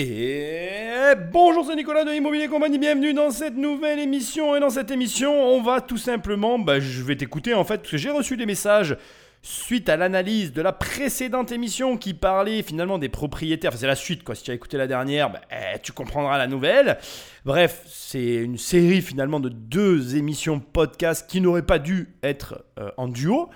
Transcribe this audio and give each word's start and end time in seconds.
Et 0.00 1.16
bonjour, 1.32 1.66
c'est 1.66 1.74
Nicolas 1.74 2.04
de 2.04 2.12
Immobilier 2.12 2.46
Compagnie, 2.46 2.78
bienvenue 2.78 3.12
dans 3.14 3.32
cette 3.32 3.56
nouvelle 3.56 3.98
émission. 3.98 4.54
Et 4.54 4.60
dans 4.60 4.70
cette 4.70 4.92
émission, 4.92 5.32
on 5.32 5.60
va 5.60 5.80
tout 5.80 5.96
simplement, 5.96 6.56
bah, 6.56 6.78
je 6.78 7.02
vais 7.02 7.16
t'écouter 7.16 7.52
en 7.52 7.64
fait, 7.64 7.78
parce 7.78 7.90
que 7.90 7.96
j'ai 7.96 8.10
reçu 8.10 8.36
des 8.36 8.46
messages 8.46 8.96
suite 9.42 9.88
à 9.88 9.96
l'analyse 9.96 10.52
de 10.52 10.62
la 10.62 10.70
précédente 10.70 11.50
émission 11.50 11.96
qui 11.96 12.14
parlait 12.14 12.62
finalement 12.62 12.98
des 12.98 13.08
propriétaires. 13.08 13.70
Enfin, 13.70 13.78
c'est 13.80 13.88
la 13.88 13.96
suite, 13.96 14.22
quoi. 14.22 14.36
Si 14.36 14.44
tu 14.44 14.52
as 14.52 14.54
écouté 14.54 14.76
la 14.76 14.86
dernière, 14.86 15.32
bah, 15.32 15.40
eh, 15.50 15.80
tu 15.80 15.90
comprendras 15.90 16.38
la 16.38 16.46
nouvelle. 16.46 16.98
Bref, 17.44 17.82
c'est 17.86 18.36
une 18.36 18.56
série 18.56 19.02
finalement 19.02 19.40
de 19.40 19.48
deux 19.48 20.14
émissions 20.14 20.60
podcast 20.60 21.28
qui 21.28 21.40
n'auraient 21.40 21.66
pas 21.66 21.80
dû 21.80 22.14
être 22.22 22.64
euh, 22.78 22.92
en 22.98 23.08
duo. 23.08 23.50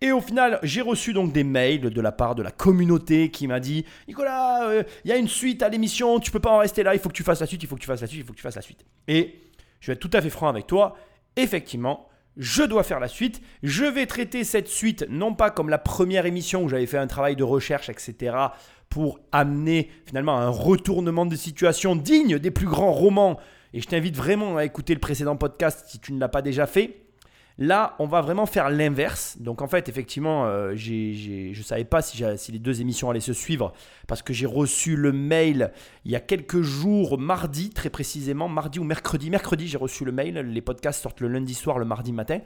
Et 0.00 0.12
au 0.12 0.20
final, 0.20 0.60
j'ai 0.62 0.80
reçu 0.80 1.12
donc 1.12 1.32
des 1.32 1.42
mails 1.42 1.90
de 1.90 2.00
la 2.00 2.12
part 2.12 2.34
de 2.36 2.42
la 2.42 2.52
communauté 2.52 3.30
qui 3.30 3.48
m'a 3.48 3.58
dit 3.58 3.84
Nicolas, 4.06 4.68
euh, 4.68 4.84
il 5.04 5.10
y 5.10 5.12
a 5.12 5.16
une 5.16 5.26
suite 5.26 5.62
à 5.62 5.68
l'émission, 5.68 6.20
tu 6.20 6.30
peux 6.30 6.38
pas 6.38 6.52
en 6.52 6.58
rester 6.58 6.84
là, 6.84 6.94
il 6.94 7.00
faut 7.00 7.08
que 7.08 7.14
tu 7.14 7.24
fasses 7.24 7.40
la 7.40 7.46
suite, 7.46 7.62
il 7.62 7.68
faut 7.68 7.74
que 7.74 7.80
tu 7.80 7.86
fasses 7.86 8.00
la 8.00 8.06
suite, 8.06 8.20
il 8.20 8.24
faut 8.24 8.32
que 8.32 8.38
tu 8.38 8.42
fasses 8.42 8.56
la 8.56 8.62
suite. 8.62 8.84
Et 9.08 9.40
je 9.80 9.88
vais 9.88 9.94
être 9.94 10.00
tout 10.00 10.10
à 10.12 10.20
fait 10.20 10.30
franc 10.30 10.48
avec 10.48 10.68
toi, 10.68 10.96
effectivement, 11.36 12.08
je 12.38 12.62
dois 12.62 12.84
faire 12.84 13.00
la 13.00 13.08
suite. 13.08 13.42
Je 13.62 13.84
vais 13.84 14.06
traiter 14.06 14.44
cette 14.44 14.68
suite 14.68 15.04
non 15.10 15.34
pas 15.34 15.50
comme 15.50 15.68
la 15.68 15.78
première 15.78 16.24
émission 16.24 16.62
où 16.62 16.68
j'avais 16.68 16.86
fait 16.86 16.98
un 16.98 17.08
travail 17.08 17.36
de 17.36 17.42
recherche, 17.42 17.88
etc., 17.88 18.36
pour 18.88 19.20
amener 19.32 19.90
finalement 20.06 20.38
un 20.38 20.48
retournement 20.48 21.26
de 21.26 21.36
situation 21.36 21.94
digne 21.94 22.38
des 22.38 22.50
plus 22.50 22.66
grands 22.66 22.92
romans. 22.92 23.38
Et 23.74 23.80
je 23.80 23.86
t'invite 23.86 24.16
vraiment 24.16 24.56
à 24.56 24.64
écouter 24.64 24.94
le 24.94 25.00
précédent 25.00 25.36
podcast 25.36 25.84
si 25.88 25.98
tu 25.98 26.12
ne 26.12 26.20
l'as 26.20 26.28
pas 26.28 26.40
déjà 26.40 26.66
fait. 26.66 27.07
Là, 27.60 27.96
on 27.98 28.06
va 28.06 28.20
vraiment 28.20 28.46
faire 28.46 28.70
l'inverse. 28.70 29.36
Donc 29.40 29.62
en 29.62 29.66
fait, 29.66 29.88
effectivement, 29.88 30.46
euh, 30.46 30.74
je 30.76 31.58
ne 31.58 31.62
savais 31.64 31.84
pas 31.84 32.02
si, 32.02 32.22
les 32.52 32.58
deux 32.60 32.80
émissions 32.80 33.10
allaient 33.10 33.18
se 33.18 33.32
suivre 33.32 33.72
parce 34.06 34.22
que 34.22 34.32
j'ai 34.32 34.46
reçu 34.46 34.94
le 34.94 35.10
mail 35.10 35.72
il 36.04 36.12
y 36.12 36.16
a 36.16 36.20
quelques 36.20 36.62
jours, 36.62 37.18
mardi 37.18 37.70
très 37.70 37.90
précisément, 37.90 38.48
mardi 38.48 38.78
ou 38.78 38.84
mercredi. 38.84 39.28
Mercredi, 39.28 39.66
j'ai 39.66 39.76
reçu 39.76 40.04
le 40.04 40.12
mail. 40.12 40.38
Les 40.38 40.60
podcasts 40.60 41.02
sortent 41.02 41.20
le 41.20 41.26
lundi 41.26 41.54
soir, 41.54 41.80
le 41.80 41.84
mardi 41.84 42.12
matin. 42.12 42.38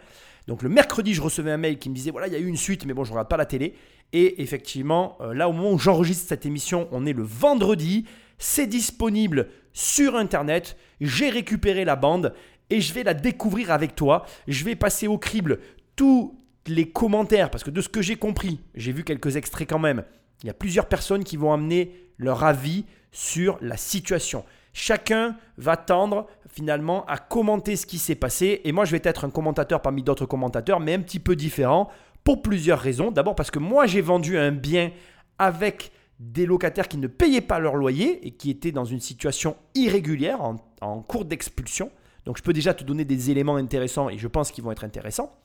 Donc 0.48 0.62
le 0.62 0.70
mercredi, 0.70 1.12
je 1.12 1.20
recevais 1.20 1.50
un 1.50 1.58
mail 1.58 1.78
qui 1.78 1.90
me 1.90 1.94
disait, 1.94 2.10
voilà, 2.10 2.26
il 2.26 2.32
y 2.32 2.36
a 2.36 2.38
eu 2.38 2.46
une 2.46 2.56
suite, 2.56 2.86
mais 2.86 2.94
bon, 2.94 3.04
je 3.04 3.10
ne 3.10 3.14
regarde 3.14 3.28
pas 3.28 3.36
la 3.36 3.46
télé. 3.46 3.74
Et 4.14 4.42
effectivement, 4.42 5.18
euh, 5.20 5.34
là, 5.34 5.46
au 5.46 5.52
moment 5.52 5.72
où 5.72 5.78
j'enregistre 5.78 6.26
cette 6.26 6.46
émission, 6.46 6.88
on 6.90 7.04
est 7.04 7.12
le 7.12 7.22
vendredi. 7.22 8.06
C'est 8.38 8.66
disponible 8.66 9.48
sur 9.74 10.16
Internet. 10.16 10.76
J'ai 11.00 11.28
récupéré 11.30 11.84
la 11.84 11.96
bande 11.96 12.32
et 12.72 12.80
je 12.80 12.94
vais 12.94 13.02
la 13.02 13.12
découvrir 13.12 13.70
avec 13.70 13.94
toi. 13.94 14.24
Je 14.48 14.64
vais 14.64 14.74
passer 14.74 15.06
au 15.06 15.18
crible 15.18 15.58
tous 15.94 16.38
les 16.66 16.88
commentaires 16.88 17.50
parce 17.50 17.64
que 17.64 17.70
de 17.70 17.82
ce 17.82 17.90
que 17.90 18.00
j'ai 18.00 18.16
compris, 18.16 18.60
j'ai 18.74 18.92
vu 18.92 19.04
quelques 19.04 19.36
extraits 19.36 19.68
quand 19.68 19.78
même. 19.78 20.04
Il 20.42 20.46
y 20.46 20.50
a 20.50 20.54
plusieurs 20.54 20.86
personnes 20.86 21.22
qui 21.22 21.36
vont 21.36 21.52
amener 21.52 21.94
leur 22.16 22.44
avis 22.44 22.86
sur 23.10 23.58
la 23.60 23.76
situation. 23.76 24.44
Chacun 24.72 25.36
va 25.58 25.76
tendre 25.76 26.26
finalement 26.48 27.04
à 27.04 27.18
commenter 27.18 27.76
ce 27.76 27.84
qui 27.84 27.98
s'est 27.98 28.14
passé 28.14 28.62
et 28.64 28.72
moi 28.72 28.86
je 28.86 28.92
vais 28.92 29.02
être 29.04 29.26
un 29.26 29.30
commentateur 29.30 29.82
parmi 29.82 30.02
d'autres 30.02 30.24
commentateurs 30.24 30.80
mais 30.80 30.94
un 30.94 31.00
petit 31.00 31.20
peu 31.20 31.36
différent 31.36 31.90
pour 32.24 32.40
plusieurs 32.40 32.78
raisons. 32.78 33.10
D'abord 33.10 33.34
parce 33.34 33.50
que 33.50 33.58
moi 33.58 33.86
j'ai 33.86 34.00
vendu 34.00 34.38
un 34.38 34.50
bien 34.50 34.92
avec 35.38 35.92
des 36.18 36.46
locataires 36.46 36.88
qui 36.88 36.96
ne 36.96 37.06
payaient 37.06 37.42
pas 37.42 37.58
leur 37.58 37.76
loyer 37.76 38.26
et 38.26 38.30
qui 38.30 38.48
étaient 38.48 38.72
dans 38.72 38.86
une 38.86 39.00
situation 39.00 39.56
irrégulière 39.74 40.40
en, 40.40 40.56
en 40.80 41.02
cours 41.02 41.26
d'expulsion. 41.26 41.90
Donc 42.24 42.38
je 42.38 42.42
peux 42.42 42.52
déjà 42.52 42.74
te 42.74 42.84
donner 42.84 43.04
des 43.04 43.30
éléments 43.30 43.56
intéressants 43.56 44.08
et 44.08 44.18
je 44.18 44.28
pense 44.28 44.50
qu'ils 44.50 44.64
vont 44.64 44.72
être 44.72 44.84
intéressants. 44.84 45.36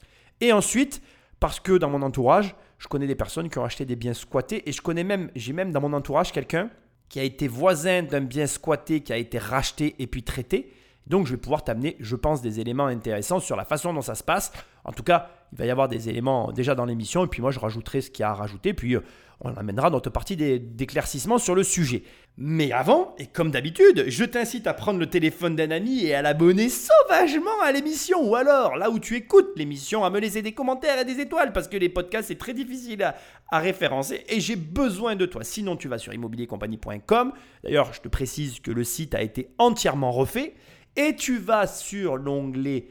Et 0.42 0.54
ensuite, 0.54 1.02
parce 1.40 1.60
que 1.60 1.78
dans 1.78 1.90
mon 1.90 2.02
entourage, 2.02 2.56
je 2.78 2.88
connais 2.88 3.08
des 3.08 3.16
personnes 3.16 3.50
qui 3.50 3.58
ont 3.58 3.64
acheté 3.64 3.86
des 3.86 3.96
biens 3.96 4.14
squattés 4.14 4.68
et 4.70 4.72
je 4.72 4.82
connais 4.82 5.04
même, 5.04 5.32
j'ai 5.36 5.54
même 5.54 5.72
dans 5.72 5.82
mon 5.82 5.94
entourage 5.94 6.32
quelqu'un 6.32 6.70
qui 7.10 7.20
a 7.20 7.24
été 7.24 7.48
voisin 7.48 8.04
d'un 8.04 8.22
bien 8.22 8.48
squatté 8.48 9.02
qui 9.02 9.14
a 9.14 9.18
été 9.18 9.38
racheté 9.38 9.96
et 10.00 10.08
puis 10.08 10.24
traité. 10.24 10.72
Donc 11.08 11.26
je 11.26 11.32
vais 11.32 11.38
pouvoir 11.38 11.64
t'amener, 11.64 11.96
je 12.00 12.16
pense, 12.16 12.42
des 12.42 12.60
éléments 12.60 12.88
intéressants 12.88 13.40
sur 13.40 13.56
la 13.56 13.66
façon 13.66 13.94
dont 13.94 14.02
ça 14.02 14.16
se 14.16 14.24
passe. 14.24 14.52
En 14.88 14.94
tout 14.94 15.04
cas, 15.04 15.30
il 15.52 15.58
va 15.60 15.66
y 15.66 15.70
avoir 15.70 15.88
des 15.88 16.10
éléments 16.10 16.52
déjà 16.52 16.76
dans 16.76 16.86
l'émission 16.86 17.26
et 17.26 17.28
puis 17.28 17.42
moi 17.42 17.52
je 17.52 17.60
rajouterai 17.60 18.02
ce 18.02 18.10
qu'il 18.10 18.24
y 18.24 18.26
a 18.26 18.30
à 18.30 18.34
rajouter. 18.34 18.74
Puis 18.74 18.96
euh, 18.96 19.02
on 19.42 19.54
amènera 19.54 19.90
notre 19.90 20.10
partie 20.10 20.36
d'éclaircissement 20.36 21.38
sur 21.38 21.56
le 21.56 21.64
sujet. 21.64 22.04
Mais 22.38 22.72
avant, 22.72 23.16
et 23.18 23.28
comme 23.28 23.52
d'habitude, 23.52 24.06
je 24.08 24.24
t'incite 24.24 24.66
à 24.66 24.74
prendre 24.74 25.00
le 25.00 25.08
téléphone 25.08 25.56
d'un 25.56 25.72
ami 25.72 26.06
et 26.06 26.16
à 26.16 26.22
l'abonner 26.22 26.70
sauvagement 26.70 27.62
à 27.64 27.72
l'émission. 27.72 28.28
Ou 28.28 28.36
alors, 28.36 28.78
là 28.78 28.90
où 28.90 29.00
tu 29.00 29.16
écoutes 29.16 29.52
l'émission, 29.56 30.06
à 30.06 30.10
me 30.10 30.20
laisser 30.20 30.42
des 30.42 30.54
commentaires 30.54 31.00
et 31.00 31.06
des 31.06 31.20
étoiles, 31.20 31.54
parce 31.54 31.68
que 31.68 31.78
les 31.78 31.90
podcasts, 31.90 32.30
c'est 32.30 32.38
très 32.38 32.54
difficile 32.54 33.04
à, 33.04 33.16
à 33.50 33.60
référencer 33.60 34.24
et 34.30 34.40
j'ai 34.40 34.56
besoin 34.56 35.16
de 35.16 35.26
toi. 35.26 35.44
Sinon, 35.44 35.76
tu 35.76 35.88
vas 35.88 35.98
sur 35.98 36.14
immobiliercompagnie.com. 36.14 37.34
D'ailleurs, 37.64 37.94
je 37.94 38.02
te 38.02 38.08
précise 38.08 38.60
que 38.60 38.72
le 38.72 38.84
site 38.84 39.14
a 39.14 39.22
été 39.22 39.50
entièrement 39.58 40.12
refait. 40.12 40.56
Et 40.96 41.16
tu 41.16 41.38
vas 41.38 41.68
sur 41.68 42.18
l'onglet 42.18 42.88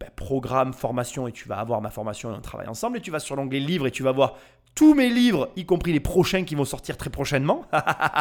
ben, 0.00 0.10
programme, 0.14 0.72
formation, 0.72 1.26
et 1.26 1.32
tu 1.32 1.48
vas 1.48 1.58
avoir 1.58 1.80
ma 1.80 1.90
formation 1.90 2.32
et 2.32 2.36
on 2.36 2.40
travaille 2.40 2.68
ensemble. 2.68 2.98
Et 2.98 3.00
tu 3.00 3.10
vas 3.10 3.20
sur 3.20 3.36
l'onglet 3.36 3.60
livres 3.60 3.86
et 3.86 3.90
tu 3.90 4.02
vas 4.02 4.12
voir 4.12 4.36
tous 4.74 4.94
mes 4.94 5.08
livres, 5.08 5.50
y 5.56 5.64
compris 5.64 5.92
les 5.92 6.00
prochains 6.00 6.44
qui 6.44 6.54
vont 6.54 6.66
sortir 6.66 6.96
très 6.96 7.10
prochainement. 7.10 7.64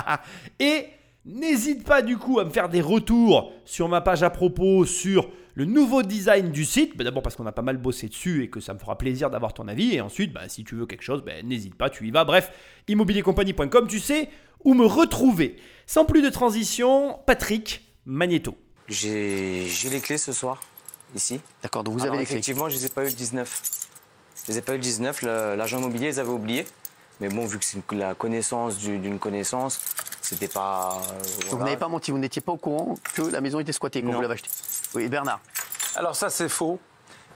et 0.60 0.86
n'hésite 1.26 1.86
pas 1.86 2.02
du 2.02 2.18
coup 2.18 2.40
à 2.40 2.46
me 2.46 2.50
faire 2.50 2.70
des 2.70 2.82
retours 2.82 3.52
sur 3.66 3.90
ma 3.90 4.00
page 4.00 4.24
à 4.24 4.30
propos 4.30 4.86
sur 4.86 5.30
le 5.54 5.66
nouveau 5.66 6.02
design 6.02 6.52
du 6.52 6.64
site. 6.64 6.96
Ben, 6.96 7.04
d'abord 7.04 7.24
parce 7.24 7.36
qu'on 7.36 7.46
a 7.46 7.52
pas 7.52 7.62
mal 7.62 7.78
bossé 7.78 8.08
dessus 8.08 8.44
et 8.44 8.50
que 8.50 8.60
ça 8.60 8.74
me 8.74 8.80
fera 8.80 8.98
plaisir 8.98 9.30
d'avoir 9.30 9.54
ton 9.54 9.68
avis. 9.68 9.96
Et 9.96 10.02
ensuite, 10.02 10.32
ben, 10.32 10.48
si 10.48 10.64
tu 10.64 10.76
veux 10.76 10.86
quelque 10.86 11.04
chose, 11.04 11.24
n'hésite 11.44 11.76
pas, 11.76 11.90
tu 11.90 12.08
y 12.08 12.12
vas. 12.12 12.24
Bref, 12.24 12.52
immobiliercompagnie.com, 12.88 13.88
tu 13.88 14.00
sais 14.00 14.30
où 14.64 14.74
me 14.74 14.86
retrouver. 14.86 15.58
Sans 15.86 16.06
plus 16.06 16.22
de 16.22 16.30
transition, 16.30 17.20
Patrick 17.26 17.86
Magneto. 18.06 18.58
J'ai 18.88 19.68
les 19.90 20.00
clés 20.00 20.18
ce 20.18 20.32
soir, 20.32 20.62
ici. 21.16 21.42
D'accord, 21.64 21.84
donc 21.84 21.94
vous 21.96 22.02
Alors, 22.04 22.14
avez 22.14 22.22
les 22.24 22.26
clés. 22.26 22.36
effectivement, 22.36 22.70
je 22.70 22.76
les 22.76 22.86
ai 22.86 22.90
pas 22.90 23.02
eu 23.04 23.08
le 23.08 23.12
19. 23.14 23.62
Je 24.46 24.52
les 24.52 24.58
ai 24.60 24.62
pas 24.62 24.74
eu 24.74 24.78
le 24.78 24.82
19, 24.84 25.22
le- 25.24 25.56
l'agent 25.56 25.80
immobilier 25.80 26.08
les 26.08 26.20
avait 26.20 26.30
oubliés. 26.30 26.68
Mais 27.22 27.30
bon, 27.30 27.46
vu 27.46 27.58
que 27.58 27.64
c'est 27.66 27.80
la 27.94 28.14
connaissance 28.14 28.78
du- 28.78 28.98
d'une 29.00 29.20
connaissance, 29.20 29.80
c'était 30.22 30.50
pas. 30.50 31.02
euh, 31.02 31.42
Donc 31.50 31.60
vous 31.60 31.64
n'avez 31.66 31.78
pas 31.78 31.88
menti, 31.88 32.12
vous 32.12 32.18
n'étiez 32.18 32.42
pas 32.42 32.52
au 32.52 32.58
courant 32.58 32.96
que 33.14 33.22
la 33.22 33.40
maison 33.40 33.60
était 33.62 33.72
squattée 33.72 34.02
quand 34.02 34.10
Non. 34.10 34.16
vous 34.16 34.22
l'avez 34.22 34.34
achetée. 34.34 34.50
Oui, 34.94 35.08
Bernard. 35.08 35.40
Alors 35.96 36.16
ça, 36.16 36.30
c'est 36.30 36.50
faux. 36.50 36.78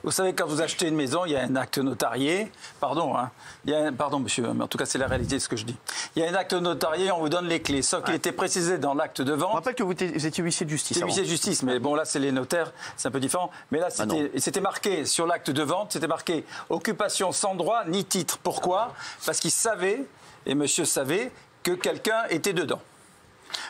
Vous 0.02 0.10
savez, 0.10 0.32
quand 0.32 0.46
vous 0.46 0.62
achetez 0.62 0.88
une 0.88 0.94
maison, 0.96 1.24
il 1.26 1.32
y 1.32 1.36
a 1.36 1.42
un 1.42 1.56
acte 1.56 1.78
notarié. 1.78 2.50
Pardon, 2.80 3.16
hein. 3.16 3.30
Il 3.64 3.70
y 3.70 3.74
a 3.74 3.80
un- 3.86 3.92
pardon, 3.92 4.18
monsieur, 4.18 4.50
mais 4.54 4.64
en 4.64 4.66
tout 4.68 4.78
cas, 4.78 4.86
c'est 4.86 4.96
la 4.98 5.06
réalité 5.06 5.34
de 5.36 5.40
ce 5.40 5.48
que 5.48 5.56
je 5.56 5.64
dis. 5.64 5.76
Il 6.16 6.22
y 6.22 6.26
a 6.26 6.30
un 6.30 6.34
acte 6.34 6.54
notarié, 6.54 7.10
on 7.12 7.18
vous 7.20 7.28
donne 7.28 7.46
les 7.46 7.60
clés. 7.60 7.82
Sauf 7.82 8.04
qu'il 8.04 8.14
était 8.14 8.32
précisé 8.32 8.78
dans 8.78 8.94
l'acte 8.94 9.20
de 9.20 9.26
Je 9.26 9.32
me 9.32 9.36
vente. 9.40 9.52
rappelle 9.54 9.74
que 9.74 9.82
vous, 9.82 9.92
étiez- 9.92 10.08
vous 10.12 10.26
étiez 10.26 10.42
huissier 10.42 10.64
de 10.64 10.70
justice. 10.70 11.00
Huissier 11.02 11.22
de 11.22 11.28
justice, 11.28 11.62
mais 11.62 11.78
bon, 11.78 11.94
là, 11.94 12.04
c'est 12.06 12.18
les 12.18 12.32
notaires, 12.32 12.72
c'est 12.96 13.08
un 13.08 13.10
peu 13.10 13.20
différent. 13.20 13.50
Mais 13.70 13.78
là, 13.78 13.88
Ah 13.98 14.04
c'était 14.38 14.60
marqué 14.60 15.04
sur 15.04 15.26
l'acte 15.26 15.50
de 15.50 15.62
vente, 15.62 15.92
c'était 15.92 16.06
marqué 16.08 16.44
occupation 16.70 17.32
sans 17.32 17.54
droit 17.54 17.84
ni 17.86 18.04
titre. 18.04 18.38
Pourquoi? 18.42 18.94
Parce 19.26 19.38
qu'il 19.40 19.50
savait, 19.50 20.04
et 20.46 20.54
monsieur 20.54 20.84
savait, 20.86 21.30
que 21.62 21.72
quelqu'un 21.72 22.22
était 22.30 22.54
dedans. 22.54 22.80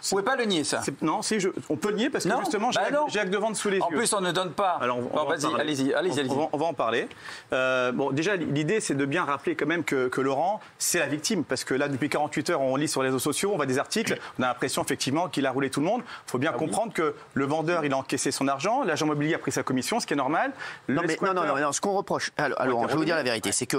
Vous 0.03 0.09
pouvez 0.11 0.23
pas 0.23 0.37
le 0.37 0.45
nier, 0.45 0.65
ça. 0.65 0.81
Non, 1.03 1.23
si 1.23 1.41
je- 1.41 1.49
on 1.69 1.77
peut 1.77 1.91
le 1.91 1.97
nier 1.97 2.11
parce 2.11 2.25
que 2.25 2.29
Non, 2.31 2.41
justement, 2.41 2.71
j'ai 2.71 2.81
bah 2.81 3.39
vente 3.39 3.57
sous 3.57 3.69
les 3.71 3.81
En 3.81 3.91
yeux. 3.91 3.97
plus, 3.97 4.13
on 4.13 4.21
ne 4.21 4.33
donne 4.33 4.53
pas. 4.53 4.79
Alors, 4.81 4.99
on, 4.99 5.19
en 5.19 5.25
vas-y, 5.27 5.43
parler. 5.43 5.61
allez-y, 5.61 5.95
allez-y, 5.95 6.31
On- 6.31 6.35
va, 6.35 6.49
on 6.53 6.59
va 6.59 6.67
en 6.67 6.75
parler. 6.75 7.09
Euh, 7.53 7.93
bon, 7.93 8.11
déjà, 8.11 8.37
l'idée, 8.37 8.81
c'est 8.81 8.95
de 8.95 9.05
bien 9.05 9.25
rappeler 9.25 9.57
quand 9.57 9.67
même 9.67 9.85
que, 9.85 10.09
que 10.09 10.21
Laurent, 10.21 10.61
c'est 10.79 10.99
la 10.99 11.07
victime. 11.07 11.45
Parce 11.45 11.65
que 11.65 11.75
là, 11.75 11.89
depuis 11.89 12.09
48 12.09 12.51
heures, 12.51 12.61
on 12.61 12.77
lit 12.77 12.89
sur 12.89 13.03
les 13.03 13.09
réseaux 13.09 13.19
sociaux, 13.19 13.51
on 13.53 13.57
voit 13.57 13.67
des 13.67 13.79
articles, 13.79 14.19
on 14.39 14.43
a 14.43 14.47
l'impression 14.49 14.83
effectivement 14.83 15.29
qu'il 15.29 15.47
a 15.47 15.51
roulé 15.51 15.71
tout 15.71 15.81
le 15.81 15.87
monde. 15.87 16.03
Il 16.27 16.31
faut 16.31 16.39
Ah 16.39 16.41
bien 16.41 16.53
comprendre 16.53 16.93
que 16.93 17.15
le 17.35 17.45
vendeur, 17.47 17.85
il 17.85 17.93
a 17.93 17.97
encaissé 17.97 18.31
son 18.31 18.49
argent, 18.49 18.83
l'agent 18.85 19.07
immobilier 19.07 19.35
a 19.35 19.39
pris 19.39 19.53
sa 19.53 19.63
commission, 19.63 20.01
ce 20.01 20.07
qui 20.07 20.13
est 20.15 20.17
normal. 20.17 20.53
Le 20.87 20.95
Non, 20.95 21.03
mais, 21.07 21.17
non, 21.23 21.35
non, 21.35 21.45
non, 21.47 21.57
non, 21.57 21.73
ce 21.73 21.81
qu'on 21.81 21.93
reproche, 21.93 22.31
alors, 22.37 22.61
alors, 22.61 22.83
je 22.83 22.89
vais 22.93 22.97
vous 22.97 23.05
dire 23.05 23.17
la 23.17 23.23
vérité, 23.23 23.53
c'est 23.53 23.67
que 23.67 23.79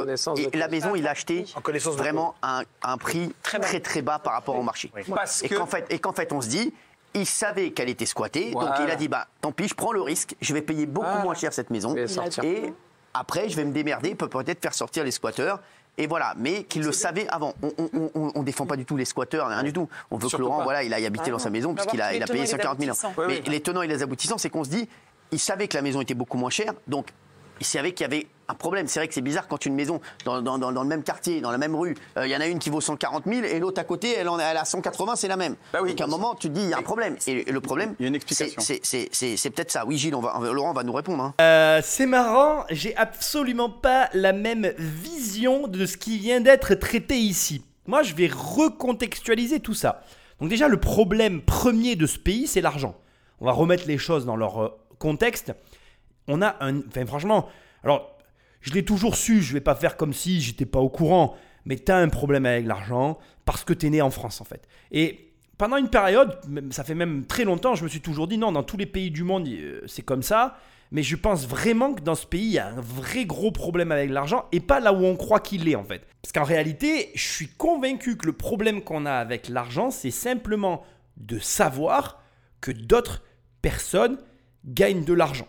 la 0.53 0.67
maison, 0.67 0.95
il 0.95 1.07
a 1.07 1.11
acheté 1.11 1.45
En 1.55 1.61
vraiment 1.91 2.35
un, 2.41 2.63
un 2.83 2.97
prix 2.97 3.33
très, 3.43 3.79
très 3.79 4.01
bas 4.01 4.19
par 4.19 4.33
rapport 4.33 4.55
au 4.57 4.63
marché. 4.63 4.91
Parce 5.13 5.41
que- 5.41 5.55
fait, 5.65 5.85
et 5.91 5.99
qu'en 5.99 6.13
fait, 6.13 6.33
on 6.33 6.41
se 6.41 6.47
dit, 6.49 6.73
il 7.13 7.25
savait 7.25 7.71
qu'elle 7.71 7.89
était 7.89 8.05
squattée, 8.05 8.51
donc 8.51 8.69
il 8.83 8.89
a 8.89 8.95
dit, 8.95 9.07
bah, 9.07 9.27
tant 9.41 9.51
pis, 9.51 9.67
je 9.67 9.75
prends 9.75 9.91
le 9.91 10.01
risque, 10.01 10.35
je 10.41 10.53
vais 10.53 10.61
payer 10.61 10.85
beaucoup 10.85 11.05
Voilà. 11.05 11.23
moins 11.23 11.35
cher 11.35 11.53
cette 11.53 11.69
maison, 11.69 11.95
et 11.95 12.73
après, 13.13 13.49
je 13.49 13.55
vais 13.57 13.65
me 13.65 13.73
démerder, 13.73 14.15
peut 14.15 14.29
peut-être 14.29 14.61
faire 14.61 14.73
sortir 14.73 15.03
les 15.03 15.11
squatteurs. 15.11 15.59
Et 15.97 16.07
voilà, 16.07 16.33
mais 16.37 16.63
qu'il 16.63 16.83
le 16.83 16.93
savait 16.93 17.27
avant. 17.27 17.53
On, 17.61 18.09
on 18.33 18.43
défend 18.43 18.65
pas 18.65 18.77
du 18.77 18.85
tout 18.85 18.95
les 18.95 19.03
squatteurs, 19.03 19.49
rien 19.49 19.61
du 19.61 19.73
tout. 19.73 19.89
On 20.09 20.17
veut 20.17 20.29
que 20.29 20.37
Laurent, 20.37 20.59
pas. 20.59 20.63
voilà, 20.63 20.83
il 20.83 20.93
aille 20.93 21.05
habiter 21.05 21.31
dans 21.31 21.37
sa 21.37 21.49
maison 21.49 21.73
puisqu'il 21.75 22.01
a, 22.01 22.13
il 22.15 22.23
a 22.23 22.27
payé 22.27 22.45
tenants 22.45 22.47
et 22.47 22.47
les 22.47 22.47
140 22.47 22.79
000 22.79 22.89
aboutissants. 22.91 23.13
Oui, 23.17 23.25
Mais 23.27 23.41
oui. 23.45 23.51
les 23.51 23.59
tenants 23.59 23.81
et 23.81 23.87
les 23.87 24.01
aboutissants, 24.01 24.37
c'est 24.37 24.49
qu'on 24.49 24.63
se 24.63 24.69
dit, 24.69 24.87
il 25.33 25.39
savait 25.39 25.67
que 25.67 25.75
la 25.75 25.81
maison 25.81 25.99
était 25.99 26.13
beaucoup 26.13 26.37
moins 26.37 26.49
chère, 26.49 26.73
donc 26.87 27.07
il 27.61 27.65
savait 27.65 27.93
qu'il 27.93 28.03
y 28.03 28.05
avait 28.05 28.27
un 28.47 28.53
problème. 28.55 28.87
C'est 28.87 28.99
vrai 28.99 29.07
que 29.07 29.13
c'est 29.13 29.21
bizarre 29.21 29.47
quand 29.47 29.65
une 29.65 29.75
maison 29.75 30.01
dans, 30.25 30.41
dans- 30.41 30.57
dans- 30.57 30.71
dans 30.71 30.81
le 30.81 30.87
même 30.89 31.03
quartier, 31.03 31.39
dans 31.39 31.51
la 31.51 31.57
même 31.57 31.75
rue, 31.75 31.95
euh, 32.17 32.25
il 32.27 32.31
y 32.31 32.35
en 32.35 32.41
a 32.41 32.47
une 32.47 32.59
qui 32.59 32.69
vaut 32.69 32.81
140 32.81 33.23
000 33.25 33.43
et 33.45 33.59
l'autre 33.59 33.79
à 33.79 33.83
côté, 33.85 34.13
elle, 34.17 34.27
en 34.27 34.39
est- 34.39 34.43
elle 34.43 34.57
a 34.57 34.65
180, 34.65 35.15
c'est 35.15 35.27
la 35.29 35.37
même. 35.37 35.55
Bah 35.71 35.79
oui. 35.81 35.89
donc 35.91 36.01
à 36.01 36.03
un 36.03 36.07
moment, 36.07 36.35
tu 36.35 36.49
te 36.49 36.53
dis, 36.53 36.63
il 36.63 36.69
y 36.69 36.73
a 36.73 36.77
un 36.77 36.81
problème. 36.81 37.15
Et, 37.27 37.49
le 37.49 37.61
problème, 37.61 37.95
Il 37.99 38.03
y 38.03 38.05
a 38.05 38.07
une 38.09 38.13
c'est- 38.15 38.43
explication. 38.45 38.61
c'est- 38.61 38.79
c'est 38.83 39.09
c'est- 39.11 39.37
c'est 39.37 39.49
peut-être 39.51 39.71
ça. 39.71 39.85
Oui, 39.85 39.97
Gilles, 39.97 40.15
on 40.15 40.21
va, 40.21 40.37
Laurent 40.51 40.73
va 40.73 40.83
nous 40.83 40.91
répondre. 40.91 41.23
hein. 41.23 41.33
Euh, 41.39 41.81
c'est 41.83 42.07
marrant, 42.07 42.65
j'ai 42.71 42.95
absolument 42.97 43.69
pas 43.69 44.09
la 44.13 44.33
même 44.33 44.73
vision 44.77 45.67
de 45.67 45.85
ce 45.85 45.95
qui 45.97 46.17
vient 46.17 46.41
d'être 46.41 46.73
traité 46.75 47.17
ici. 47.17 47.63
Moi, 47.87 48.03
je 48.03 48.13
vais 48.15 48.27
recontextualiser 48.31 49.59
tout 49.59 49.73
ça. 49.73 50.01
Donc 50.39 50.49
déjà, 50.49 50.67
le 50.67 50.79
problème 50.79 51.41
premier 51.41 51.95
de 51.95 52.07
ce 52.07 52.17
pays, 52.17 52.47
c'est 52.47 52.61
l'argent. 52.61 52.95
On 53.39 53.45
va 53.45 53.51
remettre 53.51 53.83
les 53.87 53.97
choses 53.97 54.25
dans 54.25 54.35
leur 54.35 54.61
euh, 54.63 54.69
contexte. 54.99 55.53
On 56.31 56.41
a 56.41 56.55
un... 56.61 56.79
Enfin 56.79 57.05
franchement, 57.05 57.49
alors 57.83 58.17
je 58.61 58.71
l'ai 58.73 58.85
toujours 58.85 59.15
su, 59.15 59.41
je 59.41 59.53
vais 59.53 59.61
pas 59.61 59.75
faire 59.75 59.97
comme 59.97 60.13
si 60.13 60.39
j'étais 60.39 60.65
pas 60.65 60.79
au 60.79 60.89
courant, 60.89 61.35
mais 61.65 61.77
tu 61.77 61.91
as 61.91 61.97
un 61.97 62.09
problème 62.09 62.45
avec 62.45 62.65
l'argent 62.65 63.17
parce 63.45 63.63
que 63.63 63.73
tu 63.73 63.87
es 63.87 63.89
né 63.89 64.01
en 64.01 64.11
France 64.11 64.39
en 64.39 64.45
fait. 64.45 64.67
Et 64.91 65.33
pendant 65.57 65.77
une 65.77 65.89
période, 65.89 66.39
ça 66.71 66.83
fait 66.83 66.95
même 66.95 67.25
très 67.25 67.43
longtemps, 67.43 67.75
je 67.75 67.83
me 67.83 67.89
suis 67.89 68.01
toujours 68.01 68.27
dit 68.27 68.37
non, 68.37 68.51
dans 68.51 68.63
tous 68.63 68.77
les 68.77 68.85
pays 68.85 69.11
du 69.11 69.23
monde, 69.23 69.47
euh, 69.47 69.81
c'est 69.87 70.01
comme 70.03 70.23
ça. 70.23 70.57
Mais 70.93 71.03
je 71.03 71.15
pense 71.15 71.47
vraiment 71.47 71.93
que 71.93 72.01
dans 72.01 72.15
ce 72.15 72.25
pays, 72.25 72.43
il 72.43 72.51
y 72.51 72.59
a 72.59 72.67
un 72.67 72.81
vrai 72.81 73.25
gros 73.25 73.51
problème 73.51 73.93
avec 73.93 74.09
l'argent 74.09 74.45
et 74.51 74.59
pas 74.59 74.81
là 74.81 74.91
où 74.91 75.05
on 75.05 75.15
croit 75.15 75.39
qu'il 75.39 75.69
est 75.69 75.75
en 75.75 75.85
fait. 75.85 76.05
Parce 76.21 76.33
qu'en 76.33 76.43
réalité, 76.43 77.11
je 77.15 77.25
suis 77.25 77.47
convaincu 77.47 78.17
que 78.17 78.25
le 78.25 78.33
problème 78.33 78.81
qu'on 78.81 79.05
a 79.05 79.13
avec 79.13 79.47
l'argent, 79.47 79.89
c'est 79.89 80.11
simplement 80.11 80.83
de 81.15 81.39
savoir 81.39 82.21
que 82.59 82.71
d'autres 82.71 83.23
personnes 83.61 84.17
gagnent 84.65 85.05
de 85.05 85.13
l'argent. 85.13 85.47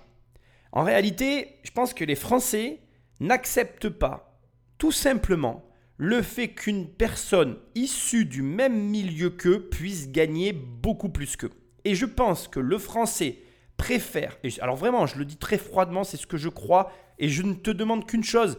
En 0.72 0.84
réalité, 0.84 1.58
je 1.62 1.70
pense 1.70 1.92
que 1.94 2.04
les 2.04 2.14
Français 2.14 2.80
n'acceptent 3.20 3.90
pas 3.90 4.40
tout 4.78 4.92
simplement 4.92 5.64
le 5.98 6.22
fait 6.22 6.48
qu'une 6.48 6.88
personne 6.88 7.56
issue 7.74 8.24
du 8.24 8.42
même 8.42 8.76
milieu 8.76 9.30
qu'eux 9.30 9.69
puisse 9.69 10.10
gagner 10.10 10.52
beaucoup 10.52 11.10
plus 11.10 11.36
qu'eux. 11.36 11.52
Et 11.84 11.94
je 11.94 12.06
pense 12.06 12.48
que 12.48 12.58
le 12.58 12.78
Français 12.78 13.38
préfère, 13.76 14.38
alors 14.60 14.76
vraiment, 14.76 15.06
je 15.06 15.19
le 15.19 15.24
dis 15.24 15.36
très 15.36 15.58
froidement, 15.58 16.04
c'est 16.04 16.16
ce 16.16 16.26
que 16.26 16.36
je 16.36 16.48
crois, 16.48 16.90
et 17.19 17.28
je 17.28 17.42
ne 17.42 17.54
te 17.54 17.70
demande 17.70 18.06
qu'une 18.06 18.24
chose, 18.24 18.58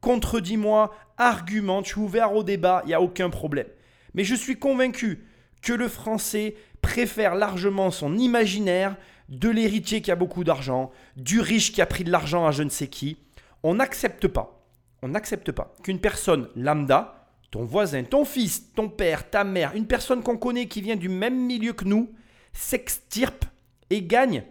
contredis-moi, 0.00 0.94
argumente, 1.16 1.86
je 1.86 1.92
suis 1.92 2.00
ouvert 2.00 2.34
au 2.34 2.42
débat, 2.42 2.82
il 2.84 2.88
n'y 2.88 2.94
a 2.94 3.00
aucun 3.00 3.30
problème. 3.30 3.68
Mais 4.14 4.24
je 4.24 4.34
suis 4.34 4.58
convaincu 4.58 5.24
que 5.62 5.72
le 5.72 5.88
Français 5.88 6.56
préfère 6.82 7.34
largement 7.36 7.90
son 7.90 8.18
imaginaire 8.18 8.96
de 9.32 9.48
l'héritier 9.48 10.02
qui 10.02 10.10
a 10.10 10.16
beaucoup 10.16 10.44
d'argent, 10.44 10.90
du 11.16 11.40
riche 11.40 11.72
qui 11.72 11.80
a 11.80 11.86
pris 11.86 12.04
de 12.04 12.10
l'argent 12.10 12.46
à 12.46 12.50
je 12.50 12.62
ne 12.62 12.68
sais 12.68 12.88
qui. 12.88 13.16
On 13.62 13.74
n'accepte 13.74 14.28
pas, 14.28 14.62
on 15.00 15.08
n'accepte 15.08 15.52
pas 15.52 15.74
qu'une 15.82 16.00
personne 16.00 16.48
lambda, 16.54 17.28
ton 17.50 17.64
voisin, 17.64 18.04
ton 18.04 18.26
fils, 18.26 18.72
ton 18.74 18.90
père, 18.90 19.30
ta 19.30 19.42
mère, 19.42 19.72
une 19.74 19.86
personne 19.86 20.22
qu'on 20.22 20.36
connaît 20.36 20.68
qui 20.68 20.82
vient 20.82 20.96
du 20.96 21.08
même 21.08 21.46
milieu 21.46 21.72
que 21.72 21.86
nous, 21.86 22.10
s'extirpe 22.52 23.46
et 23.88 24.02
gagne 24.02 24.44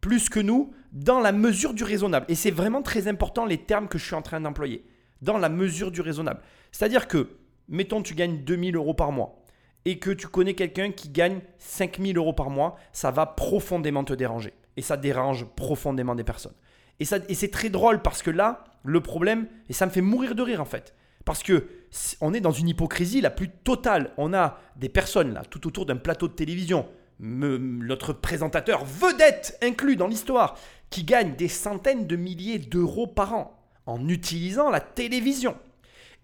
plus 0.00 0.30
que 0.30 0.40
nous 0.40 0.72
dans 0.92 1.20
la 1.20 1.32
mesure 1.32 1.74
du 1.74 1.84
raisonnable. 1.84 2.24
Et 2.30 2.34
c'est 2.34 2.50
vraiment 2.50 2.80
très 2.80 3.08
important 3.08 3.44
les 3.44 3.58
termes 3.58 3.88
que 3.88 3.98
je 3.98 4.06
suis 4.06 4.14
en 4.14 4.22
train 4.22 4.40
d'employer. 4.40 4.86
Dans 5.20 5.36
la 5.36 5.50
mesure 5.50 5.90
du 5.90 6.00
raisonnable. 6.00 6.40
C'est-à-dire 6.72 7.08
que, 7.08 7.36
mettons, 7.68 8.02
tu 8.02 8.14
gagnes 8.14 8.38
2000 8.38 8.76
euros 8.76 8.94
par 8.94 9.12
mois 9.12 9.43
et 9.84 9.98
que 9.98 10.10
tu 10.10 10.28
connais 10.28 10.54
quelqu'un 10.54 10.90
qui 10.90 11.08
gagne 11.08 11.40
5000 11.58 12.16
euros 12.16 12.32
par 12.32 12.50
mois, 12.50 12.76
ça 12.92 13.10
va 13.10 13.26
profondément 13.26 14.04
te 14.04 14.14
déranger. 14.14 14.54
Et 14.76 14.82
ça 14.82 14.96
dérange 14.96 15.46
profondément 15.56 16.14
des 16.14 16.24
personnes. 16.24 16.54
Et, 17.00 17.04
c'est 17.04 17.50
très 17.50 17.70
drôle 17.70 18.02
parce 18.02 18.22
que 18.22 18.30
là, 18.30 18.64
le 18.84 19.00
problème, 19.00 19.46
et 19.68 19.72
ça 19.72 19.86
me 19.86 19.90
fait 19.90 20.00
mourir 20.00 20.34
de 20.34 20.42
rire 20.42 20.60
en 20.60 20.64
fait, 20.64 20.94
parce 21.24 21.42
que 21.42 21.66
on 22.20 22.34
est 22.34 22.40
dans 22.40 22.50
une 22.50 22.68
hypocrisie 22.68 23.20
la 23.20 23.30
plus 23.30 23.48
totale. 23.48 24.12
On 24.16 24.34
a 24.34 24.58
des 24.76 24.88
personnes 24.88 25.32
là, 25.32 25.42
tout 25.48 25.66
autour 25.66 25.86
d'un 25.86 25.96
plateau 25.96 26.28
de 26.28 26.34
télévision, 26.34 26.86
notre 27.20 28.12
présentateur 28.12 28.84
vedette 28.84 29.58
inclus 29.62 29.96
dans 29.96 30.08
l'histoire, 30.08 30.56
qui 30.90 31.04
gagnent 31.04 31.34
des 31.34 31.48
centaines 31.48 32.06
de 32.06 32.16
milliers 32.16 32.58
d'euros 32.58 33.06
par 33.06 33.34
an 33.34 33.60
en 33.86 34.08
utilisant 34.08 34.70
la 34.70 34.80
télévision. 34.80 35.56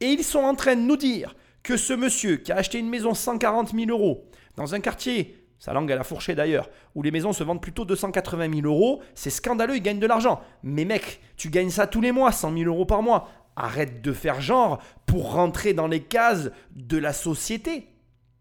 Et 0.01 0.06
ils 0.06 0.25
sont 0.25 0.41
en 0.41 0.55
train 0.55 0.77
de 0.77 0.81
nous 0.81 0.97
dire 0.97 1.35
que 1.62 1.77
ce 1.77 1.93
monsieur 1.93 2.37
qui 2.37 2.53
a 2.53 2.57
acheté 2.57 2.79
une 2.79 2.89
maison 2.89 3.15
140 3.15 3.73
000 3.75 3.91
euros 3.91 4.25
dans 4.57 4.75
un 4.75 4.81
quartier, 4.81 5.41
sa 5.59 5.73
langue 5.73 5.93
à 5.93 5.97
la 5.97 6.05
fourchée 6.05 6.35
d'ailleurs, 6.35 6.71
où 6.95 7.03
les 7.03 7.11
maisons 7.11 7.33
se 7.33 7.45
vendent 7.45 7.61
plutôt 7.61 7.85
280 7.85 8.53
000 8.62 8.67
euros, 8.67 9.03
c'est 9.15 9.31
scandaleux, 9.31 9.77
il 9.77 9.83
gagne 9.83 9.99
de 9.99 10.07
l'argent. 10.07 10.41
Mais 10.62 10.85
mec, 10.85 11.21
tu 11.37 11.51
gagnes 11.51 11.71
ça 11.71 11.87
tous 11.87 12.01
les 12.01 12.12
mois, 12.12 12.33
100 12.33 12.57
000 12.57 12.65
euros 12.65 12.87
par 12.87 13.03
mois. 13.03 13.29
Arrête 13.57 14.01
de 14.01 14.12
faire 14.12 14.41
genre 14.41 14.83
pour 15.07 15.33
rentrer 15.33 15.75
dans 15.75 15.87
les 15.87 16.01
cases 16.01 16.51
de 16.75 16.97
la 16.97 17.12
société. 17.12 17.89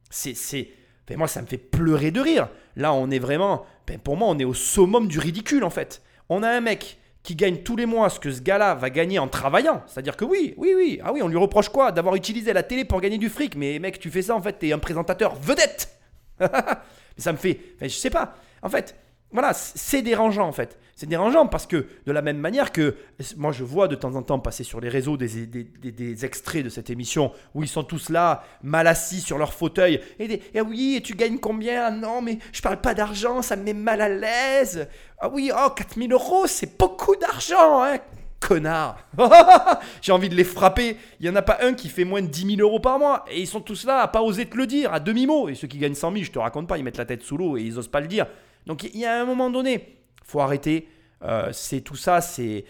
C'est, 0.09 0.33
c'est, 0.33 0.69
moi, 1.17 1.27
ça 1.27 1.41
me 1.41 1.47
fait 1.47 1.57
pleurer 1.57 2.11
de 2.11 2.21
rire. 2.21 2.49
Là, 2.75 2.93
on 2.93 3.11
est 3.11 3.19
vraiment, 3.19 3.65
ben, 3.85 3.99
pour 3.99 4.15
moi, 4.15 4.29
on 4.29 4.39
est 4.39 4.45
au 4.45 4.53
summum 4.53 5.07
du 5.07 5.19
ridicule 5.19 5.65
en 5.65 5.69
fait. 5.69 6.01
On 6.29 6.41
a 6.41 6.49
un 6.49 6.61
mec 6.61 6.99
gagne 7.35 7.57
tous 7.57 7.75
les 7.75 7.85
mois 7.85 8.09
ce 8.09 8.19
que 8.19 8.31
ce 8.31 8.41
gars-là 8.41 8.75
va 8.75 8.89
gagner 8.89 9.19
en 9.19 9.27
travaillant. 9.27 9.83
C'est-à-dire 9.87 10.15
que 10.15 10.25
oui, 10.25 10.53
oui, 10.57 10.73
oui, 10.75 10.99
ah 11.03 11.11
oui, 11.13 11.21
on 11.21 11.27
lui 11.27 11.37
reproche 11.37 11.69
quoi 11.69 11.91
D'avoir 11.91 12.15
utilisé 12.15 12.53
la 12.53 12.63
télé 12.63 12.85
pour 12.85 13.01
gagner 13.01 13.17
du 13.17 13.29
fric? 13.29 13.55
Mais 13.55 13.79
mec, 13.79 13.99
tu 13.99 14.09
fais 14.09 14.21
ça 14.21 14.35
en 14.35 14.41
fait, 14.41 14.53
t'es 14.53 14.71
un 14.71 14.79
présentateur 14.79 15.35
vedette. 15.35 15.97
ça 17.17 17.31
me 17.31 17.37
fait, 17.37 17.59
je 17.81 17.87
sais 17.87 18.09
pas. 18.09 18.35
En 18.61 18.69
fait, 18.69 18.95
voilà, 19.31 19.53
c'est 19.53 20.01
dérangeant 20.01 20.47
en 20.47 20.51
fait. 20.51 20.79
C'est 20.95 21.07
dérangeant 21.07 21.47
parce 21.47 21.67
que 21.67 21.85
de 22.05 22.11
la 22.11 22.21
même 22.21 22.39
manière 22.39 22.71
que 22.71 22.95
moi 23.37 23.51
je 23.51 23.63
vois 23.63 23.87
de 23.87 23.95
temps 23.95 24.15
en 24.15 24.23
temps 24.23 24.39
passer 24.39 24.63
sur 24.63 24.81
les 24.81 24.89
réseaux 24.89 25.17
des, 25.17 25.45
des, 25.45 26.25
extraits 26.25 26.63
de 26.63 26.69
cette 26.69 26.89
émission 26.89 27.31
où 27.53 27.63
ils 27.63 27.69
sont 27.69 27.83
tous 27.83 28.09
là, 28.09 28.43
mal 28.63 28.87
assis 28.87 29.21
sur 29.21 29.37
leur 29.37 29.53
fauteuil. 29.53 30.01
Et, 30.19 30.41
ah 30.57 30.63
oui, 30.63 30.95
et 30.97 31.01
tu 31.01 31.13
gagnes 31.13 31.37
combien? 31.37 31.91
Non, 31.91 32.21
mais 32.21 32.39
je 32.51 32.61
parle 32.61 32.81
pas 32.81 32.93
d'argent, 32.93 33.41
ça 33.41 33.55
me 33.55 33.63
met 33.63 33.73
mal 33.73 34.01
à 34.01 34.09
l'aise. 34.09 34.87
Ah 35.19 35.29
oui, 35.29 35.51
oh, 35.55 35.69
4000 35.69 36.11
euros, 36.11 36.47
c'est 36.47 36.77
beaucoup 36.77 37.15
d'argent, 37.15 37.83
hein 37.83 37.97
Connard 38.39 38.97
J'ai 40.01 40.11
envie 40.11 40.29
de 40.29 40.35
les 40.35 40.43
frapper. 40.43 40.97
Il 41.19 41.23
n'y 41.23 41.29
en 41.29 41.35
a 41.35 41.41
pas 41.41 41.59
un 41.61 41.73
qui 41.73 41.89
fait 41.89 42.05
moins 42.05 42.21
de 42.21 42.27
10 42.27 42.55
000 42.55 42.61
euros 42.61 42.79
par 42.79 42.97
mois. 42.97 43.25
Et 43.29 43.41
ils 43.41 43.47
sont 43.47 43.61
tous 43.61 43.85
là 43.85 43.99
à 43.99 44.07
pas 44.07 44.21
oser 44.21 44.45
te 44.45 44.57
le 44.57 44.65
dire, 44.65 44.93
à 44.93 44.99
demi-mot. 44.99 45.49
Et 45.49 45.55
ceux 45.55 45.67
qui 45.67 45.77
gagnent 45.77 45.93
100 45.93 46.13
000, 46.13 46.23
je 46.23 46.31
te 46.31 46.39
raconte 46.39 46.67
pas, 46.67 46.77
ils 46.77 46.83
mettent 46.83 46.97
la 46.97 47.05
tête 47.05 47.21
sous 47.21 47.37
l'eau 47.37 47.57
et 47.57 47.61
ils 47.61 47.77
osent 47.77 47.89
pas 47.89 47.99
le 47.99 48.07
dire. 48.07 48.27
Donc 48.69 48.83
il 48.83 48.99
y 48.99 49.05
a 49.05 49.19
un 49.19 49.25
moment 49.25 49.49
donné, 49.49 49.97
faut 50.23 50.41
arrêter. 50.41 50.87
Euh, 51.23 51.49
c'est 51.51 51.81
tout 51.81 51.95
ça, 51.95 52.21
c'est 52.21 52.65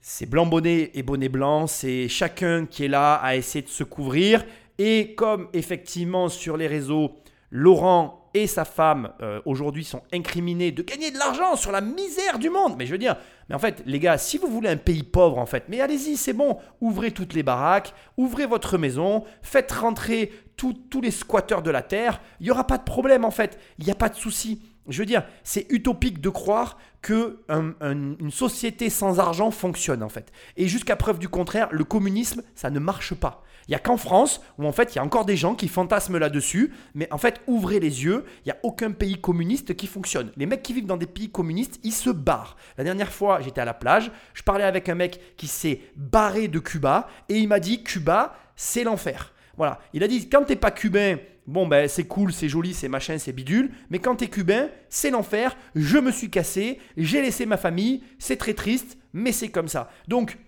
c'est 0.00 0.26
blanc 0.26 0.46
bonnet 0.46 0.92
et 0.94 1.02
bonnet 1.02 1.28
blanc. 1.28 1.66
C'est 1.66 2.08
chacun 2.08 2.66
qui 2.66 2.84
est 2.84 2.88
là 2.88 3.14
à 3.16 3.34
essayer 3.34 3.62
de 3.62 3.68
se 3.68 3.82
couvrir. 3.82 4.44
Et 4.78 5.16
comme 5.16 5.48
effectivement 5.52 6.28
sur 6.28 6.56
les 6.56 6.68
réseaux, 6.68 7.16
Laurent 7.50 8.30
et 8.32 8.46
sa 8.46 8.64
femme 8.64 9.12
euh, 9.22 9.40
aujourd'hui 9.44 9.84
sont 9.84 10.02
incriminés 10.12 10.70
de 10.70 10.82
gagner 10.82 11.10
de 11.10 11.18
l'argent 11.18 11.56
sur 11.56 11.72
la 11.72 11.80
misère 11.80 12.38
du 12.38 12.48
monde. 12.48 12.76
Mais 12.78 12.86
je 12.86 12.92
veux 12.92 12.98
dire, 12.98 13.16
mais 13.48 13.56
en 13.56 13.58
fait, 13.58 13.82
les 13.86 13.98
gars, 13.98 14.18
si 14.18 14.38
vous 14.38 14.48
voulez 14.48 14.68
un 14.68 14.76
pays 14.76 15.02
pauvre, 15.02 15.38
en 15.38 15.46
fait, 15.46 15.64
mais 15.68 15.80
allez-y, 15.80 16.16
c'est 16.16 16.32
bon. 16.32 16.58
Ouvrez 16.80 17.10
toutes 17.10 17.34
les 17.34 17.42
baraques, 17.42 17.92
ouvrez 18.16 18.46
votre 18.46 18.78
maison, 18.78 19.24
faites 19.42 19.72
rentrer 19.72 20.32
tous 20.56 21.00
les 21.02 21.10
squatteurs 21.10 21.62
de 21.62 21.70
la 21.70 21.82
terre. 21.82 22.20
Il 22.38 22.44
n'y 22.44 22.50
aura 22.52 22.66
pas 22.66 22.78
de 22.78 22.84
problème, 22.84 23.24
en 23.24 23.32
fait. 23.32 23.58
Il 23.78 23.84
n'y 23.84 23.90
a 23.90 23.96
pas 23.96 24.08
de 24.08 24.14
souci. 24.14 24.62
Je 24.88 24.98
veux 24.98 25.06
dire, 25.06 25.24
c'est 25.44 25.66
utopique 25.70 26.20
de 26.20 26.28
croire 26.28 26.78
que 27.00 27.40
une 27.48 28.30
société 28.30 28.90
sans 28.90 29.18
argent 29.18 29.50
fonctionne 29.50 30.02
en 30.02 30.08
fait. 30.08 30.32
Et 30.56 30.68
jusqu'à 30.68 30.96
preuve 30.96 31.18
du 31.18 31.28
contraire, 31.28 31.68
le 31.70 31.84
communisme, 31.84 32.42
ça 32.54 32.70
ne 32.70 32.78
marche 32.78 33.14
pas. 33.14 33.42
Il 33.66 33.70
n'y 33.70 33.76
a 33.76 33.78
qu'en 33.78 33.96
France 33.96 34.42
où 34.58 34.66
en 34.66 34.72
fait 34.72 34.94
il 34.94 34.96
y 34.96 34.98
a 34.98 35.04
encore 35.04 35.24
des 35.24 35.36
gens 35.36 35.54
qui 35.54 35.68
fantasment 35.68 36.18
là-dessus, 36.18 36.72
mais 36.94 37.10
en 37.10 37.18
fait 37.18 37.40
ouvrez 37.46 37.80
les 37.80 38.04
yeux, 38.04 38.24
il 38.44 38.48
n'y 38.48 38.52
a 38.52 38.58
aucun 38.62 38.90
pays 38.90 39.18
communiste 39.18 39.74
qui 39.74 39.86
fonctionne. 39.86 40.32
Les 40.36 40.46
mecs 40.46 40.62
qui 40.62 40.74
vivent 40.74 40.86
dans 40.86 40.98
des 40.98 41.06
pays 41.06 41.30
communistes, 41.30 41.80
ils 41.82 41.92
se 41.92 42.10
barrent. 42.10 42.56
La 42.76 42.84
dernière 42.84 43.12
fois, 43.12 43.40
j'étais 43.40 43.62
à 43.62 43.64
la 43.64 43.74
plage, 43.74 44.10
je 44.34 44.42
parlais 44.42 44.64
avec 44.64 44.88
un 44.88 44.94
mec 44.94 45.36
qui 45.36 45.46
s'est 45.46 45.80
barré 45.96 46.48
de 46.48 46.58
Cuba 46.58 47.08
et 47.28 47.38
il 47.38 47.48
m'a 47.48 47.60
dit 47.60 47.82
Cuba, 47.82 48.36
c'est 48.54 48.84
l'enfer. 48.84 49.32
Voilà, 49.56 49.80
il 49.92 50.02
a 50.02 50.08
dit 50.08 50.28
quand 50.28 50.44
t'es 50.44 50.56
pas 50.56 50.70
cubain, 50.70 51.16
bon 51.46 51.66
ben 51.66 51.88
c'est 51.88 52.04
cool, 52.04 52.32
c'est 52.32 52.48
joli, 52.48 52.74
c'est 52.74 52.88
machin, 52.88 53.18
c'est 53.18 53.32
bidule, 53.32 53.70
mais 53.90 53.98
quand 53.98 54.16
t'es 54.16 54.28
cubain, 54.28 54.68
c'est 54.88 55.10
l'enfer, 55.10 55.56
je 55.74 55.98
me 55.98 56.10
suis 56.10 56.30
cassé, 56.30 56.78
j'ai 56.96 57.22
laissé 57.22 57.46
ma 57.46 57.56
famille, 57.56 58.02
c'est 58.18 58.36
très 58.36 58.54
triste, 58.54 58.98
mais 59.12 59.32
c'est 59.32 59.50
comme 59.50 59.68
ça. 59.68 59.90
Donc, 60.08 60.38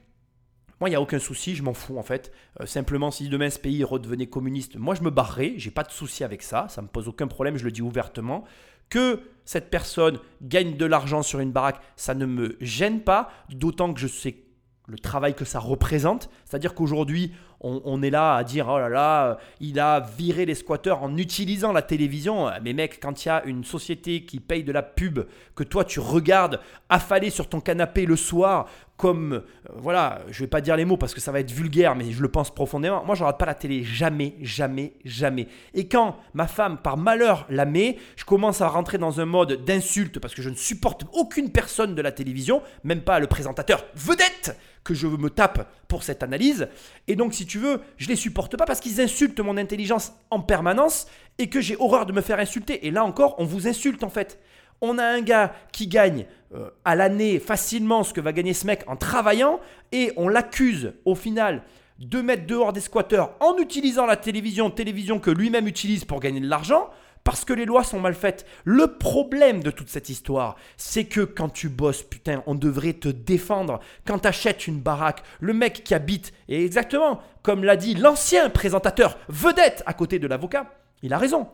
moi, 0.80 0.90
il 0.90 0.92
n'y 0.92 0.96
a 0.96 1.00
aucun 1.00 1.18
souci, 1.18 1.54
je 1.54 1.62
m'en 1.62 1.72
fous 1.72 1.98
en 1.98 2.02
fait. 2.02 2.32
Euh, 2.60 2.66
simplement, 2.66 3.10
si 3.10 3.28
demain 3.28 3.48
ce 3.48 3.58
pays 3.58 3.82
redevenait 3.82 4.26
communiste, 4.26 4.76
moi 4.76 4.94
je 4.94 5.02
me 5.02 5.10
barrerais, 5.10 5.54
j'ai 5.56 5.70
pas 5.70 5.84
de 5.84 5.90
souci 5.90 6.22
avec 6.22 6.42
ça, 6.42 6.66
ça 6.68 6.82
me 6.82 6.88
pose 6.88 7.08
aucun 7.08 7.28
problème, 7.28 7.56
je 7.56 7.64
le 7.64 7.72
dis 7.72 7.82
ouvertement. 7.82 8.44
Que 8.90 9.20
cette 9.44 9.70
personne 9.70 10.20
gagne 10.42 10.76
de 10.76 10.84
l'argent 10.84 11.22
sur 11.22 11.40
une 11.40 11.50
baraque, 11.50 11.80
ça 11.96 12.14
ne 12.14 12.26
me 12.26 12.56
gêne 12.60 13.00
pas, 13.00 13.30
d'autant 13.48 13.92
que 13.92 13.98
je 13.98 14.06
sais 14.06 14.44
le 14.86 14.98
travail 14.98 15.34
que 15.34 15.44
ça 15.44 15.58
représente. 15.58 16.30
C'est-à-dire 16.44 16.74
qu'aujourd'hui, 16.74 17.32
on, 17.60 18.02
est 18.02 18.10
là 18.10 18.36
à 18.36 18.44
dire 18.44 18.68
oh 18.68 18.78
là 18.78 18.88
là, 18.88 19.38
il 19.60 19.80
a 19.80 20.00
viré 20.00 20.44
les 20.44 20.54
squatteurs 20.54 21.02
en 21.02 21.16
utilisant 21.16 21.72
la 21.72 21.82
télévision. 21.82 22.50
Mais 22.62 22.72
mec, 22.72 23.00
quand 23.00 23.24
il 23.24 23.28
y 23.28 23.30
a 23.30 23.44
une 23.44 23.64
société 23.64 24.24
qui 24.24 24.40
paye 24.40 24.62
de 24.62 24.72
la 24.72 24.82
pub, 24.82 25.20
que 25.54 25.64
toi 25.64 25.84
tu 25.84 26.00
regardes 26.00 26.60
affalé 26.88 27.30
sur 27.30 27.48
ton 27.48 27.60
canapé 27.60 28.06
le 28.06 28.16
soir, 28.16 28.66
comme 28.96 29.32
euh, 29.34 29.40
voilà, 29.74 30.22
je 30.30 30.40
vais 30.40 30.46
pas 30.46 30.60
dire 30.60 30.76
les 30.76 30.84
mots 30.84 30.96
parce 30.96 31.14
que 31.14 31.20
ça 31.20 31.32
va 31.32 31.40
être 31.40 31.50
vulgaire, 31.50 31.94
mais 31.94 32.10
je 32.10 32.22
le 32.22 32.28
pense 32.28 32.54
profondément. 32.54 33.04
Moi, 33.04 33.14
je 33.14 33.22
regarde 33.22 33.38
pas 33.38 33.46
la 33.46 33.54
télé 33.54 33.84
jamais, 33.84 34.34
jamais, 34.40 34.94
jamais. 35.04 35.48
Et 35.74 35.88
quand 35.88 36.16
ma 36.34 36.46
femme, 36.46 36.78
par 36.78 36.96
malheur, 36.96 37.46
la 37.50 37.66
met, 37.66 37.98
je 38.16 38.24
commence 38.24 38.60
à 38.60 38.68
rentrer 38.68 38.98
dans 38.98 39.20
un 39.20 39.26
mode 39.26 39.64
d'insulte 39.64 40.18
parce 40.18 40.34
que 40.34 40.42
je 40.42 40.50
ne 40.50 40.54
supporte 40.54 41.04
aucune 41.12 41.50
personne 41.50 41.94
de 41.94 42.02
la 42.02 42.12
télévision, 42.12 42.62
même 42.84 43.02
pas 43.02 43.18
le 43.18 43.26
présentateur 43.26 43.84
vedette 43.94 44.56
que 44.86 44.94
je 44.94 45.06
me 45.06 45.28
tape 45.28 45.68
pour 45.88 46.02
cette 46.02 46.22
analyse. 46.22 46.68
Et 47.08 47.16
donc, 47.16 47.34
si 47.34 47.44
tu 47.44 47.58
veux, 47.58 47.80
je 47.96 48.08
les 48.08 48.16
supporte 48.16 48.56
pas 48.56 48.64
parce 48.64 48.80
qu'ils 48.80 49.00
insultent 49.00 49.40
mon 49.40 49.56
intelligence 49.56 50.12
en 50.30 50.40
permanence 50.40 51.06
et 51.38 51.48
que 51.48 51.60
j'ai 51.60 51.76
horreur 51.78 52.06
de 52.06 52.12
me 52.12 52.20
faire 52.20 52.38
insulter. 52.38 52.86
Et 52.86 52.90
là 52.90 53.04
encore, 53.04 53.34
on 53.38 53.44
vous 53.44 53.66
insulte 53.66 54.04
en 54.04 54.08
fait. 54.08 54.38
On 54.80 54.98
a 54.98 55.04
un 55.04 55.22
gars 55.22 55.54
qui 55.72 55.88
gagne 55.88 56.26
euh, 56.54 56.70
à 56.84 56.94
l'année 56.94 57.40
facilement 57.40 58.04
ce 58.04 58.12
que 58.12 58.20
va 58.20 58.32
gagner 58.32 58.52
ce 58.52 58.66
mec 58.66 58.84
en 58.86 58.96
travaillant 58.96 59.58
et 59.90 60.12
on 60.16 60.28
l'accuse 60.28 60.92
au 61.04 61.14
final 61.14 61.62
de 61.98 62.20
mettre 62.20 62.46
dehors 62.46 62.72
des 62.72 62.80
squatteurs 62.80 63.34
en 63.40 63.56
utilisant 63.56 64.06
la 64.06 64.16
télévision, 64.16 64.70
télévision 64.70 65.18
que 65.18 65.30
lui-même 65.30 65.66
utilise 65.66 66.04
pour 66.04 66.20
gagner 66.20 66.40
de 66.40 66.48
l'argent 66.48 66.90
parce 67.26 67.44
que 67.44 67.52
les 67.52 67.64
lois 67.64 67.82
sont 67.82 67.98
mal 67.98 68.14
faites. 68.14 68.46
Le 68.64 68.86
problème 68.86 69.60
de 69.60 69.72
toute 69.72 69.88
cette 69.88 70.08
histoire, 70.10 70.54
c'est 70.76 71.06
que 71.06 71.22
quand 71.22 71.48
tu 71.48 71.68
bosses, 71.68 72.04
putain, 72.04 72.44
on 72.46 72.54
devrait 72.54 72.92
te 72.92 73.08
défendre. 73.08 73.80
Quand 74.06 74.20
tu 74.20 74.28
achètes 74.28 74.68
une 74.68 74.78
baraque, 74.78 75.24
le 75.40 75.52
mec 75.52 75.82
qui 75.82 75.92
habite, 75.92 76.32
et 76.48 76.64
exactement 76.64 77.20
comme 77.42 77.64
l'a 77.64 77.76
dit 77.76 77.94
l'ancien 77.94 78.48
présentateur 78.48 79.18
vedette 79.28 79.82
à 79.86 79.92
côté 79.92 80.20
de 80.20 80.28
l'avocat, 80.28 80.72
il 81.02 81.12
a 81.12 81.18
raison. 81.18 81.48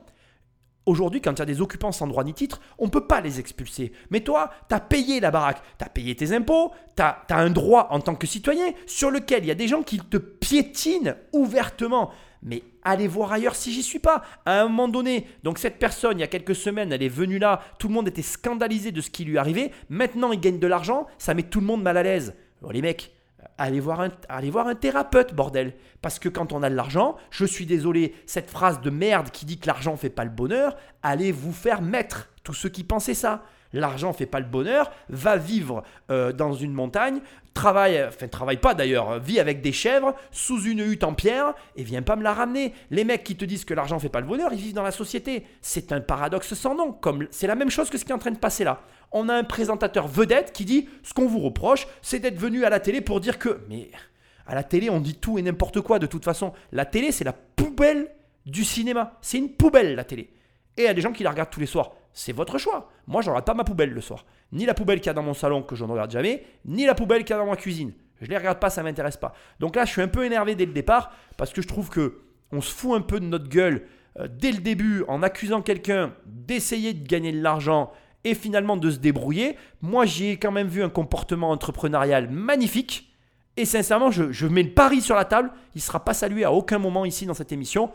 Aujourd'hui, 0.84 1.20
quand 1.20 1.32
il 1.32 1.38
y 1.38 1.42
a 1.42 1.46
des 1.46 1.60
occupants 1.60 1.92
sans 1.92 2.08
droit 2.08 2.24
ni 2.24 2.34
titre, 2.34 2.60
on 2.78 2.86
ne 2.86 2.90
peut 2.90 3.06
pas 3.06 3.20
les 3.20 3.38
expulser. 3.38 3.92
Mais 4.10 4.20
toi, 4.20 4.50
tu 4.68 4.74
as 4.74 4.80
payé 4.80 5.20
la 5.20 5.30
baraque, 5.30 5.62
tu 5.78 5.84
as 5.84 5.88
payé 5.88 6.16
tes 6.16 6.32
impôts, 6.34 6.72
tu 6.96 7.02
as, 7.02 7.24
un 7.30 7.50
droit 7.50 7.88
en 7.90 8.00
tant 8.00 8.16
que 8.16 8.26
citoyen 8.26 8.72
sur 8.86 9.10
lequel 9.10 9.44
il 9.44 9.48
y 9.48 9.52
a 9.52 9.56
des 9.56 9.68
gens 9.68 9.82
qui 9.82 9.98
te 9.98 10.16
piétinent 10.16 11.14
ouvertement. 11.32 12.10
Mais 12.42 12.64
allez 12.82 13.06
voir 13.06 13.32
ailleurs 13.32 13.54
si 13.54 13.72
j'y 13.72 13.84
suis 13.84 14.00
pas. 14.00 14.22
À 14.44 14.62
un 14.62 14.64
moment 14.68 14.88
donné, 14.88 15.28
donc 15.44 15.58
cette 15.58 15.78
personne, 15.78 16.18
il 16.18 16.22
y 16.22 16.24
a 16.24 16.28
quelques 16.28 16.56
semaines, 16.56 16.92
elle 16.92 17.04
est 17.04 17.08
venue 17.08 17.38
là, 17.38 17.60
tout 17.78 17.86
le 17.86 17.94
monde 17.94 18.08
était 18.08 18.22
scandalisé 18.22 18.90
de 18.90 19.00
ce 19.00 19.10
qui 19.10 19.24
lui 19.24 19.38
arrivait. 19.38 19.70
Maintenant, 19.88 20.32
il 20.32 20.40
gagne 20.40 20.58
de 20.58 20.66
l'argent, 20.66 21.06
ça 21.18 21.34
met 21.34 21.44
tout 21.44 21.60
le 21.60 21.66
monde 21.66 21.82
mal 21.82 21.96
à 21.96 22.02
l'aise. 22.02 22.34
les 22.72 22.82
mecs, 22.82 23.12
allez 23.58 23.80
voir, 23.80 24.00
un, 24.00 24.75
thérapeute, 24.75 25.34
bordel. 25.34 25.75
Parce 26.00 26.18
que 26.18 26.28
quand 26.28 26.52
on 26.52 26.62
a 26.62 26.70
de 26.70 26.75
l'argent, 26.75 27.16
je 27.30 27.44
suis 27.44 27.66
désolé, 27.66 28.14
cette 28.26 28.50
phrase 28.50 28.80
de 28.80 28.90
merde 28.90 29.30
qui 29.30 29.46
dit 29.46 29.58
que 29.58 29.66
l'argent 29.66 29.96
fait 29.96 30.11
pas 30.11 30.25
le 30.25 30.30
bonheur, 30.30 30.76
allez 31.02 31.32
vous 31.32 31.52
faire 31.52 31.82
mettre, 31.82 32.28
tous 32.42 32.54
ceux 32.54 32.68
qui 32.68 32.84
pensaient 32.84 33.14
ça. 33.14 33.44
L'argent 33.73 34.12
fait 34.12 34.26
pas 34.26 34.41
le 34.41 34.47
bonheur, 34.47 34.91
va 35.09 35.37
vivre 35.37 35.83
euh, 36.11 36.33
dans 36.33 36.52
une 36.52 36.73
montagne, 36.73 37.21
travaille, 37.55 38.02
enfin 38.05 38.29
travaille 38.29 38.57
pas 38.57 38.75
d'ailleurs, 38.75 39.19
vit 39.19 39.41
avec 39.41 39.61
des 39.61 39.73
chèvres, 39.73 40.14
sous 40.31 40.62
une 40.64 40.81
hutte 40.81 41.05
en 41.05 41.14
pierre, 41.14 41.55
et 41.76 41.83
viens 41.83 42.02
pas 42.02 42.17
me 42.17 42.23
la 42.23 42.35
ramener. 42.35 42.75
Les 42.91 43.05
mecs 43.05 43.25
qui 43.25 43.37
te 43.37 43.45
disent 43.45 43.64
que 43.64 43.75
l'argent 43.75 43.99
fait 43.99 44.09
pas 44.09 44.21
le 44.21 44.26
bonheur, 44.26 44.52
ils 44.52 44.61
vivent 44.61 44.75
dans 44.75 44.83
la 44.83 44.91
société. 44.91 45.47
C'est 45.61 45.93
un 45.93 46.00
paradoxe 46.00 46.55
sans 46.55 46.75
nom, 46.75 46.99
c'est 47.31 47.47
la 47.47 47.55
même 47.55 47.71
chose 47.71 47.91
que 47.91 47.99
ce 47.99 48.05
qui 48.05 48.12
est 48.12 48.14
en 48.14 48.19
train 48.19 48.31
de 48.31 48.38
passer 48.38 48.64
là 48.64 48.81
on 49.12 49.29
a 49.29 49.35
un 49.35 49.45
présentateur 49.45 50.09
vedette 50.09 50.52
qui 50.52 50.64
dit 50.64 50.88
ce 51.02 51.14
qu'on 51.14 51.26
vous 51.26 51.41
reproche, 51.41 51.87
c'est 52.00 52.19
d'être 52.19 52.38
venu 52.38 52.64
à 52.64 52.71
la 52.71 52.81
télé 52.81 53.00
pour 53.00 53.21
dire 53.21 53.38
que. 53.38 53.61
Mais 53.69 53.91
à 54.47 54.55
la 54.55 54.64
télé, 54.64 54.91
on 54.91 55.00
dit 55.00 55.14
tout 55.14 55.38
et 55.38 55.43
n'importe 55.43 55.81
quoi 55.81 55.99
de 55.99 56.07
toute 56.07 56.25
façon. 56.25 56.52
La 56.73 56.85
télé, 56.85 57.12
c'est 57.12 57.25
la 57.25 57.33
poubelle 57.33 58.11
du 58.47 58.64
cinéma. 58.64 59.19
C'est 59.21 59.38
une 59.38 59.50
poubelle, 59.50 59.95
la 59.95 60.05
télé. 60.05 60.31
Et 60.76 60.83
il 60.83 60.85
y 60.85 60.88
a 60.88 60.95
des 60.95 61.02
gens 61.02 61.12
qui 61.12 61.23
la 61.23 61.31
regardent 61.31 61.50
tous 61.50 61.61
les 61.61 61.67
soirs. 61.67 61.93
C'est 62.12 62.33
votre 62.33 62.59
choix. 62.59 62.90
Moi, 63.07 63.23
je 63.23 63.31
regarde 63.31 63.47
pas 63.47 63.54
ma 63.54 63.64
poubelle 63.64 63.90
le 63.90 64.00
soir. 64.00 64.25
Ni 64.52 64.66
la 64.66 64.75
poubelle 64.75 65.00
qu'il 65.00 65.07
y 65.07 65.11
a 65.11 65.14
dans 65.14 65.23
mon 65.23 65.35
salon, 65.35 65.62
que 65.62 65.75
je 65.75 65.85
ne 65.85 65.90
regarde 65.90 66.11
jamais, 66.11 66.45
ni 66.64 66.85
la 66.85 66.95
poubelle 66.95 67.25
qu'il 67.25 67.35
y 67.35 67.38
a 67.38 67.38
dans 67.38 67.47
ma 67.47 67.57
cuisine. 67.57 67.92
Je 68.21 68.28
les 68.28 68.37
regarde 68.37 68.61
pas, 68.61 68.71
ça 68.71 68.83
m'intéresse 68.83 69.16
pas. 69.16 69.35
Donc 69.59 69.76
là, 69.76 69.85
je 69.85 69.90
suis 69.90 70.02
un 70.02 70.09
peu 70.09 70.25
énervé 70.25 70.54
dès 70.54 70.66
le 70.66 70.73
départ 70.73 71.12
parce 71.37 71.52
que 71.52 71.62
je 71.62 71.69
trouve 71.69 71.90
que 71.90 72.21
on 72.52 72.61
se 72.61 72.73
fout 72.73 72.97
un 72.97 73.00
peu 73.00 73.19
de 73.19 73.25
notre 73.25 73.49
gueule 73.49 73.87
euh, 74.19 74.28
dès 74.31 74.52
le 74.52 74.59
début 74.59 75.04
en 75.09 75.23
accusant 75.23 75.62
quelqu'un 75.62 76.14
d'essayer 76.26 76.92
de 76.92 77.07
gagner 77.07 77.33
de 77.33 77.42
l'argent 77.42 77.92
et 78.25 78.35
finalement 78.35 78.76
de 78.76 78.90
se 78.90 78.99
débrouiller. 78.99 79.57
Moi, 79.81 80.04
j'ai 80.04 80.37
quand 80.37 80.52
même 80.52 80.69
vu 80.69 80.83
un 80.83 80.90
comportement 80.90 81.50
entrepreneurial 81.50 82.31
magnifique. 82.31 83.09
Et 83.57 83.64
sincèrement, 83.64 84.11
je, 84.11 84.47
mets 84.47 84.62
le 84.62 84.73
pari 84.73 85.00
sur 85.00 85.16
la 85.16 85.25
table. 85.25 85.50
Il 85.75 85.78
ne 85.78 85.83
sera 85.83 86.04
pas 86.04 86.14
salué 86.14 86.45
à 86.45 86.52
aucun 86.52 86.78
moment 86.78 87.04
ici 87.04 87.26
dans 87.26 87.35
cette 87.35 87.52
émission 87.52 87.90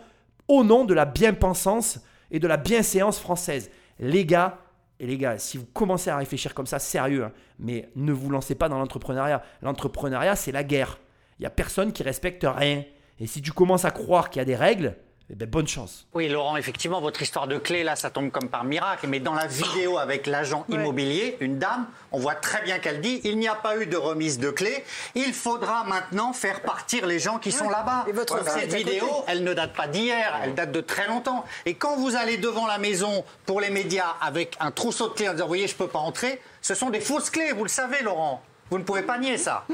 au 0.47 0.63
nom 0.63 0.85
de 0.85 0.93
la 0.93 1.05
bien-pensance 1.05 1.99
et 2.31 2.39
de 2.39 2.47
la 2.47 2.57
bienséance 2.57 3.19
française. 3.19 3.71
Les 3.99 4.25
gars, 4.25 4.59
et 4.99 5.07
les 5.07 5.17
gars, 5.17 5.37
si 5.37 5.57
vous 5.57 5.65
commencez 5.65 6.09
à 6.09 6.17
réfléchir 6.17 6.53
comme 6.53 6.65
ça, 6.65 6.79
sérieux, 6.79 7.25
hein, 7.25 7.31
mais 7.59 7.89
ne 7.95 8.11
vous 8.11 8.29
lancez 8.29 8.55
pas 8.55 8.69
dans 8.69 8.79
l'entrepreneuriat. 8.79 9.43
L'entrepreneuriat, 9.61 10.35
c'est 10.35 10.51
la 10.51 10.63
guerre. 10.63 10.99
Il 11.39 11.43
n'y 11.43 11.47
a 11.47 11.51
personne 11.51 11.91
qui 11.91 12.03
respecte 12.03 12.45
rien. 12.47 12.83
Et 13.19 13.27
si 13.27 13.41
tu 13.41 13.51
commences 13.51 13.85
à 13.85 13.91
croire 13.91 14.29
qu'il 14.29 14.39
y 14.39 14.41
a 14.41 14.45
des 14.45 14.55
règles, 14.55 14.95
eh 15.29 15.35
ben, 15.35 15.49
bonne 15.49 15.67
chance. 15.67 16.07
Oui, 16.13 16.29
Laurent, 16.29 16.55
effectivement, 16.55 17.01
votre 17.01 17.21
histoire 17.21 17.47
de 17.47 17.57
clé, 17.57 17.83
là, 17.83 17.97
ça 17.97 18.09
tombe 18.09 18.31
comme 18.31 18.47
par 18.47 18.63
miracle. 18.63 19.07
Mais 19.07 19.19
dans 19.19 19.33
la 19.33 19.45
vidéo 19.45 19.97
avec 19.97 20.25
l'agent 20.25 20.65
immobilier, 20.69 21.35
une 21.41 21.59
dame, 21.59 21.85
on 22.13 22.19
voit 22.19 22.35
très 22.35 22.63
bien 22.63 22.79
qu'elle 22.79 23.01
dit 23.01 23.19
il 23.25 23.37
n'y 23.37 23.49
a 23.49 23.55
pas 23.55 23.77
eu 23.77 23.87
de 23.87 23.97
remise 23.97 24.39
de 24.39 24.51
clé. 24.51 24.85
Il 25.15 25.33
faudra 25.33 25.83
maintenant 25.83 26.31
faire 26.31 26.61
partir 26.61 27.05
les 27.05 27.19
gens 27.19 27.39
qui 27.39 27.51
sont 27.51 27.69
là-bas. 27.69 28.05
Et 28.07 28.13
votre 28.13 28.41
Cette 28.47 28.73
vidéo, 28.73 29.05
elle 29.27 29.43
ne 29.43 29.53
date 29.53 29.73
pas 29.73 29.87
d'hier, 29.87 30.39
elle 30.43 30.55
date 30.55 30.71
de 30.71 30.79
très 30.79 31.07
longtemps. 31.07 31.43
Et 31.65 31.73
quand 31.73 31.97
vous 31.97 32.15
allez 32.15 32.37
devant 32.37 32.65
la 32.65 32.77
maison 32.77 33.25
pour 33.45 33.59
les 33.59 33.69
médias 33.69 34.15
avec 34.21 34.55
un 34.61 34.71
trousseau 34.71 35.09
de 35.09 35.13
clés 35.13 35.27
en 35.27 35.33
disant 35.33 35.43
vous 35.43 35.49
voyez, 35.49 35.67
je 35.67 35.73
ne 35.73 35.77
peux 35.77 35.87
pas 35.87 35.99
entrer, 35.99 36.41
ce 36.61 36.73
sont 36.73 36.89
des 36.89 37.01
fausses 37.01 37.29
clés, 37.29 37.51
vous 37.51 37.63
le 37.63 37.69
savez, 37.69 38.01
Laurent. 38.01 38.41
Vous 38.69 38.77
ne 38.77 38.83
pouvez 38.83 39.01
pas 39.01 39.17
nier 39.17 39.37
ça. 39.37 39.65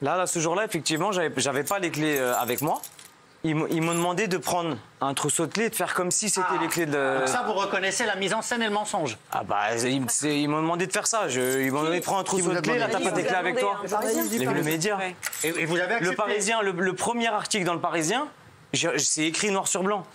Là, 0.00 0.16
là 0.16 0.26
ce 0.26 0.40
jour-là, 0.40 0.64
effectivement, 0.64 1.12
j'avais 1.12 1.62
pas 1.62 1.78
les 1.78 1.92
clés 1.92 2.18
euh, 2.18 2.34
avec 2.34 2.62
moi. 2.62 2.80
Ils 3.44 3.56
m'ont 3.56 3.94
demandé 3.94 4.28
de 4.28 4.36
prendre 4.36 4.76
un 5.00 5.14
trousseau 5.14 5.46
de 5.46 5.52
clés 5.52 5.68
de 5.68 5.74
faire 5.74 5.94
comme 5.94 6.12
si 6.12 6.28
c'était 6.28 6.46
ah. 6.50 6.58
les 6.60 6.68
clés 6.68 6.86
de. 6.86 7.18
Donc 7.18 7.28
ça, 7.28 7.42
vous 7.44 7.54
reconnaissez 7.54 8.06
la 8.06 8.14
mise 8.14 8.32
en 8.34 8.40
scène 8.40 8.62
et 8.62 8.66
le 8.66 8.72
mensonge 8.72 9.18
Ah 9.32 9.42
bah, 9.42 9.76
ils, 9.76 10.48
m'ont 10.48 10.60
demandé 10.62 10.86
de 10.86 10.92
faire 10.92 11.08
ça. 11.08 11.28
Je, 11.28 11.60
ils 11.60 11.72
m'ont 11.72 11.80
demandé 11.80 11.98
de 11.98 12.04
prendre 12.04 12.20
un 12.20 12.24
trousseau 12.24 12.52
de 12.52 12.60
clés. 12.60 12.78
Là, 12.78 12.86
t'as 12.88 13.00
pas 13.00 13.10
tes 13.10 13.24
clés 13.24 13.34
avec 13.34 13.58
toi 13.58 13.80
Le 13.82 14.62
média. 14.62 14.98
Et, 15.42 15.64
vous 15.64 15.76
avez 15.76 15.94
accepté 15.94 16.10
Le 16.10 16.14
Parisien, 16.14 16.62
le, 16.62 16.92
premier 16.94 17.28
article 17.28 17.64
dans 17.64 17.74
le 17.74 17.80
Parisien, 17.80 18.28
c'est 18.72 19.24
écrit 19.24 19.50
noir 19.50 19.66
sur 19.66 19.82
blanc. 19.82 20.06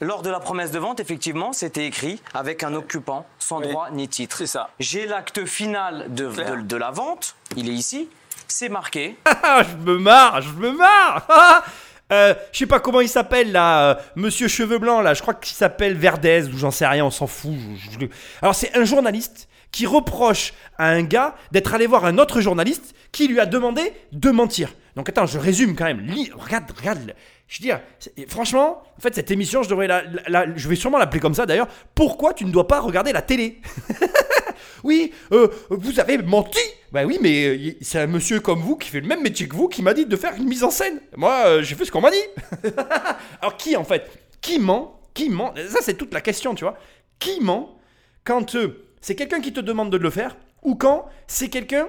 Lors 0.00 0.22
de 0.22 0.30
la 0.30 0.38
promesse 0.38 0.70
de 0.70 0.78
vente, 0.78 1.00
effectivement, 1.00 1.52
c'était 1.52 1.84
écrit 1.84 2.22
avec 2.32 2.62
un 2.62 2.74
occupant 2.74 3.26
sans 3.40 3.60
droit 3.60 3.88
ni 3.90 4.06
titre. 4.06 4.36
C'est 4.38 4.46
ça. 4.46 4.70
J'ai 4.78 5.06
l'acte 5.06 5.44
final 5.44 6.14
de, 6.14 6.26
de, 6.28 6.60
de 6.62 6.76
la 6.76 6.92
vente. 6.92 7.34
Il 7.56 7.68
est 7.68 7.72
ici. 7.72 8.08
C'est 8.46 8.68
marqué. 8.68 9.18
je 9.42 9.76
me 9.84 9.98
marre, 9.98 10.40
je 10.40 10.52
me 10.52 10.70
marre 10.70 11.64
Euh, 12.12 12.34
je 12.52 12.58
sais 12.58 12.66
pas 12.66 12.80
comment 12.80 13.00
il 13.00 13.08
s'appelle 13.08 13.52
là, 13.52 13.90
euh, 13.90 13.94
Monsieur 14.16 14.48
Cheveux 14.48 14.78
Blancs 14.78 15.04
là, 15.04 15.12
je 15.12 15.20
crois 15.20 15.34
qu'il 15.34 15.54
s'appelle 15.54 15.94
Verdez 15.94 16.44
ou 16.46 16.56
j'en 16.56 16.70
sais 16.70 16.86
rien, 16.86 17.04
on 17.04 17.10
s'en 17.10 17.26
fout. 17.26 17.52
Alors 18.40 18.54
c'est 18.54 18.74
un 18.76 18.84
journaliste 18.84 19.48
qui 19.72 19.86
reproche 19.86 20.54
à 20.78 20.88
un 20.88 21.02
gars 21.02 21.34
d'être 21.52 21.74
allé 21.74 21.86
voir 21.86 22.06
un 22.06 22.16
autre 22.16 22.40
journaliste 22.40 22.94
qui 23.12 23.28
lui 23.28 23.40
a 23.40 23.46
demandé 23.46 23.92
de 24.12 24.30
mentir. 24.30 24.74
Donc 24.96 25.08
attends, 25.08 25.26
je 25.26 25.38
résume 25.38 25.76
quand 25.76 25.84
même. 25.84 26.06
regarde, 26.34 26.70
regarde. 26.76 27.14
Je 27.46 27.58
veux 27.58 27.62
dire, 27.62 27.80
franchement, 28.28 28.82
en 28.96 29.00
fait, 29.00 29.14
cette 29.14 29.30
émission, 29.30 29.62
je 29.62 29.70
devrais 29.70 29.86
la, 29.86 30.02
je 30.56 30.68
vais 30.68 30.76
sûrement 30.76 30.98
l'appeler 30.98 31.20
comme 31.20 31.34
ça 31.34 31.46
d'ailleurs. 31.46 31.68
Pourquoi 31.94 32.34
tu 32.34 32.44
ne 32.44 32.50
dois 32.50 32.66
pas 32.66 32.80
regarder 32.80 33.12
la 33.12 33.22
télé? 33.22 33.60
Oui, 34.84 35.12
euh, 35.32 35.48
vous 35.70 36.00
avez 36.00 36.18
menti. 36.18 36.60
Bah 36.92 37.04
oui, 37.04 37.18
mais 37.20 37.46
euh, 37.46 37.72
c'est 37.80 37.98
un 37.98 38.06
monsieur 38.06 38.40
comme 38.40 38.60
vous 38.60 38.76
qui 38.76 38.88
fait 38.88 39.00
le 39.00 39.06
même 39.06 39.22
métier 39.22 39.48
que 39.48 39.56
vous 39.56 39.68
qui 39.68 39.82
m'a 39.82 39.94
dit 39.94 40.06
de 40.06 40.16
faire 40.16 40.34
une 40.36 40.48
mise 40.48 40.64
en 40.64 40.70
scène. 40.70 41.00
Moi, 41.16 41.34
euh, 41.46 41.62
j'ai 41.62 41.74
fait 41.74 41.84
ce 41.84 41.92
qu'on 41.92 42.00
m'a 42.00 42.10
dit. 42.10 42.16
Alors 43.40 43.56
qui 43.56 43.76
en 43.76 43.84
fait 43.84 44.10
Qui 44.40 44.58
ment 44.58 45.00
Qui 45.14 45.30
ment? 45.30 45.54
Ça, 45.68 45.78
c'est 45.82 45.94
toute 45.94 46.14
la 46.14 46.20
question, 46.20 46.54
tu 46.54 46.64
vois. 46.64 46.76
Qui 47.18 47.40
ment 47.40 47.76
quand 48.24 48.56
c'est 49.00 49.14
quelqu'un 49.14 49.40
qui 49.40 49.52
te 49.52 49.60
demande 49.60 49.90
de 49.90 49.96
le 49.96 50.10
faire 50.10 50.36
ou 50.62 50.74
quand 50.74 51.06
c'est 51.26 51.48
quelqu'un 51.48 51.88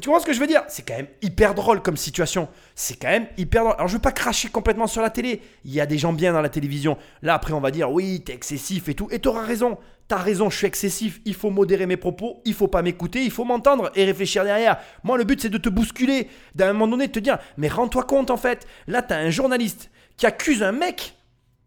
tu 0.00 0.08
vois 0.08 0.20
ce 0.20 0.26
que 0.26 0.32
je 0.32 0.40
veux 0.40 0.46
dire? 0.46 0.62
C'est 0.68 0.86
quand 0.86 0.96
même 0.96 1.08
hyper 1.22 1.54
drôle 1.54 1.82
comme 1.82 1.96
situation. 1.96 2.48
C'est 2.74 2.96
quand 2.96 3.08
même 3.08 3.26
hyper 3.36 3.62
drôle. 3.62 3.74
Alors 3.76 3.88
je 3.88 3.94
veux 3.94 4.02
pas 4.02 4.12
cracher 4.12 4.48
complètement 4.48 4.86
sur 4.86 5.02
la 5.02 5.10
télé. 5.10 5.40
Il 5.64 5.72
y 5.72 5.80
a 5.80 5.86
des 5.86 5.98
gens 5.98 6.12
bien 6.12 6.32
dans 6.32 6.40
la 6.40 6.48
télévision. 6.48 6.96
Là 7.22 7.34
après 7.34 7.52
on 7.52 7.60
va 7.60 7.70
dire 7.70 7.90
oui 7.90 8.22
t'es 8.24 8.34
excessif 8.34 8.88
et 8.88 8.94
tout. 8.94 9.08
Et 9.10 9.18
t'auras 9.18 9.42
raison. 9.42 9.78
T'as 10.06 10.18
raison, 10.18 10.50
je 10.50 10.58
suis 10.58 10.66
excessif. 10.66 11.20
Il 11.24 11.34
faut 11.34 11.48
modérer 11.50 11.86
mes 11.86 11.96
propos. 11.96 12.42
Il 12.44 12.52
faut 12.52 12.68
pas 12.68 12.82
m'écouter. 12.82 13.24
Il 13.24 13.30
faut 13.30 13.44
m'entendre 13.44 13.90
et 13.94 14.04
réfléchir 14.04 14.44
derrière. 14.44 14.78
Moi 15.02 15.18
le 15.18 15.24
but 15.24 15.40
c'est 15.40 15.48
de 15.48 15.58
te 15.58 15.68
bousculer. 15.68 16.28
D'un 16.54 16.72
moment 16.72 16.88
donné 16.88 17.06
de 17.06 17.12
te 17.12 17.20
dire 17.20 17.38
mais 17.56 17.68
rends-toi 17.68 18.04
compte 18.04 18.30
en 18.30 18.36
fait. 18.36 18.66
Là 18.86 19.02
t'as 19.02 19.18
un 19.18 19.30
journaliste 19.30 19.90
qui 20.16 20.26
accuse 20.26 20.62
un 20.62 20.72
mec 20.72 21.14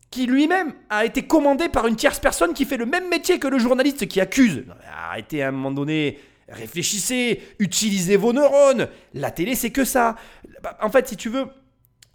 qui 0.10 0.26
lui-même 0.26 0.74
a 0.90 1.06
été 1.06 1.24
commandé 1.24 1.68
par 1.70 1.86
une 1.88 1.96
tierce 1.96 2.20
personne 2.20 2.54
qui 2.54 2.66
fait 2.66 2.78
le 2.78 2.86
même 2.86 3.10
métier 3.10 3.40
que 3.40 3.48
le 3.48 3.60
journaliste 3.60 4.08
qui 4.08 4.22
accuse. 4.22 4.64
arrêtez 4.92 5.44
à 5.44 5.50
un 5.50 5.52
moment 5.52 5.72
donné. 5.72 6.20
Réfléchissez, 6.50 7.42
utilisez 7.60 8.16
vos 8.16 8.34
neurones. 8.34 8.88
La 9.14 9.32
télé, 9.32 9.56
c'est 9.56 9.72
que 9.72 9.84
ça. 9.84 10.16
Bah, 10.64 10.78
en 10.82 10.90
fait, 10.90 11.08
si 11.08 11.18
tu 11.18 11.30
veux, 11.30 11.48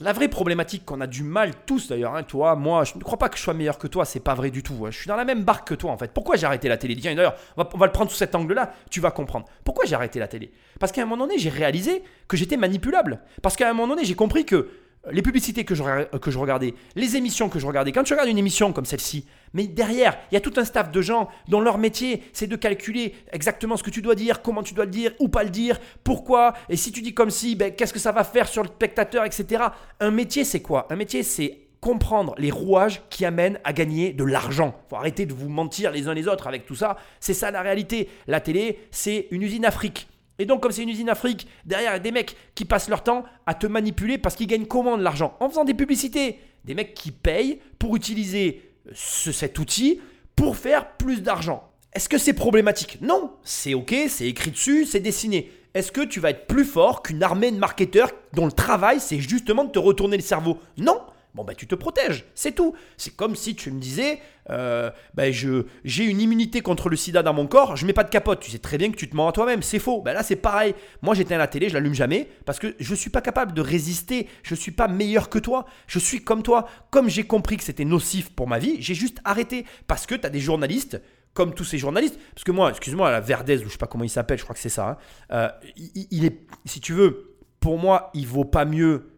la 0.01 0.12
vraie 0.12 0.29
problématique 0.29 0.85
qu'on 0.85 1.01
a 1.01 1.07
du 1.07 1.23
mal 1.23 1.53
tous 1.67 1.89
d'ailleurs, 1.89 2.15
hein, 2.15 2.23
toi, 2.23 2.57
moi, 2.57 2.85
je 2.85 2.95
ne 2.97 3.03
crois 3.03 3.19
pas 3.19 3.29
que 3.29 3.37
je 3.37 3.43
sois 3.43 3.55
meilleur 3.55 3.79
que 3.79 3.87
toi, 3.87 4.05
c'est 4.05 4.21
pas 4.21 4.35
vrai 4.35 4.51
du 4.51 4.62
tout. 4.62 4.75
Hein. 4.85 4.91
Je 4.91 4.99
suis 4.99 5.09
dans 5.09 5.17
la 5.17 5.25
même 5.25 5.45
barque 5.45 5.69
que 5.69 5.75
toi 5.75 5.93
en 5.93 5.99
fait. 5.99 6.12
Pourquoi 6.12 6.37
j'ai 6.37 6.47
arrêté 6.47 6.69
la 6.69 6.77
télé? 6.77 6.95
D'ailleurs, 6.95 7.37
va, 7.57 7.69
on 7.73 7.79
va, 7.79 7.87
le 7.87 7.93
prendre 7.93 8.11
sous 8.11 8.17
cet 8.17 8.35
angle-là, 8.35 8.73
tu 8.91 9.01
vas 9.01 9.11
comprendre. 9.11 9.47
Pourquoi 9.65 9.85
j'ai 9.85 9.95
arrêté 9.95 10.19
la 10.19 10.29
télé? 10.29 10.53
Parce 10.81 10.93
qu'à 10.93 11.03
un 11.03 11.07
moment 11.07 11.27
donné, 11.27 11.39
j'ai 11.39 11.51
réalisé 11.51 12.03
que 12.27 12.37
j'étais 12.37 12.57
manipulable. 12.57 13.21
Parce 13.43 13.55
qu'à 13.57 13.69
un 13.69 13.75
moment 13.75 13.95
donné, 13.95 14.05
j'ai 14.05 14.15
compris 14.15 14.45
que 14.45 14.71
les 15.11 15.23
publicités 15.23 15.64
que 15.64 15.75
je, 15.75 15.82
re- 15.82 16.18
que 16.21 16.30
je 16.30 16.38
regardais, 16.38 16.75
les 16.94 17.16
émissions 17.16 17.49
que 17.49 17.59
je 17.59 17.66
regardais, 17.66 17.90
quand 17.92 18.04
tu 18.04 18.12
regardes 18.12 18.28
une 18.28 18.38
émission 18.38 18.73
comme 18.73 18.85
celle-ci, 18.85 19.26
mais 19.52 19.66
derrière, 19.66 20.16
il 20.30 20.35
y 20.35 20.37
a 20.37 20.40
tout 20.40 20.52
un 20.56 20.64
staff 20.64 20.92
de 20.92 21.02
gens 21.02 21.28
dont 21.49 21.61
leur 21.61 21.78
métier, 21.78 22.23
c'est 22.32 22.47
de 22.47 22.56
calculer 22.56 23.14
exactement 23.32 23.76
ce 23.76 23.82
que 23.82 23.90
tu 23.90 24.00
dois 24.00 24.14
dire, 24.14 24.42
comment 24.42 24.62
tu 24.62 24.75
dois 24.75 24.85
le 24.85 24.90
dire 24.90 25.12
ou 25.18 25.28
pas 25.28 25.42
le 25.42 25.50
dire, 25.50 25.78
pourquoi, 26.04 26.54
et 26.68 26.76
si 26.76 26.92
tu 26.92 27.02
dis 27.02 27.14
comme 27.14 27.30
si, 27.30 27.56
ben, 27.56 27.75
qu'est-ce 27.75 27.92
que 27.92 27.99
ça 27.99 28.12
va 28.12 28.23
faire 28.25 28.47
sur 28.49 28.62
le 28.62 28.68
spectateur, 28.68 29.25
etc. 29.25 29.64
Un 30.00 30.11
métier, 30.11 30.44
c'est 30.44 30.62
quoi? 30.62 30.87
Un 30.90 30.97
métier, 30.97 31.23
c'est 31.23 31.59
comprendre 31.80 32.37
les 32.38 32.52
rouages 32.52 33.02
qui 33.11 33.25
amènent 33.25 33.59
à 33.64 33.73
gagner 33.73 34.12
de 34.12 34.23
l'argent. 34.23 34.80
Faut 34.88 34.94
arrêter 34.94 35.26
de 35.26 35.35
vous 35.35 35.49
mentir 35.49 35.90
les 35.90 36.06
uns 36.06 36.14
les 36.14 36.28
autres 36.28 36.47
avec 36.47 36.64
tout 36.64 36.76
ça. 36.76 36.97
C'est 37.18 37.35
ça 37.35 37.50
la 37.50 37.61
réalité. 37.61 38.09
La 38.28 38.40
télé, 38.40 38.78
c'est 38.92 39.26
une 39.32 39.42
usine 39.42 39.64
Afrique. 39.64 40.06
Et 40.39 40.47
donc, 40.47 40.62
comme 40.62 40.73
c'est 40.73 40.83
une 40.83 40.89
usine 40.89 41.09
Afrique, 41.09 41.47
derrière, 41.65 41.93
y 41.93 41.97
a 41.97 41.99
des 41.99 42.11
mecs 42.12 42.37
qui 42.55 42.65
passent 42.65 42.89
leur 42.89 43.03
temps 43.05 43.25
à 43.47 43.55
te 43.55 43.67
manipuler 43.67 44.19
parce 44.19 44.35
qu'ils 44.35 44.47
gagnent 44.47 44.67
comment 44.67 44.97
de 44.97 45.03
l'argent 45.03 45.37
En 45.41 45.49
faisant 45.49 45.65
des 45.65 45.75
publicités. 45.75 46.39
Des 46.65 46.75
mecs 46.75 46.95
qui 46.95 47.11
payent 47.11 47.61
pour 47.79 47.97
utiliser 47.97 48.62
ce- 48.95 49.33
cet 49.33 49.59
outil 49.59 50.01
pour 50.37 50.57
faire 50.57 50.93
plus 50.97 51.23
d'argent. 51.23 51.69
Est-ce 51.93 52.09
que 52.09 52.19
c'est 52.19 52.33
problématique? 52.33 52.99
Non, 53.03 53.33
c'est 53.43 53.75
ok, 53.75 53.95
c'est 54.09 54.27
écrit 54.27 54.51
dessus, 54.53 54.87
c'est 54.87 55.01
dessiné. 55.01 55.53
Est-ce 55.75 55.93
que 55.93 56.01
tu 56.03 56.21
vas 56.21 56.31
être 56.31 56.47
plus 56.47 56.65
fort 56.65 57.03
qu'une 57.03 57.23
armée 57.23 57.51
de 57.51 57.59
marketeurs 57.59 58.11
dont 58.33 58.47
le 58.47 58.53
travail 58.53 59.01
c'est 59.01 59.19
justement 59.19 59.65
de 59.65 59.71
te 59.71 59.79
retourner 59.79 60.17
le 60.17 60.23
cerveau? 60.23 60.59
Non 60.79 60.99
Bon 61.35 61.45
bah 61.45 61.55
tu 61.55 61.67
te 61.67 61.75
protèges, 61.75 62.27
c'est 62.35 62.53
tout. 62.53 62.75
C'est 62.99 63.17
comme 63.17 63.37
si 63.37 63.55
tu 63.55 63.71
me 63.71 63.81
disais, 63.81 64.21
euh, 64.51 64.91
bah, 65.15 65.31
je 65.31 65.65
j'ai 65.83 66.05
une 66.05 66.21
immunité 66.21 66.61
contre 66.61 66.91
le 66.91 66.97
sida 66.97 67.23
dans 67.23 67.33
mon 67.33 67.47
corps, 67.47 67.75
je 67.77 67.87
mets 67.87 67.95
pas 67.95 68.05
de 68.05 68.11
capote. 68.11 68.41
Tu 68.41 68.51
sais 68.51 68.59
très 68.59 68.77
bien 68.77 68.91
que 68.91 68.97
tu 68.97 69.09
te 69.09 69.17
mens 69.17 69.29
à 69.29 69.33
toi-même, 69.33 69.62
c'est 69.62 69.79
faux. 69.79 70.03
Bah 70.03 70.12
là 70.12 70.23
c'est 70.23 70.37
pareil. 70.37 70.75
Moi 71.01 71.15
j'éteins 71.15 71.39
la 71.39 71.47
télé, 71.47 71.71
je 71.71 71.75
l'allume 71.75 71.95
jamais 71.95 72.29
parce 72.45 72.59
que 72.59 72.75
je 72.79 72.95
suis 72.95 73.09
pas 73.09 73.23
capable 73.23 73.55
de 73.55 73.62
résister. 73.62 74.29
Je 74.43 74.55
suis 74.55 74.73
pas 74.73 74.89
meilleur 74.89 75.31
que 75.31 75.39
toi. 75.39 75.65
Je 75.87 75.99
suis 75.99 76.23
comme 76.23 76.43
toi. 76.43 76.69
Comme 76.91 77.09
j'ai 77.09 77.25
compris 77.25 77.57
que 77.57 77.65
c'était 77.65 77.87
nocif 77.87 78.31
pour 78.31 78.47
ma 78.47 78.59
vie, 78.59 78.77
j'ai 78.81 78.95
juste 78.95 79.19
arrêté 79.25 79.65
parce 79.87 80.05
que 80.05 80.15
tu 80.15 80.27
as 80.27 80.31
des 80.31 80.41
journalistes 80.41 81.01
comme 81.33 81.55
tous 81.55 81.65
ces 81.65 81.79
journalistes, 81.79 82.19
parce 82.35 82.45
que 82.45 82.53
moi, 82.53 82.69
excuse-moi, 82.69 83.11
la 83.11 83.21
Verdez, 83.21 83.57
ou 83.62 83.65
je 83.65 83.71
sais 83.71 83.79
pas 83.79 83.87
comment 83.87 84.05
il 84.05 84.11
s'appelle, 84.11 84.37
je 84.37 84.45
crois 84.45 84.55
que 84.55 84.61
c'est 84.61 84.69
ça, 84.69 84.87
hein, 84.87 84.97
euh, 85.33 85.49
il, 85.77 86.07
il 86.11 86.25
est, 86.27 86.47
si 86.67 86.79
tu 86.79 86.93
veux, 86.93 87.39
pour 87.59 87.79
moi, 87.79 88.11
il 88.12 88.27
vaut 88.27 88.45
pas 88.45 88.67
mieux 88.67 89.12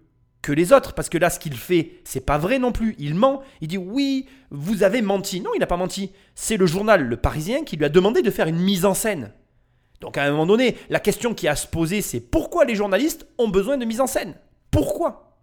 que 0.45 0.53
les 0.53 0.75
autres, 0.75 0.93
parce 0.93 1.09
que 1.09 1.17
là, 1.17 1.31
ce 1.31 1.39
qu'il 1.39 1.57
fait, 1.57 2.03
c'est 2.05 2.21
pas 2.21 2.37
vrai 2.37 2.59
non 2.59 2.71
plus. 2.71 2.95
Il 2.99 3.15
ment. 3.15 3.43
Il 3.63 3.69
dit 3.69 3.79
oui, 3.79 4.27
vous 4.51 4.83
avez 4.83 5.01
menti. 5.01 5.41
Non, 5.41 5.51
il 5.55 5.59
n'a 5.59 5.67
pas 5.67 5.79
menti. 5.79 6.13
C'est 6.35 6.59
le 6.59 6.67
journal 6.67 7.03
Le 7.03 7.17
Parisien 7.17 7.65
qui 7.65 7.79
lui 7.79 7.87
a 7.87 7.89
demandé 7.89 8.21
de 8.21 8.31
faire 8.31 8.47
une 8.47 8.61
mise 8.61 8.85
en 8.85 8.93
scène. 8.93 9.33
Donc 10.03 10.19
à 10.19 10.25
un 10.25 10.31
moment 10.31 10.45
donné, 10.45 10.77
la 10.91 11.01
question 11.01 11.33
qui 11.33 11.49
a 11.49 11.53
à 11.53 11.57
se 11.57 11.67
poser, 11.67 12.03
c'est 12.03 12.21
pourquoi 12.21 12.67
les 12.67 12.75
journalistes 12.75 13.27
ont 13.39 13.49
besoin 13.49 13.79
de 13.79 13.87
mise 13.87 14.03
en 14.03 14.07
scène? 14.07 14.35
Pourquoi? 14.71 15.39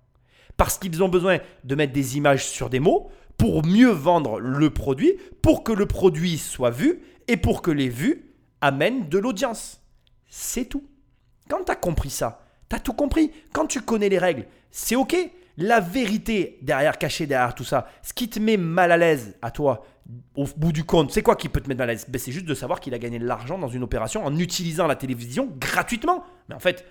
Parce 0.56 0.78
qu'ils 0.78 1.02
ont 1.02 1.10
besoin 1.10 1.40
de 1.64 1.76
mettre 1.76 1.94
des 1.94 2.18
images 2.18 2.46
sur 2.46 2.70
des 2.70 2.80
mots 2.80 3.10
pour 3.38 3.66
mieux 3.66 3.90
vendre 3.90 4.40
le 4.40 4.70
produit, 4.70 5.14
pour 5.42 5.64
que 5.64 5.72
le 5.72 5.88
produit 5.88 6.38
soit 6.38 6.70
vu 6.70 7.02
et 7.28 7.38
pour 7.38 7.64
que 7.64 7.72
les 7.72 7.90
vues 7.90 8.36
amènent 8.62 9.10
de 9.10 9.18
l'audience. 9.18 9.82
C'est 10.30 10.66
tout. 10.66 10.84
Quand 11.50 11.64
tu 11.64 11.72
as 11.72 11.76
compris 11.76 12.12
ça, 12.12 12.41
tu 12.72 12.76
as 12.76 12.80
tout 12.80 12.94
compris. 12.94 13.32
Quand 13.52 13.68
tu 13.68 13.82
connais 13.82 14.08
les 14.08 14.18
règles, 14.18 14.46
c'est 14.72 14.96
OK. 14.96 15.16
La 15.58 15.82
vérité 15.82 16.58
derrière, 16.62 16.98
cachée 16.98 17.28
derrière 17.28 17.54
tout 17.54 17.66
ça, 17.66 17.90
ce 18.02 18.14
qui 18.14 18.30
te 18.30 18.40
met 18.40 18.56
mal 18.56 18.94
à 18.94 18.98
l'aise 18.98 19.38
à 19.42 19.52
toi, 19.52 19.86
au 20.36 20.46
bout 20.56 20.72
du 20.72 20.86
compte, 20.86 21.12
c'est 21.12 21.22
quoi 21.22 21.36
qui 21.36 21.50
peut 21.50 21.60
te 21.60 21.68
mettre 21.68 21.80
mal 21.80 21.90
à 21.90 21.92
l'aise? 21.92 22.06
Ben, 22.08 22.18
C'est 22.18 22.32
juste 22.32 22.46
de 22.46 22.54
savoir 22.54 22.80
qu'il 22.80 22.94
a 22.94 22.98
gagné 22.98 23.20
de 23.20 23.26
l'argent 23.26 23.58
dans 23.58 23.68
une 23.68 23.84
opération 23.84 24.26
en 24.26 24.38
utilisant 24.38 24.88
la 24.88 24.96
télévision 24.96 25.52
gratuitement. 25.60 26.24
Mais 26.48 26.56
en 26.56 26.60
fait, 26.60 26.86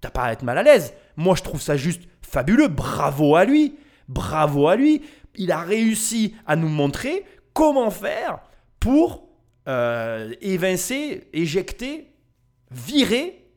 t'as 0.00 0.08
pas 0.08 0.22
à 0.22 0.32
être 0.32 0.42
mal 0.42 0.56
à 0.56 0.62
l'aise. 0.62 0.94
Moi, 1.18 1.34
je 1.36 1.42
trouve 1.42 1.60
ça 1.60 1.76
juste 1.76 2.04
fabuleux. 2.22 2.68
Bravo 2.68 3.36
à 3.36 3.44
lui. 3.44 3.76
Bravo 4.08 4.66
à 4.66 4.76
lui. 4.76 5.02
Il 5.36 5.52
a 5.52 5.60
réussi 5.60 6.34
à 6.46 6.56
nous 6.56 6.70
montrer 6.70 7.26
comment 7.52 7.90
faire 7.90 8.40
pour 8.80 9.28
euh, 9.68 10.32
évincer, 10.40 11.28
éjecter, 11.34 12.14
virer 12.70 13.47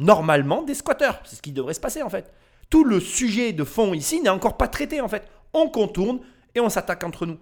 normalement 0.00 0.62
des 0.62 0.74
squatteurs. 0.74 1.20
C'est 1.24 1.36
ce 1.36 1.42
qui 1.42 1.52
devrait 1.52 1.74
se 1.74 1.80
passer 1.80 2.02
en 2.02 2.10
fait. 2.10 2.32
Tout 2.70 2.84
le 2.84 2.98
sujet 2.98 3.52
de 3.52 3.62
fond 3.62 3.94
ici 3.94 4.20
n'est 4.20 4.30
encore 4.30 4.56
pas 4.56 4.66
traité 4.66 5.00
en 5.00 5.08
fait. 5.08 5.28
On 5.52 5.68
contourne 5.68 6.20
et 6.54 6.60
on 6.60 6.68
s'attaque 6.68 7.04
entre 7.04 7.26
nous. 7.26 7.38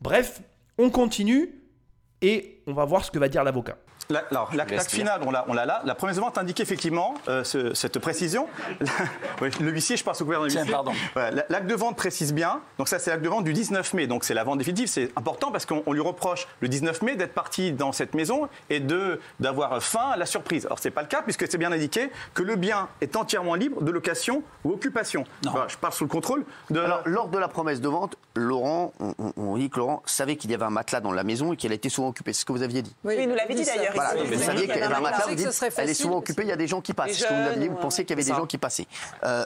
Bref, 0.00 0.42
on 0.78 0.90
continue 0.90 1.62
et 2.20 2.62
on 2.66 2.74
va 2.74 2.84
voir 2.84 3.04
ce 3.04 3.10
que 3.10 3.18
va 3.18 3.28
dire 3.28 3.42
l'avocat. 3.42 3.78
La- 4.08 4.22
alors, 4.30 4.50
l'acte 4.54 4.88
final, 4.88 5.20
on 5.26 5.32
l'a, 5.32 5.44
on 5.48 5.52
l'a 5.52 5.66
là. 5.66 5.82
La 5.84 5.96
promesse 5.96 6.14
de 6.16 6.20
vente 6.20 6.38
indique 6.38 6.60
effectivement 6.60 7.14
euh, 7.28 7.42
ce- 7.42 7.74
cette 7.74 7.98
précision. 7.98 8.46
Oui, 9.42 9.50
le 9.60 9.70
huissier, 9.70 9.96
je 9.96 10.04
passe 10.04 10.20
au 10.22 10.24
gouvernement. 10.24 10.50
Tiens, 10.50 10.64
pardon. 10.64 10.92
Voilà, 11.14 11.44
l'acte 11.48 11.66
de 11.66 11.74
vente 11.74 11.96
précise 11.96 12.32
bien. 12.32 12.60
Donc 12.78 12.88
ça, 12.88 12.98
c'est 12.98 13.10
l'acte 13.10 13.22
de 13.24 13.28
vente 13.28 13.44
du 13.44 13.52
19 13.52 13.92
mai. 13.94 14.06
Donc 14.06 14.24
c'est 14.24 14.32
la 14.32 14.44
vente 14.44 14.58
définitive. 14.58 14.88
C'est 14.88 15.10
important 15.16 15.50
parce 15.50 15.66
qu'on 15.66 15.82
on 15.86 15.92
lui 15.92 16.00
reproche 16.00 16.46
le 16.60 16.68
19 16.68 17.02
mai 17.02 17.16
d'être 17.16 17.34
parti 17.34 17.72
dans 17.72 17.92
cette 17.92 18.14
maison 18.14 18.48
et 18.70 18.80
de 18.80 19.20
d'avoir 19.40 19.82
faim 19.82 20.10
à 20.14 20.16
la 20.16 20.24
surprise. 20.26 20.64
Alors 20.66 20.78
c'est 20.78 20.90
pas 20.90 21.02
le 21.02 21.08
cas 21.08 21.20
puisque 21.22 21.50
c'est 21.50 21.58
bien 21.58 21.70
indiqué 21.72 22.10
que 22.32 22.42
le 22.42 22.56
bien 22.56 22.88
est 23.00 23.16
entièrement 23.16 23.54
libre 23.56 23.82
de 23.82 23.90
location 23.90 24.42
ou 24.64 24.72
occupation. 24.72 25.24
Voilà, 25.42 25.66
je 25.68 25.76
parle 25.76 25.92
sous 25.92 26.04
le 26.04 26.10
contrôle 26.10 26.44
de. 26.70 26.80
Alors, 26.80 27.02
lors 27.04 27.28
de 27.28 27.38
la 27.38 27.48
promesse 27.48 27.80
de 27.80 27.88
vente, 27.88 28.16
Laurent, 28.34 28.92
on 29.36 29.56
dit 29.56 29.68
que 29.68 29.78
Laurent 29.78 30.02
savait 30.06 30.36
qu'il 30.36 30.50
y 30.50 30.54
avait 30.54 30.64
un 30.64 30.70
matelas 30.70 31.00
dans 31.00 31.12
la 31.12 31.24
maison 31.24 31.52
et 31.52 31.56
qu'elle 31.56 31.72
était 31.72 31.88
souvent 31.90 32.08
occupée. 32.08 32.32
C'est 32.32 32.40
ce 32.40 32.46
que 32.46 32.52
vous 32.52 32.62
aviez 32.62 32.82
dit. 32.82 32.94
Oui, 33.04 33.16
il 33.18 33.28
nous 33.28 33.34
l'avait 33.34 33.54
dit 33.54 33.64
d'ailleurs. 33.64 33.85
Voilà, 33.94 34.14
Il 34.16 34.26
vous 34.26 34.34
nous 34.34 34.40
saviez 34.40 34.66
dit 34.66 34.72
qu'il 34.72 34.80
y 34.80 34.82
avait 34.82 34.94
un 34.94 35.00
matelas, 35.00 35.18
pensait 35.18 35.30
vous 35.30 35.36
que 35.36 35.42
ce 35.42 35.46
dites, 35.48 35.52
serait 35.56 35.70
elle 35.76 35.90
est 35.90 35.94
souvent 35.94 36.16
occupée, 36.18 36.42
il 36.42 36.48
y 36.48 36.52
a 36.52 36.56
des 36.56 36.66
gens 36.66 36.80
qui 36.80 36.92
passent. 36.92 37.22
Que 37.22 37.28
vous 37.28 37.48
aviez 37.50 37.68
vous 37.68 37.76
pensiez 37.76 38.04
qu'il 38.04 38.16
y 38.16 38.20
avait 38.20 38.30
des 38.30 38.36
gens 38.36 38.46
qui 38.46 38.58
passaient? 38.58 38.86
Euh, 39.24 39.44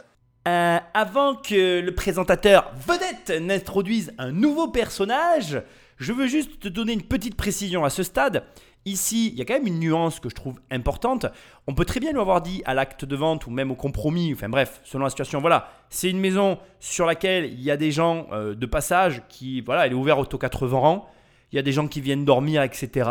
Euh, 0.49 0.79
avant 0.95 1.35
que 1.35 1.81
le 1.81 1.95
présentateur 1.95 2.73
vedette 2.87 3.31
n'introduise 3.43 4.15
un 4.17 4.33
nouveau 4.33 4.69
personnage, 4.69 5.63
je 5.99 6.15
veux 6.15 6.27
juste 6.27 6.61
te 6.61 6.69
donner 6.69 6.95
une 6.95 7.03
petite 7.03 7.37
précision 7.37 7.85
à 7.85 7.91
ce 7.91 8.03
stade. 8.03 8.45
Ici, 8.87 9.29
il 9.35 9.39
y 9.39 9.43
a 9.43 9.45
quand 9.45 9.53
même 9.53 9.67
une 9.67 9.79
nuance 9.79 10.19
que 10.19 10.31
je 10.31 10.35
trouve 10.35 10.59
importante. 10.71 11.27
On 11.67 11.75
peut 11.75 11.85
très 11.85 12.01
bien 12.01 12.13
lui 12.13 12.21
avoir 12.21 12.41
dit 12.41 12.63
à 12.65 12.73
l'acte 12.73 13.05
de 13.05 13.15
vente 13.17 13.47
ou 13.47 13.51
même 13.51 13.71
au 13.71 13.75
compromis, 13.75 14.33
enfin 14.33 14.49
bref, 14.49 14.81
selon 14.83 15.05
la 15.05 15.11
situation, 15.11 15.41
voilà, 15.43 15.69
c'est 15.91 16.09
une 16.09 16.19
maison 16.19 16.59
sur 16.81 17.05
laquelle 17.05 17.45
il 17.45 17.61
y 17.61 17.71
a 17.71 17.77
des 17.77 17.91
gens 17.93 18.27
euh, 18.33 18.55
de 18.55 18.65
passage 18.65 19.21
qui, 19.29 19.61
voilà, 19.61 19.85
elle 19.85 19.93
est 19.93 19.95
ouverte 19.95 20.21
auto 20.21 20.39
80 20.39 20.79
ans, 20.79 21.07
il 21.53 21.57
y 21.57 21.59
a 21.59 21.63
des 21.63 21.73
gens 21.73 21.87
qui 21.87 22.01
viennent 22.01 22.25
dormir, 22.25 22.63
etc. 22.63 23.11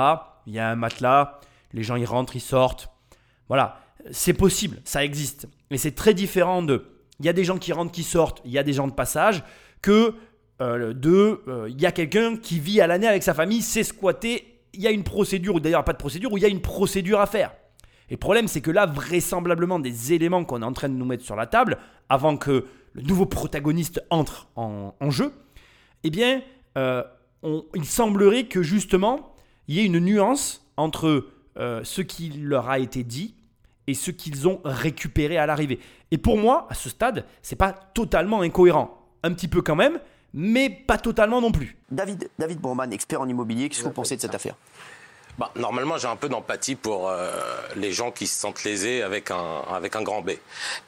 Il 0.50 0.56
y 0.56 0.60
a 0.60 0.68
un 0.68 0.76
matelas, 0.76 1.40
les 1.74 1.84
gens 1.84 1.96
y 1.96 2.06
rentrent, 2.06 2.36
ils 2.36 2.42
sortent. 2.42 2.90
Voilà, 3.50 3.80
c'est 4.10 4.34
possible, 4.34 4.78
ça 4.84 5.06
existe. 5.06 5.48
Mais 5.70 5.78
c'est 5.78 5.92
très 5.94 6.16
différent 6.16 6.64
de. 6.64 6.88
Il 7.20 7.28
y 7.28 7.30
a 7.30 7.34
des 7.34 7.44
gens 7.44 7.60
qui 7.60 7.72
rentrent, 7.72 7.92
qui 7.92 8.02
sortent, 8.02 8.42
il 8.46 8.52
y 8.52 8.58
a 8.58 8.64
des 8.64 8.74
gens 8.74 8.88
de 8.88 8.94
passage, 8.94 9.44
que 9.84 10.16
euh, 10.60 10.92
de. 10.96 11.42
euh, 11.48 11.70
il 11.70 11.80
y 11.80 11.86
a 11.86 11.92
quelqu'un 11.92 12.36
qui 12.36 12.60
vit 12.60 12.82
à 12.82 12.88
l'année 12.88 13.08
avec 13.08 13.22
sa 13.22 13.36
famille, 13.36 13.62
c'est 13.62 13.84
squatté, 13.84 14.62
il 14.74 14.82
y 14.82 14.88
a 14.88 14.90
une 14.90 15.04
procédure, 15.04 15.54
ou 15.54 15.60
d'ailleurs 15.60 15.84
pas 15.84 15.94
de 15.94 16.00
procédure, 16.00 16.34
ou 16.34 16.38
il 16.40 16.42
y 16.42 16.46
a 16.46 16.50
une 16.50 16.62
procédure 16.62 17.20
à 17.20 17.28
faire. 17.28 17.52
Et 18.10 18.14
le 18.14 18.18
problème, 18.18 18.48
c'est 18.48 18.62
que 18.62 18.72
là, 18.72 18.88
vraisemblablement, 18.88 19.78
des 19.78 20.14
éléments 20.14 20.44
qu'on 20.46 20.64
est 20.64 20.66
en 20.66 20.74
train 20.74 20.90
de 20.90 20.96
nous 20.96 21.06
mettre 21.06 21.24
sur 21.24 21.36
la 21.36 21.46
table, 21.46 21.78
avant 22.10 22.38
que 22.38 22.66
le 22.94 23.02
nouveau 23.04 23.28
protagoniste 23.28 24.04
entre 24.10 24.48
en, 24.56 25.12
jeu, 25.12 25.32
eh 26.04 26.10
bien, 26.10 26.42
euh, 26.76 27.04
il 27.76 27.86
semblerait 27.86 28.46
que 28.46 28.64
justement, 28.64 29.36
il 29.70 29.76
y 29.76 29.80
ait 29.80 29.86
une 29.86 30.00
nuance 30.00 30.66
entre 30.78 31.28
euh, 31.58 31.82
ce 31.84 32.02
qui 32.02 32.30
leur 32.30 32.70
a 32.70 32.80
été 32.80 33.04
dit 33.04 33.36
et 33.88 33.94
ce 33.94 34.10
qu'ils 34.12 34.48
ont 34.48 34.60
récupéré 34.66 35.38
à 35.38 35.46
l'arrivée. 35.46 35.80
Et 36.12 36.18
pour 36.18 36.38
moi, 36.38 36.68
à 36.70 36.74
ce 36.74 36.90
stade, 36.90 37.26
c'est 37.44 37.56
pas 37.56 37.72
totalement 37.72 38.42
incohérent. 38.42 38.98
Un 39.22 39.32
petit 39.32 39.48
peu 39.48 39.62
quand 39.62 39.76
même, 39.76 40.00
mais 40.34 40.70
pas 40.70 40.98
totalement 40.98 41.40
non 41.40 41.52
plus. 41.52 41.78
David, 41.92 42.30
David 42.40 42.60
Borman, 42.60 42.92
expert 42.92 43.22
en 43.22 43.30
immobilier, 43.30 43.70
qu'est-ce 43.70 43.82
que 43.82 43.88
vous 43.88 43.94
pensez 43.94 44.16
de 44.16 44.22
cette 44.22 44.34
affaire? 44.34 44.56
Bah, 45.38 45.52
normalement, 45.56 45.98
j'ai 45.98 46.08
un 46.08 46.16
peu 46.16 46.30
d'empathie 46.30 46.76
pour 46.76 47.08
euh, 47.08 47.30
les 47.76 47.94
gens 47.94 48.12
qui 48.12 48.26
se 48.26 48.40
sentent 48.40 48.64
lésés 48.64 49.04
avec 49.04 49.30
un, 49.30 49.62
avec 49.72 49.96
un 49.96 50.02
grand 50.02 50.22
B. 50.22 50.32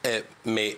Eh, 0.04 0.22
mais 0.44 0.76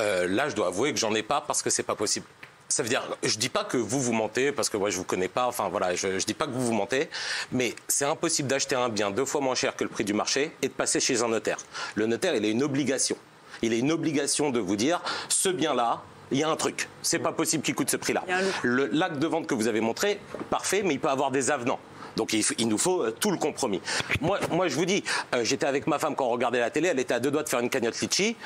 euh, 0.00 0.28
là, 0.28 0.50
je 0.50 0.54
dois 0.54 0.66
avouer 0.66 0.92
que 0.92 0.98
j'en 0.98 1.14
ai 1.14 1.22
pas 1.22 1.40
parce 1.40 1.62
que 1.62 1.70
c'est 1.70 1.82
pas 1.82 1.96
possible. 1.96 2.26
Ça 2.68 2.82
veut 2.82 2.88
dire, 2.88 3.02
je 3.22 3.38
dis 3.38 3.48
pas 3.48 3.64
que 3.64 3.76
vous 3.76 4.00
vous 4.00 4.12
mentez 4.12 4.50
parce 4.50 4.68
que 4.68 4.76
moi 4.76 4.90
je 4.90 4.96
vous 4.96 5.04
connais 5.04 5.28
pas. 5.28 5.46
Enfin 5.46 5.68
voilà, 5.68 5.94
je, 5.94 6.18
je 6.18 6.26
dis 6.26 6.34
pas 6.34 6.46
que 6.46 6.52
vous 6.52 6.66
vous 6.66 6.72
mentez, 6.72 7.08
mais 7.52 7.74
c'est 7.86 8.04
impossible 8.04 8.48
d'acheter 8.48 8.74
un 8.74 8.88
bien 8.88 9.10
deux 9.10 9.24
fois 9.24 9.40
moins 9.40 9.54
cher 9.54 9.76
que 9.76 9.84
le 9.84 9.90
prix 9.90 10.04
du 10.04 10.14
marché 10.14 10.52
et 10.62 10.68
de 10.68 10.72
passer 10.72 10.98
chez 10.98 11.22
un 11.22 11.28
notaire. 11.28 11.58
Le 11.94 12.06
notaire, 12.06 12.34
il 12.34 12.44
a 12.44 12.48
une 12.48 12.62
obligation. 12.62 13.16
Il 13.62 13.72
a 13.72 13.76
une 13.76 13.92
obligation 13.92 14.50
de 14.50 14.58
vous 14.58 14.76
dire, 14.76 15.00
ce 15.28 15.48
bien-là, 15.48 16.02
il 16.30 16.38
y 16.38 16.42
a 16.42 16.48
un 16.48 16.56
truc. 16.56 16.88
C'est 17.02 17.20
pas 17.20 17.32
possible 17.32 17.62
qu'il 17.62 17.74
coûte 17.74 17.88
ce 17.88 17.96
prix-là. 17.96 18.24
Le 18.62 18.86
l'acte 18.92 19.18
de 19.18 19.26
vente 19.26 19.46
que 19.46 19.54
vous 19.54 19.68
avez 19.68 19.80
montré, 19.80 20.20
parfait, 20.50 20.82
mais 20.84 20.94
il 20.94 21.00
peut 21.00 21.08
avoir 21.08 21.30
des 21.30 21.50
avenants. 21.50 21.78
Donc 22.16 22.32
il, 22.32 22.68
nous 22.68 22.78
faut 22.78 23.02
euh, 23.02 23.10
tout 23.18 23.30
le 23.30 23.36
compromis. 23.36 23.80
Moi, 24.20 24.38
moi 24.50 24.68
je 24.68 24.74
vous 24.74 24.86
dis, 24.86 25.04
euh, 25.34 25.44
j'étais 25.44 25.66
avec 25.66 25.86
ma 25.86 25.98
femme 25.98 26.16
quand 26.16 26.26
on 26.26 26.30
regardait 26.30 26.60
la 26.60 26.70
télé, 26.70 26.88
elle 26.88 26.98
était 26.98 27.14
à 27.14 27.20
deux 27.20 27.30
doigts 27.30 27.42
de 27.42 27.48
faire 27.48 27.60
une 27.60 27.70
cagnotte 27.70 28.00
litchi. 28.00 28.36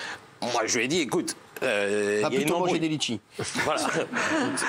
Moi 0.43 0.63
je 0.67 0.79
lui 0.79 0.85
ai 0.85 0.89
dit, 0.89 1.01
écoute, 1.01 1.37
euh, 1.63 2.23
il 2.31 2.35
y 2.35 2.39
a 2.39 2.41
une 2.41 2.53
embrouille. 2.53 2.81
des 2.81 2.89
litchis. 2.89 3.21
Voilà. 3.65 3.87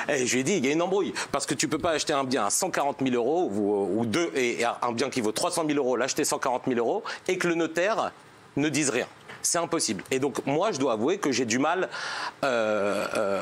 Et 0.09 0.25
je 0.25 0.33
lui 0.33 0.41
ai 0.41 0.43
dit, 0.43 0.57
il 0.57 0.65
y 0.65 0.69
a 0.69 0.71
une 0.71 0.81
embrouille. 0.81 1.13
Parce 1.31 1.45
que 1.45 1.53
tu 1.53 1.67
peux 1.67 1.77
pas 1.77 1.91
acheter 1.91 2.13
un 2.13 2.23
bien 2.23 2.45
à 2.45 2.49
140 2.49 2.97
000 3.01 3.15
euros 3.15 3.49
ou, 3.51 3.99
ou 3.99 4.05
deux, 4.05 4.31
et, 4.35 4.61
et 4.61 4.65
un 4.65 4.91
bien 4.91 5.09
qui 5.09 5.21
vaut 5.21 5.31
300 5.31 5.63
000 5.65 5.77
euros, 5.77 5.95
l'acheter 5.95 6.23
140 6.23 6.63
000 6.67 6.77
euros, 6.77 7.03
et 7.27 7.37
que 7.37 7.47
le 7.47 7.55
notaire 7.55 8.11
ne 8.57 8.69
dise 8.69 8.89
rien. 8.89 9.07
C'est 9.41 9.57
impossible. 9.57 10.03
Et 10.11 10.19
donc, 10.19 10.45
moi, 10.45 10.71
je 10.71 10.79
dois 10.79 10.93
avouer 10.93 11.17
que 11.17 11.31
j'ai 11.31 11.45
du 11.45 11.59
mal 11.59 11.89
euh, 12.43 13.05
euh, 13.17 13.41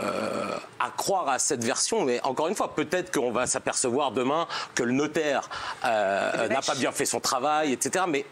à 0.79 0.89
croire 0.95 1.27
à 1.29 1.39
cette 1.39 1.63
version. 1.63 2.03
Mais 2.05 2.21
encore 2.23 2.47
une 2.47 2.55
fois, 2.55 2.73
peut-être 2.75 3.11
qu'on 3.13 3.31
va 3.31 3.47
s'apercevoir 3.47 4.11
demain 4.11 4.47
que 4.75 4.83
le 4.83 4.91
notaire 4.93 5.49
euh, 5.85 6.47
n'a 6.47 6.61
pas 6.61 6.75
bien 6.75 6.91
fait 6.91 7.05
son 7.05 7.19
travail, 7.19 7.73
etc. 7.73 8.05
Mais 8.07 8.25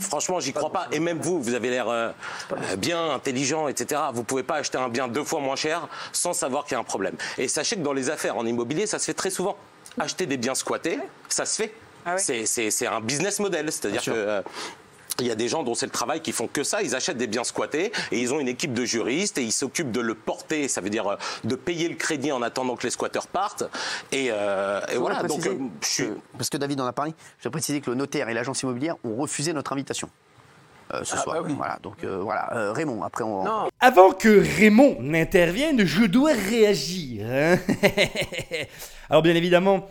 Franchement, 0.00 0.38
j'y 0.38 0.52
crois 0.52 0.70
pas. 0.70 0.86
Et 0.92 1.00
même 1.00 1.18
vous, 1.18 1.42
vous 1.42 1.54
avez 1.54 1.70
l'air 1.70 1.88
euh, 1.88 2.10
bien 2.76 3.10
intelligent, 3.10 3.66
etc. 3.66 4.00
Vous 4.12 4.22
pouvez 4.22 4.44
pas 4.44 4.56
acheter 4.56 4.78
un 4.78 4.88
bien 4.88 5.08
deux 5.08 5.24
fois 5.24 5.40
moins 5.40 5.56
cher 5.56 5.88
sans 6.12 6.32
savoir 6.34 6.64
qu'il 6.64 6.72
y 6.74 6.76
a 6.76 6.78
un 6.78 6.84
problème. 6.84 7.16
Et 7.36 7.48
sachez 7.48 7.74
que 7.74 7.80
dans 7.80 7.94
les 7.94 8.08
affaires 8.08 8.36
en 8.36 8.46
immobilier, 8.46 8.86
ça 8.86 9.00
se 9.00 9.06
fait 9.06 9.14
très 9.14 9.30
souvent. 9.30 9.56
Acheter 9.98 10.26
des 10.26 10.36
biens 10.36 10.54
squattés, 10.54 11.00
ça 11.28 11.44
se 11.46 11.56
fait. 11.62 11.74
C'est- 12.18 12.46
C'est 12.46 12.70
c'est 12.70 12.86
un 12.86 13.00
business 13.00 13.40
model. 13.40 13.72
C'est-à-dire 13.72 14.02
que. 14.04 14.10
euh, 14.16 14.42
il 15.20 15.26
y 15.26 15.30
a 15.30 15.34
des 15.34 15.48
gens 15.48 15.62
dont 15.62 15.74
c'est 15.74 15.86
le 15.86 15.92
travail 15.92 16.20
qui 16.20 16.32
font 16.32 16.46
que 16.46 16.62
ça, 16.62 16.82
ils 16.82 16.94
achètent 16.94 17.16
des 17.16 17.26
biens 17.26 17.44
squattés 17.44 17.92
et 18.12 18.18
ils 18.20 18.32
ont 18.32 18.40
une 18.40 18.48
équipe 18.48 18.72
de 18.72 18.84
juristes 18.84 19.38
et 19.38 19.42
ils 19.42 19.52
s'occupent 19.52 19.90
de 19.92 20.00
le 20.00 20.14
porter, 20.14 20.68
ça 20.68 20.80
veut 20.80 20.90
dire 20.90 21.06
euh, 21.08 21.16
de 21.44 21.54
payer 21.56 21.88
le 21.88 21.96
crédit 21.96 22.32
en 22.32 22.42
attendant 22.42 22.76
que 22.76 22.84
les 22.84 22.90
squatteurs 22.90 23.26
partent. 23.26 23.64
Et, 24.12 24.28
euh, 24.30 24.80
et 24.92 24.96
voilà, 24.96 25.22
donc 25.22 25.46
euh, 25.46 25.56
je 25.82 25.86
suis... 25.86 26.04
que- 26.04 26.18
parce 26.36 26.50
que 26.50 26.56
David 26.56 26.80
en 26.80 26.86
a 26.86 26.92
parlé, 26.92 27.14
je 27.38 27.44
dois 27.44 27.52
préciser 27.52 27.80
que 27.80 27.90
le 27.90 27.96
notaire 27.96 28.28
et 28.28 28.34
l'agence 28.34 28.62
immobilière 28.62 28.96
ont 29.04 29.16
refusé 29.16 29.52
notre 29.52 29.72
invitation 29.72 30.08
euh, 30.94 31.00
ce 31.04 31.16
soir. 31.18 31.36
bah 31.36 31.42
oui. 31.46 31.54
Voilà, 31.56 31.78
donc 31.82 32.02
euh, 32.04 32.18
voilà. 32.22 32.50
Euh, 32.54 32.72
Raymond, 32.72 33.02
après 33.02 33.22
on. 33.24 33.44
Avant 33.80 34.12
que 34.12 34.42
Raymond 34.58 34.96
n'intervienne, 35.00 35.84
je 35.84 36.04
dois 36.04 36.32
réagir. 36.32 37.26
hein. 37.28 37.58
Alors 39.10 39.22
bien 39.22 39.34
évidemment, 39.34 39.86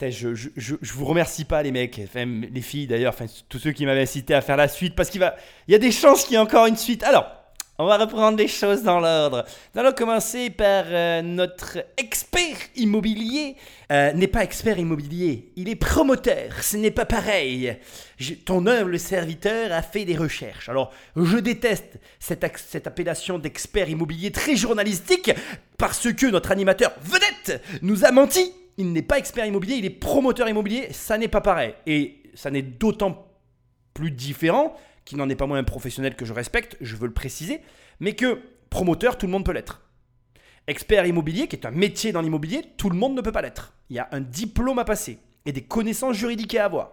je, 0.00 0.34
je, 0.34 0.92
vous 0.92 1.04
remercie 1.04 1.44
pas 1.44 1.62
les 1.62 1.72
mecs, 1.72 2.00
les 2.14 2.60
filles 2.60 2.86
d'ailleurs, 2.86 3.14
tous 3.48 3.58
ceux 3.58 3.72
qui 3.72 3.84
m'avaient 3.86 4.02
incité 4.02 4.34
à 4.34 4.40
faire 4.40 4.56
la 4.56 4.68
suite, 4.68 4.94
parce 4.94 5.10
qu'il 5.10 5.32
y 5.68 5.74
a 5.74 5.78
des 5.78 5.92
chances 5.92 6.24
qu'il 6.24 6.34
y 6.34 6.36
ait 6.36 6.38
encore 6.38 6.66
une 6.66 6.76
suite. 6.76 7.02
Alors, 7.02 7.26
on 7.80 7.86
va 7.86 7.96
reprendre 7.96 8.36
les 8.36 8.48
choses 8.48 8.82
dans 8.82 8.98
l'ordre. 8.98 9.44
Nous 9.72 9.80
allons 9.80 9.92
commencer 9.92 10.50
par 10.50 10.84
euh, 10.88 11.22
notre 11.22 11.78
expert 11.96 12.56
immobilier. 12.74 13.54
Euh, 13.92 14.12
n'est 14.14 14.26
pas 14.26 14.42
expert 14.42 14.78
immobilier, 14.80 15.52
il 15.56 15.68
est 15.68 15.76
promoteur. 15.76 16.60
Ce 16.60 16.76
n'est 16.76 16.90
pas 16.90 17.06
pareil. 17.06 17.76
Ton 18.44 18.66
humble 18.66 18.98
serviteur 18.98 19.72
a 19.72 19.82
fait 19.82 20.04
des 20.04 20.16
recherches. 20.16 20.68
Alors, 20.68 20.92
je 21.16 21.38
déteste 21.38 21.98
cette 22.18 22.86
appellation 22.86 23.38
d'expert 23.38 23.88
immobilier 23.88 24.32
très 24.32 24.56
journalistique 24.56 25.30
parce 25.78 26.12
que 26.12 26.26
notre 26.26 26.50
animateur 26.50 26.92
vedette 27.00 27.62
nous 27.80 28.04
a 28.04 28.10
menti. 28.10 28.52
Il 28.78 28.92
n'est 28.92 29.02
pas 29.02 29.18
expert 29.18 29.44
immobilier, 29.44 29.74
il 29.74 29.84
est 29.84 29.90
promoteur 29.90 30.48
immobilier. 30.48 30.92
Ça 30.92 31.18
n'est 31.18 31.28
pas 31.28 31.40
pareil. 31.40 31.74
Et 31.86 32.22
ça 32.34 32.50
n'est 32.50 32.62
d'autant 32.62 33.26
plus 33.92 34.12
différent, 34.12 34.74
qui 35.04 35.16
n'en 35.16 35.28
est 35.28 35.34
pas 35.34 35.46
moins 35.46 35.58
un 35.58 35.64
professionnel 35.64 36.14
que 36.14 36.24
je 36.24 36.32
respecte, 36.32 36.76
je 36.80 36.94
veux 36.94 37.08
le 37.08 37.12
préciser, 37.12 37.60
mais 37.98 38.14
que 38.14 38.40
promoteur, 38.70 39.18
tout 39.18 39.26
le 39.26 39.32
monde 39.32 39.44
peut 39.44 39.52
l'être. 39.52 39.82
Expert 40.68 41.06
immobilier, 41.06 41.48
qui 41.48 41.56
est 41.56 41.66
un 41.66 41.72
métier 41.72 42.12
dans 42.12 42.20
l'immobilier, 42.20 42.62
tout 42.76 42.90
le 42.90 42.96
monde 42.96 43.16
ne 43.16 43.20
peut 43.20 43.32
pas 43.32 43.42
l'être. 43.42 43.72
Il 43.90 43.96
y 43.96 43.98
a 43.98 44.08
un 44.12 44.20
diplôme 44.20 44.78
à 44.78 44.84
passer 44.84 45.18
et 45.46 45.52
des 45.52 45.62
connaissances 45.62 46.16
juridiques 46.16 46.54
à 46.54 46.66
avoir. 46.66 46.92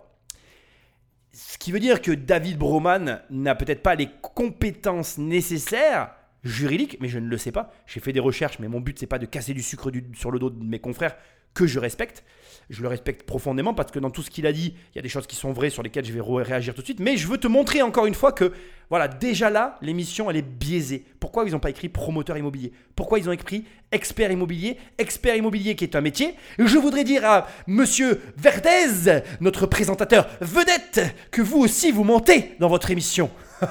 Ce 1.34 1.58
qui 1.58 1.72
veut 1.72 1.82
dire 1.82 2.02
que 2.02 2.12
David 2.12 2.58
Broman 2.58 3.22
n'a 3.30 3.54
peut-être 3.54 3.84
pas 3.84 3.96
les 3.96 4.10
compétences 4.22 5.18
nécessaires 5.18 6.16
juridiques, 6.44 6.98
mais 7.02 7.10
je 7.10 7.20
ne 7.20 7.28
le 7.28 7.38
sais 7.38 7.52
pas. 7.52 7.74
J'ai 7.86 8.00
fait 8.00 8.14
des 8.14 8.22
recherches, 8.22 8.60
mais 8.60 8.70
mon 8.70 8.80
but 8.80 8.98
c'est 8.98 9.08
pas 9.08 9.20
de 9.20 9.26
casser 9.26 9.54
du 9.54 9.62
sucre 9.62 9.92
sur 10.14 10.32
le 10.32 10.40
dos 10.40 10.50
de 10.50 10.64
mes 10.64 10.80
confrères 10.80 11.18
que 11.56 11.66
je 11.66 11.80
respecte. 11.80 12.24
Je 12.70 12.82
le 12.82 12.88
respecte 12.88 13.24
profondément 13.24 13.74
parce 13.76 13.92
que 13.92 14.00
dans 14.00 14.10
tout 14.10 14.24
ce 14.24 14.32
qu'il 14.32 14.48
a 14.48 14.52
dit, 14.52 14.74
il 14.94 14.96
y 14.96 15.00
a 15.00 15.02
des 15.02 15.10
choses 15.10 15.28
qui 15.28 15.36
sont 15.36 15.52
vraies 15.52 15.70
sur 15.70 15.84
lesquelles 15.84 16.06
je 16.06 16.12
vais 16.12 16.22
réagir 16.22 16.74
tout 16.74 16.82
de 16.82 16.86
suite. 16.86 17.00
Mais 17.00 17.16
je 17.16 17.28
veux 17.28 17.38
te 17.38 17.48
montrer 17.48 17.84
encore 17.84 18.08
une 18.08 18.16
fois 18.16 18.32
que, 18.32 18.54
voilà, 18.90 19.08
déjà 19.08 19.52
là, 19.52 19.78
l'émission 19.82 20.30
elle 20.32 20.38
est 20.38 20.42
biaisée. 20.42 21.06
Pourquoi 21.20 21.46
ils 21.46 21.52
n'ont 21.52 21.60
pas 21.60 21.70
écrit 21.70 21.90
promoteur 21.90 22.38
immobilier? 22.38 22.72
Pourquoi 22.96 23.20
ils 23.20 23.30
ont 23.30 23.32
écrit 23.32 23.66
expert 23.92 24.32
immobilier? 24.32 24.78
Expert 24.98 25.36
immobilier 25.36 25.76
qui 25.76 25.84
est 25.84 25.96
un 25.96 26.02
métier. 26.02 26.34
Je 26.58 26.78
voudrais 26.78 27.04
dire 27.04 27.24
à 27.24 27.48
Monsieur 27.68 28.20
Verdez, 28.36 29.22
notre 29.42 29.68
présentateur 29.68 30.28
vedette, 30.42 31.02
que 31.30 31.44
vous 31.44 31.60
aussi 31.60 31.92
vous 31.92 32.04
montez 32.04 32.56
dans 32.60 32.70
votre 32.70 32.90
émission. 32.90 33.30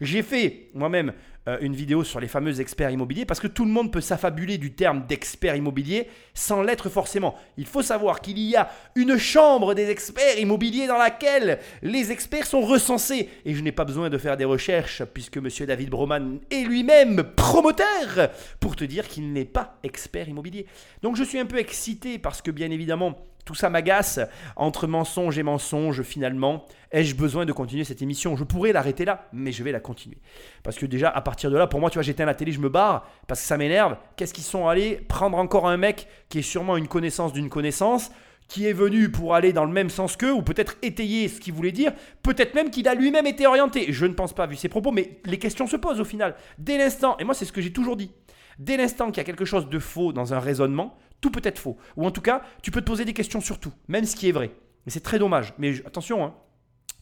J'ai 0.00 0.22
fait 0.22 0.70
moi-même 0.74 1.12
euh, 1.48 1.56
une 1.62 1.74
vidéo 1.74 2.04
sur 2.04 2.20
les 2.20 2.28
fameux 2.28 2.60
experts 2.60 2.90
immobiliers 2.90 3.24
parce 3.24 3.40
que 3.40 3.46
tout 3.46 3.64
le 3.64 3.70
monde 3.70 3.90
peut 3.90 4.02
s'affabuler 4.02 4.58
du 4.58 4.74
terme 4.74 5.06
d'expert 5.06 5.56
immobilier 5.56 6.08
sans 6.34 6.62
l'être 6.62 6.90
forcément. 6.90 7.34
Il 7.56 7.66
faut 7.66 7.80
savoir 7.80 8.20
qu'il 8.20 8.38
y 8.38 8.56
a 8.56 8.68
une 8.94 9.16
chambre 9.16 9.72
des 9.72 9.88
experts 9.88 10.38
immobiliers 10.38 10.86
dans 10.86 10.98
laquelle 10.98 11.58
les 11.80 12.12
experts 12.12 12.44
sont 12.44 12.60
recensés. 12.60 13.30
Et 13.46 13.54
je 13.54 13.62
n'ai 13.62 13.72
pas 13.72 13.86
besoin 13.86 14.10
de 14.10 14.18
faire 14.18 14.36
des 14.36 14.44
recherches 14.44 15.02
puisque 15.04 15.38
monsieur 15.38 15.64
David 15.64 15.88
Broman 15.88 16.40
est 16.50 16.64
lui-même 16.64 17.24
promoteur 17.36 18.30
pour 18.60 18.76
te 18.76 18.84
dire 18.84 19.08
qu'il 19.08 19.32
n'est 19.32 19.46
pas 19.46 19.78
expert 19.82 20.28
immobilier. 20.28 20.66
Donc 21.02 21.16
je 21.16 21.24
suis 21.24 21.38
un 21.38 21.46
peu 21.46 21.58
excité 21.58 22.18
parce 22.18 22.42
que 22.42 22.50
bien 22.50 22.70
évidemment 22.70 23.16
tout 23.44 23.54
ça 23.54 23.70
m'agace. 23.70 24.20
Entre 24.56 24.86
mensonge 24.86 25.38
et 25.38 25.42
mensonge, 25.42 26.02
finalement, 26.02 26.64
ai-je 26.92 27.14
besoin 27.14 27.44
de 27.44 27.52
continuer 27.52 27.84
cette 27.84 28.02
émission? 28.02 28.36
Je 28.36 28.44
pourrais 28.44 28.72
l'arrêter 28.72 29.04
là, 29.04 29.28
mais 29.32 29.52
je 29.52 29.62
vais 29.62 29.72
la 29.72 29.80
continuer. 29.80 30.18
Parce 30.62 30.76
que 30.76 30.86
déjà, 30.86 31.08
à 31.08 31.20
partir 31.20 31.50
de 31.50 31.56
là, 31.56 31.66
pour 31.66 31.80
moi, 31.80 31.90
tu 31.90 31.94
vois, 31.94 32.02
j'éteins 32.02 32.24
la 32.24 32.34
télé, 32.34 32.52
je 32.52 32.60
me 32.60 32.68
barre, 32.68 33.08
parce 33.26 33.40
que 33.40 33.46
ça 33.46 33.56
m'énerve. 33.56 33.96
Qu'est-ce 34.16 34.34
qu'ils 34.34 34.44
sont 34.44 34.66
allés 34.66 34.96
prendre 34.96 35.38
encore 35.38 35.68
un 35.68 35.76
mec 35.76 36.08
qui 36.28 36.38
est 36.38 36.42
sûrement 36.42 36.76
une 36.76 36.88
connaissance 36.88 37.32
d'une 37.32 37.48
connaissance 37.48 38.10
qui 38.48 38.66
est 38.66 38.72
venu 38.72 39.12
pour 39.12 39.36
aller 39.36 39.52
dans 39.52 39.64
le 39.64 39.72
même 39.72 39.90
sens 39.90 40.16
qu'eux, 40.16 40.32
ou 40.32 40.42
peut-être 40.42 40.76
étayer 40.82 41.28
ce 41.28 41.40
qu'il 41.40 41.54
voulait 41.54 41.70
dire, 41.70 41.92
peut-être 42.22 42.54
même 42.54 42.70
qu'il 42.70 42.88
a 42.88 42.94
lui-même 42.94 43.26
été 43.26 43.46
orienté. 43.46 43.92
Je 43.92 44.06
ne 44.06 44.12
pense 44.12 44.32
pas, 44.32 44.46
vu 44.46 44.56
ses 44.56 44.68
propos, 44.68 44.90
mais 44.90 45.20
les 45.24 45.38
questions 45.38 45.68
se 45.68 45.76
posent 45.76 46.00
au 46.00 46.04
final. 46.04 46.34
Dès 46.58 46.76
l'instant, 46.76 47.16
et 47.18 47.24
moi 47.24 47.32
c'est 47.32 47.44
ce 47.44 47.52
que 47.52 47.60
j'ai 47.60 47.72
toujours 47.72 47.96
dit, 47.96 48.10
dès 48.58 48.76
l'instant 48.76 49.06
qu'il 49.06 49.18
y 49.18 49.20
a 49.20 49.24
quelque 49.24 49.44
chose 49.44 49.68
de 49.68 49.78
faux 49.78 50.12
dans 50.12 50.34
un 50.34 50.40
raisonnement, 50.40 50.98
tout 51.20 51.30
peut 51.30 51.42
être 51.44 51.60
faux. 51.60 51.76
Ou 51.96 52.04
en 52.04 52.10
tout 52.10 52.22
cas, 52.22 52.42
tu 52.60 52.72
peux 52.72 52.80
te 52.80 52.86
poser 52.86 53.04
des 53.04 53.12
questions 53.12 53.40
sur 53.40 53.60
tout, 53.60 53.72
même 53.86 54.04
ce 54.04 54.16
qui 54.16 54.28
est 54.28 54.32
vrai. 54.32 54.50
Mais 54.84 54.90
c'est 54.90 55.00
très 55.00 55.20
dommage. 55.20 55.54
Mais 55.58 55.74
attention, 55.86 56.24
hein, 56.24 56.34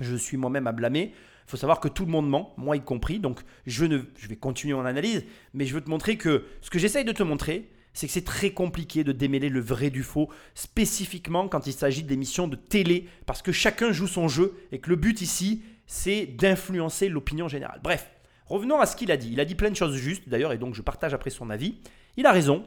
je 0.00 0.16
suis 0.16 0.36
moi-même 0.36 0.66
à 0.66 0.72
blâmer. 0.72 1.12
Il 1.46 1.50
faut 1.50 1.56
savoir 1.56 1.80
que 1.80 1.88
tout 1.88 2.04
le 2.04 2.10
monde 2.10 2.28
ment, 2.28 2.54
moi 2.56 2.76
y 2.76 2.80
compris. 2.80 3.18
Donc 3.18 3.40
je, 3.66 3.84
vais 3.84 4.36
continuer 4.36 4.74
mon 4.74 4.84
analyse, 4.84 5.24
mais 5.54 5.64
je 5.64 5.74
veux 5.74 5.80
te 5.80 5.88
montrer 5.88 6.16
que 6.16 6.44
ce 6.60 6.70
que 6.70 6.78
j'essaye 6.78 7.04
de 7.04 7.12
te 7.12 7.22
montrer, 7.22 7.70
c'est 7.94 8.06
que 8.06 8.12
c'est 8.12 8.24
très 8.24 8.50
compliqué 8.50 9.02
de 9.02 9.12
démêler 9.12 9.48
le 9.48 9.60
vrai 9.60 9.90
du 9.90 10.02
faux, 10.02 10.28
spécifiquement 10.54 11.48
quand 11.48 11.66
il 11.66 11.72
s'agit 11.72 12.02
d'émissions 12.02 12.48
de 12.48 12.56
télé, 12.56 13.08
parce 13.26 13.42
que 13.42 13.50
chacun 13.50 13.92
joue 13.92 14.06
son 14.06 14.28
jeu 14.28 14.54
et 14.72 14.78
que 14.78 14.90
le 14.90 14.96
but 14.96 15.22
ici, 15.22 15.62
c'est 15.86 16.26
d'influencer 16.26 17.08
l'opinion 17.08 17.48
générale. 17.48 17.80
Bref, 17.82 18.10
revenons 18.46 18.78
à 18.78 18.86
ce 18.86 18.94
qu'il 18.94 19.10
a 19.10 19.16
dit. 19.16 19.30
Il 19.32 19.40
a 19.40 19.44
dit 19.46 19.54
plein 19.54 19.70
de 19.70 19.76
choses 19.76 19.96
justes 19.96 20.28
d'ailleurs, 20.28 20.52
et 20.52 20.58
donc 20.58 20.74
je 20.74 20.82
partage 20.82 21.14
après 21.14 21.30
son 21.30 21.48
avis. 21.48 21.76
Il 22.18 22.26
a 22.26 22.32
raison, 22.32 22.66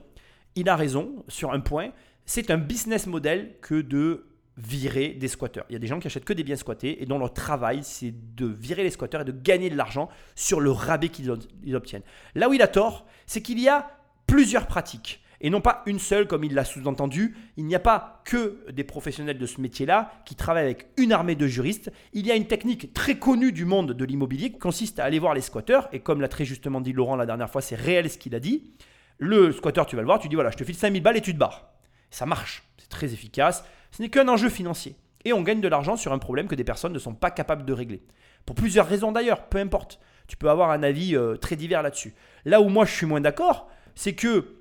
il 0.55 0.69
a 0.69 0.75
raison 0.75 1.23
sur 1.27 1.53
un 1.53 1.59
point, 1.59 1.91
c'est 2.25 2.49
un 2.49 2.57
business 2.57 3.07
model 3.07 3.53
que 3.61 3.79
de 3.79 4.30
virer 4.65 5.09
des 5.09 5.27
squatteurs. 5.27 5.65
Il 5.69 5.73
y 5.73 5.75
a 5.75 5.79
des 5.79 5.87
gens 5.87 5.99
qui 5.99 6.07
achètent 6.07 6.25
que 6.25 6.33
des 6.33 6.43
biens 6.43 6.55
squattés 6.55 7.01
et 7.01 7.05
dont 7.05 7.17
leur 7.17 7.33
travail, 7.33 7.79
c'est 7.83 8.13
de 8.35 8.45
virer 8.45 8.83
les 8.83 8.89
squatteurs 8.91 9.21
et 9.21 9.25
de 9.25 9.31
gagner 9.31 9.69
de 9.69 9.75
l'argent 9.75 10.09
sur 10.35 10.59
le 10.59 10.71
rabais 10.71 11.09
qu'ils 11.09 11.29
ob- 11.31 11.43
ils 11.63 11.75
obtiennent. 11.75 12.03
Là 12.35 12.49
où 12.49 12.53
il 12.53 12.61
a 12.61 12.67
tort, 12.67 13.05
c'est 13.25 13.41
qu'il 13.41 13.59
y 13.59 13.67
a 13.69 13.91
plusieurs 14.27 14.67
pratiques. 14.67 15.21
Et 15.43 15.49
non 15.49 15.59
pas 15.59 15.81
une 15.87 15.97
seule, 15.97 16.27
comme 16.27 16.43
il 16.43 16.53
l'a 16.53 16.63
sous-entendu. 16.63 17.35
Il 17.57 17.65
n'y 17.65 17.73
a 17.73 17.79
pas 17.79 18.21
que 18.25 18.63
des 18.71 18.83
professionnels 18.83 19.39
de 19.39 19.45
ce 19.47 19.59
métier-là 19.59 20.11
qui 20.23 20.35
travaillent 20.35 20.65
avec 20.65 20.89
une 20.97 21.11
armée 21.11 21.33
de 21.33 21.47
juristes. 21.47 21.91
Il 22.13 22.27
y 22.27 22.31
a 22.31 22.35
une 22.35 22.45
technique 22.45 22.93
très 22.93 23.17
connue 23.17 23.51
du 23.51 23.65
monde 23.65 23.93
de 23.93 24.05
l'immobilier 24.05 24.51
qui 24.51 24.59
consiste 24.59 24.99
à 24.99 25.03
aller 25.05 25.17
voir 25.17 25.33
les 25.33 25.41
squatteurs. 25.41 25.89
Et 25.93 25.99
comme 26.01 26.21
l'a 26.21 26.27
très 26.27 26.45
justement 26.45 26.79
dit 26.79 26.93
Laurent 26.93 27.15
la 27.15 27.25
dernière 27.25 27.49
fois, 27.49 27.61
c'est 27.63 27.75
réel 27.75 28.07
ce 28.11 28.19
qu'il 28.19 28.35
a 28.35 28.39
dit. 28.39 28.71
Le 29.17 29.51
squatteur, 29.51 29.87
tu 29.87 29.95
vas 29.95 30.03
le 30.03 30.05
voir, 30.05 30.19
tu 30.19 30.27
dis 30.29 30.35
voilà, 30.35 30.51
je 30.51 30.57
te 30.57 30.63
file 30.63 30.75
5000 30.75 31.01
balles 31.01 31.17
et 31.17 31.21
tu 31.21 31.33
te 31.33 31.39
barres. 31.39 31.71
Ça 32.11 32.27
marche, 32.27 32.61
c'est 32.77 32.89
très 32.89 33.11
efficace. 33.11 33.63
Ce 33.91 34.01
n'est 34.01 34.09
qu'un 34.09 34.27
enjeu 34.27 34.49
financier. 34.49 34.95
Et 35.23 35.33
on 35.33 35.41
gagne 35.41 35.61
de 35.61 35.67
l'argent 35.67 35.95
sur 35.95 36.13
un 36.13 36.17
problème 36.17 36.47
que 36.47 36.55
des 36.55 36.63
personnes 36.63 36.93
ne 36.93 36.99
sont 36.99 37.13
pas 37.13 37.31
capables 37.31 37.65
de 37.65 37.73
régler. 37.73 38.01
Pour 38.45 38.55
plusieurs 38.55 38.87
raisons 38.87 39.11
d'ailleurs, 39.11 39.47
peu 39.47 39.59
importe. 39.59 39.99
Tu 40.27 40.37
peux 40.37 40.49
avoir 40.49 40.71
un 40.71 40.81
avis 40.81 41.15
euh, 41.15 41.35
très 41.35 41.55
divers 41.55 41.83
là-dessus. 41.83 42.15
Là 42.45 42.61
où 42.61 42.69
moi 42.69 42.85
je 42.85 42.93
suis 42.93 43.05
moins 43.05 43.21
d'accord, 43.21 43.69
c'est 43.95 44.13
que, 44.13 44.55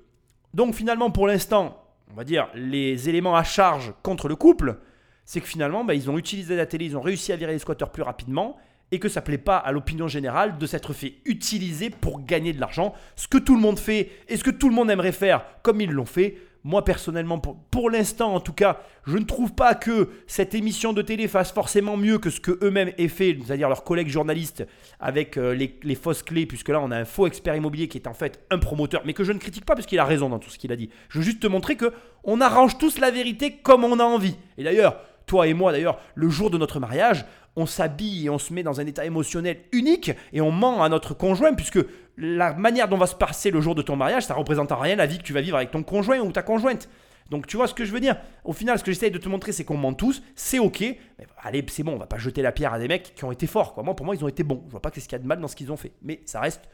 donc 0.53 0.75
finalement 0.75 1.09
pour 1.09 1.27
l'instant, 1.27 1.83
on 2.11 2.15
va 2.15 2.23
dire, 2.23 2.49
les 2.53 3.09
éléments 3.09 3.35
à 3.35 3.43
charge 3.43 3.93
contre 4.03 4.27
le 4.27 4.35
couple, 4.35 4.77
c'est 5.25 5.39
que 5.39 5.47
finalement, 5.47 5.83
bah, 5.85 5.93
ils 5.93 6.09
ont 6.09 6.17
utilisé 6.17 6.55
la 6.55 6.65
télé, 6.65 6.85
ils 6.85 6.97
ont 6.97 7.01
réussi 7.01 7.31
à 7.31 7.37
virer 7.37 7.53
les 7.53 7.59
squatteurs 7.59 7.91
plus 7.91 8.03
rapidement, 8.03 8.57
et 8.91 8.99
que 8.99 9.07
ça 9.07 9.21
plaît 9.21 9.37
pas 9.37 9.57
à 9.57 9.71
l'opinion 9.71 10.07
générale 10.07 10.57
de 10.57 10.65
s'être 10.65 10.93
fait 10.93 11.15
utiliser 11.25 11.89
pour 11.89 12.25
gagner 12.25 12.51
de 12.51 12.59
l'argent, 12.59 12.93
ce 13.15 13.27
que 13.27 13.37
tout 13.37 13.55
le 13.55 13.61
monde 13.61 13.79
fait 13.79 14.11
et 14.27 14.35
ce 14.35 14.43
que 14.43 14.49
tout 14.49 14.67
le 14.67 14.75
monde 14.75 14.91
aimerait 14.91 15.13
faire 15.13 15.45
comme 15.63 15.79
ils 15.79 15.89
l'ont 15.89 16.05
fait. 16.05 16.37
Moi 16.63 16.85
personnellement, 16.85 17.39
pour, 17.39 17.57
pour 17.71 17.89
l'instant 17.89 18.35
en 18.35 18.39
tout 18.39 18.53
cas, 18.53 18.79
je 19.05 19.17
ne 19.17 19.23
trouve 19.23 19.53
pas 19.53 19.73
que 19.73 20.09
cette 20.27 20.53
émission 20.53 20.93
de 20.93 21.01
télé 21.01 21.27
fasse 21.27 21.51
forcément 21.51 21.97
mieux 21.97 22.19
que 22.19 22.29
ce 22.29 22.39
que 22.39 22.59
eux-mêmes 22.63 22.91
aient 22.97 23.07
fait, 23.07 23.37
c'est-à-dire 23.43 23.67
leurs 23.67 23.83
collègues 23.83 24.09
journalistes 24.09 24.65
avec 24.99 25.37
euh, 25.37 25.55
les, 25.55 25.79
les 25.81 25.95
fausses 25.95 26.21
clés, 26.21 26.45
puisque 26.45 26.69
là 26.69 26.79
on 26.79 26.91
a 26.91 26.97
un 26.97 27.05
faux 27.05 27.25
expert 27.25 27.55
immobilier 27.55 27.87
qui 27.87 27.97
est 27.97 28.07
en 28.07 28.13
fait 28.13 28.45
un 28.51 28.59
promoteur, 28.59 29.01
mais 29.05 29.13
que 29.13 29.23
je 29.23 29.31
ne 29.31 29.39
critique 29.39 29.65
pas 29.65 29.73
parce 29.73 29.87
qu'il 29.87 29.99
a 29.99 30.05
raison 30.05 30.29
dans 30.29 30.39
tout 30.39 30.51
ce 30.51 30.59
qu'il 30.59 30.71
a 30.71 30.75
dit. 30.75 30.89
Je 31.09 31.17
veux 31.17 31.25
juste 31.25 31.39
te 31.39 31.47
montrer 31.47 31.75
que 31.75 31.93
on 32.23 32.41
arrange 32.41 32.77
tous 32.77 32.99
la 32.99 33.09
vérité 33.09 33.57
comme 33.63 33.83
on 33.83 33.99
a 33.99 34.03
envie. 34.03 34.35
Et 34.57 34.63
d'ailleurs, 34.63 34.97
toi 35.25 35.47
et 35.47 35.53
moi 35.53 35.71
d'ailleurs, 35.71 35.97
le 36.15 36.29
jour 36.29 36.49
de 36.49 36.57
notre 36.57 36.79
mariage, 36.79 37.25
on 37.55 37.65
s'habille 37.65 38.25
et 38.25 38.29
on 38.29 38.37
se 38.37 38.53
met 38.53 38.63
dans 38.63 38.79
un 38.79 38.85
état 38.85 39.05
émotionnel 39.05 39.57
unique 39.71 40.11
et 40.33 40.41
on 40.41 40.51
ment 40.51 40.83
à 40.83 40.89
notre 40.89 41.13
conjoint 41.13 41.53
puisque 41.53 41.79
la 42.17 42.53
manière 42.53 42.87
dont 42.87 42.97
va 42.97 43.07
se 43.07 43.15
passer 43.15 43.51
le 43.51 43.61
jour 43.61 43.75
de 43.75 43.81
ton 43.81 43.95
mariage, 43.95 44.25
ça 44.25 44.33
représente 44.33 44.71
en 44.71 44.79
rien 44.79 44.95
la 44.95 45.05
vie 45.05 45.17
que 45.17 45.23
tu 45.23 45.33
vas 45.33 45.41
vivre 45.41 45.57
avec 45.57 45.71
ton 45.71 45.83
conjoint 45.83 46.19
ou 46.19 46.31
ta 46.31 46.43
conjointe. 46.43 46.89
Donc 47.29 47.47
tu 47.47 47.55
vois 47.55 47.67
ce 47.67 47.73
que 47.73 47.85
je 47.85 47.91
veux 47.93 48.01
dire? 48.01 48.17
Au 48.43 48.51
final, 48.51 48.77
ce 48.77 48.83
que 48.83 48.91
j'essaye 48.91 49.11
de 49.11 49.17
te 49.17 49.29
montrer, 49.29 49.53
c'est 49.53 49.63
qu'on 49.63 49.77
ment 49.77 49.93
tous, 49.93 50.21
c'est 50.35 50.59
ok. 50.59 50.81
Mais 50.81 51.27
allez, 51.41 51.65
c'est 51.69 51.83
bon, 51.83 51.93
on 51.93 51.97
va 51.97 52.05
pas 52.05 52.17
jeter 52.17 52.41
la 52.41 52.51
pierre 52.51 52.73
à 52.73 52.79
des 52.79 52.89
mecs 52.89 53.13
qui 53.15 53.23
ont 53.23 53.31
été 53.31 53.47
forts. 53.47 53.81
Moi, 53.83 53.95
pour 53.95 54.05
moi, 54.05 54.15
ils 54.15 54.23
ont 54.23 54.27
été 54.27 54.43
bons. 54.43 54.61
Je 54.67 54.71
vois 54.71 54.81
pas 54.81 54.91
qu'est-ce 54.91 55.07
qu'il 55.07 55.17
y 55.17 55.19
a 55.19 55.23
de 55.23 55.27
mal 55.27 55.39
dans 55.39 55.47
ce 55.47 55.55
qu'ils 55.55 55.71
ont 55.71 55.77
fait. 55.77 55.93
Mais 56.01 56.21
ça 56.25 56.41
reste 56.41 56.69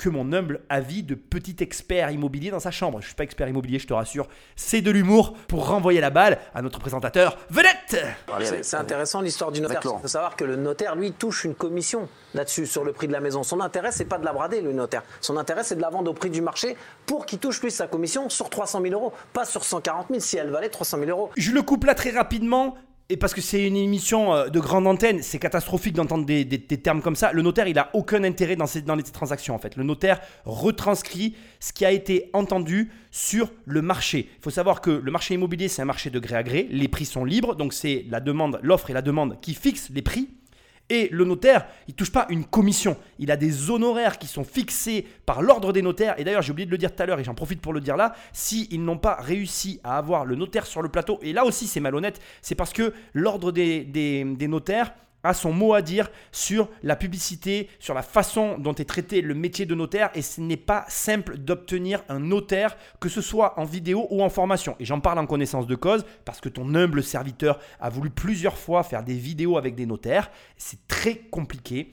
que 0.00 0.08
mon 0.08 0.32
humble 0.32 0.60
avis 0.70 1.02
de 1.02 1.14
petit 1.14 1.56
expert 1.60 2.10
immobilier 2.10 2.50
dans 2.50 2.58
sa 2.58 2.70
chambre. 2.70 3.02
Je 3.02 3.06
suis 3.08 3.14
pas 3.14 3.24
expert 3.24 3.46
immobilier, 3.48 3.78
je 3.78 3.86
te 3.86 3.92
rassure. 3.92 4.28
C'est 4.56 4.80
de 4.80 4.90
l'humour 4.90 5.34
pour 5.46 5.68
renvoyer 5.68 6.00
la 6.00 6.08
balle 6.08 6.38
à 6.54 6.62
notre 6.62 6.78
présentateur 6.78 7.36
vedette. 7.50 8.02
C'est- 8.62 8.76
intéressant 8.76 9.20
l'histoire 9.20 9.52
du 9.52 9.60
notaire. 9.60 9.82
Il 9.84 10.00
faut 10.00 10.08
savoir 10.08 10.36
que 10.36 10.44
le 10.44 10.56
notaire, 10.56 10.96
lui, 10.96 11.12
touche 11.12 11.44
une 11.44 11.54
commission 11.54 12.08
là-dessus, 12.32 12.64
sur 12.66 12.82
le 12.82 12.94
prix 12.94 13.08
de 13.08 13.12
la 13.12 13.20
maison. 13.20 13.42
Son 13.42 13.60
intérêt, 13.60 13.92
c'est 13.92 14.06
pas 14.06 14.16
de 14.16 14.24
la 14.24 14.32
brader, 14.32 14.62
le 14.62 14.72
notaire. 14.72 15.02
Son 15.20 15.36
intérêt, 15.36 15.64
c'est 15.64 15.76
de 15.76 15.82
la 15.82 15.90
vendre 15.90 16.10
au 16.10 16.14
prix 16.14 16.30
du 16.30 16.40
marché 16.40 16.76
pour 17.04 17.26
qu'il 17.26 17.38
touche 17.38 17.60
plus 17.60 17.70
sa 17.70 17.86
commission 17.86 18.30
sur 18.30 18.48
300 18.48 18.80
000 18.80 18.94
euros, 18.94 19.12
pas 19.34 19.44
sur 19.44 19.64
140 19.64 20.06
000 20.08 20.20
si 20.20 20.38
elle 20.38 20.48
valait 20.48 20.70
300 20.70 20.96
000 20.98 21.10
euros. 21.10 21.30
Je 21.36 21.52
le 21.52 21.60
coupe 21.60 21.84
là 21.84 21.94
très 21.94 22.10
rapidement. 22.10 22.78
Et 23.12 23.16
parce 23.16 23.34
que 23.34 23.40
c'est 23.40 23.66
une 23.66 23.76
émission 23.76 24.32
euh, 24.32 24.48
de 24.50 24.60
grande 24.60 24.86
antenne, 24.86 25.20
c'est 25.20 25.40
catastrophique 25.40 25.94
d'entendre 25.94 26.24
des, 26.24 26.46
termes 26.46 27.02
comme 27.02 27.16
ça. 27.16 27.32
Le 27.32 27.42
notaire, 27.42 27.66
il 27.66 27.76
a 27.76 27.90
aucun 27.92 28.22
intérêt 28.22 28.54
dans 28.54 28.68
ces, 28.68 28.82
dans 28.82 28.94
les 28.94 29.02
transactions 29.02 29.52
en 29.52 29.58
fait. 29.58 29.74
Le 29.74 29.82
notaire 29.82 30.20
retranscrit 30.44 31.34
ce 31.58 31.72
qui 31.72 31.84
a 31.84 31.90
été 31.90 32.30
entendu 32.32 32.92
sur 33.10 33.50
le 33.64 33.82
marché. 33.82 34.28
Il 34.38 34.42
faut 34.44 34.50
savoir 34.50 34.80
que 34.80 34.90
le 34.90 35.10
marché 35.10 35.34
immobilier, 35.34 35.66
c'est 35.66 35.82
un 35.82 35.86
marché 35.86 36.08
de 36.10 36.20
gré 36.20 36.36
à 36.36 36.44
gré. 36.44 36.68
Les 36.70 36.86
prix 36.86 37.04
sont 37.04 37.24
libres, 37.24 37.56
donc 37.56 37.72
c'est 37.72 38.06
la 38.08 38.20
demande, 38.20 38.60
l'offre 38.62 38.90
et 38.90 38.92
la 38.92 39.02
demande 39.02 39.40
qui 39.40 39.54
fixent 39.54 39.90
les 39.92 40.02
prix. 40.02 40.28
Et 40.90 41.08
le 41.12 41.24
notaire, 41.24 41.66
il 41.88 41.94
touche 41.94 42.12
pas 42.12 42.26
une 42.28 42.44
commission. 42.44 42.96
Il 43.18 43.30
a 43.30 43.36
des 43.36 43.70
honoraires 43.70 44.18
qui 44.18 44.26
sont 44.26 44.44
fixés 44.44 45.06
par 45.24 45.40
l'ordre 45.40 45.72
des 45.72 45.82
notaires. 45.82 46.18
Et 46.18 46.24
d'ailleurs, 46.24 46.42
j'ai 46.42 46.50
oublié 46.50 46.66
de 46.66 46.70
le 46.70 46.78
dire 46.78 46.94
tout 46.94 47.02
à 47.02 47.06
l'heure 47.06 47.20
et 47.20 47.24
j'en 47.24 47.34
profite 47.34 47.60
pour 47.60 47.72
le 47.72 47.80
dire 47.80 47.96
là. 47.96 48.14
S'ils 48.32 48.84
n'ont 48.84 48.98
pas 48.98 49.14
réussi 49.14 49.80
à 49.84 49.96
avoir 49.96 50.24
le 50.24 50.34
notaire 50.34 50.66
sur 50.66 50.82
le 50.82 50.88
plateau, 50.88 51.18
et 51.22 51.32
là 51.32 51.44
aussi 51.44 51.66
c'est 51.66 51.80
malhonnête, 51.80 52.20
c'est 52.42 52.56
parce 52.56 52.72
que 52.72 52.92
l'ordre 53.14 53.52
des 53.52 54.46
notaires 54.48 54.92
a 55.22 55.34
son 55.34 55.52
mot 55.52 55.74
à 55.74 55.82
dire 55.82 56.10
sur 56.32 56.68
la 56.82 56.96
publicité, 56.96 57.68
sur 57.78 57.94
la 57.94 58.02
façon 58.02 58.58
dont 58.58 58.74
est 58.74 58.84
traité 58.84 59.20
le 59.20 59.34
métier 59.34 59.66
de 59.66 59.74
notaire 59.74 60.10
et 60.14 60.22
ce 60.22 60.40
n'est 60.40 60.56
pas 60.56 60.84
simple 60.88 61.38
d'obtenir 61.38 62.02
un 62.08 62.20
notaire, 62.20 62.76
que 63.00 63.08
ce 63.08 63.20
soit 63.20 63.58
en 63.58 63.64
vidéo 63.64 64.06
ou 64.10 64.22
en 64.22 64.30
formation. 64.30 64.76
Et 64.78 64.84
j'en 64.84 65.00
parle 65.00 65.18
en 65.18 65.26
connaissance 65.26 65.66
de 65.66 65.74
cause 65.74 66.04
parce 66.24 66.40
que 66.40 66.48
ton 66.48 66.74
humble 66.74 67.02
serviteur 67.02 67.58
a 67.80 67.90
voulu 67.90 68.10
plusieurs 68.10 68.56
fois 68.56 68.82
faire 68.82 69.04
des 69.04 69.14
vidéos 69.14 69.58
avec 69.58 69.74
des 69.74 69.86
notaires. 69.86 70.30
C'est 70.56 70.86
très 70.88 71.16
compliqué. 71.16 71.92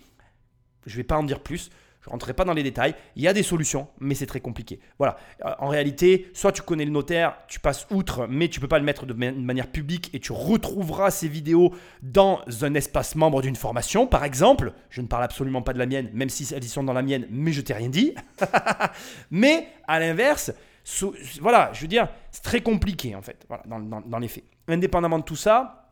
Je 0.85 0.93
ne 0.93 0.97
vais 0.97 1.03
pas 1.03 1.17
en 1.17 1.23
dire 1.23 1.41
plus. 1.41 1.69
Je 2.07 2.09
ne 2.09 2.13
rentrerai 2.13 2.33
pas 2.33 2.45
dans 2.45 2.53
les 2.53 2.63
détails. 2.63 2.95
Il 3.17 3.21
y 3.23 3.27
a 3.27 3.33
des 3.33 3.43
solutions, 3.43 3.89
mais 3.99 4.15
c'est 4.15 4.25
très 4.27 4.39
compliqué. 4.39 4.79
Voilà. 4.97 5.17
Euh, 5.45 5.51
En 5.59 5.67
réalité, 5.67 6.29
soit 6.33 6.53
tu 6.53 6.61
connais 6.61 6.85
le 6.85 6.91
notaire, 6.91 7.35
tu 7.49 7.59
passes 7.59 7.85
outre, 7.91 8.27
mais 8.29 8.47
tu 8.47 8.61
peux 8.61 8.69
pas 8.69 8.79
le 8.79 8.85
mettre 8.85 9.05
de 9.05 9.11
ma- 9.13 9.31
de 9.31 9.37
manière 9.41 9.67
publique 9.67 10.09
et 10.13 10.19
tu 10.21 10.31
retrouveras 10.31 11.11
ces 11.11 11.27
vidéos 11.27 11.73
dans 12.01 12.39
un 12.61 12.73
espace 12.75 13.15
membre 13.15 13.41
d'une 13.41 13.57
formation, 13.57 14.07
par 14.07 14.23
exemple. 14.23 14.71
Je 14.89 15.01
ne 15.01 15.07
parle 15.07 15.25
absolument 15.25 15.61
pas 15.61 15.73
de 15.73 15.79
la 15.79 15.85
mienne, 15.85 16.09
même 16.13 16.29
si 16.29 16.47
elles 16.53 16.63
y 16.63 16.69
sont 16.69 16.83
dans 16.83 16.93
la 16.93 17.01
mienne, 17.01 17.27
mais 17.29 17.51
je 17.51 17.59
t'ai 17.59 17.73
rien 17.73 17.89
dit. 17.89 18.15
mais 19.31 19.67
à 19.87 19.99
l'inverse, 19.99 20.53
voilà, 21.41 21.71
je 21.73 21.81
veux 21.81 21.87
dire, 21.87 22.07
c'est 22.31 22.43
très 22.43 22.61
compliqué 22.61 23.15
en 23.15 23.21
fait, 23.21 23.45
voilà, 23.49 23.63
dans- 23.67 24.01
dans 24.01 24.19
les 24.19 24.27
faits. 24.29 24.45
Indépendamment 24.69 25.19
de 25.19 25.23
tout 25.23 25.35
ça, 25.35 25.86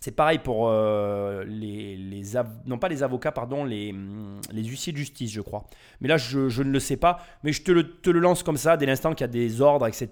c'est 0.00 0.16
pareil 0.16 0.38
pour 0.38 0.68
euh, 0.68 1.44
les, 1.46 2.22
non 2.66 2.78
pas 2.78 2.88
les 2.88 3.02
avocats, 3.02 3.32
pardon, 3.32 3.64
les, 3.64 3.90
hum, 3.92 4.40
les 4.50 4.64
huissiers 4.64 4.92
de 4.92 4.98
justice, 4.98 5.30
je 5.30 5.40
crois. 5.40 5.64
Mais 6.00 6.08
là, 6.08 6.16
je, 6.16 6.48
je 6.48 6.62
ne 6.62 6.70
le 6.70 6.80
sais 6.80 6.96
pas, 6.96 7.18
mais 7.44 7.52
je 7.52 7.62
te 7.62 7.70
le, 7.70 7.88
te 8.00 8.10
le 8.10 8.18
lance 8.18 8.42
comme 8.42 8.56
ça, 8.56 8.76
dès 8.76 8.86
l'instant 8.86 9.12
qu'il 9.14 9.24
y 9.24 9.28
a 9.28 9.28
des 9.28 9.60
ordres, 9.60 9.86
etc. 9.86 10.08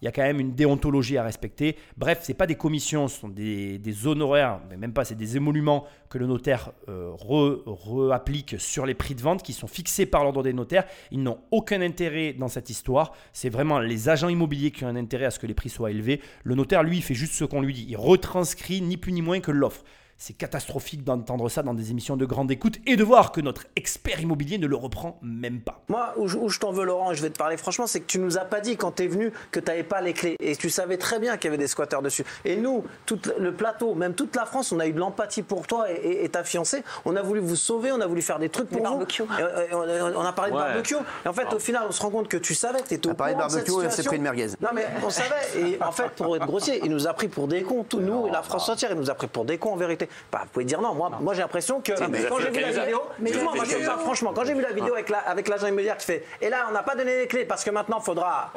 Il 0.00 0.04
y 0.04 0.08
a 0.08 0.12
quand 0.12 0.22
même 0.22 0.40
une 0.40 0.54
déontologie 0.54 1.18
à 1.18 1.24
respecter. 1.24 1.76
Bref, 1.96 2.20
c'est 2.22 2.34
pas 2.34 2.46
des 2.46 2.54
commissions, 2.54 3.08
ce 3.08 3.20
sont 3.20 3.28
des, 3.28 3.78
des 3.78 4.06
honoraires, 4.06 4.60
mais 4.70 4.76
même 4.76 4.92
pas, 4.92 5.04
c'est 5.04 5.14
des 5.16 5.36
émoluments 5.36 5.84
que 6.08 6.18
le 6.18 6.26
notaire 6.26 6.70
euh, 6.88 7.10
re- 7.14 7.62
re-applique 7.66 8.54
sur 8.60 8.86
les 8.86 8.94
prix 8.94 9.16
de 9.16 9.20
vente 9.22 9.42
qui 9.42 9.52
sont 9.52 9.66
fixés 9.66 10.06
par 10.06 10.22
l'ordre 10.22 10.44
des 10.44 10.52
notaires. 10.52 10.84
Ils 11.10 11.20
n'ont 11.20 11.38
aucun 11.50 11.80
intérêt 11.80 12.32
dans 12.32 12.46
cette 12.46 12.70
histoire. 12.70 13.12
C'est 13.32 13.48
vraiment 13.48 13.80
les 13.80 14.08
agents 14.08 14.28
immobiliers 14.28 14.70
qui 14.70 14.84
ont 14.84 14.88
un 14.88 14.94
intérêt 14.96 15.24
à 15.24 15.30
ce 15.32 15.40
que 15.40 15.48
les 15.48 15.54
prix 15.54 15.68
soient 15.68 15.90
élevés. 15.90 16.20
Le 16.44 16.54
notaire, 16.54 16.84
lui, 16.84 16.98
il 16.98 17.02
fait 17.02 17.14
juste 17.14 17.32
ce 17.32 17.44
qu'on 17.44 17.60
lui 17.60 17.74
dit. 17.74 17.86
Il 17.88 17.96
retranscrit 17.96 18.80
ni 18.82 18.96
plus 18.96 19.12
ni 19.16 19.22
moins 19.22 19.40
que 19.40 19.50
l'offre. 19.50 19.82
C'est 20.18 20.32
catastrophique 20.32 21.04
d'entendre 21.04 21.50
ça 21.50 21.62
dans 21.62 21.74
des 21.74 21.90
émissions 21.90 22.16
de 22.16 22.24
grande 22.24 22.50
écoute 22.50 22.76
et 22.86 22.96
de 22.96 23.04
voir 23.04 23.32
que 23.32 23.42
notre 23.42 23.64
expert 23.76 24.18
immobilier 24.18 24.56
ne 24.56 24.66
le 24.66 24.74
reprend 24.74 25.18
même 25.20 25.60
pas. 25.60 25.82
Moi, 25.88 26.14
où 26.16 26.26
je, 26.26 26.38
où 26.38 26.48
je 26.48 26.58
t'en 26.58 26.72
veux, 26.72 26.86
Laurent, 26.86 27.12
et 27.12 27.14
je 27.14 27.20
vais 27.20 27.28
te 27.28 27.36
parler 27.36 27.58
franchement, 27.58 27.86
c'est 27.86 28.00
que 28.00 28.06
tu 28.06 28.18
nous 28.18 28.38
as 28.38 28.46
pas 28.46 28.60
dit 28.60 28.78
quand 28.78 28.92
tu 28.92 29.02
es 29.02 29.08
venu 29.08 29.30
que 29.50 29.60
tu 29.60 29.66
n'avais 29.66 29.82
pas 29.82 30.00
les 30.00 30.14
clés. 30.14 30.36
Et 30.40 30.56
tu 30.56 30.70
savais 30.70 30.96
très 30.96 31.18
bien 31.18 31.36
qu'il 31.36 31.48
y 31.48 31.52
avait 31.52 31.58
des 31.62 31.66
squatteurs 31.68 32.00
dessus. 32.00 32.24
Et 32.46 32.56
nous, 32.56 32.82
tout 33.04 33.20
le 33.38 33.52
plateau, 33.52 33.94
même 33.94 34.14
toute 34.14 34.34
la 34.36 34.46
France, 34.46 34.72
on 34.72 34.80
a 34.80 34.86
eu 34.86 34.92
de 34.94 34.98
l'empathie 34.98 35.42
pour 35.42 35.66
toi 35.66 35.90
et, 35.90 35.94
et- 35.96 36.24
et 36.24 36.28
ta 36.30 36.44
fiancée. 36.44 36.82
On 37.04 37.14
a 37.14 37.20
voulu 37.20 37.40
vous 37.40 37.54
sauver, 37.56 37.92
on 37.92 38.00
a 38.00 38.06
voulu 38.06 38.22
faire 38.22 38.38
des 38.38 38.48
trucs 38.48 38.70
pour 38.70 38.86
vous. 38.86 39.02
Et, 39.02 39.42
euh, 39.42 39.66
on, 39.72 39.80
a- 39.82 40.18
on 40.18 40.24
a 40.24 40.32
parlé 40.32 40.50
de 40.50 40.56
barbecue. 40.56 40.94
Et 41.26 41.28
en 41.28 41.34
fait, 41.34 41.52
au 41.52 41.58
final, 41.58 41.82
on 41.88 41.92
se 41.92 42.00
rend 42.00 42.08
compte 42.10 42.28
que 42.28 42.38
tu 42.38 42.54
savais 42.54 42.80
que 42.80 42.88
tu 42.88 42.94
étais 42.94 43.06
au 43.08 43.12
a 43.12 43.14
parlé 43.14 43.34
de 43.34 43.38
courant 43.38 43.50
cette 43.50 43.66
barbecue 43.66 43.84
et 43.84 43.86
on 43.86 43.90
s'est 43.90 43.96
situation. 44.02 44.08
pris 44.10 44.16
une 44.16 44.22
merguez. 44.22 44.46
Non, 44.62 44.70
mais 44.74 44.86
on 45.04 45.10
savait. 45.10 45.60
Et 45.60 45.78
en 45.82 45.92
fait, 45.92 46.08
pour 46.16 46.34
être 46.36 46.46
grossier, 46.46 46.80
il 46.82 46.90
nous 46.90 47.06
a 47.06 47.12
pris 47.12 47.28
pour 47.28 47.48
des 47.48 47.62
cons. 47.62 47.84
Tout 47.84 48.00
nous 48.00 48.28
et 48.28 48.30
la 48.30 48.42
France 48.42 48.66
entière, 48.70 48.90
il 48.92 48.98
nous 48.98 49.10
a 49.10 49.14
pris 49.14 49.26
pour 49.26 49.44
des 49.44 49.58
cons 49.58 49.74
en 49.74 49.76
vérité. 49.76 50.05
Bah, 50.32 50.40
vous 50.44 50.48
pouvez 50.50 50.64
dire 50.64 50.80
non. 50.80 50.94
Moi, 50.94 51.10
moi 51.20 51.34
j'ai 51.34 51.42
l'impression 51.42 51.80
que 51.80 51.92
quand 51.92 52.38
j'ai 52.40 52.50
vu 52.50 52.60
la 52.60 52.70
vidéo, 52.70 53.02
excuse-moi, 53.22 53.52
moi, 53.54 53.64
je 53.64 53.86
parle 53.86 54.00
franchement, 54.00 54.32
quand 54.34 54.44
j'ai 54.44 54.54
vu 54.54 54.62
la 54.62 54.72
vidéo 54.72 54.94
avec 54.94 55.08
la- 55.08 55.18
avec 55.18 55.48
l'agent 55.48 55.66
immobilier 55.66 55.92
qui 55.98 56.06
fait, 56.06 56.24
et 56.40 56.48
là, 56.48 56.66
on 56.68 56.72
n'a 56.72 56.82
pas 56.82 56.94
donné 56.94 57.16
les 57.18 57.26
clés 57.26 57.44
parce 57.44 57.64
que 57.64 57.70
maintenant, 57.70 57.98
il 58.00 58.04
faudra 58.04 58.50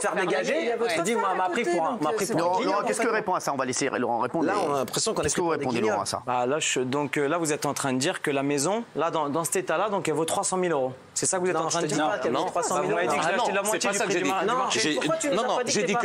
faire 0.00 0.14
dégager. 0.14 0.56
il 0.60 0.66
y 0.68 0.72
a 0.72 0.76
votre 0.76 0.90
J'ai 0.90 1.02
dit, 1.02 1.14
moi, 1.14 1.30
on 1.32 1.36
m'a 1.36 1.48
pris 1.50 1.64
pour 1.64 1.84
un, 1.86 1.98
m'a 2.00 2.12
pris 2.12 2.26
pour 2.26 2.36
un 2.60 2.64
Laurent, 2.64 2.82
qu'est-ce 2.86 3.00
que 3.00 3.08
répond 3.08 3.34
à 3.34 3.40
ça? 3.40 3.52
On 3.52 3.56
va 3.56 3.64
laisser 3.64 3.88
Laurent 3.98 4.18
répondre. 4.20 4.46
Là, 4.46 4.54
on 4.66 4.74
a 4.74 4.78
l'impression 4.78 5.14
qu'on 5.14 5.22
est 5.22 5.24
Qu'est-ce 5.24 5.36
que 5.36 5.40
vous 5.40 5.46
pour 5.48 5.56
répondez, 5.58 5.80
Laurent, 5.80 6.02
à 6.02 6.06
ça? 6.06 6.22
Bah, 6.26 6.46
là, 6.46 6.58
je- 6.58 6.80
donc, 6.80 7.16
euh, 7.16 7.28
là, 7.28 7.38
vous 7.38 7.52
êtes 7.52 7.66
en 7.66 7.74
train 7.74 7.92
de 7.92 7.98
dire 7.98 8.22
que 8.22 8.30
la 8.30 8.42
maison, 8.42 8.84
là, 8.96 9.10
dans, 9.10 9.44
cet 9.44 9.56
état-là, 9.56 9.88
donc 9.88 10.08
elle 10.08 10.14
vaut 10.14 10.24
300 10.24 10.58
000 10.60 10.72
euros. 10.72 10.92
C'est 11.14 11.26
ça 11.26 11.38
que 11.38 11.42
vous 11.42 11.48
êtes 11.50 11.56
Non, 11.56 11.64
en 11.64 11.68
train 11.68 11.80
je 11.80 11.86
de 11.86 11.90
dire? 11.92 11.96
dis 12.22 12.30
pas 12.30 12.38
vaut 12.38 12.44
300 12.46 12.74
000 12.76 12.80
Bah, 12.86 12.88
vous 12.88 12.94
m'avez 12.94 13.08
dit 13.08 13.14
que 13.14 13.20
euros. 13.20 13.22
j'ai 13.28 13.34
Ah 13.34 13.42
acheté 13.42 13.52
la 13.52 13.62
non, 13.62 13.68
moitié 13.68 13.90
pas 13.90 13.96
du 13.98 14.04
prix 14.04 14.14
du 14.22 14.28
Non, 14.28 14.54
marché. 14.56 14.80
j'ai- 14.80 14.94
non, 15.34 15.42
non, 15.42 15.56
pas 15.56 15.64
dit 15.64 15.72
j'ai 15.72 15.80
que 15.82 15.86
dit 15.86 15.92
pas 15.94 16.00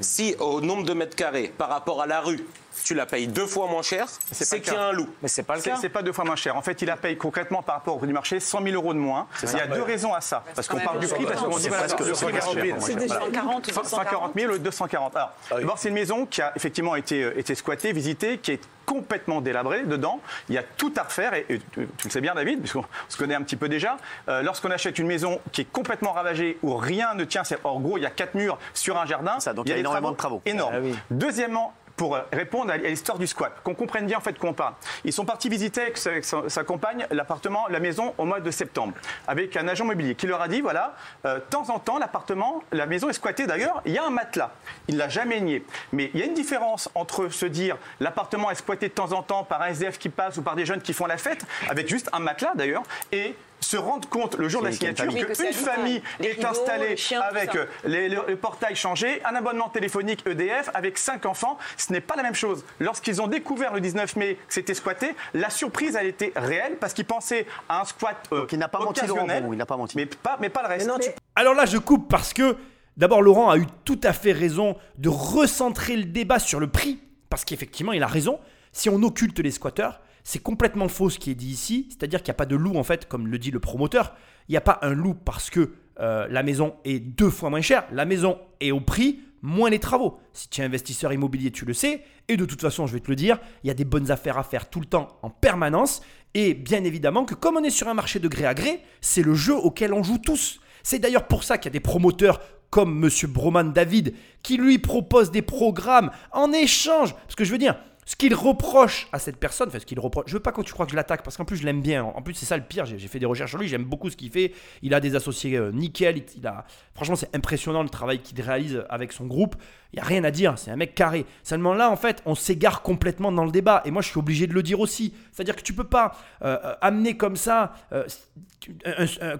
si 0.00 0.36
au 0.38 0.60
nombre 0.60 0.84
de 0.84 0.94
mètres 0.94 1.16
carrés 1.16 1.52
par 1.56 1.68
rapport 1.68 2.00
à 2.00 2.06
la 2.06 2.20
rue, 2.20 2.46
tu 2.84 2.94
la 2.94 3.06
payes 3.06 3.26
deux 3.26 3.46
fois 3.46 3.66
moins 3.66 3.82
cher, 3.82 4.06
C'est 4.32 4.60
qu'il 4.60 4.72
y 4.72 4.76
a 4.76 4.82
un 4.86 4.92
loup. 4.92 5.08
Mais 5.22 5.28
c'est 5.28 5.42
pas 5.42 5.56
le 5.56 5.62
cas. 5.62 5.76
c'est 5.80 5.88
pas 5.88 6.02
deux 6.02 6.12
fois 6.12 6.24
moins 6.24 6.36
cher. 6.36 6.56
En 6.56 6.62
fait, 6.62 6.80
il 6.82 6.86
la 6.86 6.96
paye 6.96 7.16
concrètement 7.16 7.62
par 7.62 7.76
rapport 7.76 7.94
au 7.94 7.98
prix 7.98 8.06
du 8.06 8.12
marché 8.12 8.40
100 8.40 8.62
000 8.62 8.74
euros 8.74 8.94
de 8.94 8.98
moins. 8.98 9.26
Il 9.42 9.52
y 9.52 9.60
a 9.60 9.66
deux 9.66 9.82
raisons 9.82 10.14
à 10.14 10.20
ça. 10.20 10.42
Parce 10.54 10.68
qu'on 10.68 10.78
parle 10.80 11.00
du 11.00 11.06
prix, 11.08 11.24
parce 11.26 11.40
qu'on 11.42 11.56
dit 11.58 11.68
voilà, 11.68 11.84
presque- 11.84 12.00
le 12.00 12.14
c'est 12.14 12.24
prix 12.26 12.32
presque 12.34 12.48
est 12.50 12.52
cher, 12.52 12.56
rempli. 12.56 12.70
moi, 12.72 12.80
C'est 12.80 12.94
des 12.94 13.06
Voilà. 13.06 13.24
140 13.26 13.68
ou 13.68 13.84
140 13.84 14.32
000 14.36 14.52
ou 14.54 14.58
240. 14.58 15.16
Alors, 15.16 15.32
d'abord, 15.50 15.78
c'est 15.78 15.88
une 15.88 15.94
maison 15.94 16.26
qui 16.26 16.42
a 16.42 16.52
effectivement 16.56 16.96
été, 16.96 17.22
euh, 17.24 17.38
été 17.38 17.54
squattée, 17.54 17.92
visitée, 17.92 18.38
qui 18.38 18.52
est 18.52 18.60
complètement 18.86 19.40
délabrée 19.40 19.82
dedans. 19.84 20.20
Il 20.48 20.54
y 20.56 20.58
a 20.58 20.64
tout 20.64 20.92
à 20.96 21.04
refaire, 21.04 21.32
et, 21.34 21.46
et 21.48 21.58
tu, 21.72 21.86
tu 21.96 22.06
le 22.08 22.10
sais 22.10 22.20
bien, 22.20 22.34
David, 22.34 22.58
puisqu'on 22.60 22.84
se 23.08 23.16
connaît 23.16 23.36
un 23.36 23.42
petit 23.42 23.54
peu 23.56 23.68
déjà. 23.68 23.96
Euh, 24.28 24.42
Lorsqu'on 24.42 24.70
achète 24.72 24.98
une 24.98 25.06
maison 25.06 25.40
qui 25.52 25.60
est 25.60 25.70
complètement 25.70 26.12
ravagée, 26.12 26.58
où 26.62 26.74
rien 26.76 27.14
ne 27.14 27.22
tient, 27.24 27.44
c'est 27.44 27.58
en 27.62 27.78
gros, 27.78 27.98
il 27.98 28.02
y 28.02 28.06
a 28.06 28.10
quatre 28.10 28.34
murs 28.34 28.58
sur 28.74 28.98
un 28.98 29.06
jardin. 29.06 29.38
Ça, 29.38 29.52
donc 29.52 29.66
il 29.66 29.70
y 29.70 29.74
a 29.74 29.78
énormément 29.78 30.10
de 30.10 30.16
travaux. 30.16 30.42
Énormes. 30.44 30.74
Ah 30.76 30.80
oui. 30.82 30.96
Deuxièmement, 31.10 31.72
pour 32.00 32.16
répondre 32.32 32.72
à 32.72 32.78
l'histoire 32.78 33.18
du 33.18 33.26
squat, 33.26 33.52
qu'on 33.62 33.74
comprenne 33.74 34.06
bien 34.06 34.16
en 34.16 34.22
fait 34.22 34.32
de 34.32 34.38
quoi 34.38 34.48
on 34.48 34.54
parle. 34.54 34.72
Ils 35.04 35.12
sont 35.12 35.26
partis 35.26 35.50
visiter 35.50 35.82
avec 35.82 36.24
sa, 36.24 36.64
compagne 36.64 37.06
l'appartement, 37.10 37.68
la 37.68 37.78
maison 37.78 38.14
au 38.16 38.24
mois 38.24 38.40
de 38.40 38.50
septembre, 38.50 38.94
avec 39.28 39.54
un 39.54 39.68
agent 39.68 39.84
immobilier 39.84 40.14
qui 40.14 40.26
leur 40.26 40.40
a 40.40 40.48
dit 40.48 40.62
voilà, 40.62 40.94
euh, 41.26 41.40
temps 41.50 41.68
en 41.68 41.78
temps 41.78 41.98
l'appartement, 41.98 42.62
la 42.72 42.86
maison 42.86 43.10
est 43.10 43.12
squattée 43.12 43.46
d'ailleurs, 43.46 43.82
il 43.84 43.92
y 43.92 43.98
a 43.98 44.06
un 44.06 44.08
matelas. 44.08 44.52
Il 44.88 44.96
l'a 44.96 45.10
jamais 45.10 45.42
nié. 45.42 45.62
Mais 45.92 46.10
il 46.14 46.20
y 46.20 46.22
a 46.22 46.26
une 46.26 46.32
différence 46.32 46.88
entre 46.94 47.28
se 47.28 47.44
dire 47.44 47.76
l'appartement 48.00 48.50
est 48.50 48.54
squatté 48.54 48.88
de 48.88 48.94
temps 48.94 49.12
en 49.12 49.22
temps 49.22 49.44
par 49.44 49.60
un 49.60 49.66
SDF 49.66 49.98
qui 49.98 50.08
passe 50.08 50.38
ou 50.38 50.42
par 50.42 50.56
des 50.56 50.64
jeunes 50.64 50.80
qui 50.80 50.94
font 50.94 51.04
la 51.04 51.18
fête, 51.18 51.44
avec 51.68 51.86
juste 51.86 52.08
un 52.14 52.20
matelas 52.20 52.54
d'ailleurs, 52.54 52.84
et 53.12 53.36
se 53.60 53.76
rendre 53.76 54.08
compte 54.08 54.36
le 54.36 54.48
jour 54.48 54.62
de 54.62 54.66
la 54.66 54.72
signature 54.72 55.06
qu'une 55.12 55.52
famille 55.52 56.02
est 56.20 56.44
installée 56.44 56.96
avec 57.30 57.54
euh, 57.54 57.66
les, 57.84 58.08
le, 58.08 58.22
le 58.28 58.36
portail 58.36 58.74
changé, 58.74 59.22
un 59.24 59.34
abonnement 59.34 59.68
téléphonique 59.68 60.26
EDF 60.26 60.70
avec 60.74 60.98
cinq 60.98 61.26
enfants, 61.26 61.58
ce 61.76 61.92
n'est 61.92 62.00
pas 62.00 62.16
la 62.16 62.22
même 62.22 62.34
chose. 62.34 62.64
Lorsqu'ils 62.78 63.20
ont 63.20 63.26
découvert 63.28 63.72
le 63.74 63.80
19 63.80 64.16
mai 64.16 64.34
que 64.34 64.54
c'était 64.54 64.74
squatté, 64.74 65.14
la 65.34 65.50
surprise 65.50 65.96
elle 65.96 66.06
était 66.06 66.32
réelle 66.36 66.76
parce 66.78 66.94
qu'ils 66.94 67.04
pensaient 67.04 67.46
à 67.68 67.80
un 67.80 67.84
squat 67.84 68.16
euh, 68.32 68.40
Donc 68.40 68.52
il 68.52 68.58
n'a 68.58 68.68
pas 68.68 68.80
menti, 68.80 69.06
Laurent 69.06 69.26
il 69.52 69.58
n'a 69.58 69.66
pas 69.66 69.76
menti. 69.76 69.96
mais 69.96 70.06
pas, 70.06 70.38
mais 70.40 70.48
pas 70.48 70.62
le 70.62 70.68
reste. 70.68 70.86
Mais 70.86 70.92
non, 70.92 70.98
tu 70.98 71.10
Alors 71.36 71.54
là, 71.54 71.66
je 71.66 71.78
coupe 71.78 72.08
parce 72.08 72.32
que 72.32 72.56
d'abord, 72.96 73.22
Laurent 73.22 73.50
a 73.50 73.56
eu 73.58 73.66
tout 73.84 74.00
à 74.02 74.12
fait 74.12 74.32
raison 74.32 74.76
de 74.98 75.08
recentrer 75.08 75.96
le 75.96 76.04
débat 76.04 76.38
sur 76.38 76.60
le 76.60 76.68
prix. 76.68 77.00
Parce 77.28 77.44
qu'effectivement, 77.44 77.92
il 77.92 78.02
a 78.02 78.06
raison. 78.08 78.40
Si 78.72 78.88
on 78.88 79.02
occulte 79.02 79.38
les 79.38 79.50
squatteurs, 79.52 80.00
c'est 80.30 80.38
complètement 80.38 80.86
faux 80.86 81.10
ce 81.10 81.18
qui 81.18 81.32
est 81.32 81.34
dit 81.34 81.50
ici. 81.50 81.88
C'est-à-dire 81.88 82.22
qu'il 82.22 82.30
n'y 82.30 82.36
a 82.36 82.38
pas 82.38 82.46
de 82.46 82.54
loup, 82.54 82.76
en 82.76 82.84
fait, 82.84 83.08
comme 83.08 83.26
le 83.26 83.36
dit 83.36 83.50
le 83.50 83.58
promoteur. 83.58 84.14
Il 84.48 84.52
n'y 84.52 84.56
a 84.56 84.60
pas 84.60 84.78
un 84.82 84.92
loup 84.92 85.14
parce 85.14 85.50
que 85.50 85.72
euh, 85.98 86.28
la 86.30 86.44
maison 86.44 86.76
est 86.84 87.00
deux 87.00 87.30
fois 87.30 87.50
moins 87.50 87.62
chère. 87.62 87.84
La 87.90 88.04
maison 88.04 88.38
est 88.60 88.70
au 88.70 88.80
prix 88.80 89.18
moins 89.42 89.70
les 89.70 89.80
travaux. 89.80 90.20
Si 90.32 90.48
tu 90.48 90.60
es 90.60 90.64
investisseur 90.64 91.12
immobilier, 91.12 91.50
tu 91.50 91.64
le 91.64 91.72
sais. 91.72 92.04
Et 92.28 92.36
de 92.36 92.44
toute 92.44 92.60
façon, 92.60 92.86
je 92.86 92.92
vais 92.92 93.00
te 93.00 93.10
le 93.10 93.16
dire, 93.16 93.40
il 93.64 93.66
y 93.66 93.70
a 93.72 93.74
des 93.74 93.84
bonnes 93.84 94.12
affaires 94.12 94.38
à 94.38 94.44
faire 94.44 94.70
tout 94.70 94.78
le 94.78 94.86
temps, 94.86 95.18
en 95.22 95.30
permanence. 95.30 96.00
Et 96.34 96.54
bien 96.54 96.84
évidemment 96.84 97.24
que 97.24 97.34
comme 97.34 97.56
on 97.56 97.64
est 97.64 97.70
sur 97.70 97.88
un 97.88 97.94
marché 97.94 98.20
de 98.20 98.28
gré 98.28 98.46
à 98.46 98.54
gré, 98.54 98.84
c'est 99.00 99.22
le 99.22 99.34
jeu 99.34 99.56
auquel 99.56 99.92
on 99.92 100.04
joue 100.04 100.18
tous. 100.18 100.60
C'est 100.84 101.00
d'ailleurs 101.00 101.26
pour 101.26 101.42
ça 101.42 101.58
qu'il 101.58 101.66
y 101.66 101.72
a 101.72 101.78
des 101.78 101.80
promoteurs 101.80 102.40
comme 102.70 103.04
M. 103.04 103.10
Broman 103.28 103.72
David 103.72 104.14
qui 104.44 104.58
lui 104.58 104.78
proposent 104.78 105.32
des 105.32 105.42
programmes 105.42 106.12
en 106.30 106.52
échange. 106.52 107.14
Parce 107.14 107.34
que 107.34 107.44
je 107.44 107.50
veux 107.50 107.58
dire, 107.58 107.74
ce 108.10 108.16
qu'il 108.16 108.34
reproche 108.34 109.06
à 109.12 109.20
cette 109.20 109.36
personne, 109.36 109.68
enfin 109.68 109.78
ce 109.78 109.86
qu'il 109.86 110.00
reproche, 110.00 110.24
je 110.26 110.32
veux 110.32 110.40
pas 110.40 110.50
que 110.50 110.60
tu 110.62 110.72
crois 110.72 110.84
que 110.84 110.90
je 110.90 110.96
l'attaque 110.96 111.22
parce 111.22 111.36
qu'en 111.36 111.44
plus 111.44 111.56
je 111.56 111.64
l'aime 111.64 111.80
bien. 111.80 112.02
En 112.02 112.22
plus 112.22 112.34
c'est 112.34 112.44
ça 112.44 112.56
le 112.56 112.64
pire, 112.64 112.84
j'ai 112.84 112.98
fait 112.98 113.20
des 113.20 113.24
recherches 113.24 113.50
sur 113.50 113.60
lui, 113.60 113.68
j'aime 113.68 113.84
beaucoup 113.84 114.10
ce 114.10 114.16
qu'il 114.16 114.32
fait. 114.32 114.52
Il 114.82 114.94
a 114.94 115.00
des 115.00 115.14
associés 115.14 115.56
euh, 115.56 115.70
nickel, 115.70 116.24
il, 116.36 116.44
a, 116.44 116.64
franchement 116.92 117.14
c'est 117.14 117.32
impressionnant 117.36 117.84
le 117.84 117.88
travail 117.88 118.18
qu'il 118.18 118.40
réalise 118.42 118.82
avec 118.90 119.12
son 119.12 119.26
groupe. 119.26 119.54
Il 119.92 119.98
y 119.98 120.00
a 120.00 120.04
rien 120.04 120.24
à 120.24 120.32
dire, 120.32 120.58
c'est 120.58 120.72
un 120.72 120.76
mec 120.76 120.96
carré. 120.96 121.24
Seulement 121.44 121.72
là 121.72 121.88
en 121.88 121.94
fait 121.94 122.20
on 122.26 122.34
s'égare 122.34 122.82
complètement 122.82 123.30
dans 123.30 123.44
le 123.44 123.52
débat 123.52 123.80
et 123.84 123.92
moi 123.92 124.02
je 124.02 124.08
suis 124.08 124.18
obligé 124.18 124.48
de 124.48 124.54
le 124.54 124.64
dire 124.64 124.80
aussi. 124.80 125.14
C'est-à-dire 125.30 125.54
que 125.54 125.62
tu 125.62 125.72
peux 125.72 125.84
pas 125.84 126.16
euh, 126.42 126.58
euh, 126.64 126.74
amener 126.80 127.16
comme 127.16 127.36
ça 127.36 127.74
euh, 127.92 128.04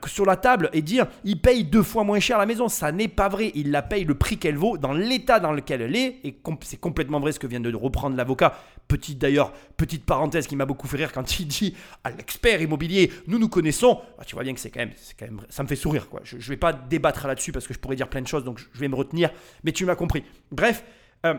sur 0.06 0.24
la 0.24 0.36
table 0.36 0.70
et 0.72 0.80
dire 0.80 1.06
il 1.24 1.40
paye 1.40 1.64
deux 1.64 1.82
fois 1.82 2.04
moins 2.04 2.20
cher 2.20 2.38
la 2.38 2.46
maison. 2.46 2.68
Ça 2.68 2.92
n'est 2.92 3.08
pas 3.08 3.28
vrai. 3.28 3.52
Il 3.54 3.70
la 3.70 3.82
paye 3.82 4.04
le 4.04 4.14
prix 4.14 4.38
qu'elle 4.38 4.56
vaut 4.56 4.78
dans 4.78 4.92
l'état 4.92 5.40
dans 5.40 5.52
lequel 5.52 5.82
elle 5.82 5.96
est. 5.96 6.20
Et 6.24 6.40
c'est 6.62 6.80
complètement 6.80 7.20
vrai 7.20 7.32
ce 7.32 7.38
que 7.38 7.46
vient 7.46 7.60
de 7.60 7.74
reprendre 7.74 8.16
l'avocat. 8.16 8.54
Petite 8.88 9.18
d'ailleurs, 9.18 9.52
petite 9.76 10.04
parenthèse 10.04 10.48
qui 10.48 10.56
m'a 10.56 10.66
beaucoup 10.66 10.88
fait 10.88 10.96
rire 10.96 11.12
quand 11.12 11.38
il 11.38 11.46
dit 11.46 11.76
à 12.02 12.10
l'expert 12.10 12.60
immobilier, 12.60 13.12
nous 13.28 13.38
nous 13.38 13.48
connaissons. 13.48 14.00
Ah, 14.18 14.24
tu 14.24 14.34
vois 14.34 14.42
bien 14.42 14.52
que 14.52 14.58
c'est 14.58 14.70
quand 14.70 14.80
même, 14.80 14.90
c'est 14.96 15.16
quand 15.16 15.26
même, 15.26 15.40
ça 15.48 15.62
me 15.62 15.68
fait 15.68 15.76
sourire 15.76 16.08
quoi. 16.08 16.20
Je, 16.24 16.38
je 16.40 16.48
vais 16.48 16.56
pas 16.56 16.72
débattre 16.72 17.28
là-dessus 17.28 17.52
parce 17.52 17.68
que 17.68 17.72
je 17.74 17.78
pourrais 17.78 17.94
dire 17.94 18.08
plein 18.08 18.20
de 18.20 18.26
choses, 18.26 18.42
donc 18.42 18.58
je- 18.58 18.78
vais 18.80 18.88
me 18.88 18.96
retenir. 18.96 19.30
Mais 19.62 19.70
tu 19.70 19.84
m'as 19.84 19.94
compris. 19.94 20.24
Bref, 20.50 20.82
euh, 21.24 21.34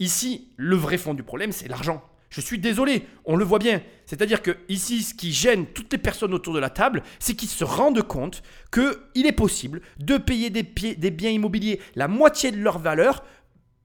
ici 0.00 0.48
le 0.56 0.76
vrai 0.76 0.96
fond 0.96 1.12
du 1.12 1.22
problème, 1.22 1.52
c'est 1.52 1.68
l'argent. 1.68 2.02
Je 2.30 2.40
suis 2.40 2.58
désolé, 2.58 3.06
on 3.26 3.36
le 3.36 3.44
voit 3.44 3.58
bien. 3.60 3.80
C'est-à-dire 4.06 4.42
que 4.42 4.56
ici, 4.68 5.02
ce 5.02 5.14
qui 5.14 5.30
gêne 5.30 5.66
toutes 5.66 5.92
les 5.92 5.98
personnes 5.98 6.34
autour 6.34 6.52
de 6.54 6.58
la 6.58 6.70
table, 6.70 7.02
c'est 7.20 7.34
qu'ils 7.34 7.48
se 7.48 7.62
rendent 7.64 8.02
compte 8.02 8.42
qu'il 8.72 9.26
est 9.26 9.32
possible 9.32 9.82
de 9.98 10.16
payer 10.16 10.50
des 10.50 11.10
biens 11.10 11.30
immobiliers 11.30 11.80
la 11.94 12.08
moitié 12.08 12.50
de 12.50 12.56
leur 12.58 12.78
valeur 12.78 13.22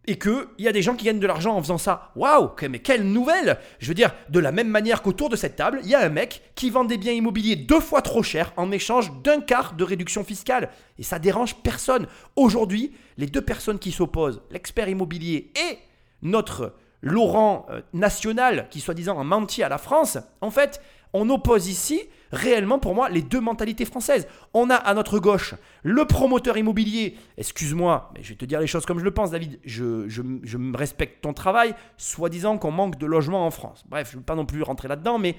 et 0.09 0.17
qu'il 0.17 0.47
y 0.57 0.67
a 0.67 0.71
des 0.71 0.81
gens 0.81 0.95
qui 0.95 1.05
gagnent 1.05 1.19
de 1.19 1.27
l'argent 1.27 1.55
en 1.55 1.61
faisant 1.61 1.77
ça. 1.77 2.11
Waouh, 2.15 2.49
mais 2.67 2.79
quelle 2.79 3.03
nouvelle 3.03 3.59
Je 3.77 3.87
veux 3.87 3.93
dire, 3.93 4.11
de 4.29 4.39
la 4.39 4.51
même 4.51 4.67
manière 4.67 5.03
qu'autour 5.03 5.29
de 5.29 5.35
cette 5.35 5.55
table, 5.55 5.81
il 5.83 5.89
y 5.89 5.93
a 5.93 6.03
un 6.03 6.09
mec 6.09 6.41
qui 6.55 6.71
vend 6.71 6.83
des 6.83 6.97
biens 6.97 7.13
immobiliers 7.13 7.55
deux 7.55 7.79
fois 7.79 8.01
trop 8.01 8.23
cher 8.23 8.51
en 8.57 8.71
échange 8.71 9.11
d'un 9.23 9.39
quart 9.39 9.73
de 9.73 9.83
réduction 9.83 10.23
fiscale. 10.23 10.69
Et 10.97 11.03
ça 11.03 11.19
dérange 11.19 11.57
personne. 11.57 12.07
Aujourd'hui, 12.35 12.91
les 13.17 13.27
deux 13.27 13.41
personnes 13.41 13.77
qui 13.77 13.91
s'opposent, 13.91 14.41
l'expert 14.49 14.89
immobilier 14.89 15.51
et 15.55 15.77
notre 16.23 16.73
Laurent 17.01 17.67
euh, 17.69 17.81
national 17.93 18.67
qui 18.69 18.81
soi-disant 18.81 19.19
a 19.19 19.23
menti 19.23 19.61
à 19.61 19.69
la 19.69 19.77
France, 19.77 20.17
en 20.41 20.49
fait, 20.49 20.81
on 21.13 21.29
oppose 21.29 21.67
ici 21.67 22.01
réellement 22.31 22.79
pour 22.79 22.93
moi 22.93 23.09
les 23.09 23.21
deux 23.21 23.39
mentalités 23.39 23.85
françaises. 23.85 24.27
On 24.53 24.69
a 24.69 24.75
à 24.75 24.93
notre 24.93 25.19
gauche 25.19 25.55
le 25.83 26.05
promoteur 26.05 26.57
immobilier, 26.57 27.15
excuse-moi, 27.37 28.11
mais 28.13 28.23
je 28.23 28.29
vais 28.29 28.35
te 28.35 28.45
dire 28.45 28.59
les 28.59 28.67
choses 28.67 28.85
comme 28.85 28.99
je 28.99 29.03
le 29.03 29.11
pense 29.11 29.31
David, 29.31 29.59
je, 29.65 30.77
respecte 30.77 31.21
ton 31.21 31.33
travail, 31.33 31.73
soi-disant 31.97 32.57
qu'on 32.57 32.71
manque 32.71 32.97
de 32.97 33.05
logements 33.05 33.45
en 33.45 33.51
France. 33.51 33.83
Bref, 33.87 34.09
je 34.11 34.17
ne 34.17 34.19
veux 34.19 34.25
pas 34.25 34.35
non 34.35 34.45
plus 34.45 34.61
rentrer 34.61 34.87
là-dedans, 34.87 35.17
mais 35.17 35.35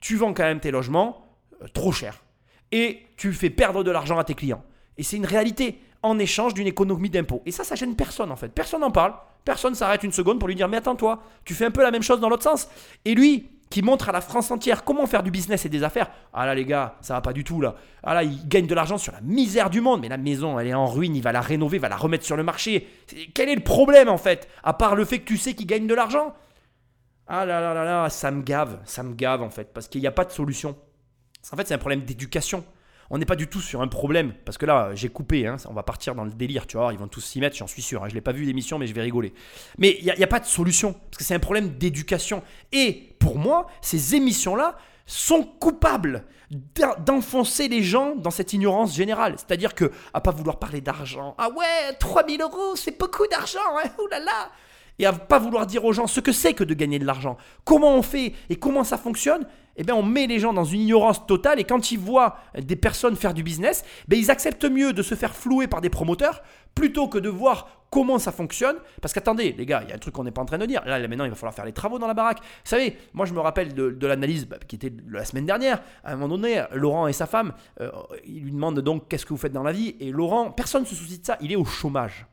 tu 0.00 0.16
vends 0.16 0.32
quand 0.32 0.44
même 0.44 0.60
tes 0.60 0.70
logements 0.70 1.26
euh, 1.62 1.66
trop 1.74 1.92
cher. 1.92 2.22
Et 2.72 3.00
tu 3.16 3.32
fais 3.32 3.50
perdre 3.50 3.82
de 3.82 3.90
l'argent 3.90 4.18
à 4.18 4.24
tes 4.24 4.34
clients. 4.34 4.64
Et 4.96 5.02
c'est 5.02 5.16
une 5.16 5.26
réalité 5.26 5.80
en 6.02 6.18
échange 6.18 6.54
d'une 6.54 6.66
économie 6.66 7.10
d'impôts. 7.10 7.42
Et 7.44 7.50
ça, 7.50 7.64
ça 7.64 7.74
gêne 7.74 7.96
personne 7.96 8.30
en 8.30 8.36
fait. 8.36 8.48
Personne 8.48 8.80
n'en 8.80 8.90
parle. 8.90 9.14
Personne 9.44 9.74
s'arrête 9.74 10.02
une 10.02 10.12
seconde 10.12 10.38
pour 10.38 10.48
lui 10.48 10.54
dire 10.54 10.68
Mais 10.68 10.76
attends, 10.76 10.96
toi, 10.96 11.22
tu 11.44 11.54
fais 11.54 11.64
un 11.66 11.70
peu 11.70 11.82
la 11.82 11.90
même 11.90 12.02
chose 12.02 12.20
dans 12.20 12.28
l'autre 12.28 12.42
sens. 12.42 12.68
Et 13.04 13.14
lui, 13.14 13.50
qui 13.70 13.82
montre 13.82 14.08
à 14.08 14.12
la 14.12 14.20
France 14.20 14.50
entière 14.50 14.82
comment 14.84 15.06
faire 15.06 15.22
du 15.22 15.30
business 15.30 15.64
et 15.64 15.68
des 15.68 15.84
affaires. 15.84 16.10
Ah 16.32 16.44
là, 16.44 16.54
les 16.56 16.64
gars, 16.64 16.96
ça 17.00 17.14
va 17.14 17.20
pas 17.20 17.32
du 17.32 17.44
tout 17.44 17.60
là. 17.60 17.76
Ah 18.02 18.14
là, 18.14 18.24
il 18.24 18.48
gagne 18.48 18.66
de 18.66 18.74
l'argent 18.74 18.98
sur 18.98 19.12
la 19.12 19.20
misère 19.20 19.70
du 19.70 19.80
monde. 19.80 20.00
Mais 20.00 20.08
la 20.08 20.16
maison, 20.16 20.58
elle 20.58 20.66
est 20.66 20.74
en 20.74 20.86
ruine. 20.86 21.14
Il 21.14 21.22
va 21.22 21.30
la 21.30 21.40
rénover, 21.40 21.76
il 21.76 21.80
va 21.80 21.88
la 21.88 21.96
remettre 21.96 22.24
sur 22.24 22.36
le 22.36 22.42
marché. 22.42 22.88
Quel 23.32 23.48
est 23.48 23.54
le 23.54 23.62
problème 23.62 24.08
en 24.08 24.18
fait 24.18 24.48
À 24.64 24.72
part 24.74 24.96
le 24.96 25.04
fait 25.04 25.20
que 25.20 25.24
tu 25.24 25.36
sais 25.36 25.54
qu'il 25.54 25.66
gagne 25.66 25.86
de 25.86 25.94
l'argent? 25.94 26.34
Ah 27.28 27.44
là 27.46 27.60
là 27.60 27.72
là 27.72 27.84
là, 27.84 28.10
ça 28.10 28.32
me 28.32 28.42
gave. 28.42 28.80
Ça 28.84 29.04
me 29.04 29.14
gave 29.14 29.40
en 29.40 29.50
fait. 29.50 29.72
Parce 29.72 29.86
qu'il 29.86 30.00
n'y 30.00 30.06
a 30.08 30.12
pas 30.12 30.24
de 30.24 30.32
solution. 30.32 30.76
En 31.52 31.56
fait, 31.56 31.68
c'est 31.68 31.74
un 31.74 31.78
problème 31.78 32.00
d'éducation. 32.00 32.64
On 33.08 33.18
n'est 33.18 33.24
pas 33.26 33.36
du 33.36 33.46
tout 33.46 33.60
sur 33.60 33.82
un 33.82 33.88
problème. 33.88 34.32
Parce 34.44 34.58
que 34.58 34.66
là, 34.66 34.90
j'ai 34.94 35.08
coupé. 35.08 35.46
hein, 35.46 35.56
on 35.68 35.72
va 35.74 35.82
partir 35.84 36.14
dans 36.16 36.24
le 36.24 36.30
délire, 36.32 36.66
tu 36.66 36.76
vois. 36.76 36.92
Ils 36.92 36.98
vont 36.98 37.08
tous 37.08 37.20
s'y 37.20 37.40
mettre, 37.40 37.56
j'en 37.56 37.66
suis 37.68 37.82
sûr. 37.82 38.02
hein. 38.02 38.08
Je 38.08 38.12
ne 38.12 38.16
l'ai 38.16 38.20
pas 38.20 38.32
vu 38.32 38.44
l'émission, 38.44 38.78
mais 38.78 38.86
je 38.88 38.94
vais 38.94 39.02
rigoler. 39.02 39.32
Mais 39.78 39.96
il 40.00 40.04
n'y 40.04 40.10
a, 40.10 40.14
a 40.20 40.26
pas 40.26 40.40
de 40.40 40.44
solution. 40.46 40.92
Parce 40.92 41.18
que 41.18 41.24
c'est 41.24 41.34
un 41.34 41.40
problème 41.40 41.70
d'éducation. 41.70 42.42
Et 42.72 43.09
pour 43.20 43.38
moi, 43.38 43.68
ces 43.80 44.16
émissions-là 44.16 44.76
sont 45.06 45.44
coupables 45.44 46.24
d'en- 46.50 46.94
d'enfoncer 47.04 47.68
les 47.68 47.82
gens 47.82 48.16
dans 48.16 48.30
cette 48.32 48.52
ignorance 48.52 48.94
générale. 48.94 49.34
C'est-à-dire 49.36 49.74
que, 49.76 49.92
à 50.14 50.20
pas 50.20 50.32
vouloir 50.32 50.58
parler 50.58 50.80
d'argent. 50.80 51.34
Ah 51.38 51.48
ouais, 51.50 51.92
3000 52.00 52.40
euros, 52.40 52.74
c'est 52.74 52.98
beaucoup 52.98 53.26
d'argent. 53.28 53.58
Hein, 53.84 53.88
oulala 54.04 54.50
et 54.98 55.06
à 55.06 55.12
pas 55.14 55.38
vouloir 55.38 55.64
dire 55.66 55.84
aux 55.86 55.92
gens 55.94 56.06
ce 56.06 56.20
que 56.20 56.30
c'est 56.32 56.52
que 56.52 56.62
de 56.64 56.74
gagner 56.74 56.98
de 56.98 57.06
l'argent. 57.06 57.38
Comment 57.64 57.94
on 57.94 58.02
fait 58.02 58.34
et 58.50 58.56
comment 58.56 58.84
ça 58.84 58.98
fonctionne? 58.98 59.46
Eh 59.76 59.82
bien, 59.82 59.94
on 59.94 60.02
met 60.02 60.26
les 60.26 60.38
gens 60.38 60.52
dans 60.52 60.64
une 60.64 60.80
ignorance 60.80 61.26
totale 61.26 61.58
et 61.58 61.64
quand 61.64 61.90
ils 61.90 61.98
voient 61.98 62.36
des 62.60 62.76
personnes 62.76 63.16
faire 63.16 63.32
du 63.32 63.42
business, 63.42 63.82
ben, 64.08 64.18
ils 64.18 64.30
acceptent 64.30 64.66
mieux 64.70 64.92
de 64.92 65.02
se 65.02 65.14
faire 65.14 65.34
flouer 65.34 65.68
par 65.68 65.80
des 65.80 65.88
promoteurs 65.88 66.42
plutôt 66.74 67.08
que 67.08 67.16
de 67.18 67.30
voir 67.30 67.79
comment 67.90 68.18
ça 68.18 68.32
fonctionne. 68.32 68.76
Parce 69.02 69.12
qu'attendez, 69.12 69.52
les 69.52 69.66
gars, 69.66 69.82
il 69.84 69.88
y 69.90 69.92
a 69.92 69.96
un 69.96 69.98
truc 69.98 70.14
qu'on 70.14 70.24
n'est 70.24 70.30
pas 70.30 70.42
en 70.42 70.46
train 70.46 70.58
de 70.58 70.66
dire. 70.66 70.82
Là, 70.86 70.98
maintenant, 71.06 71.24
il 71.24 71.30
va 71.30 71.36
falloir 71.36 71.54
faire 71.54 71.64
les 71.64 71.72
travaux 71.72 71.98
dans 71.98 72.06
la 72.06 72.14
baraque. 72.14 72.38
Vous 72.38 72.44
savez, 72.64 72.96
moi, 73.12 73.26
je 73.26 73.34
me 73.34 73.40
rappelle 73.40 73.74
de, 73.74 74.06
l'analyse 74.06 74.46
bah, 74.46 74.56
qui 74.66 74.76
était 74.76 74.92
la 75.08 75.24
semaine 75.24 75.46
dernière. 75.46 75.82
À 76.04 76.12
un 76.12 76.16
moment 76.16 76.36
donné, 76.36 76.64
Laurent 76.72 77.06
et 77.06 77.12
sa 77.12 77.26
femme, 77.26 77.52
euh, 77.80 77.90
ils 78.24 78.42
lui 78.42 78.52
demandent 78.52 78.80
donc 78.80 79.08
qu'est-ce 79.08 79.24
que 79.24 79.30
vous 79.30 79.36
faites 79.36 79.52
dans 79.52 79.62
la 79.62 79.72
vie? 79.72 79.96
Et 80.00 80.10
Laurent, 80.10 80.50
personne 80.50 80.82
ne 80.82 80.86
se 80.86 80.94
soucie 80.94 81.18
de 81.18 81.26
ça. 81.26 81.36
Il 81.40 81.52
est 81.52 81.56
au 81.56 81.64
chômage 81.64 82.26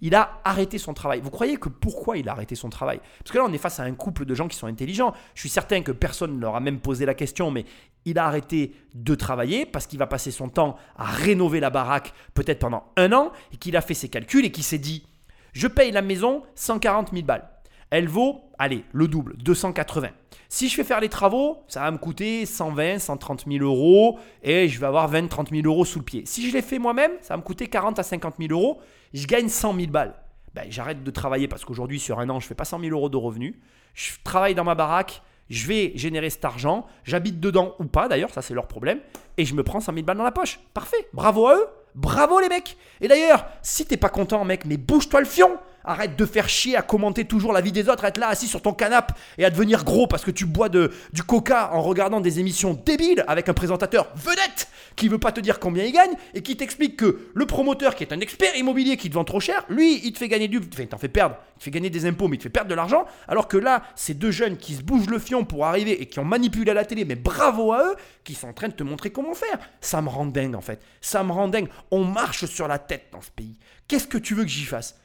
il 0.00 0.14
a 0.14 0.40
arrêté 0.44 0.78
son 0.78 0.94
travail. 0.94 1.20
Vous 1.20 1.30
croyez 1.30 1.56
que 1.56 1.68
pourquoi 1.68 2.18
il 2.18 2.28
a 2.28 2.32
arrêté 2.32 2.54
son 2.54 2.70
travail? 2.70 3.00
Parce 3.18 3.32
que 3.32 3.38
là, 3.38 3.44
on 3.46 3.52
est 3.52 3.58
face 3.58 3.80
à 3.80 3.84
un 3.84 3.94
couple 3.94 4.24
de 4.24 4.34
gens 4.34 4.48
qui 4.48 4.56
sont 4.56 4.66
intelligents. 4.66 5.12
Je 5.34 5.40
suis 5.40 5.48
certain 5.48 5.82
que 5.82 5.92
personne 5.92 6.36
ne 6.36 6.40
leur 6.40 6.56
a 6.56 6.60
même 6.60 6.80
posé 6.80 7.06
la 7.06 7.14
question, 7.14 7.50
mais 7.50 7.64
il 8.04 8.18
a 8.18 8.26
arrêté 8.26 8.74
de 8.94 9.14
travailler 9.14 9.66
parce 9.66 9.86
qu'il 9.86 9.98
va 9.98 10.06
passer 10.06 10.30
son 10.30 10.48
temps 10.48 10.76
à 10.96 11.06
rénover 11.06 11.60
la 11.60 11.70
baraque 11.70 12.12
peut-être 12.34 12.58
pendant 12.58 12.84
un 12.96 13.12
an 13.12 13.32
et 13.52 13.56
qu'il 13.56 13.76
a 13.76 13.80
fait 13.80 13.94
ses 13.94 14.08
calculs 14.08 14.44
et 14.44 14.52
qu'il 14.52 14.64
s'est 14.64 14.78
dit 14.78 15.04
je 15.52 15.68
paye 15.68 15.92
la 15.92 16.02
maison 16.02 16.42
140 16.56 17.12
000 17.12 17.24
balles. 17.24 17.48
Elle 17.94 18.08
vaut, 18.08 18.40
allez, 18.58 18.82
le 18.92 19.06
double, 19.06 19.36
280. 19.36 20.08
Si 20.48 20.68
je 20.68 20.74
fais 20.74 20.82
faire 20.82 20.98
les 20.98 21.08
travaux, 21.08 21.58
ça 21.68 21.78
va 21.78 21.92
me 21.92 21.96
coûter 21.96 22.44
120, 22.44 22.98
130 22.98 23.44
000 23.48 23.64
euros 23.64 24.18
et 24.42 24.68
je 24.68 24.80
vais 24.80 24.86
avoir 24.86 25.06
20, 25.06 25.28
30 25.28 25.50
000 25.50 25.62
euros 25.64 25.84
sous 25.84 26.00
le 26.00 26.04
pied. 26.04 26.24
Si 26.26 26.50
je 26.50 26.52
les 26.52 26.60
fais 26.60 26.80
moi-même, 26.80 27.12
ça 27.20 27.34
va 27.34 27.36
me 27.38 27.44
coûter 27.44 27.68
40 27.68 28.00
à 28.00 28.02
50 28.02 28.34
000 28.40 28.50
euros. 28.50 28.80
Je 29.12 29.28
gagne 29.28 29.48
100 29.48 29.76
000 29.76 29.86
balles. 29.92 30.16
Ben, 30.54 30.64
j'arrête 30.70 31.04
de 31.04 31.10
travailler 31.12 31.46
parce 31.46 31.64
qu'aujourd'hui, 31.64 32.00
sur 32.00 32.18
un 32.18 32.28
an, 32.30 32.40
je 32.40 32.48
fais 32.48 32.56
pas 32.56 32.64
100 32.64 32.80
000 32.80 32.90
euros 32.90 33.08
de 33.08 33.16
revenus. 33.16 33.54
Je 33.94 34.10
travaille 34.24 34.56
dans 34.56 34.64
ma 34.64 34.74
baraque, 34.74 35.22
je 35.48 35.64
vais 35.68 35.92
générer 35.94 36.30
cet 36.30 36.44
argent, 36.44 36.86
j'habite 37.04 37.38
dedans 37.38 37.76
ou 37.78 37.84
pas 37.84 38.08
d'ailleurs, 38.08 38.30
ça 38.30 38.42
c'est 38.42 38.54
leur 38.54 38.66
problème, 38.66 38.98
et 39.36 39.44
je 39.44 39.54
me 39.54 39.62
prends 39.62 39.78
100 39.78 39.92
000 39.92 40.04
balles 40.04 40.16
dans 40.16 40.24
la 40.24 40.32
poche. 40.32 40.58
Parfait, 40.74 41.08
bravo 41.12 41.46
à 41.46 41.54
eux, 41.54 41.66
bravo 41.94 42.40
les 42.40 42.48
mecs. 42.48 42.76
Et 43.00 43.06
d'ailleurs, 43.06 43.46
si 43.62 43.86
t'es 43.86 43.96
pas 43.96 44.08
content, 44.08 44.44
mec, 44.44 44.64
mais 44.64 44.78
bouge-toi 44.78 45.20
le 45.20 45.26
fion. 45.26 45.60
Arrête 45.84 46.16
de 46.16 46.26
faire 46.26 46.48
chier 46.48 46.76
à 46.76 46.82
commenter 46.82 47.24
toujours 47.24 47.52
la 47.52 47.60
vie 47.60 47.72
des 47.72 47.88
autres, 47.88 48.04
à 48.04 48.08
être 48.08 48.18
là 48.18 48.28
assis 48.28 48.46
sur 48.46 48.62
ton 48.62 48.72
canapé 48.72 49.14
et 49.38 49.44
à 49.44 49.50
devenir 49.50 49.84
gros 49.84 50.06
parce 50.06 50.24
que 50.24 50.30
tu 50.30 50.46
bois 50.46 50.68
du 50.68 51.22
coca 51.26 51.70
en 51.72 51.82
regardant 51.82 52.20
des 52.20 52.40
émissions 52.40 52.74
débiles 52.74 53.24
avec 53.28 53.48
un 53.48 53.54
présentateur 53.54 54.08
vedette 54.14 54.68
qui 54.96 55.08
veut 55.08 55.18
pas 55.18 55.32
te 55.32 55.40
dire 55.40 55.58
combien 55.58 55.84
il 55.84 55.92
gagne 55.92 56.12
et 56.34 56.42
qui 56.42 56.56
t'explique 56.56 56.96
que 56.96 57.28
le 57.34 57.46
promoteur 57.46 57.94
qui 57.94 58.04
est 58.04 58.12
un 58.12 58.20
expert 58.20 58.56
immobilier 58.56 58.96
qui 58.96 59.10
te 59.10 59.14
vend 59.14 59.24
trop 59.24 59.40
cher, 59.40 59.64
lui, 59.68 60.00
il 60.04 60.12
te 60.12 60.18
fait 60.18 60.28
gagner 60.28 60.48
du. 60.48 60.58
Enfin, 60.58 60.82
il 60.82 60.88
t'en 60.88 60.98
fait 60.98 61.08
perdre. 61.08 61.36
Il 61.56 61.58
te 61.58 61.64
fait 61.64 61.70
gagner 61.70 61.90
des 61.90 62.06
impôts, 62.06 62.28
mais 62.28 62.36
il 62.36 62.38
te 62.38 62.44
fait 62.44 62.50
perdre 62.50 62.70
de 62.70 62.74
l'argent. 62.74 63.06
Alors 63.28 63.48
que 63.48 63.56
là, 63.56 63.82
ces 63.94 64.14
deux 64.14 64.30
jeunes 64.30 64.56
qui 64.56 64.74
se 64.74 64.82
bougent 64.82 65.08
le 65.08 65.18
fion 65.18 65.44
pour 65.44 65.66
arriver 65.66 66.00
et 66.00 66.06
qui 66.06 66.18
ont 66.18 66.24
manipulé 66.24 66.70
à 66.70 66.74
la 66.74 66.84
télé, 66.84 67.04
mais 67.04 67.16
bravo 67.16 67.72
à 67.72 67.84
eux, 67.84 67.96
qui 68.24 68.34
sont 68.34 68.48
en 68.48 68.52
train 68.52 68.68
de 68.68 68.74
te 68.74 68.82
montrer 68.82 69.10
comment 69.10 69.34
faire. 69.34 69.58
Ça 69.80 70.00
me 70.02 70.08
rend 70.08 70.26
dingue 70.26 70.54
en 70.54 70.60
fait. 70.60 70.80
Ça 71.00 71.22
me 71.22 71.32
rend 71.32 71.48
dingue. 71.48 71.68
On 71.90 72.04
marche 72.04 72.46
sur 72.46 72.68
la 72.68 72.78
tête 72.78 73.06
dans 73.12 73.20
ce 73.20 73.30
pays. 73.30 73.56
Qu'est-ce 73.88 74.06
que 74.06 74.18
tu 74.18 74.34
veux 74.34 74.44
que 74.44 74.50
j'y 74.50 74.64
fasse? 74.64 74.96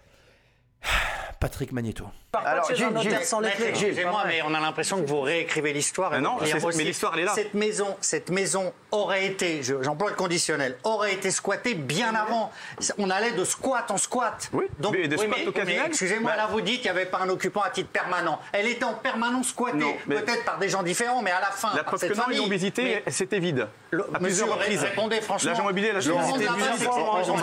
Patrick 1.39 1.71
Magneto. 1.71 2.05
Alors, 2.33 2.69
Gilles, 2.75 3.19
sans 3.23 3.39
les 3.39 3.49
clés. 3.51 3.67
Excusez-moi, 3.69 4.23
mais 4.27 4.41
on 4.45 4.53
a 4.53 4.59
l'impression 4.59 5.01
que 5.01 5.07
vous 5.07 5.21
réécrivez 5.21 5.71
l'histoire. 5.73 6.19
non, 6.19 6.37
mais 6.77 6.83
l'histoire, 6.83 7.13
elle 7.13 7.21
est 7.21 7.23
là. 7.23 7.31
Cette 7.33 7.53
maison, 7.53 7.95
cette 8.01 8.29
maison 8.29 8.73
aurait 8.91 9.25
été, 9.25 9.63
je- 9.63 9.81
j'emploie 9.81 10.09
le 10.09 10.15
conditionnel, 10.17 10.77
aurait 10.83 11.13
été 11.13 11.31
squattée 11.31 11.75
bien 11.75 12.13
avant. 12.13 12.51
On 12.97 13.09
allait 13.09 13.31
de 13.31 13.43
squat 13.45 13.89
en 13.89 13.97
squat. 13.97 14.49
Oui, 14.53 14.65
mais 14.91 15.07
de 15.07 15.15
squat 15.17 15.29
mais- 15.37 15.47
occasionnel. 15.47 15.81
mais 15.83 15.87
Excusez-moi, 15.87 16.31
Bah- 16.31 16.37
là 16.37 16.47
vous 16.47 16.59
dites 16.61 16.81
qu'il 16.81 16.91
n'y 16.91 16.97
avait 16.97 17.05
pas 17.09 17.19
un 17.19 17.29
occupant 17.29 17.61
à 17.61 17.69
titre 17.69 17.89
permanent. 17.89 18.39
Elle 18.51 18.67
était 18.67 18.83
en 18.83 18.93
permanence 18.95 19.47
squattée, 19.47 19.97
peut-être 20.07 20.43
par 20.45 20.59
des 20.59 20.67
gens 20.69 20.83
différents, 20.83 21.21
mais 21.21 21.31
à 21.31 21.39
la 21.39 21.47
fin. 21.51 21.73
La 21.75 21.83
preuve 21.83 22.01
que 22.01 22.13
non, 22.15 22.23
ils 22.31 22.37
l'ont 22.37 22.47
visité, 22.49 23.01
c'était 23.07 23.39
vide. 23.39 23.67
Le- 23.91 24.05
à 24.13 24.19
plusieurs 24.19 24.49
reprises. 24.51 24.81
répondez 24.83 25.21
franchement. 25.21 25.51
L'agent 25.51 25.63
immobilier 25.63 25.93
l'a 25.93 25.99
Je 26.01 26.09
demande 26.09 26.25
visité 26.25 26.45
la 26.45 26.51
plusieurs 26.51 26.73
base, 26.73 26.83
fois. 26.83 26.93
c'est- 27.23 27.31
on 27.31 27.35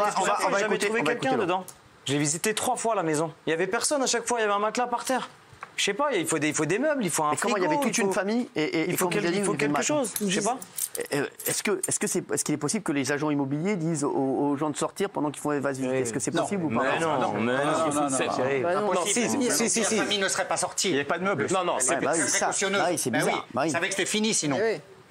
va- 0.50 0.60
écouter- 0.60 0.90
quelqu'un 1.02 1.36
dedans? 1.38 1.64
J'ai 2.06 2.18
visité 2.18 2.54
trois 2.54 2.76
fois 2.76 2.94
la 2.94 3.02
maison. 3.02 3.32
Il 3.46 3.50
y 3.50 3.52
avait 3.52 3.66
personne 3.66 4.02
à 4.02 4.06
chaque 4.06 4.26
fois, 4.26 4.38
il 4.38 4.42
y 4.42 4.44
avait 4.44 4.54
un 4.54 4.58
matelas 4.58 4.86
par 4.86 5.04
terre. 5.04 5.28
Je 5.76 5.84
sais 5.84 5.92
pas, 5.92 6.14
il 6.14 6.26
faut 6.26 6.38
des, 6.38 6.48
il 6.48 6.54
faut 6.54 6.64
des 6.64 6.78
meubles, 6.78 7.04
il 7.04 7.10
faut 7.10 7.22
un 7.24 7.32
Mais 7.32 7.36
comment 7.36 7.58
il 7.58 7.62
y 7.62 7.66
avait 7.66 7.76
toute 7.78 7.94
faut- 7.94 8.00
une 8.00 8.12
famille 8.12 8.48
et, 8.56 8.62
et- 8.64 8.88
il 8.88 8.96
faut 8.96 9.08
quel- 9.08 9.26
il 9.34 9.44
faut 9.44 9.52
quelque 9.52 9.82
chose, 9.82 10.14
je 10.26 10.40
sais 10.40 10.46
pas. 10.46 10.56
Euh, 11.12 11.26
Est-ce 11.46 11.62
que 11.62 11.82
est-ce 11.86 11.98
que 11.98 12.06
c'est 12.06 12.24
est-ce 12.32 12.44
qu'il 12.44 12.54
est 12.54 12.58
possible 12.58 12.82
que 12.82 12.92
les 12.92 13.12
agents 13.12 13.28
immobiliers 13.28 13.76
disent 13.76 14.02
aux, 14.02 14.08
aux 14.10 14.56
gens 14.56 14.70
de 14.70 14.76
sortir 14.78 15.10
pendant 15.10 15.30
qu'ils 15.30 15.42
font 15.42 15.50
vases 15.60 15.78
Est-ce 15.82 16.14
que 16.14 16.18
c'est 16.18 16.32
Non. 16.32 16.42
possible 16.44 16.64
ou 16.64 16.68
pas? 16.70 16.82
Mais 16.84 16.98
non, 17.00 17.18
mais 17.18 17.20
non, 17.20 17.32
non, 17.34 17.34
non, 17.34 17.40
non. 18.80 18.84
Non, 18.84 18.92
possible. 18.92 19.28
si, 19.28 19.50
si, 19.50 19.68
si, 19.68 19.80
La 19.80 19.86
si. 19.86 19.96
famille 19.98 20.18
ne 20.18 20.28
serait 20.28 20.48
pas 20.48 20.56
sortie. 20.56 20.88
Il 20.88 20.92
n'y 20.92 20.98
avait 21.00 21.04
pas 21.08 21.18
de 21.18 21.24
meubles. 21.24 21.46
Non, 21.52 21.64
non, 21.64 21.74
c'est 21.78 21.96
précautionneuse. 21.98 22.82
oui, 22.88 22.96
c'est 22.98 23.10
bizarre. 23.10 23.46
savez 23.70 23.88
que 23.88 23.94
c'était 23.94 24.06
fini 24.06 24.32
sinon. 24.32 24.56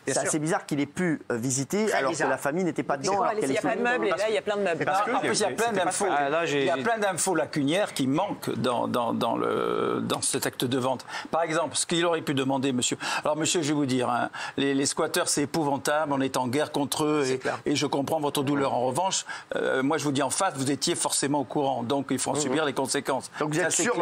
C'est 0.08 0.18
assez 0.18 0.40
bizarre 0.40 0.66
qu'il 0.66 0.80
ait 0.80 0.86
pu 0.86 1.22
euh, 1.32 1.36
visiter 1.38 1.86
Très 1.86 1.98
alors 1.98 2.12
bizarre. 2.12 2.28
que 2.28 2.32
la 2.32 2.38
famille 2.38 2.64
n'était 2.64 2.84
pas 2.84 2.98
dedans. 2.98 3.24
Il 3.42 3.50
n'y 3.50 3.58
a 3.58 3.62
pas 3.62 3.76
de 3.76 3.82
meubles 3.82 4.08
et 4.08 4.10
là, 4.10 4.30
il 4.30 4.36
y 4.36 4.38
a 4.38 4.42
plein 4.42 4.58
de 4.58 4.62
meubles. 4.62 4.86
parce 4.86 5.02
que 5.04 5.12
en 5.12 5.20
plus, 5.20 5.40
il 5.40 5.42
y 5.42 5.46
a 5.46 5.52
plein 5.52 5.72
d'infos. 5.72 6.06
Ah, 6.10 6.46
il 6.46 6.64
y 6.64 6.70
a 6.70 6.78
plein 6.78 6.98
d'infos 6.98 7.36
lacunières 7.36 7.94
qui 7.94 8.08
manquent 8.08 8.52
dans, 8.56 8.88
dans, 8.88 9.14
dans, 9.14 9.36
le, 9.38 10.02
dans 10.04 10.22
cet 10.22 10.46
acte 10.46 10.66
de 10.66 10.78
vente. 10.78 11.06
Par 11.32 11.44
exemple, 11.44 11.76
ce 11.76 11.86
qu'il 11.86 12.06
aurait 12.06 12.22
pu 12.22 12.34
demander, 12.34 12.72
monsieur. 12.72 12.98
Alors, 13.24 13.36
monsieur, 13.38 13.62
je 13.62 13.70
vais 13.70 13.74
vous 13.74 13.86
dire, 13.86 14.10
hein, 14.10 14.30
les, 14.58 14.74
les 14.74 14.86
squatteurs, 14.86 15.30
c'est 15.30 15.44
épouvantable. 15.44 16.14
On 16.14 16.22
est 16.22 16.38
en 16.38 16.48
guerre 16.48 16.72
contre 16.72 17.06
eux 17.06 17.24
et, 17.28 17.40
et 17.72 17.76
je 17.76 17.86
comprends 17.88 18.20
votre 18.20 18.44
douleur. 18.44 18.74
En 18.74 18.82
revanche, 18.86 19.26
euh, 19.56 19.82
moi, 19.84 19.98
je 19.98 20.04
vous 20.04 20.12
dis 20.12 20.22
en 20.24 20.30
face, 20.30 20.54
vous 20.56 20.72
étiez 20.72 20.96
forcément 20.96 21.40
au 21.40 21.46
courant. 21.46 21.84
Donc, 21.84 22.08
il 22.12 22.20
faut 22.20 22.32
en 22.32 22.36
subir 22.36 22.66
les 22.66 22.74
conséquences. 22.74 23.32
Donc 23.40 23.54
vous 23.54 23.60
êtes 23.60 23.72
sûr, 23.72 23.96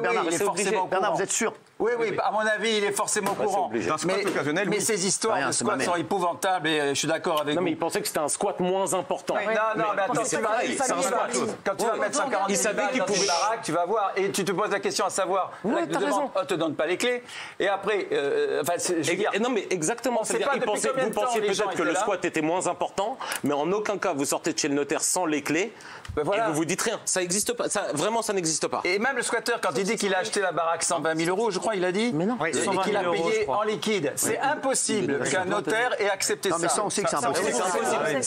Bernard, 0.00 1.14
vous 1.14 1.22
êtes 1.22 1.32
sûr 1.32 1.52
Oui, 1.78 1.92
oui, 1.98 2.12
à 2.22 2.30
mon 2.30 2.38
avis, 2.40 2.76
il 2.78 2.84
est 2.84 2.92
forcément 2.92 3.32
au 3.32 3.34
courant. 3.34 3.66
obligé. 3.66 3.88
D'un 3.88 3.98
squat 3.98 4.24
occasionnel, 4.26 4.68
mais 4.68 4.80
ces 4.80 5.06
histoires 5.16 5.36
Rien, 5.36 5.48
de 5.48 5.52
c'est 5.52 5.64
ma 5.64 5.70
squat 5.72 5.78
mère. 5.78 5.86
sont 5.88 5.96
épouvantables 6.00 6.68
et 6.68 6.80
euh, 6.80 6.88
je 6.90 6.94
suis 6.94 7.08
d'accord 7.08 7.40
avec 7.40 7.54
Non, 7.56 7.62
mais 7.62 7.70
vous. 7.70 7.76
il 7.76 7.78
pensait 7.78 8.00
que 8.00 8.06
c'était 8.06 8.18
un 8.20 8.28
squat 8.28 8.60
moins 8.60 8.94
important. 8.94 9.34
Non, 9.34 9.82
non, 9.82 9.84
mais 9.96 10.02
attends, 10.02 10.24
c'est 10.24 10.38
pareil. 10.42 10.76
c'est 10.80 10.92
un 10.92 11.02
squat. 11.02 11.30
Quand 11.64 11.74
tu 11.76 11.86
vas 11.86 11.96
mettre 11.96 12.16
140 12.16 12.46
Il 12.48 12.56
000 12.56 12.62
savait 12.62 12.76
balles 12.82 12.90
qu'il 12.92 13.00
dans 13.00 13.06
une 13.14 13.26
baraque, 13.26 13.62
tu 13.62 13.72
vas 13.72 13.84
voir, 13.86 14.12
et 14.16 14.30
tu 14.30 14.44
te 14.44 14.52
poses 14.52 14.70
la 14.70 14.80
question 14.80 15.06
à 15.06 15.10
savoir, 15.10 15.52
Ouais, 15.64 15.86
de 15.86 15.96
raison. 15.96 16.30
on 16.34 16.44
te 16.44 16.54
donne 16.54 16.74
pas 16.74 16.86
les 16.86 16.96
clés, 16.96 17.22
et 17.58 17.68
après, 17.68 18.06
euh, 18.12 18.62
enfin, 18.62 18.74
c'est- 18.78 19.02
je 19.02 19.10
veux 19.10 19.16
dire, 19.16 19.30
non 19.40 19.50
mais 19.50 19.66
exactement, 19.70 20.22
vous 20.22 20.60
pensiez 20.60 21.40
peut-être 21.40 21.74
que 21.74 21.82
le 21.82 21.94
squat 21.94 22.24
était 22.24 22.42
moins 22.42 22.66
important, 22.66 23.18
mais 23.44 23.54
en 23.54 23.70
aucun 23.72 23.98
cas 23.98 24.12
vous 24.12 24.24
sortez 24.24 24.52
de 24.52 24.58
chez 24.58 24.68
le 24.68 24.74
notaire 24.74 25.00
sans 25.02 25.26
les 25.26 25.42
clés 25.42 25.72
Ben 26.14 26.22
voilà. 26.22 26.44
et 26.44 26.50
vous 26.50 26.56
vous 26.56 26.64
dites 26.64 26.82
rien. 26.82 27.00
Ça 27.04 27.22
existe 27.22 27.52
pas, 27.54 27.68
ça, 27.68 27.86
vraiment 27.94 28.22
ça 28.22 28.32
n'existe 28.32 28.66
pas. 28.68 28.80
Et 28.84 28.98
même 28.98 29.16
le 29.16 29.22
squatteur, 29.22 29.60
quand 29.60 29.70
il 29.76 29.84
dit 29.84 29.96
qu'il 29.96 30.14
a 30.14 30.18
acheté 30.18 30.40
la 30.40 30.52
baraque 30.52 30.82
120 30.82 31.14
000 31.16 31.30
euros, 31.36 31.50
je 31.50 31.58
crois, 31.58 31.74
il 31.76 31.84
a 31.84 31.92
dit, 31.92 32.12
Mais 32.14 32.26
non. 32.26 32.36
et, 32.44 32.50
et 32.50 32.52
120 32.52 32.82
qu'il 32.82 32.96
a 32.96 33.00
000 33.02 33.14
euros, 33.14 33.28
je 33.30 33.34
payé 33.36 33.48
en 33.48 33.62
liquide. 33.62 34.12
C'est 34.16 34.38
impossible 34.38 35.05
qu'un 35.30 35.44
notaire 35.44 36.00
ait 36.00 36.10
accepté 36.10 36.48
Non 36.50 36.56
mais 36.58 36.68
ça 36.68 36.84
on 36.84 36.90
sait 36.90 37.02
que 37.02 37.10
c'est 37.10 37.16
impossible. 37.16 37.52
c'est 37.52 37.62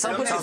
impossible. 0.08 0.28
Ça, 0.28 0.38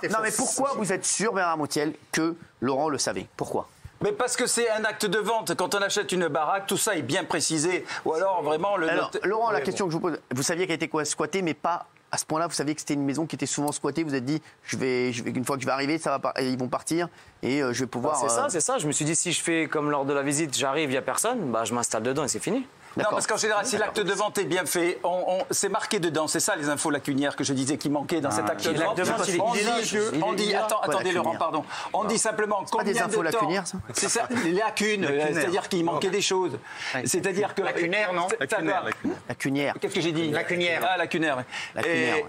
c'est 0.00 0.08
Non 0.10 0.18
mais 0.22 0.30
pourquoi 0.30 0.72
vous 0.76 0.92
êtes 0.92 1.04
sûr 1.04 1.32
Bernard 1.32 1.58
Montiel 1.58 1.92
que 2.12 2.34
Laurent 2.60 2.88
le 2.88 2.98
savait? 2.98 3.26
Pourquoi? 3.36 3.68
Mais 4.00 4.12
parce 4.12 4.36
que 4.36 4.46
c'est 4.46 4.68
un 4.70 4.84
acte 4.84 5.06
de 5.06 5.18
vente. 5.18 5.54
Quand 5.54 5.74
on 5.74 5.78
achète 5.78 6.12
une 6.12 6.28
baraque, 6.28 6.66
tout 6.66 6.76
ça 6.76 6.94
est 6.96 7.02
bien 7.02 7.24
précisé. 7.24 7.86
Ou 8.04 8.12
alors 8.12 8.42
vraiment 8.42 8.76
le 8.76 8.88
Alors, 8.90 9.04
notaire- 9.06 9.26
Laurent, 9.26 9.50
la 9.50 9.60
question 9.62 9.86
que 9.86 9.92
je 9.92 9.96
vous 9.96 10.02
pose, 10.02 10.18
vous 10.34 10.42
saviez 10.42 10.66
qu'elle 10.66 10.76
était 10.76 10.88
quoi 10.88 11.04
squattée, 11.06 11.40
mais 11.40 11.54
pas 11.54 11.86
à 12.12 12.18
ce 12.18 12.26
point-là. 12.26 12.46
Vous 12.46 12.52
saviez 12.52 12.74
que 12.74 12.80
c'était 12.80 12.94
une 12.94 13.04
maison 13.04 13.24
qui 13.24 13.34
était 13.36 13.46
souvent 13.46 13.72
squattée. 13.72 14.02
Vous 14.02 14.10
vous 14.10 14.14
êtes 14.14 14.24
dit, 14.26 14.42
je 14.64 14.76
vais, 14.76 15.10
je 15.12 15.22
vais- 15.22 15.30
une 15.30 15.44
fois 15.44 15.56
que 15.56 15.62
je 15.62 15.66
vais 15.66 15.72
arriver, 15.72 15.96
ça 15.98 16.10
va 16.10 16.18
pas, 16.18 16.34
ils 16.42 16.58
vont 16.58 16.68
partir 16.68 17.08
et 17.42 17.62
euh, 17.62 17.72
je 17.72 17.80
vais 17.80 17.86
pouvoir. 17.86 18.16
C'est 18.16 18.26
euh, 18.26 18.28
ça, 18.28 18.46
c'est 18.50 18.60
ça. 18.60 18.76
Je 18.78 18.86
me 18.86 18.92
suis 18.92 19.06
dit, 19.06 19.16
si 19.16 19.32
je 19.32 19.42
fais 19.42 19.68
comme 19.68 19.90
lors 19.90 20.04
de 20.04 20.12
la 20.12 20.22
visite, 20.22 20.54
j'arrive, 20.56 20.90
il 20.90 20.92
n'y 20.92 20.98
a 20.98 21.02
personne, 21.02 21.50
bah, 21.50 21.64
je 21.64 21.72
m'installe 21.72 22.02
dedans 22.02 22.24
et 22.24 22.28
c'est 22.28 22.40
fini. 22.40 22.66
Non, 22.96 23.04
parce 23.10 23.26
qu'en 23.26 23.36
général, 23.36 23.66
si 23.66 23.76
l'acte 23.76 24.00
de 24.00 24.12
vente 24.12 24.38
est 24.38 24.44
bien 24.44 24.64
fait, 24.66 24.98
on, 25.02 25.24
on- 25.26 25.44
c'est 25.50 25.68
marqué 25.68 25.98
dedans. 25.98 26.26
C'est 26.28 26.40
ça 26.40 26.54
les 26.56 26.68
infos 26.68 26.90
lacunières 26.90 27.34
que 27.36 27.44
je 27.44 27.52
disais 27.52 27.76
qui 27.76 27.90
manquaient 27.90 28.20
dans 28.20 28.30
cet 28.30 28.48
acte 28.48 28.64
de 28.68 28.80
vente. 28.80 28.96
de 28.96 29.02
vente, 29.02 29.28
il 29.28 29.36
est- 29.36 30.22
on 30.22 30.32
dit, 30.32 30.54
attends, 30.54 30.78
attendez 30.80 30.96
lacunière 31.04 31.22
Laurent, 31.24 31.36
pardon. 31.36 31.64
On 31.92 32.04
dit 32.04 32.18
simplement 32.18 32.62
pas 32.62 32.68
combien 32.70 32.92
des 32.92 33.00
infos 33.00 33.22
de 33.22 33.30
temps. 33.30 33.38
lacunières, 33.40 33.66
ça 33.66 33.78
C'est 33.92 34.08
ça, 34.08 34.28
les 34.44 34.52
lacunes, 34.52 35.06
c'est-à-dire 35.32 35.68
qu'il 35.68 35.84
manquait 35.84 36.10
des 36.10 36.22
choses. 36.22 36.58
C'est-à-dire 37.04 37.54
que 37.54 37.62
Lacunaire, 37.62 38.12
non 38.12 38.28
Ça 38.28 38.36
Lacunaire, 38.40 38.82
va. 38.82 38.88
lacunaire. 38.90 39.16
La 39.28 39.34
cunière. 39.34 39.74
Qu'est-ce 39.80 39.94
que 39.94 40.00
j'ai 40.00 40.12
dit 40.12 40.30
Lacunaire. 40.30 40.80
Ah, 40.88 40.96
lacunaire. 40.96 41.44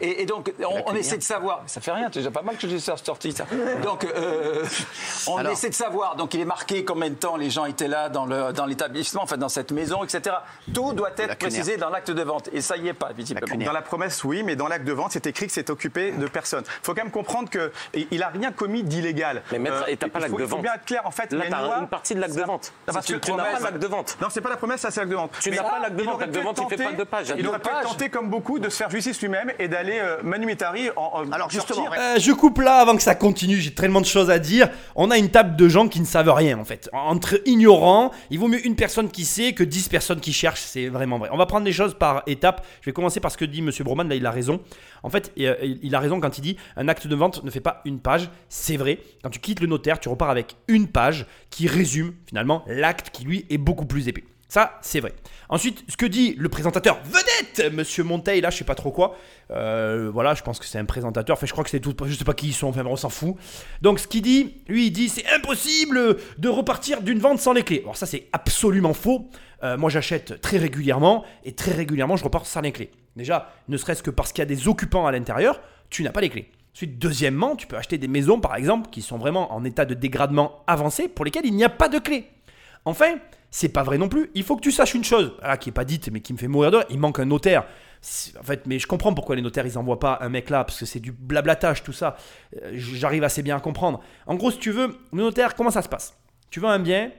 Et, 0.02 0.26
donc, 0.26 0.52
on, 0.88 0.96
essaie 0.96 1.18
de 1.18 1.24
savoir. 1.24 1.64
Ça 1.68 1.82
fait 1.82 1.92
rien, 1.92 2.10
c'est 2.12 2.20
déjà 2.20 2.32
pas 2.32 2.42
mal 2.42 2.58
que 2.58 2.68
j'ai 2.68 2.80
sorti, 2.80 3.32
ça. 3.32 3.46
Donc, 3.84 4.04
euh, 4.06 4.64
on 5.28 5.46
essaie 5.46 5.70
de 5.70 5.74
savoir. 5.76 6.16
Donc, 6.16 6.34
il 6.34 6.40
est 6.40 6.46
marqué 6.46 6.84
combien 6.86 7.10
de 7.10 7.16
temps 7.16 7.36
les 7.36 7.50
gens 7.50 7.66
étaient 7.66 7.88
là 7.88 8.10
dans 8.10 8.66
l'établissement, 8.66 9.24
enfin, 9.24 9.38
dans 9.38 9.50
cette 9.50 9.72
maison, 9.72 10.04
etc. 10.04 10.36
Tout 10.74 10.94
doit 10.94 11.12
être 11.18 11.38
précisé 11.38 11.78
dans 11.78 11.90
l'acte 11.90 12.12
de 12.12 12.22
vente. 12.22 12.50
Et 12.54 12.62
ça 12.62 12.78
y 12.78 12.88
est 12.88 12.94
pas, 12.94 13.12
visiblement. 13.16 13.66
Dans 13.66 13.72
la 13.72 13.82
promesse, 13.82 14.24
oui, 14.24 14.44
mais 14.44 14.56
dans 14.56 14.68
l'acte 14.68 14.86
de 14.86 14.94
vente, 14.94 15.12
c'est 15.12 15.28
écrit 15.28 15.48
que 15.48 15.54
c'est 15.54 15.70
occupé 15.70 16.12
de 16.12 16.28
personne. 16.28 16.64
Il 16.66 16.86
faut 16.86 16.94
quand 16.94 17.04
même 17.04 17.12
comprendre 17.12 17.50
qu'il 17.50 18.20
n'a 18.20 18.28
rien 18.30 18.52
commis 18.52 18.84
d'illégal. 18.84 19.42
Mais 19.52 19.60
maître, 19.60 19.86
et 19.88 19.98
t'as 19.98 20.08
pas 20.08 20.20
il 20.20 20.22
l'acte 20.24 20.32
faut- 20.32 20.38
de 20.40 20.44
Il 20.44 20.48
faut 20.50 20.56
vente. 20.56 20.64
bien 20.64 20.74
être 20.76 20.86
clair, 20.86 21.02
en 21.06 21.12
fait. 21.12 21.28
il 21.32 21.36
y 21.38 21.40
Là 21.40 21.46
a 21.46 21.50
t'as 21.50 21.62
loi- 21.66 21.78
une 21.82 21.88
partie 21.88 22.16
de 22.16 22.20
l'acte 22.20 22.36
de 22.36 22.42
vente. 22.44 22.74
Parce 22.86 23.06
que 23.06 23.14
tu 23.14 23.32
n'as 23.34 23.44
pas 23.44 23.60
l'acte 23.60 23.80
de 23.80 23.88
vente. 23.88 24.18
Non, 24.22 24.28
c'est 24.32 24.42
pas 24.42 24.50
la 24.50 24.58
promesse, 24.58 24.82
ça 24.82 24.92
c'est 24.92 25.00
l'acte 25.02 25.12
de 25.12 25.16
vente. 25.16 25.32
Tu 25.42 25.50
n'as 25.52 25.64
pas 25.64 25.80
l'acte 25.80 25.96
de 25.96 26.02
il 26.02 26.06
vente, 26.06 26.20
l'acte 26.20 26.34
de 26.36 26.40
vente, 26.40 26.58
il 26.64 26.70
fait 26.70 26.76
tenter- 26.78 26.90
pas 26.92 26.98
deux 26.98 27.06
pages, 27.06 27.34
il 27.38 27.48
aurait 27.48 27.60
pu 27.60 27.70
tenter, 27.84 28.10
comme 28.10 28.30
beaucoup, 28.30 28.60
de 28.60 28.70
se 28.70 28.78
faire 28.78 28.90
justice 28.90 29.22
lui-même 29.22 29.52
et 29.60 29.68
d'aller 29.68 30.00
euh, 30.02 30.18
manumitari 30.24 30.90
en, 30.96 31.02
en- 31.26 31.32
Alors, 31.32 31.50
justement. 31.50 31.86
Euh, 31.98 32.16
je 32.20 32.32
coupe 32.32 32.60
là 32.60 32.78
avant 32.78 32.96
que 32.96 33.02
ça 33.04 33.16
continue, 33.16 33.58
j'ai 33.58 33.74
tellement 33.74 34.02
de 34.02 34.06
choses 34.06 34.30
à 34.30 34.40
dire. 34.40 34.70
On 34.96 35.12
a 35.12 35.18
une 35.18 35.30
table 35.30 35.56
de 35.56 35.68
gens 35.70 35.88
qui 35.88 36.00
ne 36.00 36.06
savent 36.06 36.30
rien 36.32 36.58
en 36.60 36.66
fait. 36.66 36.90
Entre 36.94 37.40
ignorants, 37.46 38.12
il 38.30 38.40
vaut 38.40 38.48
mieux 38.48 38.66
une 38.66 38.76
personne 38.76 39.10
qui 39.10 39.26
sait 39.26 39.54
que 39.54 39.64
10 39.64 39.90
personnes 39.90 40.20
qui 40.20 40.34
cherchent, 40.34 40.45
c'est 40.54 40.88
vraiment 40.88 41.18
vrai. 41.18 41.30
On 41.32 41.38
va 41.38 41.46
prendre 41.46 41.66
les 41.66 41.74
choses 41.74 41.94
par 41.94 42.24
étapes. 42.28 42.66
Je 42.82 42.86
vais 42.90 42.94
commencer 42.94 43.20
par 43.20 43.32
ce 43.32 43.38
que 43.38 43.46
dit 43.46 43.62
Monsieur 43.62 43.84
Broman, 43.84 44.08
là 44.08 44.16
il 44.16 44.26
a 44.26 44.32
raison. 44.32 44.60
En 45.04 45.10
fait, 45.10 45.34
euh, 45.40 45.56
il 45.82 45.94
a 45.96 46.00
raison 46.00 46.20
quand 46.20 46.38
il 46.38 46.42
dit 46.42 46.58
un 46.76 46.88
acte 46.88 47.08
de 47.08 47.16
vente 47.16 47.44
ne 47.44 47.50
fait 47.50 47.60
pas 47.60 47.82
une 47.86 48.00
page. 48.00 48.30
C'est 48.50 48.78
vrai, 48.78 49.00
quand 49.24 49.30
tu 49.30 49.40
quittes 49.40 49.60
le 49.60 49.68
notaire, 49.68 50.00
tu 50.00 50.10
repars 50.10 50.30
avec 50.30 50.56
une 50.68 50.88
page 50.88 51.26
qui 51.50 51.68
résume 51.68 52.14
finalement 52.28 52.64
l'acte 52.68 53.10
qui 53.10 53.26
lui 53.26 53.46
est 53.50 53.58
beaucoup 53.58 53.86
plus 53.86 54.08
épais. 54.08 54.24
Ça, 54.48 54.78
c'est 54.82 55.00
vrai. 55.00 55.14
Ensuite, 55.50 55.84
ce 55.90 55.98
que 55.98 56.06
dit 56.06 56.36
le 56.38 56.50
présentateur 56.50 57.00
vedette, 57.04 57.74
Monsieur 57.74 58.04
Monteil, 58.04 58.42
là, 58.42 58.52
je 58.52 58.58
sais 58.58 58.64
pas 58.64 58.76
trop 58.76 58.92
quoi. 58.92 59.16
Euh, 59.52 60.10
voilà, 60.14 60.36
je 60.36 60.44
pense 60.44 60.60
que 60.60 60.66
c'est 60.66 60.78
un 60.78 60.86
présentateur. 60.86 61.36
Enfin, 61.36 61.48
je 61.48 61.52
crois 61.52 61.64
que 61.64 61.70
c'est 61.70 61.80
tout. 61.80 61.96
Je 62.06 62.14
sais 62.14 62.24
pas 62.24 62.34
qui 62.34 62.48
ils 62.48 62.54
sont. 62.54 62.68
Enfin, 62.68 62.86
on 62.86 62.96
s'en 62.96 63.10
fout. 63.10 63.36
Donc, 63.82 64.00
ce 64.00 64.08
qu'il 64.08 64.22
dit, 64.22 64.58
lui, 64.68 64.88
il 64.88 64.92
dit, 64.92 65.10
c'est 65.10 65.26
impossible 65.34 66.18
de 66.38 66.50
repartir 66.50 67.02
d'une 67.02 67.20
vente 67.20 67.40
sans 67.40 67.54
les 67.54 67.64
clés. 67.64 67.82
Alors 67.82 67.98
ça, 67.98 68.06
c'est 68.06 68.28
absolument 68.34 68.94
faux. 68.94 69.30
Euh, 69.64 69.78
moi, 69.78 69.90
j'achète 69.90 70.42
très 70.42 70.58
régulièrement 70.58 71.26
et 71.44 71.54
très 71.54 71.72
régulièrement, 71.72 72.18
je 72.18 72.24
repars 72.24 72.46
sans 72.46 72.62
les 72.62 72.72
clés. 72.72 72.92
Déjà, 73.16 73.52
ne 73.68 73.78
serait-ce 73.78 74.04
que 74.04 74.12
parce 74.12 74.32
qu'il 74.32 74.42
y 74.42 74.44
a 74.44 74.46
des 74.46 74.68
occupants 74.68 75.08
à 75.08 75.12
l'intérieur, 75.12 75.60
tu 75.90 76.04
n'as 76.04 76.12
pas 76.12 76.22
les 76.22 76.30
clés. 76.30 76.52
Ensuite, 76.76 77.00
deuxièmement, 77.00 77.56
tu 77.56 77.68
peux 77.68 77.78
acheter 77.78 77.98
des 77.98 78.10
maisons, 78.10 78.40
par 78.40 78.56
exemple, 78.56 78.90
qui 78.90 79.02
sont 79.02 79.18
vraiment 79.18 79.54
en 79.54 79.64
état 79.64 79.86
de 79.86 79.94
dégradement 79.94 80.64
avancé, 80.68 81.08
pour 81.08 81.24
lesquelles 81.24 81.46
il 81.46 81.56
n'y 81.56 81.64
a 81.64 81.70
pas 81.70 81.88
de 81.88 82.00
clés. 82.00 82.30
Enfin, 82.84 83.16
c'est 83.56 83.70
pas 83.70 83.84
vrai 83.84 83.98
non 83.98 84.10
plus. 84.10 84.30
Il 84.34 84.44
faut 84.44 84.58
que 84.58 84.62
tu 84.62 84.74
saches 84.74 84.96
une 84.96 85.06
chose, 85.06 85.34
voilà, 85.40 85.56
qui 85.56 85.70
est 85.70 85.72
pas 85.72 85.86
dite, 85.86 86.10
mais 86.12 86.20
qui 86.20 86.34
me 86.34 86.38
fait 86.38 86.50
mourir 86.50 86.72
de. 86.72 86.80
Il 86.90 87.00
manque 87.00 87.20
un 87.20 87.26
notaire. 87.26 87.64
En 88.38 88.44
fait, 88.44 88.68
mais 88.68 88.80
je 88.80 88.86
comprends 88.86 89.14
pourquoi 89.14 89.38
les 89.38 89.42
notaires 89.42 89.66
ils 89.66 89.78
envoient 89.78 89.98
pas 89.98 90.18
un 90.20 90.28
mec 90.28 90.50
là, 90.50 90.66
parce 90.66 90.78
que 90.78 90.86
c'est 90.86 91.00
du 91.00 91.14
blablatage 91.14 91.82
tout 91.82 91.94
ça. 91.94 92.18
Euh, 92.62 92.72
J'arrive 92.74 93.24
assez 93.24 93.44
bien 93.44 93.56
à 93.56 93.62
comprendre. 93.62 94.02
En 94.28 94.36
gros, 94.36 94.52
si 94.52 94.60
tu 94.60 94.72
veux, 94.72 94.98
le 95.14 95.24
notaire, 95.24 95.56
comment 95.56 95.72
ça 95.72 95.82
se 95.82 95.88
passe? 95.88 96.18
Tu 96.50 96.60
veux 96.60 96.68
un 96.68 96.80
bien 96.80 97.12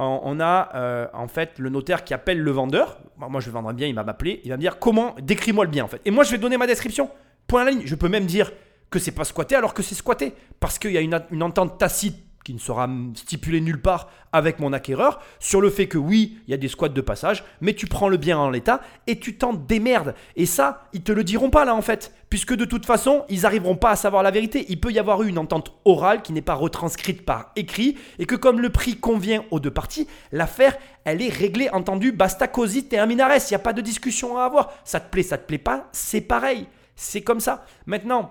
on 0.00 0.38
a 0.38 0.70
euh, 0.76 1.08
en 1.12 1.26
fait 1.26 1.58
le 1.58 1.70
notaire 1.70 2.04
qui 2.04 2.14
appelle 2.14 2.38
le 2.38 2.50
vendeur. 2.52 3.00
Moi, 3.16 3.40
je 3.40 3.46
vais 3.46 3.52
vendre 3.52 3.70
un 3.70 3.74
bien, 3.74 3.88
il 3.88 3.96
va 3.96 4.04
m'appeler, 4.04 4.40
il 4.44 4.50
va 4.50 4.56
me 4.56 4.60
dire 4.60 4.78
comment, 4.78 5.16
décris-moi 5.20 5.64
le 5.64 5.70
bien 5.70 5.84
en 5.84 5.88
fait. 5.88 6.00
Et 6.04 6.12
moi, 6.12 6.22
je 6.22 6.30
vais 6.30 6.38
donner 6.38 6.56
ma 6.56 6.68
description. 6.68 7.10
Point 7.48 7.62
à 7.62 7.64
la 7.64 7.70
ligne. 7.72 7.82
Je 7.84 7.94
peux 7.96 8.08
même 8.08 8.26
dire 8.26 8.52
que 8.90 9.00
c'est 9.00 9.10
pas 9.10 9.24
squatté 9.24 9.56
alors 9.56 9.74
que 9.74 9.82
c'est 9.82 9.96
squatté. 9.96 10.34
Parce 10.60 10.78
qu'il 10.78 10.92
y 10.92 10.98
a 10.98 11.00
une, 11.00 11.18
une 11.32 11.42
entente 11.42 11.78
tacite 11.78 12.27
qui 12.48 12.54
ne 12.54 12.58
sera 12.58 12.88
stipulée 13.14 13.60
nulle 13.60 13.82
part 13.82 14.08
avec 14.32 14.58
mon 14.58 14.72
acquéreur 14.72 15.20
sur 15.38 15.60
le 15.60 15.68
fait 15.68 15.86
que 15.86 15.98
oui, 15.98 16.38
il 16.46 16.50
y 16.50 16.54
a 16.54 16.56
des 16.56 16.68
squats 16.68 16.88
de 16.88 17.00
passage, 17.02 17.44
mais 17.60 17.74
tu 17.74 17.86
prends 17.86 18.08
le 18.08 18.16
bien 18.16 18.38
en 18.38 18.48
l'état 18.48 18.80
et 19.06 19.18
tu 19.18 19.36
t'en 19.36 19.52
démerdes. 19.52 20.14
Et 20.34 20.46
ça, 20.46 20.84
ils 20.94 21.02
te 21.02 21.12
le 21.12 21.24
diront 21.24 21.50
pas 21.50 21.66
là 21.66 21.74
en 21.74 21.82
fait, 21.82 22.10
puisque 22.30 22.54
de 22.54 22.64
toute 22.64 22.86
façon, 22.86 23.26
ils 23.28 23.44
arriveront 23.44 23.76
pas 23.76 23.90
à 23.90 23.96
savoir 23.96 24.22
la 24.22 24.30
vérité. 24.30 24.64
Il 24.70 24.80
peut 24.80 24.90
y 24.90 24.98
avoir 24.98 25.22
eu 25.24 25.28
une 25.28 25.36
entente 25.36 25.78
orale 25.84 26.22
qui 26.22 26.32
n'est 26.32 26.40
pas 26.40 26.54
retranscrite 26.54 27.26
par 27.26 27.52
écrit 27.54 27.98
et 28.18 28.24
que 28.24 28.34
comme 28.34 28.62
le 28.62 28.70
prix 28.70 28.96
convient 28.96 29.44
aux 29.50 29.60
deux 29.60 29.70
parties, 29.70 30.08
l'affaire, 30.32 30.78
elle 31.04 31.20
est 31.20 31.28
réglée, 31.28 31.68
entendu, 31.68 32.12
basta 32.12 32.48
così 32.48 32.84
terminares. 32.84 33.36
Il 33.36 33.52
n'y 33.52 33.56
a 33.56 33.58
pas 33.58 33.74
de 33.74 33.82
discussion 33.82 34.38
à 34.38 34.44
avoir. 34.44 34.72
Ça 34.84 35.00
te 35.00 35.10
plaît, 35.10 35.22
ça 35.22 35.36
te 35.36 35.46
plaît 35.46 35.58
pas, 35.58 35.86
c'est 35.92 36.22
pareil. 36.22 36.66
C'est 36.96 37.20
comme 37.20 37.40
ça. 37.40 37.66
Maintenant, 37.84 38.30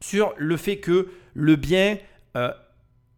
sur 0.00 0.34
le 0.38 0.56
fait 0.56 0.78
que 0.78 1.10
le 1.34 1.54
bien, 1.54 1.98
euh, 2.36 2.50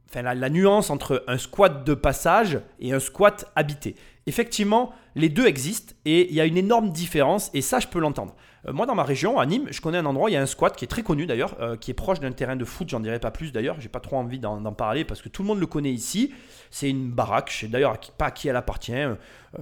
enfin 0.09 0.23
la, 0.23 0.51
nuance 0.51 0.91
entre 0.91 1.25
un 1.27 1.39
squat 1.39 1.85
de 1.85 1.95
passage 1.95 2.61
et 2.81 2.93
un 2.93 3.01
squat 3.01 3.51
habité. 3.57 3.97
Effectivement, 4.27 4.93
les 5.15 5.29
deux 5.29 5.47
existent 5.47 5.95
et 6.05 6.29
il 6.29 6.35
y 6.35 6.41
a 6.41 6.47
une 6.47 6.57
énorme 6.57 6.91
différence 6.91 7.51
et 7.55 7.61
ça, 7.61 7.79
je 7.79 7.87
peux 7.87 8.01
l'entendre. 8.01 8.35
Euh, 8.67 8.73
moi, 8.73 8.87
dans 8.87 8.95
ma 8.95 9.05
région, 9.05 9.39
à 9.39 9.47
Nîmes, 9.47 9.69
je 9.71 9.81
connais 9.81 9.99
un 9.99 10.07
endroit, 10.07 10.31
il 10.31 10.33
y 10.33 10.37
a 10.37 10.43
un 10.43 10.47
squat 10.47 10.75
qui 10.75 10.85
est 10.85 10.89
très 10.89 11.03
connu 11.03 11.27
d'ailleurs, 11.27 11.57
euh, 11.61 11.77
qui 11.77 11.91
est 11.91 11.95
proche 11.95 12.21
d'un 12.21 12.33
terrain 12.33 12.57
de 12.57 12.65
foot, 12.65 12.89
j'en 12.89 13.01
dirai 13.01 13.21
pas 13.21 13.31
plus 13.31 13.53
d'ailleurs, 13.53 13.81
j'ai 13.81 13.89
pas 13.89 14.01
trop 14.01 14.17
envie 14.17 14.39
d'en 14.39 14.61
parler 14.73 15.05
parce 15.05 15.23
que 15.23 15.29
tout 15.29 15.43
le 15.43 15.49
monde 15.49 15.61
le 15.61 15.67
connaît 15.67 15.93
ici. 15.93 16.33
C'est 16.71 16.91
une 16.91 17.11
baraque, 17.11 17.51
je 17.53 17.59
sais 17.59 17.69
d'ailleurs 17.69 17.99
pas 18.19 18.27
à 18.27 18.31
qui 18.33 18.49
elle 18.49 18.57
appartient. 18.57 18.93
Euh, 18.95 19.15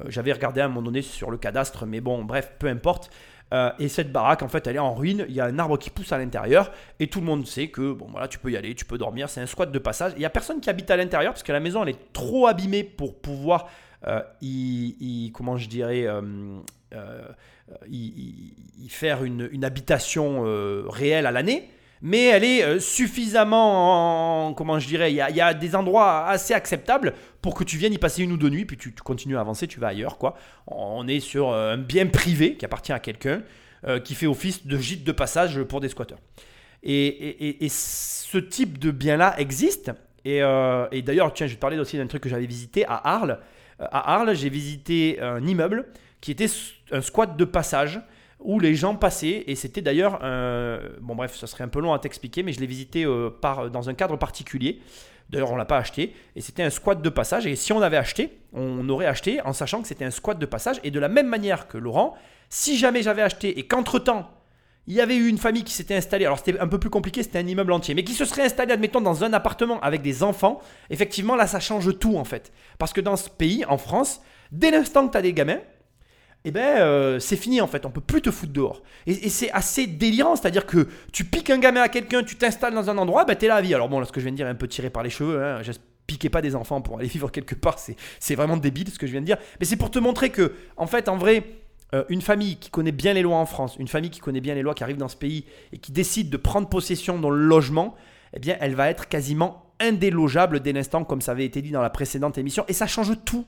J'avais 0.08 0.32
regardé 0.32 0.60
à 0.60 0.64
un 0.64 0.68
moment 0.68 0.82
donné 0.82 1.02
sur 1.02 1.30
le 1.30 1.36
cadastre, 1.36 1.84
mais 1.86 2.00
bon, 2.00 2.24
bref, 2.24 2.52
peu 2.58 2.68
importe. 2.68 3.10
Euh, 3.52 3.70
et 3.78 3.88
cette 3.88 4.10
baraque, 4.10 4.42
en 4.42 4.48
fait, 4.48 4.66
elle 4.66 4.76
est 4.76 4.80
en 4.80 4.94
ruine. 4.94 5.26
Il 5.28 5.34
y 5.34 5.40
a 5.40 5.44
un 5.44 5.58
arbre 5.58 5.78
qui 5.78 5.90
pousse 5.90 6.12
à 6.12 6.18
l'intérieur. 6.18 6.72
Et 6.98 7.06
tout 7.06 7.20
le 7.20 7.26
monde 7.26 7.46
sait 7.46 7.68
que, 7.68 7.92
bon, 7.92 8.08
voilà, 8.10 8.28
tu 8.28 8.38
peux 8.38 8.50
y 8.50 8.56
aller, 8.56 8.74
tu 8.74 8.84
peux 8.84 8.98
dormir. 8.98 9.28
C'est 9.28 9.40
un 9.40 9.46
squat 9.46 9.70
de 9.70 9.78
passage. 9.78 10.12
Il 10.16 10.20
n'y 10.20 10.24
a 10.24 10.30
personne 10.30 10.60
qui 10.60 10.70
habite 10.70 10.90
à 10.90 10.96
l'intérieur 10.96 11.32
parce 11.32 11.42
que 11.42 11.52
la 11.52 11.60
maison, 11.60 11.82
elle 11.82 11.90
est 11.90 12.12
trop 12.12 12.46
abîmée 12.46 12.82
pour 12.84 13.20
pouvoir 13.20 13.68
euh, 14.06 14.20
y, 14.42 15.30
comment 15.34 15.56
je 15.56 15.68
dirais, 15.68 16.04
euh, 16.06 16.22
y, 17.88 18.88
faire 18.88 19.24
une, 19.24 19.64
habitation 19.64 20.42
réelle 20.88 21.26
à 21.26 21.30
l'année. 21.30 21.70
Mais 22.02 22.24
elle 22.24 22.44
est 22.44 22.62
euh, 22.62 22.78
suffisamment, 22.80 24.48
en- 24.48 24.54
comment 24.54 24.78
je 24.78 24.86
dirais, 24.86 25.12
il 25.12 25.16
y, 25.16 25.20
a- 25.40 25.54
des 25.54 25.74
endroits 25.74 26.26
assez 26.26 26.52
acceptables 26.52 27.14
pour 27.40 27.54
que 27.54 27.64
tu 27.64 27.76
viennes 27.78 27.92
y 27.92 27.98
passer 27.98 28.22
une 28.22 28.32
ou 28.32 28.36
deux 28.36 28.50
nuits, 28.50 28.64
puis 28.64 28.76
tu, 28.76 28.92
continues 28.92 29.36
à 29.36 29.40
avancer, 29.40 29.66
tu 29.66 29.80
vas 29.80 29.88
ailleurs, 29.88 30.18
quoi. 30.18 30.36
On 30.66 31.06
est 31.08 31.20
sur 31.20 31.50
euh, 31.50 31.74
un 31.74 31.78
bien 31.78 32.06
privé 32.06 32.56
qui 32.56 32.64
appartient 32.64 32.92
à 32.92 32.98
quelqu'un, 32.98 33.42
euh, 33.86 34.00
qui 34.00 34.14
fait 34.14 34.26
office 34.26 34.66
de 34.66 34.76
gîte 34.78 35.04
de 35.04 35.12
passage 35.12 35.62
pour 35.62 35.80
des 35.80 35.88
squatteurs. 35.88 36.18
Et, 36.82 37.66
ce 37.70 38.36
type 38.38 38.78
de 38.78 38.90
bien-là 38.90 39.34
existe. 39.38 39.92
Et, 40.26 40.40
d'ailleurs, 40.40 41.32
tiens, 41.32 41.46
je 41.46 41.52
vais 41.52 41.56
te 41.56 41.60
parler 41.60 41.78
aussi 41.78 41.96
d'un 41.96 42.06
truc 42.06 42.22
que 42.22 42.28
j'avais 42.28 42.44
visité 42.46 42.84
à 42.86 43.14
Arles. 43.14 43.40
À 43.78 44.14
Arles, 44.14 44.34
j'ai 44.34 44.50
visité 44.50 45.18
un 45.20 45.46
immeuble 45.46 45.86
qui 46.20 46.30
était 46.30 46.48
un 46.90 47.00
squat 47.00 47.36
de 47.36 47.44
passage 47.44 48.00
où 48.40 48.60
les 48.60 48.74
gens 48.74 48.94
passaient. 48.96 49.44
Et 49.46 49.54
c'était 49.54 49.82
d'ailleurs 49.82 50.22
un... 50.22 50.78
Bon 51.00 51.14
bref, 51.14 51.36
ça 51.36 51.46
serait 51.46 51.64
un 51.64 51.68
peu 51.68 51.80
long 51.80 51.92
à 51.92 51.98
t'expliquer, 51.98 52.42
mais 52.42 52.52
je 52.52 52.60
l'ai 52.60 52.66
visité 52.66 53.04
euh, 53.04 53.30
par, 53.30 53.70
dans 53.70 53.88
un 53.88 53.94
cadre 53.94 54.16
particulier. 54.16 54.80
D'ailleurs, 55.30 55.52
on 55.52 55.56
l'a 55.56 55.64
pas 55.64 55.78
acheté. 55.78 56.14
Et 56.36 56.40
c'était 56.40 56.62
un 56.62 56.70
squat 56.70 57.00
de 57.00 57.08
passage. 57.08 57.46
Et 57.46 57.56
si 57.56 57.72
on 57.72 57.80
avait 57.80 57.96
acheté, 57.96 58.38
on 58.52 58.88
aurait 58.88 59.06
acheté 59.06 59.40
en 59.42 59.52
sachant 59.52 59.82
que 59.82 59.88
c'était 59.88 60.04
un 60.04 60.10
squat 60.10 60.38
de 60.38 60.46
passage. 60.46 60.80
Et 60.84 60.90
de 60.90 61.00
la 61.00 61.08
même 61.08 61.28
manière 61.28 61.68
que 61.68 61.78
Laurent, 61.78 62.14
si 62.48 62.76
jamais 62.76 63.02
j'avais 63.02 63.22
acheté 63.22 63.58
et 63.58 63.66
qu'entre-temps, 63.66 64.30
il 64.86 64.94
y 64.94 65.00
avait 65.00 65.16
eu 65.16 65.28
une 65.28 65.38
famille 65.38 65.64
qui 65.64 65.72
s'était 65.72 65.94
installée, 65.94 66.26
alors 66.26 66.38
c'était 66.38 66.58
un 66.60 66.68
peu 66.68 66.78
plus 66.78 66.90
compliqué, 66.90 67.22
c'était 67.22 67.38
un 67.38 67.46
immeuble 67.46 67.72
entier, 67.72 67.94
mais 67.94 68.04
qui 68.04 68.12
se 68.12 68.26
serait 68.26 68.42
installé, 68.42 68.72
admettons, 68.72 69.00
dans 69.00 69.24
un 69.24 69.32
appartement 69.32 69.80
avec 69.80 70.02
des 70.02 70.22
enfants, 70.22 70.60
effectivement, 70.90 71.36
là, 71.36 71.46
ça 71.46 71.58
change 71.58 71.98
tout, 71.98 72.16
en 72.16 72.24
fait. 72.24 72.52
Parce 72.78 72.92
que 72.92 73.00
dans 73.00 73.16
ce 73.16 73.30
pays, 73.30 73.64
en 73.66 73.78
France, 73.78 74.20
dès 74.52 74.70
l'instant 74.70 75.06
que 75.06 75.12
tu 75.12 75.18
as 75.18 75.22
des 75.22 75.32
gamins, 75.32 75.60
eh 76.46 76.50
ben, 76.50 76.78
euh, 76.78 77.18
c'est 77.18 77.36
fini, 77.36 77.62
en 77.62 77.66
fait, 77.66 77.86
on 77.86 77.90
peut 77.90 78.02
plus 78.02 78.20
te 78.20 78.30
foutre 78.30 78.52
dehors. 78.52 78.82
Et, 79.06 79.30
c'est 79.30 79.50
assez 79.52 79.86
délirant, 79.86 80.36
c'est-à-dire 80.36 80.66
que 80.66 80.88
tu 81.10 81.24
piques 81.24 81.48
un 81.48 81.58
gamin 81.58 81.80
à 81.80 81.88
quelqu'un, 81.88 82.22
tu 82.22 82.36
t'installes 82.36 82.74
dans 82.74 82.90
un 82.90 82.98
endroit, 82.98 83.24
ben, 83.24 83.34
t'es 83.34 83.48
là 83.48 83.56
à 83.56 83.62
vie. 83.62 83.74
Alors 83.74 83.88
bon, 83.88 83.98
là, 83.98 84.04
ce 84.04 84.12
que 84.12 84.20
je 84.20 84.26
viens 84.26 84.32
de 84.32 84.36
dire 84.36 84.46
est 84.46 84.50
un 84.50 84.54
peu 84.54 84.68
tiré 84.68 84.90
par 84.90 85.02
les 85.02 85.08
cheveux, 85.08 85.42
hein, 85.42 85.62
piquez 86.06 86.28
pas 86.28 86.42
des 86.42 86.54
enfants 86.54 86.82
pour 86.82 86.98
aller 86.98 87.08
vivre 87.14 87.30
quelque 87.30 87.54
part, 87.54 87.78
c'est 87.78 88.34
vraiment 88.34 88.58
débile 88.58 88.90
ce 88.90 88.98
que 88.98 89.06
je 89.06 89.12
viens 89.12 89.22
de 89.22 89.26
dire. 89.26 89.38
Mais 89.58 89.64
c'est 89.64 89.76
pour 89.76 89.90
te 89.90 89.98
montrer 89.98 90.28
que, 90.28 90.52
en 90.76 90.86
fait, 90.86 91.08
en 91.08 91.16
vrai, 91.16 91.44
euh, 91.94 92.04
une 92.10 92.20
famille 92.20 92.56
qui 92.56 92.68
connaît 92.68 92.92
bien 92.92 93.14
les 93.14 93.22
lois 93.22 93.36
en 93.36 93.46
France, 93.46 93.76
une 93.78 93.88
famille 93.88 94.10
qui 94.10 94.20
connaît 94.20 94.42
bien 94.42 94.54
les 94.54 94.62
lois, 94.62 94.74
qui 94.74 94.82
arrive 94.82 94.98
dans 94.98 95.08
ce 95.08 95.16
pays 95.16 95.46
et 95.72 95.78
qui 95.78 95.92
décide 95.92 96.28
de 96.28 96.36
prendre 96.36 96.68
possession 96.68 97.18
dans 97.18 97.30
le 97.30 97.42
logement, 97.42 97.94
eh 98.34 98.38
bien, 98.38 98.58
elle 98.60 98.74
va 98.74 98.90
être 98.90 99.08
quasiment 99.08 99.72
indélogeable 99.80 100.60
dès 100.60 100.72
l'instant, 100.72 101.04
comme 101.04 101.22
ça 101.22 101.32
avait 101.32 101.46
été 101.46 101.62
dit 101.62 101.70
dans 101.70 101.82
la 101.82 101.90
précédente 101.90 102.36
émission, 102.36 102.64
et 102.68 102.74
ça 102.74 102.86
change 102.86 103.12
tout. 103.24 103.46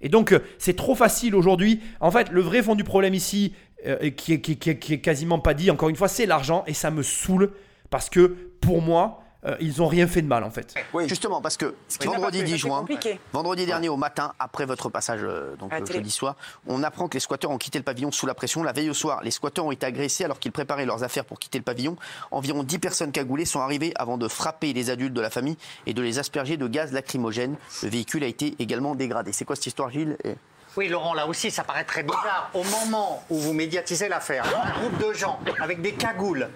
Et 0.00 0.08
donc, 0.08 0.32
euh, 0.32 0.40
c'est 0.58 0.76
trop 0.76 0.94
facile 0.94 1.34
aujourd'hui. 1.34 1.80
En 2.00 2.10
fait, 2.10 2.30
le 2.30 2.40
vrai 2.40 2.62
fond 2.62 2.74
du 2.74 2.84
problème 2.84 3.14
ici, 3.14 3.52
euh, 3.86 4.10
qui 4.10 4.32
est 4.32 5.00
quasiment 5.00 5.38
pas 5.38 5.54
dit, 5.54 5.70
encore 5.70 5.88
une 5.88 5.96
fois, 5.96 6.08
c'est 6.08 6.26
l'argent, 6.26 6.64
et 6.66 6.74
ça 6.74 6.90
me 6.90 7.02
saoule, 7.02 7.52
parce 7.90 8.10
que 8.10 8.36
pour 8.60 8.82
moi, 8.82 9.22
euh, 9.44 9.56
ils 9.60 9.80
ont 9.82 9.86
rien 9.86 10.06
fait 10.08 10.22
de 10.22 10.26
mal, 10.26 10.42
en 10.42 10.50
fait. 10.50 10.74
Justement, 11.06 11.40
parce 11.40 11.56
que 11.56 11.74
vendredi 12.04 12.38
pas 12.40 12.44
fait, 12.46 12.52
10 12.52 12.58
juin, 12.58 12.84
vendredi 13.32 13.66
dernier 13.66 13.88
au 13.88 13.96
matin, 13.96 14.32
après 14.40 14.66
votre 14.66 14.88
passage 14.88 15.20
euh, 15.22 15.54
donc 15.56 15.72
euh, 15.72 15.86
jeudi 15.86 16.10
soir, 16.10 16.34
on 16.66 16.82
apprend 16.82 17.06
que 17.08 17.14
les 17.14 17.20
squatteurs 17.20 17.50
ont 17.52 17.58
quitté 17.58 17.78
le 17.78 17.84
pavillon 17.84 18.10
sous 18.10 18.26
la 18.26 18.34
pression. 18.34 18.62
La 18.64 18.72
veille 18.72 18.90
au 18.90 18.94
soir, 18.94 19.22
les 19.22 19.30
squatteurs 19.30 19.64
ont 19.64 19.70
été 19.70 19.86
agressés 19.86 20.24
alors 20.24 20.40
qu'ils 20.40 20.50
préparaient 20.52 20.86
leurs 20.86 21.04
affaires 21.04 21.24
pour 21.24 21.38
quitter 21.38 21.58
le 21.58 21.64
pavillon. 21.64 21.96
Environ 22.32 22.64
10 22.64 22.78
personnes 22.80 23.12
cagoulées 23.12 23.44
sont 23.44 23.60
arrivées 23.60 23.92
avant 23.96 24.18
de 24.18 24.26
frapper 24.26 24.72
les 24.72 24.90
adultes 24.90 25.14
de 25.14 25.20
la 25.20 25.30
famille 25.30 25.56
et 25.86 25.94
de 25.94 26.02
les 26.02 26.18
asperger 26.18 26.56
de 26.56 26.66
gaz 26.66 26.92
lacrymogène. 26.92 27.56
Le 27.84 27.88
véhicule 27.90 28.24
a 28.24 28.26
été 28.26 28.56
également 28.58 28.94
dégradé. 28.96 29.32
C'est 29.32 29.44
quoi 29.44 29.54
cette 29.54 29.66
histoire, 29.66 29.90
Gilles 29.90 30.16
Et- 30.24 30.34
Oui, 30.76 30.88
Laurent, 30.88 31.14
là 31.14 31.26
aussi, 31.28 31.50
ça 31.52 31.62
paraît 31.62 31.84
très 31.84 32.02
bizarre. 32.02 32.50
Au 32.54 32.64
moment 32.64 33.22
où 33.30 33.36
vous 33.38 33.52
médiatisez 33.52 34.08
l'affaire, 34.08 34.44
un 34.64 34.80
groupe 34.80 34.98
de 35.08 35.12
gens 35.12 35.38
avec 35.60 35.80
des 35.80 35.92
cagoules 35.92 36.48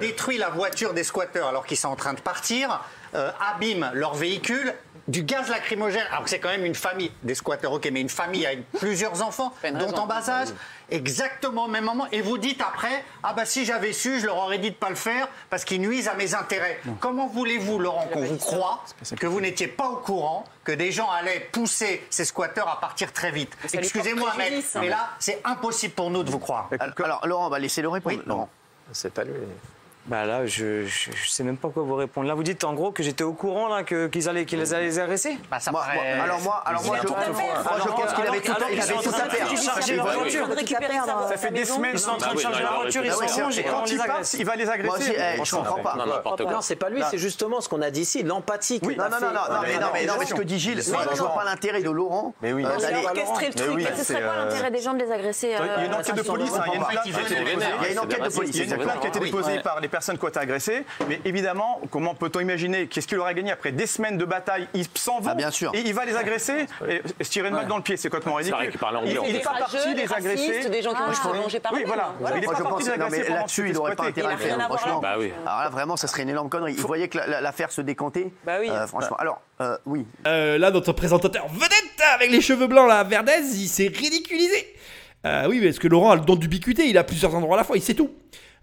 détruit 0.00 0.38
la 0.38 0.48
voiture 0.48 0.94
des 0.94 1.04
squatteurs 1.04 1.48
alors 1.48 1.66
qu'ils 1.66 1.76
sont 1.76 1.88
en 1.88 1.96
train 1.96 2.14
de 2.14 2.20
partir, 2.20 2.80
euh, 3.14 3.30
abîme 3.54 3.90
leur 3.94 4.14
véhicule, 4.14 4.74
du 5.08 5.22
gaz 5.22 5.48
lacrymogène, 5.48 6.06
alors 6.10 6.24
que 6.24 6.30
c'est 6.30 6.38
quand 6.38 6.48
même 6.48 6.64
une 6.64 6.74
famille, 6.74 7.12
des 7.22 7.34
squatteurs, 7.34 7.72
ok, 7.72 7.88
mais 7.92 8.00
une 8.00 8.08
famille 8.08 8.46
avec 8.46 8.70
plusieurs 8.72 9.22
enfants, 9.22 9.52
dont 9.62 9.92
en 9.92 10.06
bas 10.06 10.28
âge, 10.28 10.48
exactement 10.90 11.66
au 11.66 11.68
même 11.68 11.84
moment, 11.84 12.06
et 12.10 12.22
vous 12.22 12.38
dites 12.38 12.60
après, 12.62 13.04
ah 13.22 13.34
bah 13.34 13.44
si 13.44 13.64
j'avais 13.64 13.92
su, 13.92 14.20
je 14.20 14.26
leur 14.26 14.38
aurais 14.38 14.58
dit 14.58 14.70
de 14.70 14.76
pas 14.76 14.88
le 14.88 14.94
faire 14.94 15.28
parce 15.50 15.64
qu'ils 15.64 15.80
nuisent 15.80 16.08
à 16.08 16.14
mes 16.14 16.34
intérêts. 16.34 16.80
Comment 17.00 17.26
voulez-vous, 17.26 17.78
Laurent, 17.78 18.06
qu'on 18.12 18.24
vous 18.24 18.38
croie 18.38 18.82
que 19.18 19.26
vous 19.26 19.40
n'étiez 19.40 19.68
pas 19.68 19.88
au 19.88 19.96
courant 19.96 20.44
que 20.64 20.72
des 20.72 20.90
gens 20.90 21.10
allaient 21.10 21.48
pousser 21.52 22.06
ces 22.08 22.24
squatteurs 22.24 22.68
à 22.68 22.80
partir 22.80 23.12
très 23.12 23.30
vite? 23.30 23.52
Excusez-moi, 23.72 24.32
mais, 24.38 24.46
préjudice, 24.46 24.76
hein. 24.76 24.80
mais 24.80 24.88
là, 24.88 25.10
c'est 25.18 25.40
impossible 25.44 25.94
pour 25.94 26.10
nous 26.10 26.22
de 26.22 26.30
vous 26.30 26.38
croire. 26.38 26.70
Alors, 26.80 26.94
alors, 27.04 27.26
Laurent, 27.26 27.46
on 27.46 27.50
va 27.50 27.58
laisser 27.58 27.82
le 27.82 27.88
répondre. 27.88 28.22
Laurent. 28.26 28.48
C'est 28.92 29.12
pas 29.12 29.24
lui. 29.24 29.32
Bah 30.06 30.26
là, 30.26 30.44
je, 30.44 30.84
je, 30.84 31.10
je 31.14 31.30
sais 31.30 31.42
même 31.44 31.56
pas 31.56 31.70
quoi 31.70 31.82
vous 31.82 31.94
répondre. 31.94 32.28
Là, 32.28 32.34
vous 32.34 32.42
dites 32.42 32.62
en 32.64 32.74
gros 32.74 32.90
que 32.92 33.02
j'étais 33.02 33.24
au 33.24 33.32
courant 33.32 33.68
là 33.68 33.84
que- 33.84 34.06
qu'ils 34.08 34.28
allaient, 34.28 34.44
qu'ils 34.44 34.60
allaient 34.74 34.84
les 34.84 34.98
agresser. 34.98 35.38
Bah, 35.50 35.58
ça 35.60 35.70
Moi- 35.70 35.80
paraît- 35.80 36.16
moi- 36.16 36.24
alors 36.24 36.40
moi, 36.42 36.62
alors 36.66 36.84
moi, 36.84 36.96
je, 37.00 37.06
pense 37.06 38.12
qu'il 38.12 38.26
avait 38.26 38.40
tout, 38.40 38.52
alors 38.52 38.68
il 38.70 38.80
avait 38.80 38.92
qu'ils 38.92 39.02
tout 39.02 39.10
sont 39.10 39.10
à 39.10 39.24
en 39.24 39.28
train 39.28 39.54
de 39.54 39.56
charger 39.56 39.96
leur 39.96 40.12
voiture. 40.12 40.46
Ça 41.28 41.36
fait 41.38 41.50
des 41.52 41.64
semaines, 41.64 41.92
Ils 41.94 41.98
sont 41.98 42.10
en 42.10 42.16
train 42.18 42.34
de 42.34 42.36
Bah 42.36 42.50
il 42.54 42.60
leur 42.62 42.74
voiture, 42.80 43.02
ils 43.04 43.12
sont 43.12 43.18
Quand 43.70 43.84
les 43.86 43.92
il 43.92 43.98
passe, 43.98 44.34
il 44.34 44.44
va 44.44 44.56
les 44.56 44.68
agresser. 44.68 45.16
Eh, 45.16 45.42
je 45.42 45.54
comprends 45.56 45.80
pas. 45.80 45.96
Non, 46.44 46.60
c'est 46.60 46.76
pas 46.76 46.90
lui, 46.90 47.02
c'est 47.10 47.18
justement 47.18 47.62
ce 47.62 47.68
qu'on 47.70 47.80
a 47.80 47.90
dit 47.90 48.02
ici, 48.02 48.22
l'empathie. 48.22 48.80
Non, 48.82 48.90
non, 48.90 49.08
non, 49.20 49.28
non, 49.32 49.60
mais, 49.62 49.78
non, 49.78 49.86
mais, 49.92 50.04
non, 50.06 50.14
mais 50.18 50.26
ce 50.26 50.34
que 50.34 50.42
dit 50.42 50.58
Gilles, 50.58 50.82
je 50.82 50.90
vois 50.90 51.34
pas 51.34 51.44
l'intérêt 51.44 51.82
de 51.82 51.90
Laurent. 51.90 52.34
Mais 52.42 52.52
oui. 52.52 52.64
euh, 52.64 52.76
d'aller- 52.78 53.06
a 53.06 53.08
orchestré 53.10 53.48
le 53.48 53.54
truc. 53.54 53.88
Ce 53.96 54.04
serait 54.04 54.22
quoi 54.22 54.32
euh, 54.32 54.44
l'intérêt 54.48 54.70
des 54.70 54.80
gens 54.82 54.92
de 54.92 54.98
les 55.02 55.10
agresser 55.10 55.46
Il 55.48 55.52
y 55.52 55.54
a 55.54 55.84
une 55.84 55.92
euh, 55.92 55.96
enquête 55.96 56.14
de 56.16 56.22
police, 56.22 56.50
il 56.52 56.72
y 56.72 56.74
a 57.88 57.92
une 57.92 57.98
enquête 57.98 58.22
de 58.22 58.28
police. 58.34 58.54
Il 58.56 58.68
y 58.68 58.72
a 58.72 58.76
une 58.76 58.82
plainte 58.82 59.00
qui 59.00 59.06
a 59.06 59.08
été 59.08 59.20
déposée 59.20 59.60
par 59.60 59.80
les 59.80 59.88
personnes 59.94 60.18
qui 60.18 60.24
ont 60.24 60.28
été 60.28 60.40
agressées. 60.40 60.84
Mais 61.08 61.20
évidemment, 61.24 61.80
comment 61.90 62.14
peut-on 62.16 62.40
imaginer 62.40 62.88
qu'est-ce 62.88 63.06
qu'il 63.06 63.18
aurait 63.18 63.34
gagné 63.34 63.52
après 63.52 63.70
des 63.70 63.86
semaines 63.86 64.18
de 64.18 64.24
bataille? 64.24 64.66
Ils 64.74 64.86
s'en 64.94 65.20
Ah, 65.24 65.34
bien 65.36 65.52
sûr. 65.52 65.70
et 65.74 65.80
il 65.86 65.94
va 65.94 66.04
les 66.04 66.16
agresser 66.16 66.66
et 66.88 67.00
se 67.24 67.30
tirer 67.30 67.48
une 67.48 67.54
balle 67.54 67.68
dans 67.68 67.76
le 67.76 67.82
pied. 67.84 67.96
C'est 67.96 68.08
complètement 68.10 68.34
ridicule. 68.34 68.58
Il- 69.04 69.18
Il 69.28 69.32
n'est 69.34 69.38
pas 69.38 69.54
parti 69.58 69.94
des 69.94 70.12
agressés. 70.12 70.68
des 70.68 70.82
gens 70.82 70.92
qui 70.94 71.02
ont 71.02 71.12
été 71.30 71.38
mangés 71.42 71.60
par 71.60 71.72
Oui, 71.72 71.84
voilà. 71.86 72.12
Voilà. 72.18 72.36
Il 72.36 72.40
n'est 72.40 72.46
pas 72.46 72.54
je 72.58 72.62
parti 72.62 72.74
pense, 72.76 72.84
des 72.84 72.90
agressés 72.90 73.32
là-dessus, 73.32 73.64
il 73.68 73.74
n'aurait 73.74 73.94
pas 73.94 74.06
intérêt 74.06 74.32
à 74.32 74.32
Il 74.32 74.38
faire. 74.38 74.58
Franchement, 74.62 75.00
Bah 75.00 75.14
oui. 75.18 75.32
alors 75.46 75.60
là, 75.60 75.68
vraiment, 75.70 75.96
ça 75.96 76.08
serait 76.08 76.22
une 76.24 76.30
énorme 76.30 76.48
connerie. 76.48 76.74
Vous 76.74 76.86
voyez 76.88 77.08
que 77.08 77.18
la- 77.18 77.26
la- 77.28 77.40
l'affaire 77.40 77.70
se 77.70 77.80
décantait. 77.80 78.32
Bah 78.44 78.56
oui. 78.60 78.68
Euh, 78.70 78.86
franchement, 78.88 79.16
alors, 79.18 79.40
euh, 79.60 79.76
oui. 79.86 80.06
Euh, 80.26 80.58
là, 80.58 80.70
notre 80.72 80.92
présentateur 80.92 81.46
vedette 81.48 82.00
avec 82.14 82.30
les 82.32 82.40
cheveux 82.40 82.66
blancs, 82.66 82.88
là, 82.88 83.04
Verdez, 83.04 83.32
il 83.54 83.68
s'est 83.68 83.92
ridiculisé. 83.94 84.74
Euh, 85.26 85.46
oui, 85.48 85.60
parce 85.64 85.78
que 85.78 85.88
Laurent 85.88 86.10
a 86.10 86.16
le 86.16 86.22
don 86.22 86.34
d'ubiquité, 86.36 86.86
il 86.88 86.98
a 86.98 87.04
plusieurs 87.04 87.34
endroits 87.34 87.54
à 87.56 87.58
la 87.58 87.64
fois, 87.64 87.76
il 87.76 87.82
sait 87.82 87.94
tout. 87.94 88.10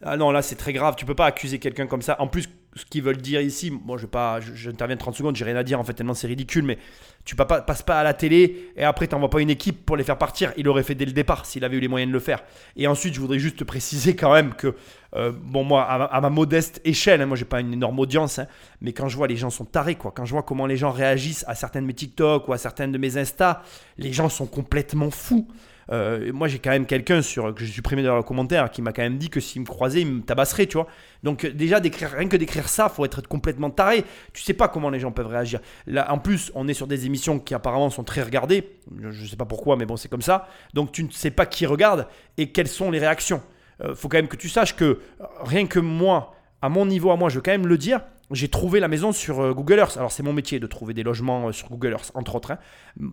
Ah 0.03 0.17
non, 0.17 0.31
là, 0.31 0.41
c'est 0.41 0.55
très 0.55 0.73
grave, 0.73 0.95
tu 0.97 1.05
peux 1.05 1.13
pas 1.13 1.27
accuser 1.27 1.59
quelqu'un 1.59 1.85
comme 1.85 2.01
ça. 2.01 2.15
En 2.19 2.27
plus, 2.27 2.49
ce 2.75 2.85
qu'ils 2.85 3.03
veulent 3.03 3.17
dire 3.21 3.39
ici, 3.41 3.69
moi, 3.69 3.97
je 3.97 4.03
vais 4.03 4.09
pas, 4.09 4.39
j'interviens 4.39 4.97
30 4.97 5.13
secondes, 5.15 5.35
j'ai 5.35 5.45
rien 5.45 5.55
à 5.57 5.63
dire, 5.63 5.79
en 5.79 5.83
fait, 5.83 5.93
tellement 5.93 6.15
c'est 6.15 6.25
ridicule, 6.25 6.63
mais 6.65 6.79
tu 7.23 7.35
pas, 7.35 7.45
pas- 7.45 7.61
passes 7.61 7.83
pas 7.83 7.99
à 7.99 8.03
la 8.03 8.15
télé 8.15 8.71
et 8.75 8.83
après, 8.83 9.05
t'envoies 9.05 9.29
pas 9.29 9.41
une 9.41 9.51
équipe 9.51 9.85
pour 9.85 9.97
les 9.97 10.03
faire 10.03 10.17
partir. 10.17 10.53
Il 10.57 10.67
aurait 10.69 10.81
fait 10.81 10.95
dès 10.95 11.05
le 11.05 11.11
départ 11.11 11.45
s'il 11.45 11.63
avait 11.63 11.77
eu 11.77 11.79
les 11.79 11.87
moyens 11.87 12.09
de 12.09 12.13
le 12.13 12.19
faire. 12.19 12.41
Et 12.77 12.87
ensuite, 12.87 13.13
je 13.13 13.19
voudrais 13.19 13.37
juste 13.37 13.57
te 13.57 13.63
préciser 13.63 14.15
quand 14.15 14.33
même 14.33 14.55
que, 14.55 14.75
euh, 15.15 15.31
bon, 15.39 15.63
moi, 15.63 15.83
à, 15.83 15.99
ma- 15.99 16.05
à 16.05 16.19
ma 16.21 16.29
modeste 16.31 16.81
échelle, 16.83 17.21
hein, 17.21 17.27
moi, 17.27 17.37
j'ai 17.37 17.45
pas 17.45 17.59
une 17.59 17.73
énorme 17.73 17.99
audience, 17.99 18.39
hein, 18.39 18.47
mais 18.81 18.93
quand 18.93 19.07
je 19.07 19.17
vois 19.17 19.27
les 19.27 19.37
gens 19.37 19.51
sont 19.51 19.65
tarés, 19.65 19.95
quoi, 19.95 20.11
quand 20.15 20.25
je 20.25 20.31
vois 20.31 20.41
comment 20.41 20.65
les 20.65 20.77
gens 20.77 20.89
réagissent 20.89 21.45
à 21.47 21.53
certaines 21.53 21.83
de 21.83 21.87
mes 21.87 21.93
TikTok 21.93 22.47
ou 22.47 22.53
à 22.53 22.57
certaines 22.57 22.91
de 22.91 22.97
mes 22.97 23.17
Insta, 23.17 23.61
les 23.99 24.13
gens 24.13 24.29
sont 24.29 24.47
complètement 24.47 25.11
fous. 25.11 25.47
Euh, 25.91 26.31
moi, 26.33 26.47
j'ai 26.47 26.59
quand 26.59 26.69
même 26.69 26.85
quelqu'un 26.85 27.21
sur 27.21 27.53
que 27.53 27.63
j'ai 27.63 27.71
supprimé 27.71 28.03
dans 28.03 28.15
le 28.15 28.23
commentaire 28.23 28.69
qui 28.69 28.81
m'a 28.81 28.93
quand 28.93 29.01
même 29.01 29.17
dit 29.17 29.29
que 29.29 29.39
s'il 29.39 29.61
me 29.61 29.65
croisait, 29.65 30.01
il 30.01 30.07
me 30.07 30.21
tabasserait, 30.21 30.67
tu 30.67 30.77
vois. 30.77 30.87
Donc 31.23 31.45
déjà 31.45 31.79
rien 31.79 32.27
que 32.27 32.37
d'écrire 32.37 32.67
ça, 32.69 32.89
faut 32.89 33.05
être 33.05 33.27
complètement 33.27 33.69
taré. 33.69 34.03
Tu 34.33 34.43
sais 34.43 34.53
pas 34.53 34.67
comment 34.67 34.89
les 34.89 34.99
gens 34.99 35.11
peuvent 35.11 35.27
réagir. 35.27 35.59
Là, 35.87 36.11
en 36.11 36.17
plus, 36.17 36.51
on 36.55 36.67
est 36.67 36.73
sur 36.73 36.87
des 36.87 37.05
émissions 37.05 37.39
qui 37.39 37.53
apparemment 37.53 37.89
sont 37.89 38.03
très 38.03 38.21
regardées. 38.21 38.69
Je, 39.01 39.11
je 39.11 39.25
sais 39.25 39.35
pas 39.35 39.45
pourquoi, 39.45 39.75
mais 39.75 39.85
bon, 39.85 39.97
c'est 39.97 40.09
comme 40.09 40.21
ça. 40.21 40.47
Donc 40.73 40.91
tu 40.91 41.03
ne 41.03 41.09
sais 41.11 41.31
pas 41.31 41.45
qui 41.45 41.65
regarde 41.65 42.07
et 42.37 42.51
quelles 42.51 42.67
sont 42.67 42.91
les 42.91 42.99
réactions. 42.99 43.41
Euh, 43.83 43.95
faut 43.95 44.09
quand 44.09 44.17
même 44.17 44.27
que 44.27 44.35
tu 44.35 44.49
saches 44.49 44.75
que 44.75 44.85
euh, 44.85 44.99
rien 45.41 45.65
que 45.65 45.79
moi, 45.79 46.35
à 46.61 46.69
mon 46.69 46.85
niveau, 46.85 47.11
à 47.11 47.15
moi, 47.15 47.29
je 47.29 47.35
veux 47.35 47.41
quand 47.41 47.51
même 47.51 47.67
le 47.67 47.77
dire. 47.77 48.01
J'ai 48.33 48.47
trouvé 48.47 48.79
la 48.79 48.87
maison 48.87 49.11
sur 49.11 49.39
euh, 49.41 49.53
Google 49.53 49.79
Earth. 49.79 49.97
Alors 49.97 50.11
c'est 50.11 50.23
mon 50.23 50.33
métier 50.33 50.59
de 50.59 50.67
trouver 50.67 50.93
des 50.93 51.03
logements 51.03 51.47
euh, 51.47 51.51
sur 51.51 51.69
Google 51.69 51.91
Earth, 51.91 52.11
entre 52.13 52.35
autres. 52.35 52.51
hein. 52.51 52.59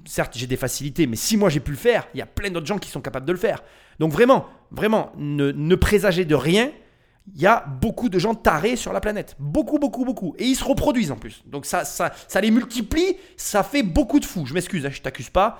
Certes, 0.04 0.34
j'ai 0.36 0.46
des 0.46 0.56
facilités, 0.56 1.06
mais 1.06 1.16
si 1.16 1.36
moi 1.36 1.48
j'ai 1.48 1.60
pu 1.60 1.70
le 1.72 1.76
faire, 1.76 2.06
il 2.14 2.18
y 2.18 2.22
a 2.22 2.26
plein 2.26 2.50
d'autres 2.50 2.66
gens 2.66 2.78
qui 2.78 2.90
sont 2.90 3.00
capables 3.00 3.26
de 3.26 3.32
le 3.32 3.38
faire. 3.38 3.62
Donc 3.98 4.12
vraiment, 4.12 4.46
vraiment, 4.70 5.12
ne, 5.16 5.50
ne 5.50 5.74
présagez 5.74 6.24
de 6.24 6.34
rien. 6.34 6.70
Il 7.34 7.42
y 7.42 7.46
a 7.46 7.66
beaucoup 7.82 8.08
de 8.08 8.18
gens 8.18 8.34
tarés 8.34 8.76
sur 8.76 8.92
la 8.94 9.00
planète. 9.00 9.36
Beaucoup, 9.38 9.78
beaucoup, 9.78 10.04
beaucoup. 10.06 10.34
Et 10.38 10.44
ils 10.46 10.54
se 10.54 10.64
reproduisent 10.64 11.12
en 11.12 11.16
plus. 11.16 11.42
Donc 11.46 11.66
ça, 11.66 11.84
ça, 11.84 12.12
ça 12.26 12.40
les 12.40 12.50
multiplie, 12.50 13.16
ça 13.36 13.62
fait 13.62 13.82
beaucoup 13.82 14.18
de 14.18 14.24
fous. 14.24 14.46
Je 14.46 14.54
m'excuse, 14.54 14.86
hein, 14.86 14.90
je 14.90 15.02
t'accuse 15.02 15.28
pas, 15.28 15.58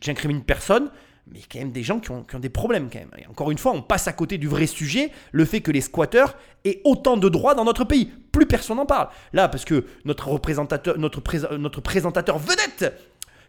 j'incrimine 0.00 0.42
personne. 0.42 0.90
Mais 1.32 1.40
quand 1.50 1.58
même 1.58 1.72
des 1.72 1.82
gens 1.82 2.00
qui 2.00 2.10
ont, 2.10 2.22
qui 2.22 2.36
ont 2.36 2.40
des 2.40 2.48
problèmes 2.48 2.88
quand 2.90 2.98
même. 2.98 3.10
Et 3.18 3.26
encore 3.26 3.50
une 3.50 3.58
fois, 3.58 3.72
on 3.72 3.82
passe 3.82 4.08
à 4.08 4.12
côté 4.12 4.38
du 4.38 4.48
vrai 4.48 4.66
sujet, 4.66 5.10
le 5.32 5.44
fait 5.44 5.60
que 5.60 5.70
les 5.70 5.80
squatteurs 5.80 6.36
aient 6.64 6.80
autant 6.84 7.16
de 7.16 7.28
droits 7.28 7.54
dans 7.54 7.64
notre 7.64 7.84
pays. 7.84 8.10
Plus 8.32 8.46
personne 8.46 8.76
n'en 8.76 8.86
parle. 8.86 9.08
Là, 9.32 9.48
parce 9.48 9.64
que 9.64 9.84
notre 10.04 10.28
représentateur, 10.28 10.98
notre, 10.98 11.22
notre 11.56 11.80
présentateur 11.80 12.38
vedette, 12.38 12.92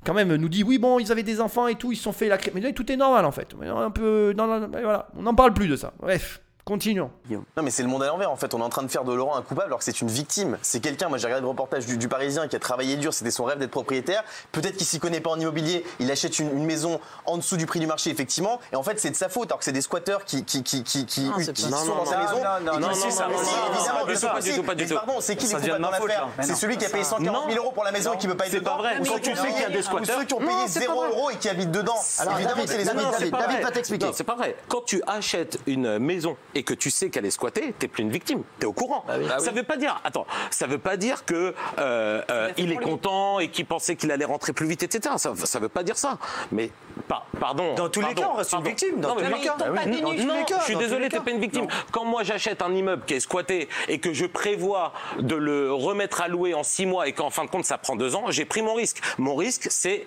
quand 0.06 0.14
même, 0.14 0.36
nous 0.36 0.50
dit 0.50 0.64
oui, 0.64 0.78
bon, 0.78 1.00
ils 1.00 1.12
avaient 1.12 1.24
des 1.24 1.40
enfants 1.40 1.68
et 1.68 1.76
tout, 1.76 1.92
ils 1.92 1.96
se 1.96 2.04
sont 2.04 2.12
fait 2.12 2.28
la 2.28 2.38
crème. 2.38 2.56
Mais 2.56 2.74
tout 2.74 2.92
est 2.92 2.98
normal 2.98 3.26
en 3.26 3.32
fait. 3.32 3.48
Un 3.62 3.92
peu, 3.92 4.34
non, 4.38 4.68
voilà, 4.70 5.08
on 5.16 5.24
n'en 5.24 5.36
parle 5.36 5.54
plus 5.54 5.68
de 5.68 5.76
ça. 5.76 5.94
Bref, 6.00 6.42
continuons. 6.66 7.12
Non 7.30 7.64
mais 7.64 7.72
c'est 7.72 7.84
le 7.84 7.90
monde 7.90 8.04
à 8.04 8.08
l'envers 8.08 8.32
en 8.32 8.36
fait, 8.38 8.54
on 8.54 8.60
est 8.60 8.64
en 8.64 8.70
train 8.70 8.84
de 8.84 8.88
faire 8.88 9.04
de 9.04 9.14
Laurent 9.14 9.36
un 9.36 9.42
coupable 9.42 9.68
alors 9.68 9.80
que 9.80 9.86
c'est 9.86 10.00
une 10.02 10.08
victime. 10.08 10.58
C'est 10.62 10.80
quelqu'un, 10.80 11.10
moi 11.10 11.18
j'ai 11.18 11.26
regardé 11.28 11.42
le 11.44 11.50
reportage 11.50 11.86
du, 11.86 11.98
du 11.98 12.08
Parisien 12.08 12.48
qui 12.48 12.56
a 12.56 12.60
travaillé 12.60 12.96
dur, 12.96 13.14
c'était 13.14 13.32
son 13.32 13.44
rêve 13.44 13.58
d'être 13.60 13.72
propriétaire. 13.72 14.24
Peut-être 14.52 14.78
qu'il 14.78 14.86
s'y 14.88 15.00
connaît 15.00 15.20
pas 15.20 15.32
en 15.32 15.40
immobilier, 15.40 15.84
il 16.00 16.10
achète 16.12 16.40
une, 16.40 16.56
une 16.56 16.66
maison 16.66 17.00
en 17.26 17.38
dessous 17.38 17.58
du 17.58 17.66
prix 17.66 17.80
du 17.80 17.88
marché 17.88 18.10
effectivement, 18.12 18.60
et 18.72 18.76
en 18.76 18.84
fait 18.84 19.00
c'est 19.00 19.10
de 19.12 19.16
sa 19.16 19.30
faute 19.30 19.50
alors 19.50 19.60
que 19.60 19.66
c'est 19.66 19.72
des 19.74 19.82
squatteurs 19.82 20.24
qui, 20.26 20.46
qui, 20.46 20.64
qui, 20.64 20.84
qui, 20.84 21.06
qui, 21.06 21.22
Non, 21.26 21.34
qui 21.38 21.44
c'est 21.46 21.58
sont 21.58 21.70
pas- 21.70 21.78
dans 21.78 21.86
non, 21.96 22.06
sa 22.06 22.18
non, 22.18 22.24
maison. 22.24 22.36
non, 22.36 22.44
non, 22.44 22.44
non, 22.44 22.62
non, 22.64 22.80
non, 22.80 22.80
non, 22.80 22.80
non, 22.80 22.90
évidemment, 22.94 24.00
non, 24.00 24.06
bien 24.06 24.14
du 24.14 24.20
sûr 24.20 24.30
tout, 24.30 24.34
pas 24.34 24.40
que 24.40 24.44
du 24.44 24.50
si. 24.52 24.56
tout, 24.56 24.64
pas 24.64 24.76
du 24.76 24.84
Mais 24.84 24.90
tout. 24.90 24.96
Pardon, 24.96 25.14
c'est 25.20 25.36
qui 25.36 25.48
Ça 25.48 25.58
les 25.58 25.64
devient 25.68 25.76
coupables 25.76 25.82
de 25.82 25.84
dans 25.84 25.92
ma 25.92 25.98
faute, 25.98 26.08
l'affaire 26.08 26.26
là. 26.28 26.32
Mais 26.38 26.44
C'est 26.46 26.52
non, 26.52 26.58
celui 26.58 26.78
qui 26.78 26.86
a 26.86 26.90
payé 26.90 27.04
ça- 27.04 27.10
140 27.12 27.44
non. 27.44 27.50
000 27.54 27.64
euros 27.64 27.72
pour 27.74 27.84
la 27.84 27.92
maison 27.92 28.14
et 28.14 28.18
qui 28.18 28.28
veut 28.28 28.38
pas 28.38 28.46
être 28.46 28.52
C'est 28.52 28.60
dedans 28.60 28.72
pas 28.78 28.84
vrai. 28.84 28.98
Ou 29.00 29.04
Quand 29.06 29.14
ceux 29.14 29.20
qui 29.20 29.34
tu 29.34 29.40
ont 29.40 29.44
sais 29.44 29.50
qu'il 29.52 29.60
y 29.60 29.64
a 29.64 29.66
payé- 29.68 29.78
des 29.78 29.84
squatteurs- 29.84 30.18
Ou 30.18 30.20
ceux 30.22 30.26
qui 30.26 30.34
ont 30.34 30.40
Non, 30.40 30.48
payé 30.48 30.68
c'est 30.68 30.80
0 30.80 30.94
pas 31.02 31.08
vrai. 31.08 31.18
euros 31.18 31.30
et 31.32 31.36
qui 31.36 31.50
habitent 31.50 31.72
dedans. 31.72 31.96
Alors, 32.20 32.34
Évidemment, 32.36 32.56
David, 32.56 32.70
c'est 32.70 32.78
les 32.78 32.84
David, 32.86 33.00
habitants. 33.00 33.12
David, 33.20 33.32
pas 33.32 33.38
David 33.40 33.54
vrai. 33.56 33.64
va 33.64 33.72
t'expliquer. 33.72 34.06
Non, 34.06 34.12
c'est 34.16 34.24
pas 34.24 34.36
vrai. 34.36 34.56
Quand 34.70 34.82
tu 34.86 35.02
achètes 35.08 35.58
une 35.68 36.00
maison 36.00 36.38
et 36.56 36.64
que 36.64 36.74
tu 36.74 36.90
sais 36.92 37.10
qu'elle 37.10 37.26
est 37.26 37.32
squattée, 37.32 37.74
t'es 37.78 37.88
plus 37.88 38.04
une 38.04 38.12
victime. 38.12 38.44
T'es 38.60 38.66
au 38.66 38.74
courant. 38.74 39.06
ça 39.40 39.52
veut 39.52 39.64
pas 39.64 39.78
dire. 39.78 40.00
Attends, 40.04 40.26
ça 40.52 40.68
veut 40.68 40.78
pas 40.78 40.98
dire 40.98 41.26
que 41.26 41.54
euh, 41.80 42.22
euh, 42.30 42.52
il 42.58 42.72
est 42.72 42.78
content 42.78 43.40
et 43.40 43.50
qu'il 43.50 43.66
pensait 43.66 43.96
qu'il 43.96 44.12
allait 44.12 44.26
rentrer 44.26 44.54
plus 44.54 44.68
vite, 44.68 44.84
etc. 44.84 45.16
Ça, 45.18 45.34
ça 45.36 45.60
veut 45.60 45.70
pas 45.70 45.84
dire 45.84 45.98
ça. 45.98 46.18
Mais 46.52 46.70
par- 47.08 47.26
pardon. 47.40 47.74
Dans 47.76 47.90
tous 47.90 48.02
les 48.02 48.14
cas, 48.14 48.30
on 48.32 48.36
reste 48.38 48.54
une 48.54 48.64
victime, 48.64 49.00
dans 49.00 49.10
Non, 49.10 49.16
tous 49.16 49.22
les 49.24 49.30
non, 49.30 49.38
cas. 49.40 49.56
non, 49.60 49.66
Ah 49.78 49.82
oui. 49.86 49.92
non, 49.92 50.02
Dans 50.02 50.10
tous 50.12 50.18
les 50.18 50.26
non, 50.26 50.44
cas, 50.46 50.60
je 50.60 50.64
suis 50.66 50.76
désolé, 50.76 51.10
t'es 51.10 51.20
pas 51.20 51.32
une 51.32 51.42
victime. 51.42 51.68
Quand 51.92 52.06
moi 52.06 52.24
j'achète 52.24 52.62
un 52.62 52.74
immeuble 52.74 53.04
qui 53.06 53.16
est 53.16 53.20
squatté 53.20 53.70
et 53.88 54.00
que 54.00 54.14
je 54.14 54.26
prévois 54.26 54.94
de 55.20 55.36
le 55.36 55.74
remettre 55.74 56.22
à 56.22 56.28
louer 56.28 56.54
en 56.54 56.64
six 56.64 56.86
mois 56.86 57.08
et 57.08 57.14
qu'en 57.14 57.30
fin 57.30 57.46
de 57.46 57.50
compte 57.50 57.66
ça 57.66 57.78
prend 57.78 57.96
deux 57.96 58.16
ans, 58.16 58.26
j'ai 58.30 58.46
pris 58.46 58.62
mon 58.62 58.74
risque. 58.74 59.02
Mon 59.18 59.36
risque, 59.36 59.68
c'est 59.70 60.06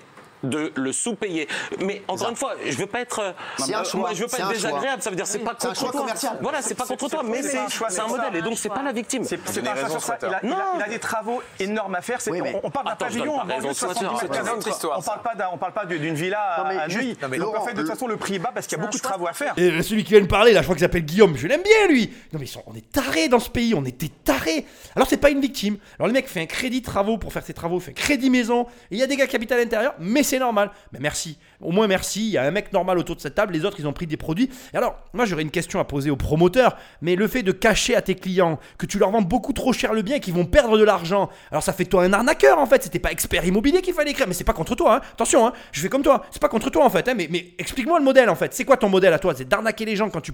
de 0.48 0.72
le 0.74 0.92
sous-payer. 0.92 1.48
Mais 1.80 2.02
encore 2.08 2.30
une 2.30 2.36
fois, 2.36 2.54
je 2.64 2.76
veux 2.76 2.86
pas 2.86 3.00
être, 3.00 3.18
euh, 3.20 3.32
euh, 3.60 3.64
moi, 3.94 4.10
je 4.14 4.22
veux 4.22 4.28
pas 4.28 4.38
être 4.38 4.48
désagréable. 4.48 5.02
Ça 5.02 5.10
veut 5.10 5.16
dire 5.16 5.26
c'est 5.26 5.38
pas 5.40 5.54
contre 5.54 5.74
toi. 5.90 5.90
commercial. 6.00 6.38
Voilà, 6.40 6.62
c'est 6.62 6.74
pas 6.74 6.84
contre 6.86 7.08
toi, 7.08 7.22
mais 7.24 7.42
c'est 7.42 7.58
c'est 7.88 8.00
un 8.00 8.06
modèle 8.06 8.32
ça, 8.32 8.38
et 8.38 8.42
donc 8.42 8.58
c'est 8.58 8.68
pas 8.68 8.82
la 8.82 8.92
victime. 8.92 9.24
C'est 9.24 9.36
pas 9.38 9.50
un 9.70 9.74
raison, 9.74 9.98
choix, 9.98 10.16
il 10.22 10.26
a, 10.26 10.40
il, 10.42 10.48
a, 10.48 10.56
Non. 10.56 10.56
il 10.76 10.82
a 10.82 10.88
des 10.88 10.98
travaux 10.98 11.42
énormes 11.60 11.94
à 11.94 12.02
faire. 12.02 12.18
On, 12.62 12.70
parle 12.70 12.86
d'un 12.86 12.96
pavillon, 12.96 13.24
donne 13.24 13.34
en 13.34 13.38
pas 13.38 13.44
banlieue, 13.44 13.54
raison 13.56 13.68
de 13.68 13.74
70 13.74 13.98
Squatter, 13.98 14.12
mètres 14.14 14.20
c'est 14.20 14.28
carrés. 14.28 14.50
une 14.50 14.58
autre 14.58 14.68
histoire, 14.68 14.98
On 14.98 15.02
parle 15.02 15.22
pas 15.22 15.34
d'un- 15.34 15.48
on 15.52 15.58
parle 15.58 15.72
pas 15.72 15.84
d'une 15.86 16.14
villa 16.14 16.56
Non, 16.58 16.64
mais 16.68 16.78
à 16.78 16.88
juste- 16.88 17.22
Neuilly. 17.22 17.38
Donc 17.38 17.56
en 17.56 17.64
fait, 17.64 17.72
de 17.72 17.78
toute 17.80 17.88
le- 17.88 17.94
façon, 17.94 18.06
le 18.06 18.16
prix 18.16 18.34
est 18.36 18.38
bas 18.38 18.50
parce 18.54 18.66
qu'il 18.66 18.76
y 18.78 18.80
a 18.80 18.84
beaucoup 18.84 18.96
de 18.96 19.02
travaux 19.02 19.26
à 19.26 19.32
faire. 19.32 19.54
Et 19.56 19.82
celui 19.82 20.04
qui 20.04 20.12
vient 20.12 20.20
de 20.20 20.26
parler, 20.26 20.52
là, 20.52 20.60
je 20.60 20.64
crois 20.66 20.74
qu'il 20.76 20.82
s'appelle 20.84 21.04
Guillaume, 21.04 21.36
je 21.36 21.46
l'aime 21.46 21.62
bien 21.62 21.88
lui. 21.88 22.12
Non 22.32 22.38
mais 22.40 22.46
on 22.66 22.74
est 22.74 22.90
tarés 22.92 23.28
dans 23.28 23.38
ce 23.40 23.50
pays, 23.50 23.74
on 23.74 23.84
était 23.84 24.10
tarés. 24.24 24.66
Alors 24.94 25.08
c'est 25.08 25.16
pas 25.16 25.30
une 25.30 25.40
victime. 25.40 25.78
Alors 25.98 26.06
le 26.08 26.12
mec 26.12 26.28
fait 26.28 26.40
un 26.40 26.46
crédit 26.46 26.82
travaux 26.82 27.18
pour 27.18 27.32
faire 27.32 27.44
ses 27.44 27.54
travaux, 27.54 27.80
fait 27.80 27.90
un 27.90 27.94
crédit 27.94 28.30
maison. 28.30 28.66
Il 28.90 28.98
y 28.98 29.02
a 29.02 29.06
des 29.06 29.16
gars 29.16 29.26
qui 29.26 29.36
habitent 29.36 29.52
à 29.52 29.56
l'intérieur, 29.56 29.94
mais 29.98 30.22
c'est 30.22 30.35
normal. 30.38 30.70
Mais 30.92 30.98
merci, 31.00 31.38
au 31.60 31.72
moins 31.72 31.86
merci. 31.86 32.26
Il 32.26 32.32
y 32.32 32.38
a 32.38 32.42
un 32.44 32.50
mec 32.50 32.72
normal 32.72 32.98
autour 32.98 33.16
de 33.16 33.20
cette 33.20 33.34
table, 33.34 33.52
les 33.52 33.64
autres 33.64 33.76
ils 33.78 33.86
ont 33.86 33.92
pris 33.92 34.06
des 34.06 34.16
produits. 34.16 34.50
Et 34.72 34.76
alors, 34.76 34.96
moi 35.12 35.24
j'aurais 35.24 35.42
une 35.42 35.50
question 35.50 35.80
à 35.80 35.84
poser 35.84 36.10
aux 36.10 36.16
promoteurs, 36.16 36.76
mais 37.00 37.16
le 37.16 37.28
fait 37.28 37.42
de 37.42 37.52
cacher 37.52 37.94
à 37.96 38.02
tes 38.02 38.14
clients 38.14 38.58
que 38.78 38.86
tu 38.86 38.98
leur 38.98 39.10
vends 39.10 39.22
beaucoup 39.22 39.52
trop 39.52 39.72
cher 39.72 39.92
le 39.92 40.02
bien 40.02 40.16
et 40.16 40.20
qu'ils 40.20 40.34
vont 40.34 40.46
perdre 40.46 40.78
de 40.78 40.84
l'argent, 40.84 41.30
alors 41.50 41.62
ça 41.62 41.72
fait 41.72 41.84
toi 41.84 42.04
un 42.04 42.12
arnaqueur 42.12 42.58
en 42.58 42.66
fait. 42.66 42.82
C'était 42.82 42.98
pas 42.98 43.12
expert 43.12 43.44
immobilier 43.44 43.82
qu'il 43.82 43.94
fallait 43.94 44.10
écrire, 44.10 44.26
mais 44.28 44.34
c'est 44.34 44.44
pas 44.44 44.52
contre 44.52 44.74
toi. 44.74 44.96
hein. 44.96 45.00
Attention, 45.12 45.46
hein. 45.46 45.52
je 45.72 45.80
fais 45.80 45.88
comme 45.88 46.02
toi. 46.02 46.24
C'est 46.30 46.40
pas 46.40 46.48
contre 46.48 46.70
toi 46.70 46.84
en 46.84 46.90
fait. 46.90 47.08
hein, 47.08 47.14
mais 47.16 47.28
mais 47.30 47.54
explique-moi 47.58 47.98
le 47.98 48.04
modèle 48.04 48.28
en 48.28 48.34
fait. 48.34 48.54
C'est 48.54 48.64
quoi 48.64 48.76
ton 48.76 48.88
modèle 48.88 49.12
à 49.12 49.18
toi? 49.18 49.34
C'est 49.36 49.48
d'arnaquer 49.48 49.84
les 49.84 49.96
gens 49.96 50.10
quand 50.10 50.20
tu, 50.20 50.32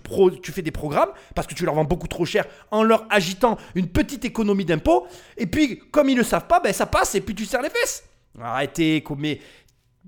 fais 0.52 0.62
des 0.62 0.70
programmes 0.70 1.10
parce 1.34 1.46
que 1.46 1.54
tu 1.54 1.64
leur 1.64 1.74
vends 1.74 1.84
beaucoup 1.84 2.08
trop 2.08 2.24
cher 2.24 2.44
en 2.70 2.82
leur 2.82 3.06
agitant 3.10 3.58
une 3.74 3.88
petite 3.88 4.24
économie 4.24 4.64
d'impôt. 4.64 5.06
Et 5.36 5.46
puis, 5.46 5.80
comme 5.90 6.08
ils 6.08 6.16
le 6.16 6.24
savent 6.24 6.46
pas, 6.46 6.60
ben 6.60 6.72
ça 6.72 6.86
passe 6.86 7.14
et 7.14 7.20
puis 7.20 7.34
tu 7.34 7.44
serres 7.44 7.62
les 7.62 7.70
fesses. 7.70 8.04
Arrêtez, 8.40 9.04
mais. 9.18 9.40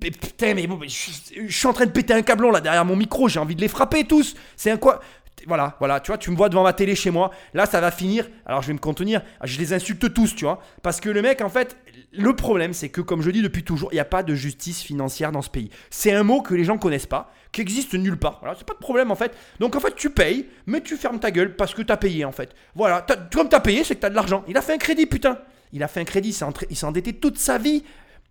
Mais 0.03 0.11
putain, 0.11 0.55
mais 0.55 0.67
bon, 0.67 0.79
je, 0.83 0.89
suis- 0.89 1.67
en 1.67 1.73
train 1.73 1.87
de 1.87 1.91
péter 1.93 2.13
un 2.15 2.23
câblon 2.23 2.51
là 2.51 2.61
derrière 2.61 2.85
mon 2.85 2.97
micro, 2.97 3.29
j'ai 3.29 3.39
envie 3.39 3.55
de 3.55 3.61
les 3.61 3.69
frapper 3.69 4.05
tous. 4.05 4.35
C'est 4.57 4.71
un 4.71 4.77
quoi? 4.77 5.01
Voilà, 5.47 5.77
voilà, 5.79 6.01
tu 6.01 6.07
vois, 6.11 6.17
tu 6.17 6.31
me 6.31 6.37
vois 6.37 6.49
devant 6.49 6.63
ma 6.63 6.73
télé 6.73 6.95
chez 6.95 7.11
moi. 7.11 7.31
Là, 7.53 7.67
ça 7.67 7.81
va 7.81 7.91
finir. 7.91 8.29
Alors, 8.47 8.63
je 8.63 8.69
vais 8.69 8.73
me 8.73 8.79
contenir. 8.79 9.21
Je 9.43 9.59
les 9.59 9.75
insulte 9.75 10.15
tous, 10.15 10.35
tu 10.35 10.45
vois. 10.45 10.61
Parce 10.83 11.01
que 11.01 11.11
le 11.11 11.21
mec, 11.21 11.43
en 11.43 11.51
fait, 11.51 11.77
le 12.13 12.35
problème, 12.35 12.73
c'est 12.73 12.89
que, 12.89 13.01
comme 13.03 13.21
je 13.21 13.31
dis 13.31 13.43
depuis 13.43 13.63
toujours, 13.63 13.91
il 13.93 13.97
n'y 13.97 14.01
a 14.01 14.07
pas 14.07 14.23
de 14.23 14.35
justice 14.35 14.81
financière 14.83 15.33
dans 15.33 15.43
ce 15.43 15.51
pays. 15.51 15.69
C'est 15.91 16.13
un 16.13 16.23
mot 16.23 16.41
que 16.41 16.55
les 16.55 16.65
gens 16.65 16.79
connaissent 16.79 17.05
pas, 17.07 17.31
qui 17.53 17.61
existe 17.61 17.93
nulle 17.95 18.17
part. 18.17 18.39
Voilà, 18.41 18.55
c'est 18.57 18.67
pas 18.67 18.73
de 18.75 18.79
problème, 18.79 19.11
en 19.11 19.17
fait. 19.17 19.37
Donc, 19.61 19.77
en 19.77 19.81
fait, 19.81 19.95
tu 19.97 20.09
payes, 20.09 20.47
mais 20.67 20.81
tu 20.81 20.97
fermes 20.97 21.19
ta 21.19 21.31
gueule 21.31 21.57
parce 21.57 21.75
que 21.75 21.83
tu 21.83 21.93
as 21.93 21.97
payé, 21.99 22.25
en 22.25 22.33
fait. 22.33 22.55
Voilà, 22.75 23.03
t'as- 23.03 23.17
comme 23.17 23.49
tu 23.51 23.57
as 23.57 23.61
payé, 23.61 23.85
c'est 23.85 23.97
que 23.97 24.01
tu 24.01 24.07
as 24.07 24.11
de 24.11 24.15
l'argent. 24.15 24.45
Il 24.49 24.57
a 24.57 24.63
fait 24.63 24.73
un 24.73 24.79
crédit, 24.79 25.05
putain. 25.07 25.39
Il 25.73 25.83
a 25.83 25.89
fait 25.89 26.01
un 26.01 26.05
crédit, 26.05 26.35
il 26.71 26.77
s'est 26.77 26.87
endetté 26.87 27.13
toute 27.13 27.39
sa 27.39 27.59
vie. 27.59 27.83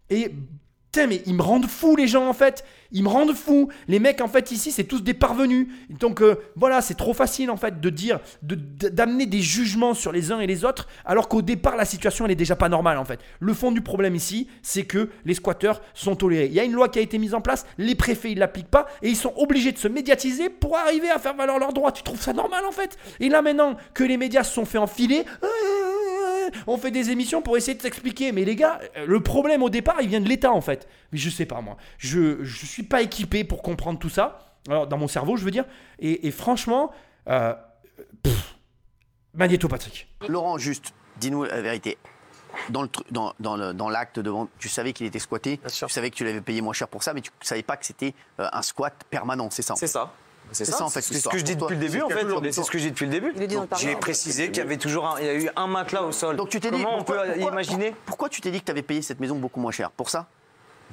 Et 0.09 0.31
putain, 0.93 1.07
mais 1.07 1.23
ils 1.25 1.33
me 1.33 1.41
rendent 1.41 1.65
fou, 1.65 1.95
les 1.95 2.07
gens, 2.07 2.27
en 2.27 2.33
fait. 2.33 2.63
Ils 2.91 3.01
me 3.01 3.09
rendent 3.09 3.33
fou. 3.33 3.69
Les 3.87 3.97
mecs, 3.97 4.21
en 4.21 4.27
fait, 4.27 4.51
ici, 4.51 4.71
c'est 4.71 4.83
tous 4.83 5.01
des 5.01 5.15
parvenus. 5.15 5.67
Donc, 5.89 6.21
euh, 6.21 6.35
voilà, 6.55 6.81
c'est 6.81 6.93
trop 6.93 7.15
facile, 7.15 7.49
en 7.49 7.57
fait, 7.57 7.81
de 7.81 7.89
dire, 7.89 8.19
d'amener 8.43 9.25
des 9.25 9.41
jugements 9.41 9.95
sur 9.95 10.11
les 10.11 10.31
uns 10.31 10.39
et 10.39 10.45
les 10.45 10.63
autres, 10.63 10.87
alors 11.03 11.27
qu'au 11.27 11.41
départ, 11.41 11.75
la 11.75 11.85
situation, 11.85 12.25
elle 12.25 12.31
est 12.31 12.35
déjà 12.35 12.55
pas 12.55 12.69
normale, 12.69 12.99
en 12.99 13.05
fait. 13.05 13.19
Le 13.39 13.53
fond 13.55 13.71
du 13.71 13.81
problème 13.81 14.13
ici, 14.13 14.47
c'est 14.61 14.83
que 14.83 15.09
les 15.25 15.33
squatteurs 15.33 15.81
sont 15.95 16.15
tolérés. 16.15 16.45
Il 16.45 16.53
y 16.53 16.59
a 16.59 16.63
une 16.63 16.73
loi 16.73 16.89
qui 16.89 16.99
a 16.99 17.01
été 17.01 17.17
mise 17.17 17.33
en 17.33 17.41
place, 17.41 17.65
les 17.79 17.95
préfets, 17.95 18.31
ils 18.31 18.37
l'appliquent 18.37 18.69
pas, 18.69 18.85
et 19.01 19.09
ils 19.09 19.17
sont 19.17 19.33
obligés 19.37 19.71
de 19.71 19.79
se 19.79 19.87
médiatiser 19.87 20.49
pour 20.49 20.77
arriver 20.77 21.09
à 21.09 21.17
faire 21.17 21.33
valoir 21.33 21.57
leurs 21.57 21.73
droits. 21.73 21.91
Tu 21.91 22.03
trouves 22.03 22.21
ça 22.21 22.33
normal, 22.33 22.65
en 22.67 22.71
fait? 22.71 22.99
Et 23.19 23.29
là, 23.29 23.41
maintenant 23.41 23.77
que 23.95 24.03
les 24.03 24.17
médias 24.17 24.43
se 24.43 24.53
sont 24.53 24.65
fait 24.65 24.77
enfiler, 24.77 25.25
euh, 25.43 25.47
on 26.67 26.77
fait 26.77 26.91
des 26.91 27.09
émissions 27.09 27.41
pour 27.41 27.57
essayer 27.57 27.75
de 27.75 27.81
t'expliquer. 27.81 28.31
Mais 28.31 28.45
les 28.45 28.55
gars, 28.55 28.79
euh, 28.97 29.05
le 29.05 29.21
problème 29.21 29.63
au 29.63 29.69
départ, 29.69 29.97
il 30.01 30.07
vient 30.09 30.21
de 30.21 30.29
l'État 30.29 30.51
en 30.51 30.61
fait. 30.61 30.87
Mais 31.11 31.17
je 31.17 31.29
sais 31.29 31.45
pas 31.45 31.61
moi. 31.61 31.77
Je, 31.97 32.43
je 32.43 32.65
suis 32.65 32.83
pas 32.83 33.01
équipé 33.01 33.43
pour 33.43 33.61
comprendre 33.61 33.99
tout 33.99 34.09
ça. 34.09 34.39
Alors, 34.69 34.87
dans 34.87 34.97
mon 34.97 35.07
cerveau, 35.07 35.35
je 35.37 35.43
veux 35.43 35.51
dire. 35.51 35.65
Et, 35.99 36.27
et 36.27 36.31
franchement, 36.31 36.91
euh, 37.29 37.53
pff, 38.21 38.55
Magnéto 39.33 39.67
Patrick. 39.67 40.07
Laurent, 40.27 40.57
juste, 40.57 40.93
dis-nous 41.17 41.43
la 41.43 41.61
vérité. 41.61 41.97
Dans 42.69 42.83
le 42.83 42.89
dans, 43.09 43.33
dans 43.39 43.55
le- 43.57 43.73
dans 43.73 43.89
l'acte 43.89 44.19
de 44.19 44.29
vente, 44.29 44.47
tu 44.59 44.69
savais 44.69 44.93
qu'il 44.93 45.07
était 45.07 45.17
squatté, 45.17 45.59
tu 45.67 45.89
savais 45.89 46.11
que 46.11 46.15
tu 46.15 46.23
l'avais 46.23 46.39
payé 46.39 46.61
moins 46.61 46.73
cher 46.73 46.87
pour 46.87 47.01
ça, 47.01 47.11
mais 47.13 47.21
tu 47.21 47.31
savais 47.41 47.63
pas 47.63 47.77
que 47.77 47.85
c'était 47.85 48.13
euh, 48.39 48.47
un 48.53 48.61
squat 48.61 48.93
permanent, 49.09 49.49
c'est 49.49 49.63
ça 49.63 49.73
C'est 49.75 49.87
ça. 49.87 50.13
C'est 50.51 50.65
ça, 50.65 50.77
ça, 50.77 50.83
en 50.85 50.89
fait, 50.89 51.01
C'est 51.01 51.15
ce 51.15 51.29
que 51.29 51.37
je 51.37 51.43
dis 51.43 51.55
depuis 51.55 51.75
le 51.75 51.81
début, 51.81 52.01
en 52.01 52.07
c'est 52.09 52.13
fait. 52.15 52.51
C'est 52.51 52.63
ce 52.63 52.69
que 52.69 52.77
je 52.77 52.83
dis 52.83 52.91
depuis 52.91 53.05
le 53.05 53.11
début. 53.11 53.33
J'ai 53.79 53.95
précisé 53.95 54.47
qu'il 54.47 54.57
y 54.57 54.61
avait 54.61 54.77
toujours 54.77 55.07
un, 55.07 55.19
il 55.19 55.25
y 55.25 55.29
a 55.29 55.33
eu 55.33 55.49
un 55.55 55.67
matelas 55.67 56.03
au 56.03 56.11
sol. 56.11 56.35
Donc 56.35 56.49
tu 56.49 56.59
t'es 56.59 56.69
dit, 56.69 56.77
Comment 56.83 56.95
on 56.95 57.03
pourquoi, 57.03 57.23
peut 57.23 57.31
pourquoi- 57.33 57.51
imaginer 57.51 57.95
pourquoi 58.05 58.29
tu 58.29 58.41
t'es 58.41 58.51
dit 58.51 58.59
que 58.59 58.65
tu 58.65 58.71
avais 58.71 58.83
payé 58.83 59.01
cette 59.01 59.19
maison 59.19 59.35
beaucoup 59.35 59.59
moins 59.59 59.71
cher? 59.71 59.89
Pour 59.91 60.09
ça? 60.11 60.27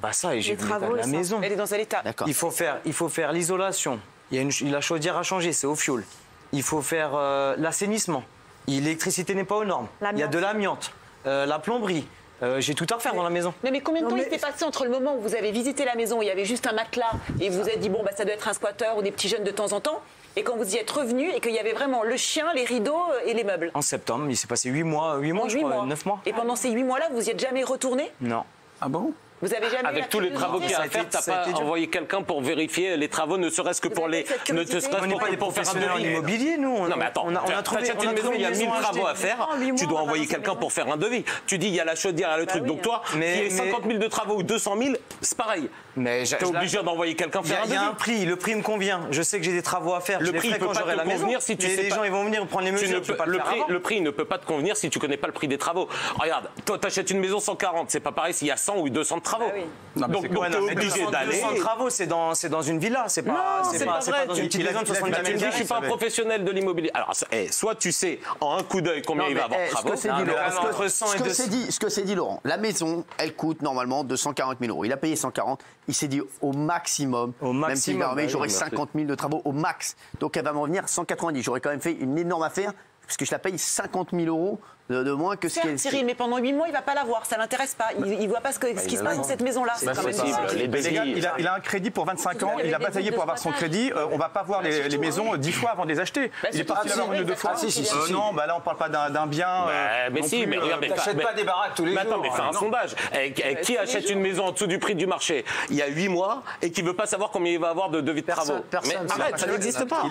Bah 0.00 0.12
ça, 0.14 0.34
et 0.34 0.40
j'ai 0.40 0.52
Les 0.56 0.62
vu 0.62 0.66
travaux, 0.68 0.92
de 0.92 0.96
la 0.96 1.02
ça. 1.02 1.08
maison. 1.10 1.40
Elle 1.42 1.52
est 1.52 1.56
dans 1.56 1.66
quel 1.66 1.80
état. 1.80 2.02
Il 2.26 2.32
faut 2.32 2.50
faire, 2.50 2.78
il 2.86 2.92
faut 2.94 3.10
faire 3.10 3.32
l'isolation. 3.32 4.00
Il 4.30 4.36
y 4.36 4.38
a 4.38 4.42
une, 4.42 4.70
la 4.70 4.80
chaudière 4.80 5.18
à 5.18 5.22
changer, 5.22 5.52
c'est 5.52 5.66
au 5.66 5.74
fioul. 5.74 6.04
Il 6.52 6.62
faut 6.62 6.80
faire 6.80 7.10
euh, 7.14 7.54
l'assainissement. 7.58 8.24
L'électricité 8.66 9.34
n'est 9.34 9.44
pas 9.44 9.56
aux 9.56 9.64
normes. 9.64 9.88
Il 10.12 10.18
y 10.18 10.22
a 10.22 10.28
de 10.28 10.38
l'amiante, 10.38 10.92
euh, 11.26 11.44
la 11.44 11.58
plomberie. 11.58 12.06
Euh, 12.42 12.60
j'ai 12.60 12.74
tout 12.74 12.86
à 12.90 12.94
refaire 12.94 13.14
dans 13.14 13.22
la 13.22 13.30
maison. 13.30 13.52
Non 13.64 13.70
mais 13.70 13.80
combien 13.80 14.00
de 14.00 14.04
Non, 14.06 14.10
temps 14.10 14.16
mais- 14.16 14.26
il 14.26 14.30
s'est 14.32 14.38
passé 14.38 14.64
entre 14.64 14.84
le 14.84 14.90
moment 14.90 15.14
où 15.16 15.20
vous 15.20 15.34
avez 15.34 15.50
visité 15.50 15.84
la 15.84 15.94
maison, 15.94 16.18
où 16.18 16.22
il 16.22 16.28
y 16.28 16.30
avait 16.30 16.44
juste 16.46 16.66
un 16.66 16.72
matelas, 16.72 17.12
et 17.40 17.50
vous 17.50 17.62
vous 17.62 17.68
êtes 17.68 17.80
dit 17.80 17.88
bon 17.90 18.02
bah 18.02 18.12
ça 18.16 18.24
doit 18.24 18.34
être 18.34 18.48
un 18.48 18.52
squatteur 18.54 18.96
ou 18.96 19.02
des 19.02 19.10
petits 19.10 19.28
jeunes 19.28 19.44
de 19.44 19.50
temps 19.50 19.72
en 19.72 19.80
temps, 19.80 20.00
et 20.36 20.42
quand 20.42 20.56
vous 20.56 20.74
y 20.74 20.78
êtes 20.78 20.90
revenu 20.90 21.28
et 21.30 21.40
qu'il 21.40 21.52
y 21.52 21.58
avait 21.58 21.72
vraiment 21.72 22.02
le 22.02 22.16
chien, 22.16 22.46
les 22.54 22.64
rideaux 22.64 22.96
euh, 23.12 23.26
et 23.26 23.34
les 23.34 23.44
meubles? 23.44 23.70
En 23.74 23.82
septembre, 23.82 24.24
il 24.30 24.36
s'est 24.36 24.46
passé 24.46 24.70
8 24.70 24.84
mois, 24.84 25.16
8 25.18 25.32
mois, 25.32 25.44
En 25.44 25.48
je 25.48 25.56
huit 25.56 25.62
crois, 25.64 25.74
mois. 25.76 25.86
9 25.86 26.06
mois. 26.06 26.20
Et 26.24 26.32
pendant 26.32 26.56
ces 26.56 26.70
huit 26.70 26.84
mois-là, 26.84 27.08
vous 27.12 27.26
y 27.26 27.30
êtes 27.30 27.40
jamais 27.40 27.62
retourné? 27.64 28.10
Non. 28.20 28.44
Ah 28.80 28.88
bon? 28.88 29.12
Vous 29.42 29.54
avez 29.54 29.70
jamais 29.70 29.88
Avec 29.88 30.08
tous 30.10 30.20
les 30.20 30.32
travaux 30.32 30.58
qu'il 30.60 30.70
y 30.70 30.74
a 30.74 30.82
faire, 30.82 31.08
t'as 31.08 31.22
pas 31.22 31.46
envoyé 31.58 31.88
quelqu'un 31.88 32.22
pour 32.22 32.42
vérifier 32.42 32.96
les 32.96 33.08
travaux, 33.08 33.38
ne 33.38 33.48
serait-ce 33.48 33.80
que 33.80 33.88
pour 33.88 34.06
les, 34.08 34.24
ne 34.52 34.64
serait-ce 34.64 34.88
que 34.88 34.96
pour 34.96 35.20
faire 35.20 35.32
un 35.32 35.36
professionnels 35.36 35.90
en 35.90 35.98
devis. 35.98 36.10
immobilier, 36.10 36.56
nous. 36.58 36.68
On, 36.76 36.88
Non 36.88 36.96
mais 36.98 37.06
attends, 37.06 37.24
on 37.26 37.34
a, 37.34 37.62
trouvé, 37.62 37.82
une 37.88 38.12
maison, 38.12 38.32
il 38.34 38.40
y 38.42 38.44
a 38.44 38.50
1000 38.50 38.58
maison 38.68 38.70
travaux 38.80 39.06
à 39.06 39.14
faire, 39.14 39.48
tu 39.76 39.86
dois 39.86 40.00
envoyer 40.00 40.26
quelqu'un 40.26 40.54
pour 40.54 40.72
faire 40.72 40.88
un 40.92 40.96
devis. 40.96 41.24
Tu 41.46 41.58
dis 41.58 41.68
il 41.68 41.74
y 41.74 41.80
a 41.80 41.84
la 41.84 41.94
chaudière, 41.94 42.28
il 42.28 42.32
y 42.32 42.34
a 42.34 42.38
le 42.38 42.46
truc, 42.46 42.62
oui, 42.62 42.68
donc 42.68 42.78
hein. 42.78 42.82
toi, 42.82 43.02
Mais- 43.16 43.32
qui 43.32 43.38
est 43.40 43.42
mais- 43.62 43.70
50 43.70 43.84
000 43.86 43.98
de 43.98 44.06
travaux 44.08 44.36
ou 44.36 44.42
200 44.42 44.76
000, 44.80 44.94
c'est 45.20 45.36
pareil. 45.36 45.68
Mais 45.96 46.24
T'es 46.24 46.44
obligé 46.44 46.82
d'envoyer 46.82 47.14
quelqu'un 47.16 47.42
faire 47.42 47.62
un 47.62 47.66
il 47.66 47.72
y 47.72 47.76
a 47.76 47.82
un 47.82 47.86
devis. 47.88 47.96
prix, 47.96 48.24
le 48.24 48.36
prix 48.36 48.54
me 48.54 48.62
convient. 48.62 49.00
Je 49.10 49.22
sais 49.22 49.38
que 49.38 49.44
j'ai 49.44 49.52
des 49.52 49.62
travaux 49.62 49.94
à 49.94 50.00
faire. 50.00 50.20
Le 50.20 50.32
prix 50.32 50.50
peut 50.50 50.66
quand 50.66 50.72
pas 50.72 50.80
j'aurai 50.80 50.92
te 50.92 50.98
la 50.98 51.04
maison. 51.04 51.20
convenir 51.20 51.42
si 51.42 51.56
tu 51.56 51.66
sais 51.66 51.82
les 51.82 51.88
pas- 51.88 51.96
gens 51.96 52.04
ils 52.04 52.12
vont 52.12 52.24
venir 52.24 52.46
prendre 52.46 52.64
les 52.64 52.70
Tu 52.74 52.82
mesures. 52.84 52.98
ne 52.98 53.00
tu 53.00 53.06
peux 53.08 53.12
peux- 53.14 53.18
pas 53.18 53.26
le, 53.26 53.38
prix, 53.38 53.56
avant. 53.60 53.68
le 53.68 53.80
prix 53.80 54.00
ne 54.00 54.10
peut 54.10 54.24
pas 54.24 54.38
te 54.38 54.46
convenir 54.46 54.76
si 54.76 54.88
tu 54.90 54.98
connais 54.98 55.16
pas 55.16 55.26
le 55.26 55.32
prix 55.32 55.48
des 55.48 55.58
travaux. 55.58 55.88
Regarde, 56.18 56.48
toi 56.64 56.78
t'achètes 56.78 57.10
une 57.10 57.18
maison 57.18 57.40
140, 57.40 57.90
c'est 57.90 58.00
pas 58.00 58.12
pareil 58.12 58.34
s'il 58.34 58.48
y 58.48 58.50
a 58.52 58.56
100 58.56 58.76
ou 58.78 58.88
200 58.88 59.16
de 59.16 59.22
travaux. 59.30 59.46
Bah 59.46 59.52
oui. 59.56 59.64
Non, 59.96 60.06
mais 60.08 60.14
Donc, 60.14 60.30
non, 60.30 60.40
mais 60.42 60.56
obligé 60.72 60.98
200, 61.00 61.10
d'aller. 61.10 61.40
200 61.40 61.54
travaux, 61.56 61.90
c'est 61.90 62.06
dans, 62.06 62.34
c'est 62.34 62.48
dans 62.48 62.62
une 62.62 62.78
villa, 62.78 63.04
c'est 63.08 63.22
pas, 63.22 63.32
Non, 63.64 63.70
c'est 63.72 63.84
pas 63.84 64.00
c'est 64.00 64.10
vrai. 64.12 64.26
dans 64.26 64.34
Tu- 64.34 64.40
une 64.42 64.46
petite 64.46 64.62
maison 64.64 64.80
de 64.82 64.84
il 64.86 64.90
a- 64.92 64.94
70 64.94 65.10
il 65.10 65.14
a- 65.14 65.22
Tu 65.24 65.32
me 65.32 65.36
dis, 65.38 65.44
mètres 65.44 65.52
je 65.56 65.56
suis 65.58 65.66
pas 65.68 65.76
un 65.78 65.82
professionnel 65.82 66.44
de 66.44 66.50
l'immobilier. 66.52 66.90
Alors, 66.94 67.12
eh, 67.32 67.50
soit 67.50 67.74
tu 67.74 67.90
sais 67.90 68.20
en 68.40 68.56
un 68.56 68.62
coup 68.62 68.80
d'œil 68.80 69.02
combien 69.02 69.24
Non, 69.24 69.30
il 69.30 69.36
va 69.36 69.44
avoir 69.44 69.60
de 69.60 69.66
ce 69.66 69.70
travaux. 69.72 69.90
que 69.90 69.96
c'est 69.96 70.08
Non, 70.08 70.16
dit, 70.18 70.22
mais 70.24 70.30
Laurent, 70.32 70.42
là, 70.42 70.50
ce 70.50 70.56
que- 70.60 70.66
entre 70.66 70.88
100 70.88 71.06
et 71.06 71.08
ce 71.08 71.16
que 71.16 71.22
200. 71.28 71.42
c'est 71.44 71.48
dit, 71.50 71.72
ce 71.72 71.80
que 71.80 71.88
c'est 71.88 72.02
dit 72.02 72.14
Laurent, 72.14 72.40
la 72.44 72.56
maison, 72.56 73.04
elle 73.18 73.34
coûte 73.34 73.62
normalement 73.62 74.04
240 74.04 74.58
000 74.60 74.70
euros. 74.72 74.84
Il 74.84 74.92
a 74.92 74.96
payé 74.96 75.16
140. 75.16 75.60
Il 75.88 75.94
s'est 75.94 76.08
dit 76.08 76.22
au 76.40 76.52
maximum, 76.52 77.32
Au 77.40 77.46
même 77.52 77.76
s'il 77.76 77.96
maximum, 77.96 78.02
remettre, 78.10 78.26
bah 78.28 78.32
j'aurai 78.32 78.48
oui, 78.48 78.54
50 78.54 78.90
000 78.94 79.06
de 79.06 79.14
travaux 79.16 79.42
au 79.44 79.52
max. 79.52 79.96
Donc 80.20 80.36
elle 80.36 80.44
va 80.44 80.52
m'en 80.52 80.64
venir 80.66 80.88
190. 80.88 81.42
J'aurais 81.42 81.60
quand 81.60 81.70
même 81.70 81.80
fait 81.80 81.92
une 81.92 82.16
énorme 82.16 82.42
affaire 82.44 82.72
puisque 83.06 83.24
je 83.24 83.32
la 83.32 83.38
paye 83.40 83.58
50 83.58 84.10
000 84.12 84.26
euros 84.28 84.60
de, 84.90 85.02
de 85.02 85.12
moins 85.12 85.36
que 85.36 85.48
ce 85.48 85.54
Certes, 85.54 85.66
qu'elle. 85.68 85.78
Cyril, 85.78 86.04
mais 86.04 86.14
pendant 86.14 86.36
8 86.38 86.52
mois, 86.52 86.66
il 86.68 86.72
va 86.72 86.82
pas 86.82 86.94
l'avoir, 86.94 87.24
ça 87.24 87.38
l'intéresse 87.38 87.74
pas. 87.74 87.88
Il, 88.04 88.20
il 88.20 88.28
voit 88.28 88.40
pas 88.40 88.52
ce, 88.52 88.58
que- 88.58 88.78
ce 88.78 88.86
qui 88.86 88.96
se 88.96 89.02
passe 89.02 89.16
dans 89.16 89.22
cette 89.24 89.40
maison-là. 89.40 89.74
Devis, 89.80 91.12
il 91.16 91.26
a, 91.26 91.34
il 91.38 91.46
a 91.46 91.54
un 91.54 91.60
crédit 91.60 91.90
pour 91.90 92.04
25 92.04 92.42
ans, 92.42 92.56
Il 92.64 92.74
a 92.74 92.78
bataillé 92.78 93.12
pour 93.12 93.22
avoir 93.22 93.38
son 93.38 93.50
crédit. 93.52 93.92
euh, 93.94 94.06
on 94.12 94.18
va 94.18 94.28
pas 94.28 94.42
voir 94.42 94.62
les, 94.62 94.88
les 94.88 94.98
maisons 94.98 95.36
10 95.36 95.52
fois 95.52 95.70
avant 95.70 95.84
de 95.84 95.90
les 95.92 96.00
acheter. 96.00 96.30
il 96.52 96.60
est 96.60 96.64
parti 96.64 96.88
l'avoir 96.88 97.12
une 97.14 97.22
ou 97.22 97.24
deux 97.24 97.34
fois. 97.34 97.56
si, 97.56 97.80
Euh, 97.80 98.12
non, 98.12 98.32
bah 98.34 98.46
là 98.46 98.56
on 98.56 98.60
parle 98.60 98.76
pas 98.76 98.88
d'un 98.88 99.26
bien. 99.26 99.48
euh, 99.68 100.08
Bah, 100.08 100.10
mais 100.12 100.22
si, 100.22 100.46
mais 100.46 100.56
euh, 100.56 100.60
regarde, 100.60 100.80
mais- 100.82 101.22
pas 101.24 101.32
des 101.34 101.44
baraques 101.44 101.74
tous 101.74 101.84
les 101.84 101.92
jours. 101.92 102.00
attends, 102.00 102.18
mais 102.20 102.30
fais 102.30 102.40
hein, 102.42 102.50
un 102.50 102.52
sondage. 102.58 102.94
Eh, 103.14 103.32
eh, 103.44 103.60
qui 103.60 103.76
achète 103.76 104.08
une 104.10 104.20
maison 104.20 104.46
en 104.46 104.52
dessous 104.52 104.66
du 104.66 104.78
prix 104.78 104.94
du 104.94 105.06
marché 105.06 105.44
il 105.70 105.76
y 105.76 105.82
a 105.82 105.86
8 105.88 106.08
mois 106.08 106.42
et 106.62 106.70
qui 106.70 106.82
veut 106.82 106.94
pas 106.94 107.06
savoir 107.06 107.30
combien 107.30 107.52
il 107.52 107.58
va 107.58 107.68
avoir 107.70 107.90
de 107.90 108.00
devis 108.00 108.20
de 108.22 108.26
Personne- 108.26 108.46
travaux 108.46 108.64
personne 108.70 108.98
Mais 109.02 109.08
sait. 109.08 109.20
arrête, 109.20 109.38
ça 109.38 109.46
n'existe 109.46 109.84
pas. 109.88 110.02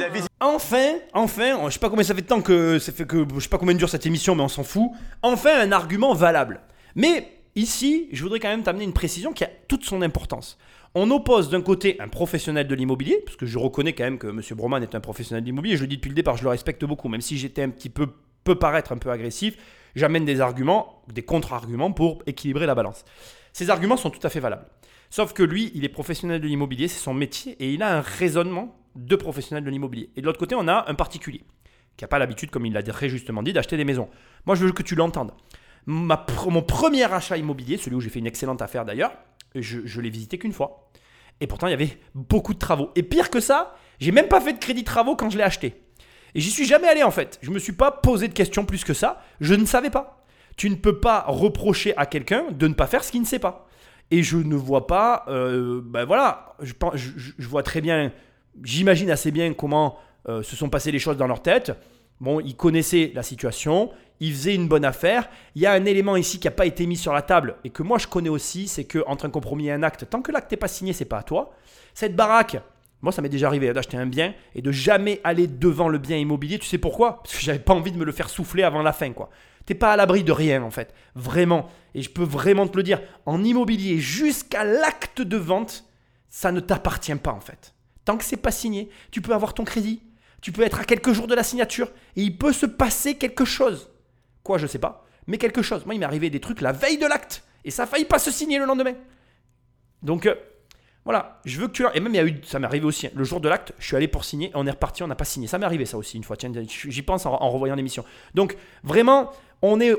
Enfin, 0.41 0.93
enfin, 1.13 1.57
je 1.67 1.73
sais 1.73 1.79
pas 1.79 1.89
combien 1.89 2.03
ça 2.05 2.15
fait 2.15 2.21
de 2.21 2.27
temps 2.27 2.41
que 2.41 2.79
ça 2.79 2.91
fait 2.93 3.05
que 3.05 3.25
je 3.35 3.39
sais 3.41 3.49
pas 3.49 3.57
combien 3.57 3.75
dure 3.75 3.89
cette 3.89 4.05
émission, 4.05 4.35
mais 4.35 4.43
on 4.43 4.47
s'en 4.47 4.63
Enfin, 5.21 5.59
un 5.59 5.71
argument 5.71 6.13
valable. 6.13 6.61
Mais 6.95 7.41
ici, 7.55 8.07
je 8.11 8.23
voudrais 8.23 8.39
quand 8.39 8.49
même 8.49 8.63
t'amener 8.63 8.83
une 8.83 8.93
précision 8.93 9.33
qui 9.33 9.43
a 9.43 9.49
toute 9.67 9.85
son 9.85 10.01
importance. 10.01 10.57
On 10.95 11.11
oppose 11.11 11.49
d'un 11.49 11.61
côté 11.61 11.97
un 11.99 12.07
professionnel 12.07 12.67
de 12.67 12.73
l'immobilier, 12.73 13.21
parce 13.23 13.37
que 13.37 13.45
je 13.45 13.59
reconnais 13.59 13.93
quand 13.93 14.03
même 14.03 14.17
que 14.17 14.27
M. 14.27 14.41
Broman 14.55 14.81
est 14.81 14.95
un 14.95 14.99
professionnel 14.99 15.43
de 15.43 15.47
l'immobilier, 15.47 15.77
je 15.77 15.81
le 15.81 15.87
dis 15.87 15.97
depuis 15.97 16.09
le 16.09 16.15
départ, 16.15 16.35
je 16.37 16.43
le 16.43 16.49
respecte 16.49 16.83
beaucoup, 16.83 17.09
même 17.09 17.21
si 17.21 17.37
j'étais 17.37 17.61
un 17.61 17.69
petit 17.69 17.89
peu, 17.89 18.07
peut 18.43 18.55
paraître 18.55 18.91
un 18.91 18.97
peu 18.97 19.11
agressif, 19.11 19.55
j'amène 19.95 20.25
des 20.25 20.41
arguments, 20.41 21.03
des 21.13 21.21
contre-arguments 21.21 21.91
pour 21.91 22.23
équilibrer 22.25 22.65
la 22.65 22.73
balance. 22.73 23.05
Ces 23.53 23.69
arguments 23.69 23.97
sont 23.97 24.09
tout 24.09 24.25
à 24.25 24.29
fait 24.29 24.39
valables. 24.39 24.65
Sauf 25.11 25.33
que 25.33 25.43
lui, 25.43 25.71
il 25.75 25.85
est 25.85 25.89
professionnel 25.89 26.41
de 26.41 26.47
l'immobilier, 26.47 26.87
c'est 26.87 26.99
son 26.99 27.13
métier, 27.13 27.55
et 27.59 27.71
il 27.71 27.83
a 27.83 27.95
un 27.97 28.01
raisonnement 28.01 28.75
de 28.95 29.15
professionnel 29.15 29.63
de 29.63 29.69
l'immobilier. 29.69 30.09
Et 30.15 30.21
de 30.21 30.25
l'autre 30.25 30.39
côté, 30.39 30.55
on 30.55 30.67
a 30.67 30.85
un 30.89 30.95
particulier, 30.95 31.43
qui 31.99 32.05
n'a 32.05 32.07
pas 32.07 32.17
l'habitude, 32.17 32.49
comme 32.49 32.65
il 32.65 32.71
l'a 32.71 32.81
très 32.81 33.09
justement 33.09 33.43
dit, 33.43 33.51
d'acheter 33.51 33.75
des 33.75 33.83
maisons. 33.83 34.07
Moi, 34.45 34.55
je 34.55 34.63
veux 34.63 34.71
que 34.71 34.83
tu 34.83 34.95
l'entendes. 34.95 35.33
Mon 35.85 36.61
premier 36.61 37.03
achat 37.03 37.35
immobilier, 37.35 37.75
celui 37.75 37.97
où 37.97 37.99
j'ai 37.99 38.09
fait 38.09 38.19
une 38.19 38.25
excellente 38.25 38.61
affaire 38.61 38.85
d'ailleurs, 38.85 39.11
je, 39.53 39.79
je 39.83 39.99
l'ai 39.99 40.09
visité 40.09 40.37
qu'une 40.37 40.53
fois. 40.53 40.89
Et 41.41 41.47
pourtant, 41.47 41.67
il 41.67 41.71
y 41.71 41.73
avait 41.73 41.97
beaucoup 42.15 42.53
de 42.53 42.59
travaux. 42.59 42.91
Et 42.95 43.03
pire 43.03 43.29
que 43.29 43.41
ça, 43.41 43.75
j'ai 43.99 44.13
même 44.13 44.29
pas 44.29 44.39
fait 44.39 44.53
de 44.53 44.59
crédit 44.59 44.85
travaux 44.85 45.17
quand 45.17 45.29
je 45.29 45.37
l'ai 45.37 45.43
acheté. 45.43 45.83
Et 46.35 46.39
j'y 46.39 46.51
suis 46.51 46.65
jamais 46.65 46.87
allé 46.87 47.03
en 47.03 47.11
fait. 47.11 47.37
Je 47.41 47.51
me 47.51 47.59
suis 47.59 47.73
pas 47.73 47.91
posé 47.91 48.29
de 48.29 48.33
questions 48.33 48.63
plus 48.63 48.85
que 48.85 48.93
ça. 48.93 49.21
Je 49.41 49.53
ne 49.53 49.65
savais 49.65 49.89
pas. 49.89 50.23
Tu 50.55 50.69
ne 50.69 50.75
peux 50.75 51.01
pas 51.01 51.25
reprocher 51.27 51.97
à 51.97 52.05
quelqu'un 52.05 52.45
de 52.49 52.69
ne 52.69 52.75
pas 52.75 52.87
faire 52.87 53.03
ce 53.03 53.11
qu'il 53.11 53.19
ne 53.19 53.25
sait 53.25 53.39
pas. 53.39 53.67
Et 54.09 54.23
je 54.23 54.37
ne 54.37 54.55
vois 54.55 54.87
pas. 54.87 55.25
euh, 55.27 55.81
ben 55.83 56.05
voilà, 56.05 56.55
je 56.61 57.47
vois 57.47 57.63
très 57.63 57.81
bien. 57.81 58.13
J'imagine 58.63 59.11
assez 59.11 59.31
bien 59.31 59.53
comment 59.53 59.97
euh, 60.27 60.43
se 60.43 60.55
sont 60.55 60.69
passées 60.69 60.91
les 60.91 60.99
choses 60.99 61.17
dans 61.17 61.27
leur 61.27 61.41
tête. 61.41 61.71
Bon, 62.19 62.41
ils 62.41 62.55
connaissaient 62.55 63.11
la 63.15 63.23
situation, 63.23 63.91
ils 64.19 64.33
faisaient 64.33 64.55
une 64.55 64.67
bonne 64.67 64.83
affaire. 64.83 65.29
Il 65.55 65.61
y 65.61 65.65
a 65.65 65.71
un 65.71 65.85
élément 65.85 66.17
ici 66.17 66.39
qui 66.39 66.47
n'a 66.47 66.51
pas 66.51 66.65
été 66.65 66.85
mis 66.85 66.97
sur 66.97 67.13
la 67.13 67.21
table 67.21 67.55
et 67.63 67.69
que 67.69 67.83
moi 67.83 67.97
je 67.97 68.07
connais 68.07 68.29
aussi, 68.29 68.67
c'est 68.67 68.83
que 68.83 69.03
entre 69.07 69.25
un 69.25 69.29
compromis 69.29 69.67
et 69.67 69.71
un 69.71 69.83
acte, 69.83 70.09
tant 70.09 70.21
que 70.21 70.31
l'acte 70.31 70.51
n'est 70.51 70.57
pas 70.57 70.67
signé, 70.67 70.91
c'est 70.91 71.05
pas 71.05 71.19
à 71.19 71.23
toi. 71.23 71.53
Cette 71.93 72.15
baraque, 72.15 72.57
moi 73.01 73.13
ça 73.13 73.21
m'est 73.21 73.29
déjà 73.29 73.47
arrivé 73.47 73.71
d'acheter 73.71 73.95
un 73.95 74.05
bien 74.05 74.33
et 74.53 74.61
de 74.61 74.71
jamais 74.71 75.21
aller 75.23 75.47
devant 75.47 75.87
le 75.87 75.97
bien 75.97 76.17
immobilier. 76.17 76.59
Tu 76.59 76.67
sais 76.67 76.77
pourquoi? 76.77 77.23
Parce 77.23 77.35
que 77.35 77.41
j'avais 77.41 77.59
pas 77.59 77.73
envie 77.73 77.93
de 77.93 77.97
me 77.97 78.05
le 78.05 78.11
faire 78.11 78.29
souffler 78.29 78.63
avant 78.63 78.81
la 78.81 78.91
fin, 78.91 79.13
quoi. 79.13 79.29
T'es 79.65 79.75
pas 79.75 79.93
à 79.93 79.95
l'abri 79.95 80.23
de 80.23 80.31
rien 80.31 80.63
en 80.63 80.71
fait, 80.71 80.93
vraiment. 81.15 81.69
Et 81.95 82.01
je 82.01 82.09
peux 82.09 82.23
vraiment 82.23 82.67
te 82.67 82.75
le 82.75 82.83
dire, 82.83 83.01
en 83.25 83.43
immobilier 83.43 83.99
jusqu'à 83.99 84.65
l'acte 84.65 85.21
de 85.21 85.37
vente, 85.37 85.85
ça 86.27 86.51
ne 86.51 86.59
t'appartient 86.59 87.15
pas 87.15 87.31
en 87.31 87.39
fait. 87.39 87.73
Tant 88.03 88.17
que 88.17 88.23
c'est 88.23 88.37
pas 88.37 88.51
signé, 88.51 88.89
tu 89.11 89.21
peux 89.21 89.33
avoir 89.33 89.53
ton 89.53 89.63
crédit, 89.63 90.01
tu 90.41 90.51
peux 90.51 90.61
être 90.61 90.79
à 90.79 90.83
quelques 90.83 91.11
jours 91.11 91.27
de 91.27 91.35
la 91.35 91.43
signature 91.43 91.89
et 92.15 92.21
il 92.21 92.37
peut 92.37 92.53
se 92.53 92.65
passer 92.65 93.15
quelque 93.15 93.45
chose. 93.45 93.89
Quoi, 94.43 94.57
je 94.57 94.67
sais 94.67 94.79
pas, 94.79 95.05
mais 95.27 95.37
quelque 95.37 95.61
chose. 95.61 95.85
Moi, 95.85 95.95
il 95.95 95.99
m'est 95.99 96.05
arrivé 96.05 96.29
des 96.29 96.39
trucs 96.39 96.61
la 96.61 96.71
veille 96.71 96.97
de 96.97 97.05
l'acte 97.05 97.43
et 97.65 97.71
ça 97.71 97.83
a 97.83 97.85
failli 97.85 98.05
pas 98.05 98.19
se 98.19 98.31
signer 98.31 98.59
le 98.59 98.65
lendemain. 98.65 98.93
Donc 100.01 100.25
euh, 100.25 100.35
voilà, 101.03 101.41
je 101.45 101.59
veux 101.59 101.67
que 101.67 101.73
tu 101.73 101.85
et 101.93 101.99
même 101.99 102.13
il 102.13 102.17
y 102.17 102.19
a 102.19 102.25
eu 102.25 102.41
ça 102.45 102.59
m'est 102.59 102.67
arrivé 102.67 102.85
aussi 102.85 103.07
hein. 103.07 103.11
le 103.13 103.23
jour 103.23 103.41
de 103.41 103.49
l'acte, 103.49 103.73
je 103.79 103.85
suis 103.85 103.95
allé 103.95 104.07
pour 104.07 104.23
signer, 104.23 104.51
on 104.53 104.65
est 104.65 104.71
reparti, 104.71 105.03
on 105.03 105.07
n'a 105.07 105.15
pas 105.15 105.25
signé. 105.25 105.47
Ça 105.47 105.57
m'est 105.57 105.65
arrivé 105.65 105.85
ça 105.85 105.97
aussi 105.97 106.17
une 106.17 106.23
fois. 106.23 106.37
Tiens, 106.37 106.51
j'y 106.67 107.01
pense 107.01 107.25
en, 107.25 107.33
en 107.33 107.49
revoyant 107.49 107.75
l'émission. 107.75 108.05
Donc 108.33 108.55
vraiment, 108.83 109.31
on 109.61 109.79
est 109.79 109.93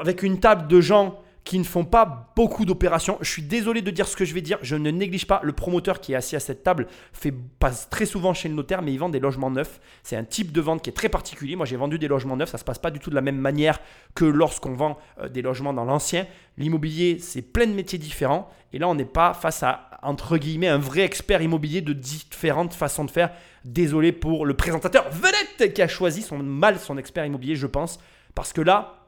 avec 0.00 0.22
une 0.22 0.40
table 0.40 0.66
de 0.66 0.80
gens 0.80 1.20
qui 1.44 1.58
ne 1.58 1.64
font 1.64 1.84
pas 1.84 2.32
beaucoup 2.36 2.64
d'opérations. 2.64 3.18
Je 3.20 3.28
suis 3.28 3.42
désolé 3.42 3.82
de 3.82 3.90
dire 3.90 4.06
ce 4.06 4.16
que 4.16 4.24
je 4.24 4.32
vais 4.32 4.42
dire. 4.42 4.58
Je 4.62 4.76
ne 4.76 4.90
néglige 4.90 5.26
pas 5.26 5.40
le 5.42 5.52
promoteur 5.52 6.00
qui 6.00 6.12
est 6.12 6.16
assis 6.16 6.36
à 6.36 6.40
cette 6.40 6.62
table 6.62 6.86
fait 7.12 7.32
passe 7.32 7.90
très 7.90 8.06
souvent 8.06 8.32
chez 8.32 8.48
le 8.48 8.54
notaire, 8.54 8.80
mais 8.80 8.92
il 8.92 8.98
vend 8.98 9.08
des 9.08 9.18
logements 9.18 9.50
neufs. 9.50 9.80
C'est 10.04 10.16
un 10.16 10.24
type 10.24 10.52
de 10.52 10.60
vente 10.60 10.82
qui 10.82 10.90
est 10.90 10.92
très 10.92 11.08
particulier. 11.08 11.56
Moi, 11.56 11.66
j'ai 11.66 11.76
vendu 11.76 11.98
des 11.98 12.06
logements 12.06 12.36
neufs. 12.36 12.50
Ça 12.50 12.58
se 12.58 12.64
passe 12.64 12.78
pas 12.78 12.90
du 12.90 13.00
tout 13.00 13.10
de 13.10 13.16
la 13.16 13.20
même 13.20 13.38
manière 13.38 13.80
que 14.14 14.24
lorsqu'on 14.24 14.74
vend 14.74 14.98
euh, 15.18 15.28
des 15.28 15.42
logements 15.42 15.72
dans 15.72 15.84
l'ancien. 15.84 16.26
L'immobilier, 16.58 17.18
c'est 17.18 17.42
plein 17.42 17.66
de 17.66 17.72
métiers 17.72 17.98
différents. 17.98 18.48
Et 18.72 18.78
là, 18.78 18.88
on 18.88 18.94
n'est 18.94 19.04
pas 19.04 19.34
face 19.34 19.62
à 19.62 19.88
entre 20.02 20.36
guillemets 20.36 20.68
un 20.68 20.78
vrai 20.78 21.02
expert 21.02 21.42
immobilier 21.42 21.80
de 21.80 21.92
différentes 21.92 22.74
façons 22.74 23.04
de 23.04 23.10
faire. 23.10 23.30
Désolé 23.64 24.12
pour 24.12 24.46
le 24.46 24.54
présentateur 24.54 25.08
vedette 25.10 25.74
qui 25.74 25.82
a 25.82 25.88
choisi 25.88 26.22
son 26.22 26.38
mal 26.38 26.78
son 26.78 26.98
expert 26.98 27.24
immobilier, 27.24 27.54
je 27.54 27.68
pense, 27.68 28.00
parce 28.34 28.52
que 28.52 28.60
là, 28.60 29.02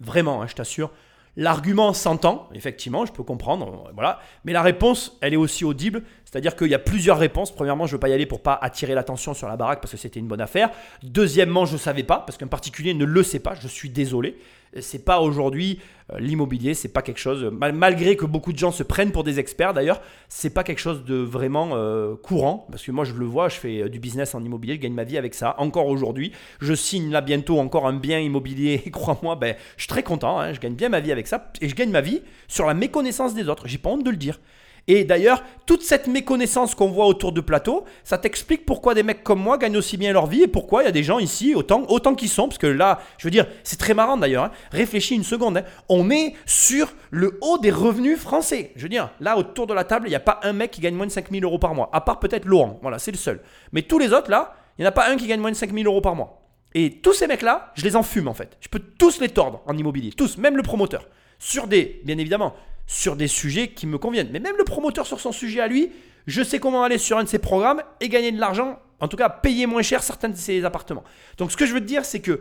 Vraiment, 0.00 0.42
hein, 0.42 0.46
je 0.46 0.54
t'assure. 0.54 0.90
L'argument 1.36 1.92
s'entend, 1.92 2.48
effectivement, 2.54 3.06
je 3.06 3.12
peux 3.12 3.24
comprendre, 3.24 3.90
voilà. 3.94 4.20
Mais 4.44 4.52
la 4.52 4.62
réponse, 4.62 5.18
elle 5.20 5.34
est 5.34 5.36
aussi 5.36 5.64
audible. 5.64 6.02
C'est-à-dire 6.24 6.56
qu'il 6.56 6.68
y 6.68 6.74
a 6.74 6.80
plusieurs 6.80 7.18
réponses. 7.18 7.54
Premièrement, 7.54 7.86
je 7.86 7.92
ne 7.92 7.96
veux 7.96 8.00
pas 8.00 8.08
y 8.08 8.12
aller 8.12 8.26
pour 8.26 8.40
pas 8.40 8.58
attirer 8.60 8.94
l'attention 8.94 9.34
sur 9.34 9.48
la 9.48 9.56
baraque 9.56 9.80
parce 9.80 9.92
que 9.92 9.96
c'était 9.96 10.18
une 10.18 10.26
bonne 10.26 10.40
affaire. 10.40 10.70
Deuxièmement, 11.02 11.64
je 11.64 11.74
ne 11.74 11.78
savais 11.78 12.02
pas 12.02 12.18
parce 12.18 12.38
qu'un 12.38 12.48
particulier 12.48 12.94
ne 12.94 13.04
le 13.04 13.22
sait 13.22 13.38
pas. 13.38 13.54
Je 13.54 13.68
suis 13.68 13.88
désolé. 13.88 14.36
C'est 14.80 15.04
pas 15.04 15.20
aujourd'hui 15.20 15.78
euh, 16.12 16.18
l'immobilier, 16.18 16.74
c'est 16.74 16.92
pas 16.92 17.02
quelque 17.02 17.18
chose. 17.18 17.44
mal- 17.44 17.72
malgré 17.72 18.16
que 18.16 18.26
beaucoup 18.26 18.52
de 18.52 18.58
gens 18.58 18.72
se 18.72 18.82
prennent 18.82 19.12
pour 19.12 19.24
des 19.24 19.38
experts, 19.38 19.72
d'ailleurs, 19.74 20.00
c'est 20.28 20.50
pas 20.50 20.64
quelque 20.64 20.78
chose 20.80 21.04
de 21.04 21.14
vraiment 21.16 21.70
euh, 21.74 22.14
courant 22.16 22.66
parce 22.70 22.82
que 22.82 22.90
moi 22.92 23.04
je 23.04 23.14
le 23.14 23.24
vois, 23.24 23.48
je 23.48 23.56
fais 23.56 23.82
euh, 23.82 23.88
du 23.88 23.98
business 24.00 24.34
en 24.34 24.42
immobilier, 24.44 24.74
je 24.74 24.80
gagne 24.80 24.92
ma 24.94 25.04
vie 25.04 25.16
avec 25.18 25.34
ça. 25.34 25.54
Encore 25.58 25.86
aujourd'hui, 25.86 26.32
je 26.60 26.74
signe 26.74 27.10
là 27.10 27.20
bientôt 27.20 27.58
encore 27.58 27.86
un 27.86 27.94
bien 27.96 28.18
immobilier. 28.20 28.78
Crois-moi, 28.92 29.36
ben, 29.36 29.54
je 29.76 29.82
suis 29.82 29.88
très 29.88 30.02
content. 30.02 30.38
hein, 30.40 30.52
je 30.52 30.60
gagne 30.60 30.74
bien 30.74 30.88
ma 30.88 31.00
vie 31.00 31.12
avec 31.12 31.26
ça 31.26 31.52
et 31.60 31.68
je 31.68 31.74
gagne 31.74 31.90
ma 31.90 32.00
vie 32.00 32.20
sur 32.48 32.66
la 32.66 32.74
méconnaissance 32.74 33.34
des 33.34 33.48
autres. 33.48 33.66
J'ai 33.68 33.78
pas 33.78 33.90
honte 33.90 34.04
de 34.04 34.10
le 34.10 34.16
dire. 34.16 34.40
Et 34.86 35.04
d'ailleurs, 35.04 35.42
toute 35.66 35.82
cette 35.82 36.06
méconnaissance 36.06 36.74
qu'on 36.74 36.88
voit 36.88 37.06
autour 37.06 37.32
de 37.32 37.40
plateau, 37.40 37.84
ça 38.04 38.18
t'explique 38.18 38.66
pourquoi 38.66 38.94
des 38.94 39.02
mecs 39.02 39.24
comme 39.24 39.40
moi 39.40 39.56
gagnent 39.56 39.78
aussi 39.78 39.96
bien 39.96 40.12
leur 40.12 40.26
vie 40.26 40.42
et 40.42 40.46
pourquoi 40.46 40.82
il 40.82 40.86
y 40.86 40.88
a 40.88 40.92
des 40.92 41.02
gens 41.02 41.18
ici, 41.18 41.54
autant, 41.54 41.84
autant 41.88 42.14
qu'ils 42.14 42.28
sont, 42.28 42.48
parce 42.48 42.58
que 42.58 42.66
là, 42.66 43.00
je 43.16 43.26
veux 43.26 43.30
dire, 43.30 43.46
c'est 43.62 43.78
très 43.78 43.94
marrant 43.94 44.16
d'ailleurs, 44.16 44.44
hein. 44.44 44.50
réfléchis 44.72 45.14
une 45.14 45.24
seconde, 45.24 45.56
hein. 45.56 45.64
on 45.88 46.10
est 46.10 46.34
sur 46.44 46.92
le 47.10 47.38
haut 47.40 47.58
des 47.58 47.70
revenus 47.70 48.18
français. 48.18 48.72
Je 48.76 48.82
veux 48.82 48.88
dire, 48.90 49.10
là, 49.20 49.38
autour 49.38 49.66
de 49.66 49.74
la 49.74 49.84
table, 49.84 50.06
il 50.06 50.10
n'y 50.10 50.16
a 50.16 50.20
pas 50.20 50.40
un 50.42 50.52
mec 50.52 50.70
qui 50.70 50.80
gagne 50.82 50.94
moins 50.94 51.06
de 51.06 51.12
5000 51.12 51.42
euros 51.44 51.58
par 51.58 51.74
mois, 51.74 51.88
à 51.92 52.02
part 52.02 52.20
peut-être 52.20 52.44
Laurent, 52.44 52.78
voilà, 52.82 52.98
c'est 52.98 53.12
le 53.12 53.16
seul. 53.16 53.40
Mais 53.72 53.82
tous 53.82 53.98
les 53.98 54.12
autres, 54.12 54.30
là, 54.30 54.54
il 54.78 54.82
n'y 54.82 54.86
en 54.86 54.90
a 54.90 54.92
pas 54.92 55.08
un 55.08 55.16
qui 55.16 55.26
gagne 55.26 55.40
moins 55.40 55.52
de 55.52 55.56
5000 55.56 55.86
euros 55.86 56.00
par 56.00 56.14
mois. 56.14 56.42
Et 56.74 57.00
tous 57.00 57.12
ces 57.12 57.28
mecs-là, 57.28 57.72
je 57.74 57.84
les 57.84 57.94
enfume 57.94 58.26
en 58.28 58.34
fait. 58.34 58.56
Je 58.60 58.68
peux 58.68 58.80
tous 58.80 59.20
les 59.20 59.28
tordre 59.28 59.62
en 59.66 59.78
immobilier, 59.78 60.10
tous, 60.10 60.36
même 60.38 60.56
le 60.56 60.62
promoteur. 60.62 61.08
Sur 61.38 61.68
des, 61.68 62.00
bien 62.04 62.18
évidemment, 62.18 62.54
sur 62.86 63.16
des 63.16 63.28
sujets 63.28 63.68
qui 63.68 63.86
me 63.86 63.98
conviennent. 63.98 64.30
Mais 64.30 64.40
même 64.40 64.56
le 64.56 64.64
promoteur 64.64 65.06
sur 65.06 65.20
son 65.20 65.32
sujet 65.32 65.60
à 65.60 65.68
lui, 65.68 65.90
je 66.26 66.42
sais 66.42 66.58
comment 66.58 66.82
aller 66.84 66.98
sur 66.98 67.18
un 67.18 67.24
de 67.24 67.28
ses 67.28 67.38
programmes 67.38 67.82
et 68.00 68.08
gagner 68.08 68.32
de 68.32 68.40
l'argent, 68.40 68.78
en 69.00 69.08
tout 69.08 69.16
cas 69.16 69.28
payer 69.28 69.66
moins 69.66 69.82
cher 69.82 70.02
certains 70.02 70.28
de 70.28 70.36
ses 70.36 70.64
appartements. 70.64 71.04
Donc 71.38 71.52
ce 71.52 71.56
que 71.56 71.66
je 71.66 71.74
veux 71.74 71.80
te 71.80 71.86
dire, 71.86 72.04
c'est 72.04 72.20
que 72.20 72.40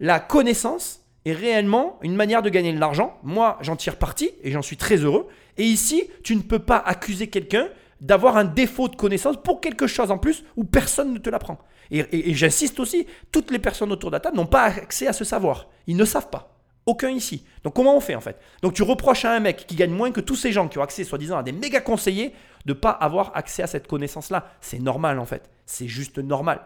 la 0.00 0.18
connaissance 0.20 1.00
est 1.26 1.32
réellement 1.32 1.98
une 2.02 2.16
manière 2.16 2.42
de 2.42 2.48
gagner 2.48 2.72
de 2.72 2.80
l'argent. 2.80 3.18
Moi, 3.22 3.58
j'en 3.60 3.76
tire 3.76 3.96
parti 3.96 4.30
et 4.42 4.50
j'en 4.52 4.62
suis 4.62 4.76
très 4.76 4.96
heureux. 4.96 5.28
Et 5.58 5.64
ici, 5.64 6.04
tu 6.24 6.34
ne 6.34 6.40
peux 6.40 6.58
pas 6.58 6.78
accuser 6.78 7.28
quelqu'un 7.28 7.68
d'avoir 8.00 8.38
un 8.38 8.44
défaut 8.44 8.88
de 8.88 8.96
connaissance 8.96 9.36
pour 9.36 9.60
quelque 9.60 9.86
chose 9.86 10.10
en 10.10 10.16
plus 10.16 10.42
où 10.56 10.64
personne 10.64 11.12
ne 11.12 11.18
te 11.18 11.28
l'apprend. 11.28 11.58
Et, 11.90 11.98
et- 12.12 12.34
j'insiste 12.34 12.80
aussi, 12.80 13.06
toutes 13.30 13.50
les 13.50 13.58
personnes 13.58 13.92
autour 13.92 14.10
de 14.10 14.16
la 14.16 14.20
table 14.20 14.36
n'ont 14.36 14.46
pas 14.46 14.62
accès 14.62 15.06
à 15.06 15.12
ce 15.12 15.24
savoir. 15.24 15.68
Ils 15.86 15.96
ne 15.96 16.04
savent 16.06 16.30
pas. 16.30 16.59
Aucun 16.90 17.10
ici. 17.10 17.44
Donc 17.62 17.74
comment 17.76 17.96
on 17.96 18.00
fait 18.00 18.16
en 18.16 18.20
fait? 18.20 18.36
Donc 18.62 18.74
tu 18.74 18.82
reproches 18.82 19.24
à 19.24 19.32
un 19.32 19.38
mec 19.38 19.64
qui 19.68 19.76
gagne 19.76 19.92
moins 19.92 20.10
que 20.10 20.20
tous 20.20 20.34
ces 20.34 20.50
gens 20.50 20.66
qui 20.66 20.76
ont 20.78 20.82
accès 20.82 21.04
soi-disant 21.04 21.38
à 21.38 21.44
des 21.44 21.52
méga 21.52 21.80
conseillers 21.80 22.34
de 22.66 22.72
pas 22.72 22.90
avoir 22.90 23.30
accès 23.36 23.62
à 23.62 23.68
cette 23.68 23.86
connaissance-là. 23.86 24.50
C'est 24.60 24.80
normal 24.80 25.20
en 25.20 25.24
fait. 25.24 25.48
C'est 25.66 25.86
juste 25.86 26.18
normal. 26.18 26.62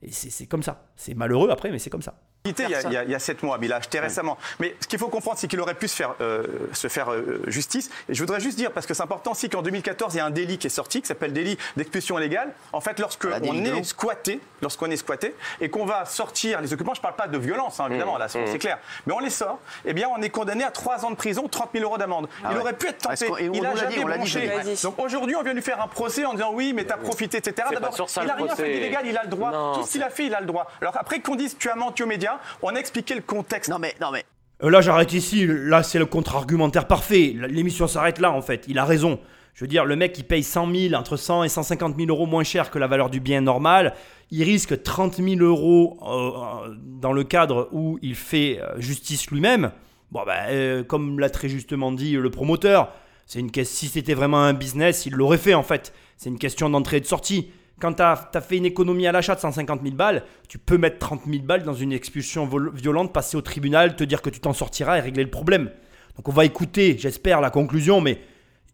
Et 0.00 0.12
c'est 0.12 0.46
comme 0.46 0.62
ça. 0.62 0.86
C'est 0.94 1.14
malheureux 1.14 1.50
après, 1.50 1.72
mais 1.72 1.80
c'est 1.80 1.90
comme 1.90 2.02
ça. 2.02 2.14
Il 2.46 2.60
y, 2.60 2.74
a, 2.74 2.82
il, 2.82 2.92
y 2.92 2.96
a, 2.98 3.04
il 3.04 3.10
y 3.10 3.14
a 3.14 3.18
sept 3.18 3.42
mois, 3.42 3.56
mais 3.56 3.68
il 3.68 3.72
a 3.72 3.76
acheté 3.76 4.00
récemment. 4.00 4.36
Mais 4.60 4.76
ce 4.78 4.86
qu'il 4.86 4.98
faut 4.98 5.08
comprendre, 5.08 5.38
c'est 5.38 5.48
qu'il 5.48 5.58
aurait 5.60 5.72
pu 5.72 5.88
se 5.88 5.96
faire, 5.96 6.14
euh, 6.20 6.44
se 6.74 6.88
faire 6.88 7.10
euh, 7.10 7.42
justice. 7.46 7.88
Et 8.06 8.14
je 8.14 8.20
voudrais 8.20 8.38
juste 8.38 8.58
dire, 8.58 8.70
parce 8.70 8.84
que 8.84 8.92
c'est 8.92 9.02
important 9.02 9.30
aussi 9.30 9.48
qu'en 9.48 9.62
2014, 9.62 10.12
il 10.12 10.18
y 10.18 10.20
a 10.20 10.26
un 10.26 10.30
délit 10.30 10.58
qui 10.58 10.66
est 10.66 10.70
sorti, 10.70 11.00
qui 11.00 11.08
s'appelle 11.08 11.32
délit 11.32 11.56
d'expulsion 11.78 12.18
illégale. 12.18 12.52
En 12.74 12.82
fait, 12.82 13.00
lorsque 13.00 13.26
Ah, 13.32 13.40
délit 13.40 13.70
on 13.70 13.76
de 13.76 13.78
est 13.78 13.84
squatté, 13.84 14.40
lorsqu'on 14.60 14.90
est 14.90 14.98
squatté, 14.98 15.34
et 15.62 15.70
qu'on 15.70 15.86
va 15.86 16.04
sortir 16.04 16.60
les 16.60 16.70
occupants, 16.74 16.92
je 16.92 16.98
ne 16.98 17.04
parle 17.04 17.16
pas 17.16 17.28
de 17.28 17.38
violence, 17.38 17.80
hein, 17.80 17.86
évidemment, 17.88 18.18
là, 18.18 18.28
c'est 18.28 18.58
clair, 18.58 18.76
mais 19.06 19.14
on 19.14 19.20
les 19.20 19.30
sort, 19.30 19.58
eh 19.86 19.94
bien, 19.94 20.10
on 20.14 20.20
est 20.20 20.28
condamné 20.28 20.64
à 20.64 20.70
3 20.70 21.06
ans 21.06 21.10
de 21.12 21.16
prison, 21.16 21.48
30 21.48 21.70
000 21.72 21.82
euros 21.86 21.96
d'amende. 21.96 22.28
il 22.42 22.48
ouais. 22.48 22.60
aurait 22.60 22.76
pu 22.76 22.88
être 22.88 23.08
tenté. 23.08 23.26
on 23.30 23.38
il 23.38 23.64
a 23.64 23.74
jamais 23.74 23.96
dit, 23.96 24.04
bronché. 24.04 24.50
dit. 24.64 24.82
Donc 24.82 24.98
aujourd'hui, 24.98 25.34
on 25.34 25.42
vient 25.42 25.54
lui 25.54 25.62
faire 25.62 25.80
un 25.80 25.88
procès 25.88 26.26
en 26.26 26.34
disant 26.34 26.50
oui, 26.52 26.74
mais 26.74 26.84
t'as 26.84 26.98
profité, 26.98 27.38
etc. 27.38 27.68
D'abord, 27.72 27.96
il 27.96 28.22
le 28.22 28.30
a 28.30 28.34
rien 28.34 28.54
fait 28.54 28.74
d'illégal, 28.74 29.06
il 29.06 29.16
a 29.16 29.22
le 29.22 29.30
droit. 29.30 29.76
Tout 29.76 29.86
ce 29.86 29.92
qu'il 29.92 30.02
a 30.02 30.10
fait, 30.10 30.26
il 30.26 30.34
a 30.34 30.40
le 30.40 30.46
droit. 30.46 30.70
Alors 30.82 30.94
après 30.98 31.20
qu'on 31.20 31.36
dise 31.36 31.56
tu 31.58 31.70
as 31.70 31.74
menti 31.74 32.02
aux 32.02 32.06
médias, 32.06 32.33
on 32.62 32.74
a 32.74 32.78
expliqué 32.78 33.14
le 33.14 33.22
contexte. 33.22 33.70
Non 33.70 33.78
mais, 33.78 33.94
non 34.00 34.10
mais, 34.12 34.24
Euh, 34.62 34.70
Là, 34.70 34.80
j'arrête 34.80 35.12
ici. 35.12 35.46
Là, 35.46 35.82
c'est 35.82 35.98
le 35.98 36.06
contre-argumentaire 36.06 36.86
parfait. 36.86 37.34
L'émission 37.48 37.86
s'arrête 37.86 38.18
là, 38.18 38.32
en 38.32 38.42
fait. 38.42 38.64
Il 38.68 38.78
a 38.78 38.84
raison. 38.84 39.18
Je 39.54 39.64
veux 39.64 39.68
dire, 39.68 39.84
le 39.84 39.94
mec, 39.94 40.18
il 40.18 40.24
paye 40.24 40.42
100 40.42 40.74
000, 40.74 40.94
entre 40.94 41.16
100 41.16 41.44
et 41.44 41.48
150 41.48 41.96
000 41.96 42.08
euros 42.08 42.26
moins 42.26 42.42
cher 42.42 42.70
que 42.70 42.78
la 42.78 42.88
valeur 42.88 43.08
du 43.08 43.20
bien 43.20 43.40
normal. 43.40 43.94
Il 44.30 44.42
risque 44.42 44.82
30 44.82 45.16
000 45.16 45.40
euros 45.40 45.96
euh, 46.02 46.74
dans 47.00 47.12
le 47.12 47.22
cadre 47.22 47.68
où 47.70 47.98
il 48.02 48.16
fait 48.16 48.60
euh, 48.60 48.80
justice 48.80 49.30
lui-même. 49.30 49.70
Bon, 50.10 50.22
ben, 50.26 50.46
euh, 50.48 50.82
comme 50.82 51.20
l'a 51.20 51.30
très 51.30 51.48
justement 51.48 51.92
dit 51.92 52.12
le 52.12 52.30
promoteur, 52.30 52.92
c'est 53.26 53.38
une 53.38 53.50
si 53.64 53.86
c'était 53.86 54.14
vraiment 54.14 54.42
un 54.42 54.54
business, 54.54 55.06
il 55.06 55.14
l'aurait 55.14 55.38
fait, 55.38 55.54
en 55.54 55.62
fait. 55.62 55.92
C'est 56.16 56.30
une 56.30 56.38
question 56.38 56.68
d'entrée 56.68 56.96
et 56.96 57.00
de 57.00 57.06
sortie. 57.06 57.50
Quand 57.84 57.92
tu 57.92 58.02
as, 58.02 58.40
fait 58.40 58.56
une 58.56 58.64
économie 58.64 59.06
à 59.06 59.12
l'achat 59.12 59.34
de 59.34 59.40
150 59.40 59.82
000 59.82 59.94
balles, 59.94 60.22
tu 60.48 60.56
peux 60.56 60.78
mettre 60.78 60.98
30 61.00 61.26
000 61.26 61.42
balles 61.42 61.64
dans 61.64 61.74
une 61.74 61.92
expulsion 61.92 62.48
violente, 62.72 63.12
passer 63.12 63.36
au 63.36 63.42
tribunal, 63.42 63.94
te 63.94 64.04
dire 64.04 64.22
que 64.22 64.30
tu 64.30 64.40
t'en 64.40 64.54
sortiras 64.54 64.96
et 64.96 65.00
régler 65.00 65.22
le 65.22 65.28
problème. 65.28 65.70
Donc 66.16 66.26
on 66.26 66.32
va 66.32 66.46
écouter, 66.46 66.96
j'espère, 66.96 67.42
la 67.42 67.50
conclusion, 67.50 68.00
mais 68.00 68.22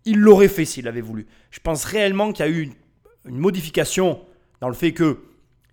il 0.04 0.20
l'aurait 0.20 0.46
fait 0.46 0.64
s'il 0.64 0.86
avait 0.86 1.00
voulu. 1.00 1.26
Je 1.50 1.58
pense 1.58 1.84
réellement 1.86 2.30
qu'il 2.30 2.46
y 2.46 2.48
a 2.48 2.52
eu 2.52 2.70
une, 3.24 3.36
modification 3.36 4.20
dans 4.60 4.68
le 4.68 4.74
fait 4.74 4.92
que 4.92 5.18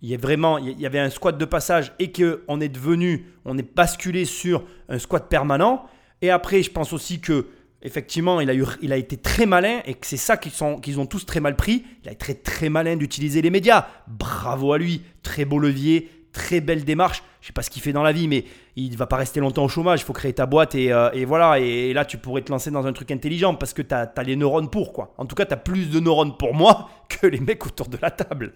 il 0.02 0.10
y, 0.10 0.16
vraiment, 0.16 0.56
avait 0.56 0.98
un 0.98 1.10
squat 1.10 1.38
de 1.38 1.44
passage 1.44 1.92
et 2.00 2.10
qu'on 2.10 2.60
est 2.60 2.68
devenu, 2.68 3.26
on 3.44 3.56
est 3.56 3.72
basculé 3.76 4.24
sur 4.24 4.64
un 4.88 4.98
squat 4.98 5.28
permanent. 5.28 5.86
Et 6.22 6.30
après, 6.30 6.64
je 6.64 6.72
pense 6.72 6.92
aussi 6.92 7.20
que 7.20 7.46
effectivement, 7.82 8.40
il 8.40 8.50
a, 8.50 8.54
eu, 8.54 8.64
il 8.82 8.92
a 8.92 8.96
été 8.96 9.16
très 9.16 9.46
malin 9.46 9.80
et 9.86 9.94
que 9.94 10.06
c'est 10.06 10.16
ça 10.16 10.36
qu'ils 10.36 10.52
sont- 10.52 10.78
qu'ils 10.80 10.98
ont 11.00 11.06
tous 11.06 11.24
très 11.26 11.40
mal 11.40 11.56
pris. 11.56 11.84
Il 12.02 12.08
a 12.08 12.12
été 12.12 12.18
très, 12.18 12.34
très 12.34 12.68
malin 12.68 12.96
d'utiliser 12.96 13.42
les 13.42 13.50
médias. 13.50 13.86
Bravo 14.06 14.72
à 14.72 14.78
lui, 14.78 15.02
très 15.22 15.44
beau 15.44 15.58
levier, 15.58 16.10
très 16.32 16.60
belle 16.60 16.84
démarche. 16.84 17.22
Je 17.40 17.46
sais 17.46 17.52
pas 17.52 17.62
ce 17.62 17.70
qu'il 17.70 17.80
fait 17.80 17.92
dans 17.92 18.02
la 18.02 18.10
vie, 18.12 18.26
mais 18.26 18.44
il 18.74 18.96
va 18.96 19.06
pas 19.06 19.16
rester 19.16 19.38
longtemps 19.40 19.64
au 19.64 19.68
chômage. 19.68 20.00
Il 20.00 20.04
faut 20.04 20.12
créer 20.12 20.32
ta 20.32 20.44
boîte 20.44 20.74
et, 20.74 20.92
euh, 20.92 21.08
et 21.12 21.24
voilà. 21.24 21.60
Et, 21.60 21.92
là, 21.92 22.04
tu 22.04 22.18
pourrais 22.18 22.42
te 22.42 22.50
lancer 22.50 22.70
dans 22.72 22.84
un 22.86 22.92
truc 22.92 23.10
intelligent 23.12 23.54
parce 23.54 23.72
que 23.72 23.80
tu 23.82 23.94
as, 23.94 24.12
les 24.24 24.34
neurones 24.36 24.68
pour 24.70 24.92
quoi. 24.92 25.14
En 25.18 25.24
tout 25.24 25.36
cas, 25.36 25.46
tu 25.46 25.54
as 25.54 25.56
plus 25.56 25.88
de 25.88 26.00
neurones 26.00 26.36
pour 26.36 26.52
moi 26.54 26.90
que 27.08 27.26
les 27.28 27.38
mecs 27.40 27.64
autour 27.64 27.86
de 27.88 27.96
la 28.02 28.10
table. 28.10 28.54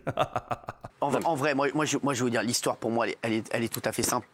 en, 1.00 1.08
vrai- 1.10 1.24
en 1.24 1.34
vrai, 1.36 1.54
moi, 1.54 1.68
moi, 1.74 1.84
je, 1.84 1.96
moi, 2.02 2.12
je 2.12 2.24
veux 2.24 2.30
dire, 2.30 2.42
l'histoire 2.42 2.76
pour 2.76 2.90
moi, 2.90 3.06
elle 3.06 3.12
est, 3.12 3.18
elle 3.22 3.32
est, 3.34 3.48
elle 3.52 3.62
est 3.64 3.72
tout 3.72 3.82
à 3.84 3.92
fait 3.92 4.02
simple. 4.02 4.26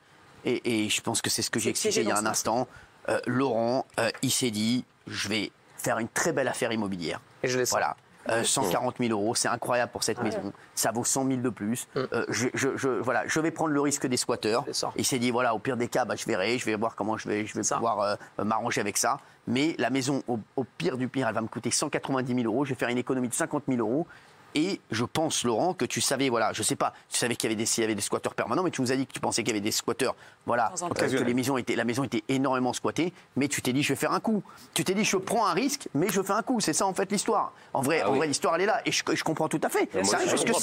Et, 0.45 0.85
et 0.85 0.89
je 0.89 1.01
pense 1.03 1.21
que 1.21 1.29
c'est 1.31 1.43
ce 1.43 1.51
que 1.51 1.61
j'ai 1.61 1.71
expliqué 1.71 2.01
il 2.01 2.09
y 2.09 2.11
a 2.11 2.17
un 2.19 2.27
instant. 2.31 2.67
Euh, 3.09 3.21
Laurent, 3.27 3.87
euh, 4.01 4.11
il 4.23 4.31
s'est 4.31 4.51
dit, 4.51 4.85
je 5.07 5.29
vais 5.29 5.51
faire 5.77 5.99
une 5.99 6.09
très 6.09 6.33
belle 6.33 6.49
affaire 6.49 6.73
immobilière. 6.73 7.21
Et 7.43 7.49
je 7.49 7.59
l'ai 7.59 7.65
Voilà. 7.65 7.97
Euh, 8.31 8.45
140 8.45 8.97
000 8.99 9.11
euros, 9.19 9.35
c'est 9.35 9.49
incroyable 9.49 9.91
pour 9.91 10.03
cette 10.05 10.23
maison. 10.23 10.53
Ça 10.75 10.91
vaut 10.93 11.05
100 11.05 11.27
000 11.29 11.41
de 11.41 11.49
plus. 11.49 11.89
Euh, 11.97 12.27
je, 12.29 12.49
je- 12.53 12.77
je- 12.77 12.89
voilà, 13.01 13.23
je 13.27 13.41
vais 13.41 13.51
prendre 13.51 13.71
le 13.73 13.81
risque 13.81 14.07
des 14.07 14.19
squatteurs. 14.19 14.65
Il 14.97 15.07
s'est 15.07 15.19
dit, 15.19 15.31
voilà, 15.31 15.55
au 15.55 15.59
pire 15.59 15.79
des 15.79 15.89
cas, 15.89 16.05
bah, 16.05 16.15
je 16.15 16.27
verrai, 16.27 16.59
je 16.59 16.67
vais 16.67 16.75
voir 16.75 16.95
comment 16.95 17.17
je 17.17 17.27
vais, 17.27 17.47
je 17.47 17.55
vais 17.55 17.63
pouvoir 17.77 18.01
euh, 18.01 18.17
m'arranger 18.45 18.83
avec 18.83 18.99
ça. 18.99 19.17
Mais 19.47 19.75
la 19.79 19.89
maison, 19.89 20.23
au, 20.29 20.39
au 20.57 20.65
pire 20.65 20.99
du 20.99 21.09
pire, 21.09 21.27
elle 21.27 21.35
va 21.35 21.41
me 21.41 21.49
coûter 21.49 21.71
190 21.71 22.35
000 22.35 22.45
euros. 22.53 22.67
Je 22.67 22.75
vais 22.75 22.79
faire 22.79 22.91
une 22.91 22.99
économie 22.99 23.29
de 23.29 23.35
50 23.35 23.63
000 23.67 23.79
euros. 23.81 24.07
Et 24.55 24.81
je 24.91 25.05
pense, 25.05 25.45
Laurent, 25.45 25.75
que 25.75 25.85
tu 25.85 26.01
savais, 26.01 26.29
voilà, 26.31 26.53
je 26.53 26.63
sais 26.63 26.75
pas, 26.77 26.95
tu 27.11 27.19
savais 27.19 27.37
qu'il 27.37 27.51
y 27.51 27.53
avait 27.55 27.63
des, 27.63 27.81
y 27.81 27.85
avait 27.85 27.95
des 27.95 28.01
squatteurs 28.01 28.35
permanents, 28.35 28.63
mais 28.63 28.71
tu 28.71 28.81
nous 28.81 28.91
as 28.91 28.97
dit 28.97 29.07
que 29.07 29.13
tu 29.13 29.21
pensais 29.21 29.43
qu'il 29.43 29.49
y 29.49 29.57
avait 29.57 29.61
des 29.61 29.71
squatteurs, 29.71 30.17
voilà, 30.47 30.73
en 30.81 30.87
euh, 30.87 30.89
que 30.95 31.23
les 31.23 31.35
maisons 31.35 31.59
étaient, 31.59 31.77
la 31.77 31.85
maison 31.85 32.03
était 32.05 32.25
énormément 32.29 32.73
squattée, 32.73 33.13
mais 33.37 33.49
tu 33.49 33.61
t'es 33.61 33.73
dit, 33.73 33.83
je 33.83 33.91
vais 33.93 33.97
faire 33.97 34.13
un 34.13 34.21
coup. 34.21 34.43
Tu 34.75 34.85
t'es 34.85 34.95
dit, 34.95 35.05
je 35.05 35.17
prends 35.19 35.47
un 35.47 35.53
risque, 35.53 35.89
mais 35.95 36.09
je 36.09 36.23
fais 36.23 36.33
un 36.33 36.43
coup. 36.43 36.61
C'est 36.61 36.73
ça, 36.73 36.87
en 36.87 36.95
fait, 36.95 37.13
l'histoire. 37.13 37.53
En 37.75 37.83
vrai, 37.83 38.03
en 38.03 38.15
vrai 38.15 38.27
l'histoire, 38.27 38.55
elle 38.55 38.63
est 38.63 38.67
là. 38.67 38.81
Et 38.87 38.93
je, 38.93 39.03
je 39.13 39.23
comprends 39.23 39.49
tout 39.49 39.61
à 39.63 39.69
fait. 39.69 39.89
moi, 39.95 40.05
Ça, 40.05 40.19
je 40.25 40.31
parce 40.31 40.45
que 40.45 40.47
comprends, 40.47 40.61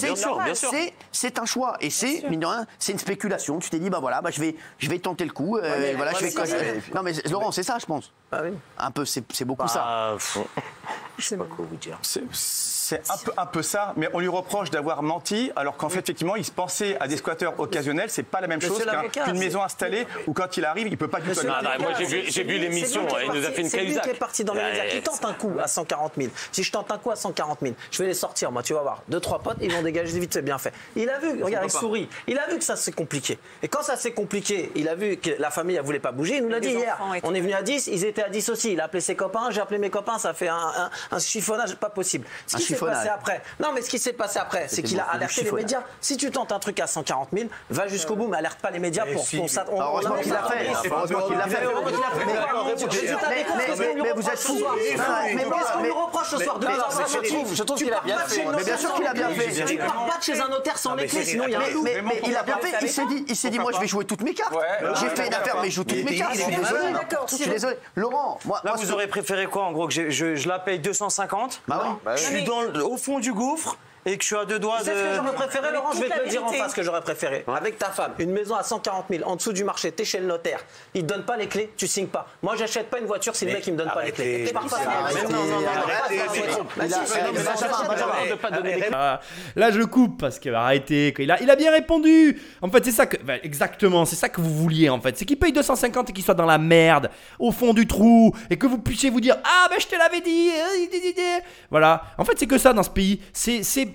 c'est, 1.12 1.40
un 1.40 1.46
choix. 1.46 1.78
Et 1.80 1.90
c'est, 1.90 2.28
mine 2.30 2.40
de 2.40 2.46
rien, 2.48 2.66
c'est 2.80 2.92
une 2.92 3.00
spéculation. 3.00 3.60
Tu 3.60 3.70
t'es 3.70 3.80
dit, 3.80 3.90
bah 3.90 4.00
voilà, 4.00 4.22
bah, 4.22 4.32
je, 4.32 4.42
vais, 4.42 4.56
je 4.80 4.90
vais 4.90 5.00
tenter 5.00 5.26
le 5.26 5.32
coup. 5.32 5.58
euh, 5.58 5.94
voilà, 5.96 6.14
je 6.14 6.26
vais. 6.26 6.82
Non, 6.94 7.04
mais 7.04 7.14
Laurent, 7.30 7.52
c'est 7.52 7.64
ça, 7.64 7.78
je 7.80 7.86
pense. 7.86 8.12
Ah 8.32 8.40
oui. 8.44 8.50
Un 8.80 8.92
peu, 8.92 9.06
c'est, 9.06 9.24
c'est 9.32 9.46
beaucoup 9.46 9.68
ça. 9.68 10.18
Ah, 11.18 11.98
pff, 12.02 12.06
C'est- 12.06 12.22
C'est 12.86 13.02
un 13.12 13.18
peu, 13.18 13.32
un 13.36 13.46
peu 13.48 13.64
ça, 13.64 13.94
mais 13.98 14.08
on 14.14 14.20
lui 14.20 14.28
reproche 14.28 14.70
d'avoir 14.70 15.02
menti, 15.02 15.52
alors 15.56 15.76
qu'en 15.76 15.90
fait, 15.90 16.02
effectivement, 16.02 16.36
il 16.36 16.46
se 16.46 16.52
pensait 16.52 16.96
à 17.00 17.08
des 17.08 17.18
squatteurs 17.18 17.60
occasionnels. 17.60 18.12
C'est 18.12 18.22
pas 18.22 18.42
la 18.42 18.48
même 18.48 18.62
chose 18.62 18.78
qu'une 19.12 19.24
c'est- 19.26 19.34
maison 19.34 19.64
installée 19.64 20.06
où 20.28 20.34
quand 20.34 20.56
il 20.58 20.66
arrive, 20.66 20.88
il 20.88 20.96
peut 20.96 21.08
pas 21.08 21.20
du 21.20 21.32
tout. 21.32 21.40
Moi, 21.48 21.90
j'ai 21.98 22.06
vu- 22.06 22.32
c'est 22.32 22.44
l'émission, 22.44 23.08
c'est 23.10 23.26
il 23.26 23.32
nous 23.42 23.44
a 23.48 23.50
fait 23.50 23.62
une 23.62 23.70
C'est 23.70 23.82
lui 23.82 24.00
qui 24.00 24.10
est 24.10 24.14
parti 24.14 24.44
dans 24.44 24.54
les 24.54 24.62
médias. 24.62 24.86
Qui 24.86 24.96
Ouais, 24.98 25.02
tente 25.02 25.26
un 25.26 25.34
coup 25.34 25.54
à 25.60 25.68
140 25.68 26.14
000 26.16 26.30
Si 26.52 26.62
je 26.62 26.72
tente 26.72 26.92
un 26.92 27.00
coup 27.00 27.10
à 27.10 27.16
140 27.16 27.58
000, 27.64 27.74
je 27.90 28.04
vais 28.04 28.10
les 28.10 28.14
sortir, 28.14 28.52
moi, 28.52 28.62
tu 28.62 28.74
vas 28.76 28.82
voir. 28.84 29.02
Deux, 29.08 29.20
trois 29.20 29.40
potes, 29.40 29.58
ils 29.62 29.72
vont 29.74 29.82
dégager 29.82 30.20
vite, 30.20 30.34
c'est 30.34 30.44
bien 30.44 30.60
fait. 30.60 30.72
Il 30.96 31.10
a 31.10 31.18
vu, 31.18 31.42
regarde, 31.44 31.66
il 31.66 31.72
sourit. 31.72 32.08
Il 32.28 32.38
a 32.38 32.48
vu 32.50 32.60
que 32.60 32.64
ça 32.64 32.76
c'est 32.76 32.92
compliqué. 32.92 33.40
Et 33.64 33.68
quand 33.68 33.82
ça 33.82 33.96
s'est 33.98 34.12
compliqué, 34.14 34.72
il 34.76 34.88
a 34.90 34.94
vu 34.94 35.18
que 35.18 35.32
la 35.40 35.50
famille, 35.50 35.76
elle 35.76 35.82
voulait 35.84 36.00
pas 36.00 36.12
bouger. 36.12 36.36
Il 36.38 36.44
nous 36.44 36.50
l'a 36.50 36.60
dit 36.60 36.70
hier. 36.70 37.00
On 37.24 37.34
est 37.34 37.42
venu 37.42 37.54
à 37.54 37.64
10, 37.64 37.88
ils 37.88 38.06
étaient 38.06 38.22
à 38.24 38.30
10 38.30 38.48
aussi. 38.50 38.74
Il 38.74 38.80
a 38.80 38.84
appelé 38.84 39.02
ses 39.02 39.16
copains, 39.16 39.50
j'ai 39.50 39.62
appelé 39.62 39.80
mes 39.80 39.90
copains, 39.90 40.20
ça 40.20 40.36
fait 40.36 40.50
un, 40.50 40.92
un- 41.12 41.20
chiffonnage 41.20 41.76
pas 41.76 41.90
possible. 41.90 42.26
Ce 42.48 42.58
qui 42.58 42.64
s'est 42.64 42.76
passé 42.76 43.10
après. 43.10 43.42
Non, 43.60 43.70
mais 43.74 43.82
ce 43.82 43.90
qui 43.90 44.00
s'est 44.00 44.14
passé 44.14 44.40
après, 44.40 44.68
c'est 44.68 44.84
qu'il 44.84 45.00
a 45.00 45.04
de 45.04 45.16
alerté 45.16 45.44
les 45.44 45.52
médias. 45.52 45.82
Si 46.02 46.18
tu 46.18 46.30
tentes 46.32 46.52
un 46.52 46.60
truc 46.60 46.80
à 46.80 46.88
140 46.88 47.30
000, 47.34 47.50
va 47.70 47.88
jusqu'au 47.88 48.16
bout, 48.16 48.28
mais 48.28 48.38
alerte 48.38 48.60
pas 48.60 48.72
les 48.72 48.80
médias 48.80 49.06
pour 49.06 49.28
qu'on 49.30 49.48
s'attende. 49.48 49.80
Heureusement 49.80 50.16
qu'il 50.16 50.32
l'a 50.32 50.44
fait. 50.44 50.68
Heureusement 50.92 51.28
qu'il 51.28 51.38
l'a 51.38 51.48
fait. 51.48 51.66
Mais- 54.04 54.14
vous 54.16 54.30
êtes 54.30 54.40
fous. 54.40 54.60
mais- 55.36 55.44
qu'est-ce 55.44 55.74
qu'on 55.74 55.84
lui 55.84 55.92
reproche 55.92 56.30
ce 56.30 56.38
soir 56.44 56.60
de 56.60 56.68
je 56.68 57.28
trouve- 57.30 57.54
je 57.54 57.56
Tu 57.56 57.66
trouve 57.66 57.78
qu'il 57.78 57.94
a 57.94 58.02
bien 58.02 58.18
fait. 58.20 58.46
Mais 58.56 58.64
bien 58.64 58.78
sûr 58.78 58.94
qu'il 58.94 59.08
a 59.08 59.14
bien 59.14 59.30
fait. 59.30 59.66
Tu 59.66 59.78
pars 59.78 60.06
pas 60.06 60.22
chez 60.22 60.40
un 60.40 60.48
notaire 60.50 60.78
sans 60.78 60.96
les 60.96 61.08
clés, 61.08 61.24
sinon 61.26 61.46
il 61.48 61.52
y 61.52 61.56
a 61.56 61.60
un 61.60 61.62
Mais, 61.62 61.72
loup. 61.72 61.84
mais- 61.84 62.02
mais 62.02 62.22
il 62.26 62.36
a 62.36 62.44
bien 62.44 62.58
fait. 62.58 62.76
Il 62.82 62.90
s'est 62.90 63.06
dit, 63.06 63.26
il 63.28 63.36
s'est 63.36 63.50
dit, 63.50 63.60
moi 63.60 63.72
je 63.74 63.80
vais 63.80 63.88
jouer 63.88 64.06
toutes 64.06 64.22
mes 64.22 64.34
cartes. 64.34 64.54
J'ai 65.00 65.10
fait 65.10 65.28
une 65.28 65.34
affaire, 65.34 65.58
mais 65.62 65.70
je 65.70 65.76
joue 65.76 65.84
toutes 65.84 66.04
mes 66.04 66.16
cartes. 66.18 66.36
Je 66.36 66.42
suis 66.42 66.56
désolé. 66.56 66.94
Je 67.30 67.36
suis 67.36 67.50
désolé. 67.50 67.78
Laurent, 67.96 68.40
moi, 68.46 68.62
Là, 68.64 68.74
vous 68.78 68.92
aurez 68.92 69.08
préféré 69.08 69.46
quoi 69.48 69.64
en 69.64 69.72
gros 69.72 69.88
que 69.88 70.10
je, 70.10 70.48
la 70.48 70.60
paye 70.60 70.80
250 71.00 71.62
Bah 71.68 71.98
oui. 72.06 72.12
Je 72.16 72.22
suis 72.22 72.44
dans 72.44 72.62
le- 72.62 72.86
au 72.86 72.98
fond 72.98 73.20
du 73.20 73.34
gouffre 73.34 73.78
et 74.06 74.18
que 74.18 74.24
je 74.24 74.28
suis 74.28 74.36
à 74.36 74.46
deux 74.46 74.60
doigts 74.60 74.78
Tu 74.80 74.86
sais 74.86 74.92
ce 74.92 74.96
que 75.04 75.10
de. 75.10 75.16
j'aurais 75.16 75.34
préféré, 75.36 75.72
Laurent? 75.72 75.92
Je 75.94 76.00
vais 76.02 76.10
te 76.10 76.20
le 76.24 76.30
dire 76.30 76.44
en 76.46 76.52
face 76.52 76.72
ce 76.72 76.76
que 76.76 76.84
j'aurais 76.84 77.02
préféré. 77.02 77.44
Avec 77.48 77.78
ta 77.78 77.88
femme, 77.90 78.14
une 78.20 78.32
maison 78.32 78.56
à 78.56 78.64
140 78.64 79.06
000 79.10 79.24
en 79.30 79.36
dessous 79.36 79.54
du 79.54 79.64
marché, 79.64 79.92
t'es 79.92 80.06
chez 80.06 80.20
le 80.20 80.26
notaire. 80.28 80.60
Il 80.94 81.02
te 81.02 81.08
donne 81.14 81.24
pas 81.24 81.38
les 81.38 81.48
clés, 81.48 81.72
tu 81.78 81.88
signes 81.88 82.08
pas. 82.08 82.28
Moi, 82.44 82.56
j'achète 82.56 82.90
pas 82.90 83.00
une 83.00 83.06
voiture 83.06 83.36
si 83.36 83.46
le 83.46 83.54
mec 83.54 83.66
il 83.68 83.74
me 83.74 83.78
donne 83.78 83.92
pas 83.94 84.04
les 84.04 84.12
clés. 84.12 84.44
De 84.44 84.50
de 88.62 88.90
là, 89.56 89.72
je 89.72 89.82
coupe 89.82 90.20
parce 90.20 90.40
que 90.40 90.50
arrêtez. 90.50 91.14
quoi. 91.14 91.24
Il 91.24 91.32
a, 91.32 91.42
il 91.42 91.50
a 91.50 91.56
bien 91.56 91.72
répondu. 91.72 92.40
En 92.62 92.70
fait, 92.70 92.84
c'est 92.86 92.92
ça 92.92 93.06
que. 93.06 93.18
bah, 93.18 93.34
exactement, 93.44 94.06
c'est 94.06 94.16
ça 94.16 94.30
que 94.30 94.42
vous 94.42 94.54
vouliez 94.54 94.90
en 94.90 95.00
fait. 95.02 95.18
C'est 95.18 95.26
qu'il 95.26 95.38
paye 95.40 95.52
250 95.52 96.10
et 96.10 96.14
qu'il 96.14 96.24
soit 96.24 96.34
dans 96.34 96.46
la 96.46 96.58
merde, 96.58 97.10
au 97.40 97.52
fond 97.52 97.74
du 97.74 97.88
trou, 97.88 98.34
et 98.50 98.58
que 98.58 98.68
vous 98.68 98.78
puissiez 98.78 99.10
vous 99.10 99.22
dire 99.22 99.38
Ah, 99.44 99.68
ben 99.70 99.80
je 99.80 99.88
te 99.88 99.96
l'avais 99.96 100.22
dit. 100.22 100.50
euh, 100.52 101.40
Voilà. 101.70 102.04
En 102.18 102.26
fait, 102.26 102.34
c'est 102.38 102.48
que 102.48 102.58
ça 102.58 102.74
dans 102.74 102.84
ce 102.84 102.90
pays. 102.90 103.22
C'est. 103.34 103.64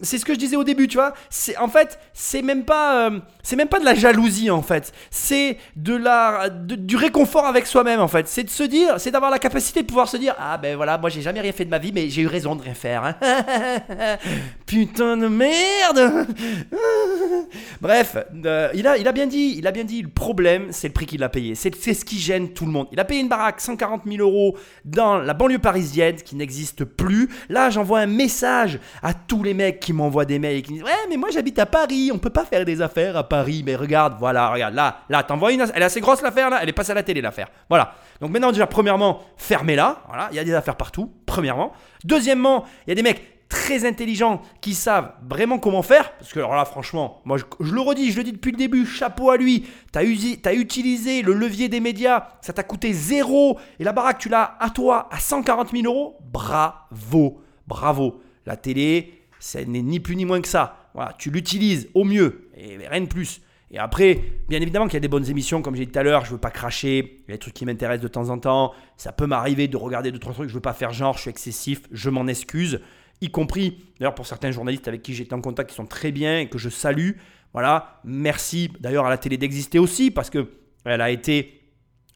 c'est 0.00 0.18
ce 0.18 0.24
que 0.24 0.34
je 0.34 0.38
disais 0.38 0.56
au 0.56 0.64
début, 0.64 0.88
tu 0.88 0.96
vois. 0.96 1.12
En 1.58 1.68
fait, 1.68 1.98
c'est 2.12 2.42
même 2.42 2.64
pas, 2.64 3.08
euh, 3.08 3.20
c'est 3.42 3.56
même 3.56 3.68
pas 3.68 3.78
de 3.78 3.84
la 3.84 3.94
jalousie 3.94 4.50
en 4.50 4.62
fait. 4.62 4.92
C'est 5.10 5.58
de 5.76 5.94
la, 5.94 6.48
du 6.50 6.96
réconfort 6.96 7.46
avec 7.46 7.66
soi-même 7.66 8.00
en 8.00 8.08
fait. 8.08 8.28
C'est 8.28 8.44
de 8.44 8.50
se 8.50 8.62
dire, 8.62 8.98
c'est 8.98 9.10
d'avoir 9.10 9.30
la 9.30 9.38
capacité 9.38 9.82
de 9.82 9.86
pouvoir 9.86 10.08
se 10.08 10.16
dire, 10.16 10.34
ah 10.38 10.56
ben 10.58 10.76
voilà, 10.76 10.98
moi 10.98 11.10
j'ai 11.10 11.22
jamais 11.22 11.40
rien 11.40 11.52
fait 11.52 11.64
de 11.64 11.70
ma 11.70 11.78
vie, 11.78 11.92
mais 11.92 12.08
j'ai 12.08 12.22
eu 12.22 12.26
raison 12.26 12.56
de 12.56 12.62
rien 12.62 12.74
faire. 12.74 13.04
hein. 13.04 13.16
Putain 14.66 15.16
de 15.16 15.26
merde. 15.28 16.26
Bref, 17.80 18.16
euh, 18.44 18.68
il 18.74 18.86
a, 18.86 18.96
il 18.96 19.06
a 19.08 19.12
bien 19.12 19.26
dit, 19.26 19.54
il 19.58 19.66
a 19.66 19.70
bien 19.72 19.84
dit. 19.84 20.02
Le 20.02 20.08
problème, 20.08 20.68
c'est 20.70 20.88
le 20.88 20.92
prix 20.92 21.06
qu'il 21.06 21.22
a 21.22 21.28
payé. 21.28 21.54
C'est, 21.54 21.74
c'est 21.74 21.94
ce 21.94 22.04
qui 22.04 22.18
gêne 22.18 22.50
tout 22.50 22.66
le 22.66 22.72
monde. 22.72 22.86
Il 22.92 23.00
a 23.00 23.04
payé 23.04 23.20
une 23.20 23.28
baraque 23.28 23.60
140 23.60 24.02
000 24.06 24.18
euros 24.18 24.56
dans 24.84 25.18
la 25.18 25.34
banlieue 25.34 25.58
parisienne 25.58 26.16
qui 26.16 26.36
n'existe 26.36 26.84
plus. 26.84 27.28
Là, 27.48 27.70
j'envoie 27.70 28.00
un 28.00 28.06
message 28.06 28.78
à 29.02 29.14
tous 29.14 29.42
les 29.42 29.54
mecs 29.54 29.80
qui 29.80 29.89
m'envoient 29.92 30.24
des 30.24 30.38
mails 30.38 30.56
et 30.56 30.62
qui 30.62 30.74
disent 30.74 30.82
Ouais, 30.82 30.90
mais 31.08 31.16
moi 31.16 31.30
j'habite 31.30 31.58
à 31.58 31.66
Paris, 31.66 32.10
on 32.12 32.18
peut 32.18 32.30
pas 32.30 32.44
faire 32.44 32.64
des 32.64 32.82
affaires 32.82 33.16
à 33.16 33.28
Paris. 33.28 33.62
Mais 33.64 33.76
regarde, 33.76 34.16
voilà, 34.18 34.50
regarde, 34.50 34.74
là, 34.74 35.02
là, 35.08 35.22
t'envoies 35.22 35.52
une. 35.52 35.66
Elle 35.74 35.82
est 35.82 35.86
assez 35.86 36.00
grosse 36.00 36.22
l'affaire, 36.22 36.50
là, 36.50 36.58
elle 36.62 36.68
est 36.68 36.72
passée 36.72 36.92
à 36.92 36.94
la 36.94 37.02
télé 37.02 37.20
l'affaire. 37.20 37.48
Voilà. 37.68 37.94
Donc 38.20 38.30
maintenant, 38.30 38.52
déjà, 38.52 38.66
premièrement, 38.66 39.20
fermez-la. 39.36 40.02
Voilà, 40.08 40.28
il 40.32 40.36
y 40.36 40.38
a 40.38 40.44
des 40.44 40.54
affaires 40.54 40.76
partout, 40.76 41.12
premièrement. 41.26 41.72
Deuxièmement, 42.04 42.64
il 42.86 42.90
y 42.90 42.92
a 42.92 42.94
des 42.94 43.02
mecs 43.02 43.40
très 43.50 43.84
intelligents 43.84 44.40
qui 44.62 44.74
savent 44.74 45.12
vraiment 45.28 45.58
comment 45.58 45.82
faire. 45.82 46.16
Parce 46.16 46.32
que 46.32 46.38
alors 46.38 46.54
là, 46.54 46.64
franchement, 46.64 47.20
moi 47.26 47.36
je, 47.36 47.44
le 47.72 47.80
redis, 47.80 48.12
je 48.12 48.16
le 48.18 48.24
dis 48.24 48.32
depuis 48.32 48.52
le 48.52 48.56
début, 48.56 48.86
chapeau 48.86 49.30
à 49.30 49.36
lui. 49.36 49.66
Tu 49.92 49.98
as, 49.98 50.54
utilisé 50.54 51.20
le 51.20 51.34
levier 51.34 51.68
des 51.68 51.80
médias, 51.80 52.28
ça 52.40 52.54
t'a 52.54 52.62
coûté 52.62 52.94
zéro. 52.94 53.58
Et 53.78 53.84
la 53.84 53.92
baraque, 53.92 54.18
tu 54.18 54.30
l'as 54.30 54.56
à 54.60 54.70
toi 54.70 55.08
à 55.10 55.18
140 55.18 55.72
000 55.72 55.84
euros. 55.84 56.16
Bravo, 56.32 57.42
bravo. 57.66 58.22
La 58.46 58.56
télé, 58.56 59.19
ce 59.40 59.58
n'est 59.58 59.82
ni 59.82 59.98
plus 59.98 60.14
ni 60.14 60.24
moins 60.24 60.40
que 60.40 60.48
ça. 60.48 60.90
Voilà, 60.94 61.14
tu 61.18 61.30
l'utilises 61.30 61.88
au 61.94 62.04
mieux 62.04 62.48
et 62.56 62.76
rien 62.86 63.00
de 63.00 63.06
plus. 63.06 63.40
Et 63.72 63.78
après, 63.78 64.20
bien 64.48 64.60
évidemment 64.60 64.86
qu'il 64.86 64.94
y 64.94 64.96
a 64.96 65.00
des 65.00 65.08
bonnes 65.08 65.28
émissions, 65.28 65.62
comme 65.62 65.76
j'ai 65.76 65.86
dit 65.86 65.92
tout 65.92 65.98
à 65.98 66.02
l'heure, 66.02 66.24
je 66.24 66.32
veux 66.32 66.38
pas 66.38 66.50
cracher, 66.50 67.20
il 67.20 67.30
y 67.30 67.32
a 67.32 67.36
des 67.36 67.38
trucs 67.38 67.54
qui 67.54 67.64
m'intéressent 67.64 68.02
de 68.02 68.08
temps 68.08 68.28
en 68.28 68.38
temps, 68.38 68.74
ça 68.96 69.12
peut 69.12 69.26
m'arriver 69.26 69.68
de 69.68 69.76
regarder 69.76 70.10
deux, 70.10 70.18
trois 70.18 70.34
trucs, 70.34 70.48
je 70.48 70.54
veux 70.54 70.60
pas 70.60 70.72
faire 70.72 70.92
genre, 70.92 71.16
je 71.16 71.22
suis 71.22 71.30
excessif, 71.30 71.82
je 71.92 72.10
m'en 72.10 72.26
excuse, 72.26 72.80
y 73.20 73.30
compris 73.30 73.84
d'ailleurs 73.98 74.16
pour 74.16 74.26
certains 74.26 74.50
journalistes 74.50 74.88
avec 74.88 75.02
qui 75.02 75.14
j'étais 75.14 75.34
en 75.34 75.40
contact 75.40 75.70
qui 75.70 75.76
sont 75.76 75.86
très 75.86 76.10
bien 76.10 76.40
et 76.40 76.48
que 76.48 76.58
je 76.58 76.68
salue. 76.68 77.12
Voilà, 77.52 78.00
merci 78.04 78.72
d'ailleurs 78.80 79.06
à 79.06 79.10
la 79.10 79.18
télé 79.18 79.36
d'exister 79.36 79.78
aussi, 79.78 80.10
parce 80.10 80.30
que 80.30 80.50
elle 80.84 81.00
a 81.00 81.10
été, 81.10 81.60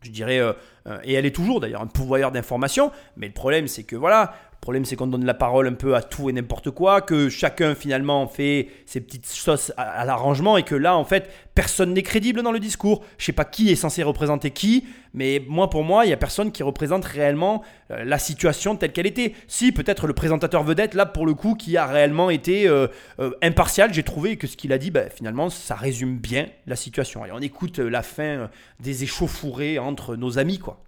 je 0.02 0.10
dirais, 0.10 0.40
euh, 0.40 0.54
euh, 0.88 0.98
et 1.04 1.12
elle 1.12 1.26
est 1.26 1.34
toujours 1.34 1.60
d'ailleurs 1.60 1.82
un 1.82 1.86
pouvoir 1.86 2.32
d'information, 2.32 2.90
mais 3.16 3.28
le 3.28 3.32
problème 3.32 3.68
c'est 3.68 3.84
que 3.84 3.94
voilà, 3.94 4.34
problème, 4.64 4.86
c'est 4.86 4.96
qu'on 4.96 5.06
donne 5.06 5.26
la 5.26 5.34
parole 5.34 5.68
un 5.68 5.74
peu 5.74 5.94
à 5.94 6.00
tout 6.00 6.30
et 6.30 6.32
n'importe 6.32 6.70
quoi, 6.70 7.02
que 7.02 7.28
chacun 7.28 7.74
finalement 7.74 8.26
fait 8.26 8.68
ses 8.86 9.02
petites 9.02 9.26
sauces 9.26 9.72
à, 9.76 10.06
l'arrangement 10.06 10.56
et 10.56 10.62
que 10.62 10.74
là, 10.74 10.96
en 10.96 11.04
fait, 11.04 11.30
personne 11.54 11.94
n'est 11.94 12.02
crédible 12.02 12.42
dans 12.42 12.52
le 12.52 12.60
discours. 12.60 13.04
Je 13.18 13.26
sais 13.26 13.32
pas 13.32 13.44
qui 13.44 13.70
est 13.70 13.76
censé 13.76 14.02
représenter 14.02 14.50
qui, 14.50 14.84
mais 15.14 15.42
moi, 15.46 15.70
pour 15.70 15.84
moi, 15.84 16.04
il 16.04 16.10
y 16.10 16.12
a 16.12 16.16
personne 16.16 16.50
qui 16.50 16.62
représente 16.62 17.04
réellement 17.04 17.62
euh, 17.90 18.04
la 18.04 18.18
situation 18.18 18.76
telle 18.76 18.92
qu'elle 18.92 19.06
était. 19.06 19.32
Si, 19.46 19.70
peut-être 19.70 20.06
le 20.06 20.12
présentateur 20.12 20.64
vedette, 20.64 20.94
là, 20.94 21.06
pour 21.06 21.24
le 21.24 21.34
coup, 21.34 21.54
qui 21.54 21.76
a 21.76 21.86
réellement 21.86 22.30
été 22.30 22.66
euh, 22.66 22.88
euh, 23.20 23.30
impartial, 23.40 23.94
j'ai 23.94 24.02
trouvé 24.02 24.36
que 24.36 24.48
ce 24.48 24.56
qu'il 24.56 24.72
a 24.72 24.78
dit, 24.78 24.90
ben, 24.90 25.08
finalement, 25.08 25.50
ça 25.50 25.76
résume 25.76 26.18
bien 26.18 26.46
la 26.66 26.76
situation. 26.76 27.22
Allez, 27.22 27.32
on 27.32 27.40
écoute 27.40 27.78
la 27.78 28.02
fin 28.02 28.50
des 28.80 29.04
échauffourées 29.04 29.78
entre 29.78 30.16
nos 30.16 30.38
amis, 30.38 30.58
quoi. 30.58 30.80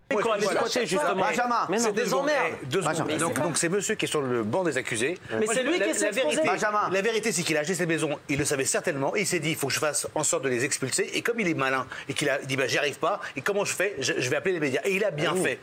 justement. 0.84 1.14
Benjamin, 1.14 1.66
c'est 1.78 1.92
des 1.92 2.12
emmerdes. 2.12 3.18
Donc, 3.18 3.40
donc 3.40 3.58
c'est 3.58 3.68
monsieur 3.68 3.94
qui 3.94 4.06
est 4.06 4.08
sur 4.08 4.22
le 4.22 4.42
banc 4.42 4.64
des 4.64 4.76
accusés. 4.76 5.18
Mais 5.38 5.46
c'est 5.46 5.62
lui 5.62 5.76
qui 5.76 5.82
est 5.82 6.02
exposé. 6.02 6.42
Benjamin. 6.44 6.90
La 6.90 7.02
vérité, 7.02 7.30
c'est 7.30 7.42
qu'il 7.42 7.56
a 7.56 7.60
acheté 7.60 7.74
cette 7.74 7.88
maison, 7.88 8.10
il 8.28 8.38
le 8.38 8.44
savait 8.44 8.64
certainement, 8.64 9.14
et 9.14 9.20
il 9.20 9.26
s'est 9.26 9.40
dit, 9.40 9.50
il 9.50 9.56
faut 9.56 9.68
que 9.68 9.72
je 9.72 9.78
fasse 9.78 10.08
en 10.14 10.24
sorte 10.24 10.44
de 10.44 10.48
les 10.48 10.55
expulser. 10.64 11.10
Et 11.14 11.22
comme 11.22 11.40
il 11.40 11.48
est 11.48 11.54
malin 11.54 11.86
et 12.08 12.14
qu'il 12.14 12.28
a 12.28 12.38
dit, 12.38 12.56
bah, 12.56 12.66
j'y 12.66 12.78
arrive 12.78 12.98
pas, 12.98 13.20
et 13.36 13.40
comment 13.40 13.64
je 13.64 13.72
fais? 13.72 13.96
Je, 13.98 14.28
vais 14.28 14.36
appeler 14.36 14.54
les 14.54 14.60
médias. 14.60 14.80
Et 14.84 14.94
il 14.94 15.04
a 15.04 15.10
bien 15.10 15.34
fait. 15.34 15.58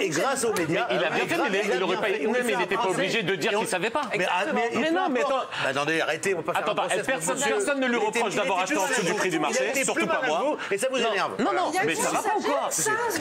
Et, 0.00 0.08
grâce 0.08 0.44
aux 0.44 0.52
médias. 0.52 0.86
il 0.90 1.04
a 1.04 1.10
bien 1.10 1.26
fait, 1.26 1.50
mais 1.50 1.62
il 1.72 1.78
n'aurait 1.78 1.96
pas. 1.96 2.08
il 2.10 2.30
n'était 2.30 2.76
pas 2.76 2.88
obligé 2.88 3.22
de 3.22 3.34
dire 3.34 3.58
qu'il 3.58 3.68
savait 3.68 3.90
pas. 3.90 4.02
Mais 4.16 4.90
non, 4.90 5.08
mais 5.10 5.20
attends. 5.20 5.42
Attendez, 5.66 6.00
arrêtez, 6.00 6.34
on 6.34 6.38
va 6.38 6.42
pas 6.42 6.52
faire 6.52 6.62
Attends, 6.62 7.14
personne 7.48 7.80
ne 7.80 7.86
lui 7.86 7.96
reproche 7.96 8.34
d'avoir 8.34 8.60
acheté 8.60 8.76
en 8.76 8.86
dessous 8.86 9.04
du 9.04 9.14
prix 9.14 9.30
du 9.30 9.38
marché, 9.38 9.84
surtout 9.84 10.06
pas 10.06 10.22
moi. 10.26 10.56
Et 10.70 10.78
ça 10.78 10.88
vous 10.90 10.98
énerve. 10.98 11.32
Non, 11.38 11.52
non, 11.52 11.72
mais 11.84 11.94
ça 11.94 12.10
va 12.10 12.22
pas 12.22 12.34
ou 12.38 12.42
quoi? 12.42 12.68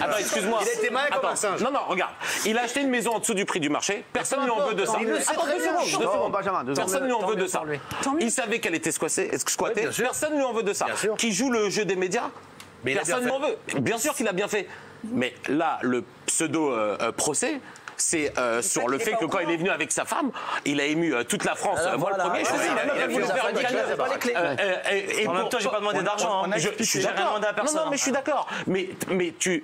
Attends, 0.01 0.17
excuse-moi. 0.17 0.59
Il 0.63 0.69
a 0.69 0.73
été 0.73 0.89
malin 0.89 1.07
comme 1.15 1.29
un 1.29 1.35
singe. 1.35 1.61
Non, 1.61 1.71
non, 1.71 1.81
regarde. 1.87 2.13
Il 2.45 2.57
a 2.57 2.63
acheté 2.63 2.81
une 2.81 2.89
maison 2.89 3.13
en 3.13 3.19
dessous 3.19 3.33
du 3.33 3.45
prix 3.45 3.59
du 3.59 3.69
marché. 3.69 4.03
Personne 4.13 4.41
ne 4.41 4.45
lui 4.45 4.51
en 4.51 4.67
veut 4.67 4.75
de 4.75 4.85
ça. 4.85 4.97
Attends, 5.27 5.45
deux 5.45 5.59
secondes. 5.59 6.75
Personne 6.75 7.03
ne 7.03 7.07
lui 7.07 7.13
en 7.13 7.25
veut 7.25 7.35
de 7.35 7.47
ça. 7.47 7.63
Il 8.19 8.31
savait 8.31 8.59
qu'elle 8.59 8.75
était 8.75 8.91
squattée. 8.91 9.29
Personne 9.97 10.33
ne 10.33 10.37
lui 10.37 10.43
en 10.43 10.53
veut 10.53 10.63
de 10.63 10.73
ça. 10.73 10.85
Qui 11.17 11.31
joue 11.31 11.49
le 11.49 11.69
jeu 11.69 11.85
des 11.85 11.95
médias 11.95 12.29
Personne 12.83 13.25
n'en 13.25 13.39
veut. 13.39 13.57
Bien 13.79 13.97
sûr 13.97 14.13
qu'il 14.13 14.27
a 14.27 14.33
bien 14.33 14.47
fait. 14.47 14.67
Mais 15.05 15.33
là, 15.49 15.79
le 15.81 16.03
pseudo-procès, 16.25 17.59
c'est 17.97 18.37
euh, 18.37 18.61
sur 18.61 18.87
le 18.87 18.97
fait 18.97 19.13
que 19.13 19.25
quand 19.25 19.39
il 19.39 19.49
est 19.49 19.57
venu 19.57 19.69
avec 19.69 19.91
sa 19.91 20.05
femme, 20.05 20.31
il 20.65 20.79
a 20.79 20.85
ému 20.85 21.13
euh, 21.13 21.23
toute 21.23 21.43
la 21.43 21.55
France. 21.55 21.79
Euh, 21.81 21.97
moi, 21.97 22.11
le 22.11 22.17
premier, 22.17 22.43
je 22.43 22.49
il 22.49 22.77
a 24.37 24.53
Et 25.21 25.27
en 25.27 25.33
même 25.33 25.49
temps, 25.49 25.59
j'ai 25.59 25.69
pas 25.69 25.79
demandé 25.79 26.01
d'argent. 26.01 26.45
Je 26.55 26.83
suis 26.83 26.99
d'accord. 26.99 27.39
Non, 27.39 27.73
non, 27.73 27.89
mais 27.89 27.97
je 27.97 28.01
suis 28.01 28.11
d'accord. 28.11 28.47
Mais, 28.67 28.89
mais 29.09 29.33
tu. 29.37 29.63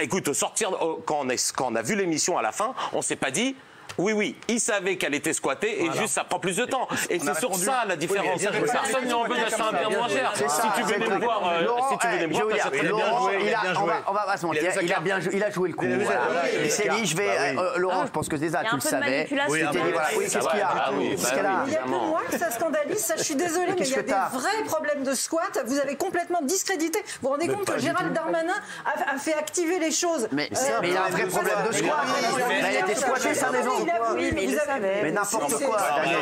Écoute, 0.00 0.32
sortir. 0.32 0.70
Quand 1.06 1.20
on, 1.20 1.28
est, 1.28 1.52
quand 1.52 1.72
on 1.72 1.74
a 1.76 1.82
vu 1.82 1.94
l'émission 1.94 2.36
à 2.38 2.42
la 2.42 2.52
fin, 2.52 2.74
on 2.92 3.02
s'est 3.02 3.16
pas 3.16 3.30
dit. 3.30 3.56
Oui, 3.98 4.12
oui, 4.12 4.36
il 4.48 4.60
savait 4.60 4.96
qu'elle 4.96 5.14
était 5.14 5.32
squattée 5.32 5.84
et 5.84 5.92
juste 5.92 6.14
ça 6.14 6.24
prend 6.24 6.38
plus 6.38 6.56
de 6.56 6.64
temps. 6.64 6.88
Et 7.10 7.18
c'est 7.18 7.38
sur 7.38 7.54
ça 7.54 7.84
la 7.86 7.96
différence. 7.96 8.42
Personne 8.42 9.08
n'en 9.08 9.24
veut 9.24 9.36
d'acheter 9.36 9.62
un 9.62 9.72
bien 9.72 9.90
moins 9.90 10.08
cher. 10.08 10.32
Si 10.34 10.68
tu 10.76 10.82
venais 10.82 11.08
me 11.08 11.18
voir, 11.24 11.42
si 11.90 11.98
tu 11.98 12.06
venais 12.08 12.26
me 12.26 12.32
voir, 12.32 13.30
joué. 13.74 13.92
On 14.06 14.12
va 14.12 14.24
pas 14.24 14.36
se 14.36 14.46
mentir, 14.46 14.72
il 14.82 14.92
a 14.92 15.00
bien 15.00 15.18
il 15.32 15.42
a 15.42 15.50
joué 15.50 15.68
le 15.68 15.74
coup. 15.74 15.86
Il 15.86 16.70
s'est 16.70 16.88
dit, 16.88 17.06
je 17.06 17.16
vais. 17.16 17.54
Laurent, 17.76 18.06
je 18.06 18.10
pense 18.10 18.28
que 18.28 18.36
déjà 18.36 18.64
tu 18.64 18.74
le 18.74 18.80
savais. 18.80 19.28
Oui, 19.48 19.60
qu'est-ce 19.60 20.48
qu'il 20.48 20.58
y 20.58 20.62
a 20.62 20.90
Il 20.92 21.70
n'y 21.70 21.76
a 21.76 21.82
que 21.82 21.88
moi 21.88 22.22
que 22.30 22.38
ça 22.38 22.50
scandalise. 22.50 22.98
Ça, 22.98 23.16
je 23.16 23.22
suis 23.22 23.36
désolée, 23.36 23.74
mais 23.78 23.86
il 23.86 23.92
y 23.92 23.98
a 23.98 24.02
des 24.02 24.12
vrais 24.12 24.62
problèmes 24.66 25.02
de 25.02 25.14
squat. 25.14 25.62
Vous 25.66 25.78
avez 25.78 25.96
complètement 25.96 26.40
discrédité. 26.42 27.00
Vous 27.20 27.28
vous 27.28 27.28
rendez 27.30 27.48
compte 27.48 27.64
que 27.64 27.78
Gérald 27.78 28.12
Darmanin 28.12 28.54
a 28.84 29.18
fait 29.18 29.34
activer 29.34 29.78
les 29.78 29.90
choses. 29.90 30.28
Mais 30.32 30.48
il 30.50 30.92
y 30.92 30.96
a 30.96 31.04
un 31.04 31.10
vrai 31.10 31.26
problème 31.26 31.58
de 31.68 31.72
squat. 31.72 32.06
Elle 32.50 32.76
était 32.76 32.94
squattée 32.94 33.34
sa 33.34 33.50
maison. 33.50 33.83
Oui, 34.16 34.30
mais 34.34 34.44
il 34.44 34.52
le 34.52 34.58
savait. 34.58 35.00
Mais 35.02 35.12
n'importe 35.12 35.64
quoi, 35.64 35.78
Daniel. 35.96 36.18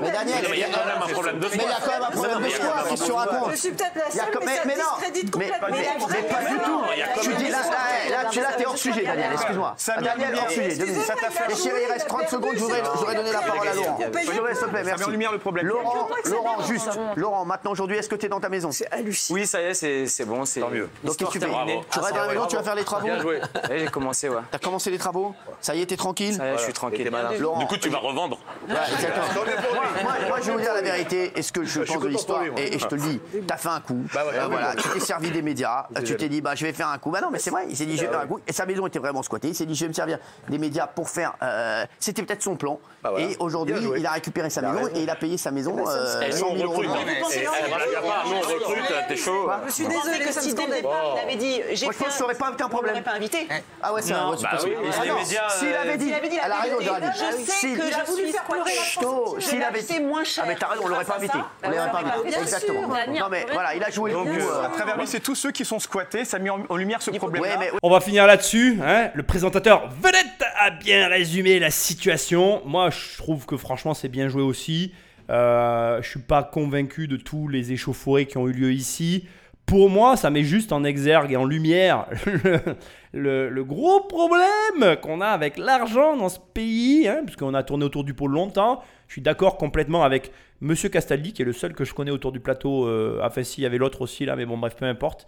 Mais 0.00 0.10
Daniel, 0.10 0.44
il 0.52 0.58
y 0.58 0.64
a 0.64 0.68
quand 0.68 0.86
même 0.86 1.02
un 1.02 1.12
problème 1.12 1.38
de 1.38 1.46
Mais 1.48 1.54
il 1.54 1.62
y 1.62 1.64
a 1.64 1.80
quand 1.80 1.92
même 1.92 2.02
un 2.02 2.10
problème 2.10 2.42
de 2.42 2.48
squat, 2.48 2.86
qu'est-ce 2.88 3.02
que 3.02 3.06
tu 3.06 3.12
racontes 3.12 3.50
Je 3.52 3.56
suis 3.56 3.70
peut-être 3.70 3.94
la 3.94 4.10
seule, 4.10 4.40
mais 4.66 4.74
ça 4.74 4.82
discrédite 4.82 5.30
complètement. 5.30 5.68
Mais 6.10 6.22
pas 6.22 6.40
du 6.50 6.56
tout. 6.58 6.82
Tu 7.22 7.34
dis 7.34 7.50
là, 7.50 7.58
là, 8.10 8.28
tu 8.30 8.40
là, 8.40 8.48
t'es 8.56 8.66
hors 8.66 8.76
sujet, 8.78 9.04
Daniel, 9.04 9.32
excuse-moi. 9.32 9.76
Daniel, 10.02 10.38
hors 10.40 10.50
sujet, 10.50 10.76
deux 10.76 10.86
minutes. 10.86 11.12
Et 11.50 11.56
chérie, 11.56 11.82
il 11.86 11.92
reste 11.92 12.08
30 12.08 12.28
secondes, 12.28 12.54
j'aurais 12.56 13.14
donné 13.14 13.32
la 13.32 13.40
parole 13.40 13.68
à 13.68 13.74
Laurent. 13.74 13.98
S'il 13.98 14.10
te 14.36 14.66
plaît, 14.66 14.82
merci. 14.84 15.04
en 15.04 15.10
lumière 15.10 15.32
le 15.32 15.38
problème. 15.38 15.66
Laurent, 15.66 16.08
Laurent, 16.26 16.62
juste. 16.66 16.90
Laurent, 17.16 17.44
maintenant, 17.44 17.72
aujourd'hui, 17.72 17.96
est-ce 17.96 18.08
que 18.08 18.16
tu 18.16 18.26
es 18.26 18.28
dans 18.28 18.40
ta 18.40 18.48
maison? 18.48 18.72
C'est 18.72 18.90
hallucinant. 18.90 19.38
Oui, 19.38 19.46
ça 19.46 19.60
y 19.60 19.64
est, 19.66 20.06
c'est 20.06 20.24
bon. 20.24 20.44
Tant 20.44 20.70
mieux. 20.70 20.88
Donc, 21.02 21.16
qu'est-ce 21.16 21.30
que 21.30 21.38
tu 21.38 21.40
fais? 21.40 21.80
Tu 21.90 21.98
restes 21.98 22.14
dans 22.14 22.22
la 22.22 22.28
maison, 22.28 22.46
tu 22.46 22.56
vas 22.56 22.62
faire 22.62 22.74
les 22.74 22.84
travaux 22.84 23.04
Bien 23.04 23.20
joué. 23.20 23.40
J'ai 23.68 23.86
commencé, 23.86 24.28
ouais. 24.28 24.40
T'as 24.50 24.58
commencé 24.58 24.90
les 24.90 24.98
travaux 24.98 25.34
Ça 25.60 25.74
y 25.74 25.82
est, 25.82 25.86
t'es 25.94 25.98
tranquille 25.98 26.40
je 26.56 26.62
suis 26.62 26.72
tranquille. 26.72 27.10
Du 27.58 27.66
coup, 27.66 27.76
tu 27.76 27.88
vas 27.88 27.98
revendre. 27.98 28.38
Ouais, 28.68 28.74
exactement. 28.92 29.24
moi, 30.28 30.38
je 30.40 30.46
vais 30.46 30.52
vous 30.52 30.60
dire 30.60 30.74
la 30.74 30.82
vérité. 30.82 31.32
Est-ce 31.36 31.52
que 31.52 31.64
je 31.64 31.80
pense 31.80 32.02
de 32.02 32.08
l'histoire 32.08 32.42
et, 32.56 32.78
je 32.78 32.86
te 32.86 32.94
le 32.94 33.00
dis, 33.00 33.20
t'as 33.46 33.56
fait 33.56 33.68
un 33.68 33.80
coup. 33.80 34.02
Bah 34.12 34.24
euh, 34.26 34.46
voilà, 34.48 34.74
tu 34.74 34.88
t'es 34.88 35.00
servi 35.00 35.30
des 35.30 35.42
médias. 35.42 35.86
Tu 36.04 36.16
t'es 36.16 36.28
dit, 36.28 36.42
bah, 36.42 36.54
je 36.54 36.66
vais 36.66 36.72
faire 36.72 36.88
un 36.88 36.98
coup. 36.98 37.10
Bah 37.10 37.20
non, 37.22 37.30
mais 37.30 37.38
c'est 37.38 37.50
vrai. 37.50 37.64
Il 37.68 37.76
s'est 37.76 37.86
dit, 37.86 37.96
je 37.96 38.02
vais 38.02 38.10
faire 38.10 38.20
un 38.20 38.26
coup. 38.26 38.40
Et 38.46 38.52
sa 38.52 38.66
maison 38.66 38.86
était 38.86 38.98
vraiment 38.98 39.22
squattée. 39.22 39.48
Il 39.48 39.54
s'est 39.54 39.64
dit, 39.64 39.74
je 39.74 39.82
vais 39.82 39.88
me 39.88 39.94
servir 39.94 40.18
des 40.48 40.58
médias 40.58 40.86
pour 40.86 41.08
faire. 41.08 41.34
Euh, 41.42 41.86
c'était 41.98 42.22
peut-être 42.22 42.42
son 42.42 42.56
plan. 42.56 42.78
Bah 43.02 43.12
et 43.18 43.36
aujourd'hui, 43.38 43.76
il 43.96 44.06
a 44.06 44.12
récupéré 44.12 44.50
sa 44.50 44.62
maison 44.62 44.88
et 44.94 45.02
il 45.02 45.10
a 45.10 45.16
payé 45.16 45.38
sa 45.38 45.50
maison 45.50 45.84
100 45.86 46.56
000 46.56 46.72
euros. 46.72 46.82
Nous, 46.82 46.90
on 46.90 48.40
recrute, 48.40 48.94
t'es 49.08 49.16
chaud. 49.16 49.50
Je 49.66 49.72
suis 49.72 49.86
désolée 49.86 50.18
que 50.18 50.32
si 50.32 50.54
dès 50.54 50.66
le 50.66 50.74
départ, 50.76 51.16
il 51.16 51.20
avait 51.20 51.36
dit, 51.36 51.62
j'ai 51.70 51.86
fait. 51.86 51.92
Je 51.92 51.98
pense 51.98 52.18
que 52.18 52.36
pas 52.36 52.50
aucun 52.52 52.68
problème. 52.68 53.02
pas 53.02 53.12
invité. 53.12 53.48
Ah 53.82 53.92
ouais, 53.92 54.02
c'est 54.02 54.14
possible. 54.14 54.76
S'il 55.58 55.74
avait 55.88 56.28
dit, 56.28 56.38
elle 56.44 56.52
a 56.52 56.60
raison, 56.60 56.76
je 56.80 57.50
sais 57.50 57.72
que 57.72 57.82
j'ai 57.82 58.12
voulu 58.12 58.28
faire 58.28 58.44
pleurer 58.44 58.72
la. 58.74 59.40
S'il 59.40 59.62
avait 59.62 59.80
été 59.80 60.00
moins 60.00 60.24
cher. 60.24 60.44
Ah 60.46 60.48
mais 60.48 60.56
t'as 60.56 60.68
raison, 60.68 60.82
on 60.84 60.88
l'aurait 60.88 61.04
pas 61.04 61.16
invité. 61.16 61.38
On 61.62 61.70
l'aurait 61.70 61.90
pas 61.90 62.02
invité. 62.22 62.40
Exactement. 62.40 62.88
Non 62.88 63.28
mais 63.30 63.46
voilà, 63.52 63.74
il 63.74 63.82
a 63.82 63.90
joué 63.90 64.10
le 64.12 64.18
coup. 64.18 64.50
À 64.64 64.68
travers 64.68 64.98
lui, 64.98 65.06
c'est 65.06 65.20
tous 65.20 65.34
ceux 65.34 65.50
qui 65.50 65.64
sont 65.64 65.78
squattés, 65.78 66.24
ça 66.24 66.36
a 66.36 66.40
mis 66.40 66.50
en 66.50 66.76
lumière 66.76 67.02
ce 67.02 67.10
problème. 67.10 67.44
On 67.82 67.90
va 67.90 68.00
finir 68.00 68.26
là-dessus. 68.26 68.78
Hein. 68.84 69.10
Le 69.14 69.22
présentateur 69.22 69.88
vedette 70.00 70.44
a 70.58 70.70
bien 70.70 71.08
résumé 71.08 71.58
la 71.58 71.70
situation. 71.70 72.62
Moi, 72.64 72.90
je 72.90 73.18
trouve 73.18 73.46
que 73.46 73.56
franchement, 73.56 73.94
c'est 73.94 74.08
bien 74.08 74.28
joué 74.28 74.42
aussi. 74.42 74.92
Euh, 75.30 76.02
je 76.02 76.08
suis 76.08 76.20
pas 76.20 76.42
convaincu 76.42 77.08
de 77.08 77.16
tous 77.16 77.48
les 77.48 77.72
échauffourées 77.72 78.26
qui 78.26 78.36
ont 78.36 78.46
eu 78.48 78.52
lieu 78.52 78.72
ici. 78.72 79.26
Pour 79.66 79.88
moi, 79.88 80.16
ça 80.16 80.30
met 80.30 80.42
juste 80.42 80.72
en 80.72 80.84
exergue 80.84 81.32
et 81.32 81.36
en 81.36 81.44
lumière 81.44 82.06
le, 83.14 83.62
gros 83.62 84.00
problème 84.00 84.96
qu'on 85.00 85.20
a 85.20 85.28
avec 85.28 85.56
l'argent 85.56 86.16
dans 86.16 86.28
ce 86.28 86.38
pays, 86.38 87.08
hein, 87.08 87.22
puisqu'on 87.24 87.54
a 87.54 87.62
tourné 87.62 87.84
autour 87.84 88.04
du 88.04 88.12
pot 88.12 88.26
longtemps. 88.26 88.82
Je 89.08 89.14
suis 89.14 89.22
d'accord 89.22 89.56
complètement 89.56 90.02
avec 90.02 90.32
Monsieur 90.60 90.88
Castaldi, 90.88 91.32
qui 91.32 91.42
est 91.42 91.44
le 91.44 91.52
seul 91.52 91.74
que 91.74 91.84
je 91.84 91.94
connais 91.94 92.10
autour 92.10 92.32
du 92.32 92.40
plateau. 92.40 92.86
Euh, 92.86 93.20
enfin, 93.22 93.42
si, 93.42 93.62
y 93.62 93.66
avait 93.66 93.78
l'autre 93.78 94.00
aussi 94.00 94.24
là, 94.24 94.34
mais 94.34 94.46
bon, 94.46 94.56
bref, 94.58 94.76
peu 94.76 94.86
importe. 94.86 95.26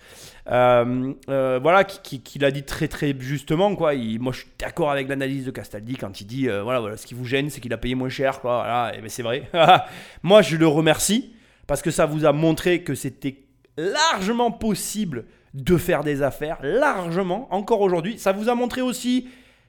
Euh, 0.51 1.13
euh, 1.29 1.59
voilà, 1.63 1.85
qui, 1.85 2.39
l'a 2.39 2.51
dit 2.51 2.63
très 2.63 2.89
très 2.89 3.15
justement. 3.19 3.75
Quoi. 3.77 3.95
moi, 4.19 4.33
je 4.33 4.41
suis 4.41 4.49
d'accord 4.59 4.91
avec 4.91 5.09
l'analyse 5.09 5.45
de 5.45 5.51
Castaldi 5.51 5.97
quand 5.97 6.21
il 6.21 6.27
dit 6.27 6.49
voilà, 6.49 6.81
voilà, 6.81 6.97
ce 6.97 7.07
qui 7.07 7.15
vous 7.15 7.25
gêne, 7.25 7.51
c'est 7.51 7.61
qu'il 7.61 7.73
a 7.73 7.79
payé 7.79 7.95
moins 7.95 8.09
cher. 8.09 8.41
Quoi. 8.41 8.57
Voilà, 8.57 8.93
et 8.97 9.01
ben, 9.01 9.09
c'est 9.09 9.23
vrai. 9.23 9.49
moi, 10.23 10.43
je 10.43 10.57
le 10.57 10.67
remercie 10.67 11.33
parce 11.67 11.83
que 11.83 11.91
ça 11.91 12.07
vous 12.07 12.25
a 12.25 12.33
montré 12.33 12.83
que 12.83 12.95
c'était 12.95 13.46
largement 13.77 14.51
possible 14.51 15.25
de 15.55 15.77
faire 15.77 16.05
des 16.05 16.23
affaires, 16.23 16.59
largement, 16.63 17.49
encore 17.51 17.81
aujourd'hui. 17.81 18.19
Ça 18.19 18.33
vous 18.33 18.49
a 18.49 18.55
montré 18.55 18.83
aussi 18.83 19.29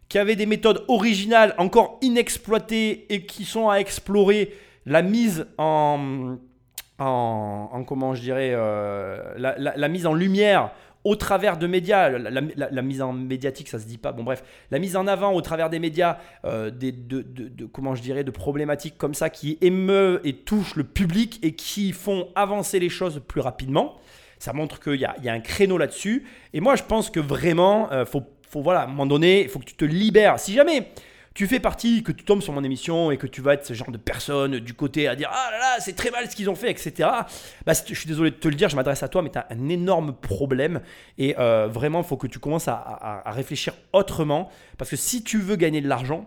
qu'il 0.09 0.19
y 0.19 0.21
avait 0.21 0.35
des 0.35 0.45
méthodes 0.45 0.83
originales, 0.87 1.53
encore 1.57 1.97
inexploitées 2.01 3.13
et 3.13 3.25
qui 3.25 3.45
sont 3.45 3.69
à 3.69 3.77
explorer. 3.77 4.53
La 4.85 5.01
mise 5.01 5.47
en, 5.57 6.37
en, 6.99 7.83
comment 7.85 8.15
je 8.15 8.21
dirais, 8.21 8.51
euh, 8.53 9.33
la, 9.37 9.87
mise 9.87 10.05
en 10.05 10.13
lumière 10.13 10.71
au 11.07 11.15
travers 11.15 11.57
de 11.57 11.67
médias, 11.67 12.09
la, 12.09 12.81
mise 12.81 13.01
en 13.01 13.13
médiatique, 13.13 13.69
ça 13.69 13.79
se 13.79 13.85
dit 13.85 13.97
pas, 13.97 14.11
bon 14.11 14.25
bref, 14.25 14.43
la 14.71 14.77
mise 14.77 14.97
en 14.97 15.07
avant 15.07 15.31
au 15.31 15.39
travers 15.39 15.69
des 15.69 15.79
médias, 15.79 16.17
euh, 16.43 16.69
des, 16.69 16.91
de, 16.91 17.65
comment 17.65 17.95
je 17.95 18.01
dirais, 18.01 18.25
de 18.25 18.31
problématiques 18.31 18.97
comme 18.97 19.13
ça 19.13 19.29
qui 19.29 19.57
émeuvent 19.61 20.19
et 20.25 20.33
touchent 20.33 20.75
le 20.75 20.83
public 20.83 21.39
et 21.43 21.53
qui 21.53 21.93
font 21.93 22.27
avancer 22.35 22.77
les 22.79 22.89
choses 22.89 23.21
plus 23.25 23.39
rapidement. 23.39 23.95
Ça 24.37 24.51
montre 24.51 24.81
qu'il 24.81 24.95
y 24.95 25.07
y 25.23 25.29
a 25.29 25.33
un 25.33 25.39
créneau 25.39 25.77
là-dessus. 25.77 26.25
Et 26.51 26.59
moi, 26.59 26.75
je 26.75 26.83
pense 26.83 27.09
que 27.09 27.21
vraiment, 27.21 27.89
euh, 27.93 28.03
faut, 28.03 28.23
faut, 28.49 28.61
voilà, 28.61 28.81
à 28.81 28.83
un 28.83 28.87
moment 28.87 29.05
donné, 29.05 29.43
il 29.43 29.49
faut 29.49 29.59
que 29.59 29.65
tu 29.65 29.75
te 29.75 29.85
libères. 29.85 30.41
Si 30.41 30.51
jamais 30.51 30.91
tu 31.37 31.45
fais 31.45 31.59
partie, 31.59 32.01
que 32.01 32.11
tu 32.11 32.23
tombes 32.23 32.41
sur 32.41 32.51
mon 32.51 32.63
émission 32.63 33.11
et 33.11 33.17
que 33.17 33.27
tu 33.27 33.41
vas 33.41 33.53
être 33.53 33.63
ce 33.63 33.75
genre 33.75 33.91
de 33.91 33.99
personne 33.99 34.57
du 34.57 34.73
côté 34.73 35.07
à 35.07 35.15
dire 35.15 35.29
Ah 35.31 35.49
là 35.51 35.59
là, 35.59 35.75
c'est 35.79 35.95
très 35.95 36.09
mal 36.09 36.27
ce 36.27 36.35
qu'ils 36.35 36.49
ont 36.49 36.55
fait, 36.55 36.71
etc. 36.71 37.07
Bah, 37.63 37.73
je 37.73 37.93
suis 37.93 38.07
désolé 38.07 38.31
de 38.31 38.37
te 38.37 38.47
le 38.47 38.55
dire, 38.55 38.69
je 38.69 38.75
m'adresse 38.75 39.03
à 39.03 39.07
toi, 39.07 39.21
mais 39.21 39.29
tu 39.29 39.37
as 39.37 39.45
un 39.51 39.69
énorme 39.69 40.13
problème. 40.13 40.81
Et 41.19 41.35
euh, 41.37 41.67
vraiment, 41.67 41.99
il 41.99 42.05
faut 42.05 42.17
que 42.17 42.25
tu 42.25 42.39
commences 42.39 42.67
à, 42.67 43.21
réfléchir 43.27 43.75
autrement. 43.93 44.49
Parce 44.79 44.89
que 44.89 44.95
si 44.95 45.23
tu 45.23 45.37
veux 45.37 45.57
gagner 45.57 45.79
de 45.79 45.87
l'argent, 45.87 46.25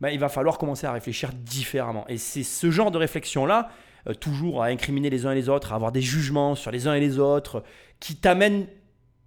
bah, 0.00 0.12
il 0.12 0.20
va 0.20 0.28
falloir 0.28 0.58
commencer 0.58 0.86
à 0.86 0.92
réfléchir 0.92 1.30
différemment. 1.32 2.04
Et 2.06 2.16
c'est 2.16 2.44
ce 2.44 2.70
genre 2.70 2.92
de 2.92 2.98
réflexion-là, 2.98 3.68
euh, 4.06 4.14
toujours 4.14 4.62
à 4.62 4.66
incriminer 4.66 5.10
les 5.10 5.26
uns 5.26 5.32
et 5.32 5.34
les 5.34 5.48
autres, 5.48 5.72
à 5.72 5.74
avoir 5.74 5.90
des 5.90 6.02
jugements 6.02 6.54
sur 6.54 6.70
les 6.70 6.86
uns 6.86 6.94
et 6.94 7.00
les 7.00 7.18
autres, 7.18 7.64
qui 7.98 8.14
t'amènent 8.14 8.68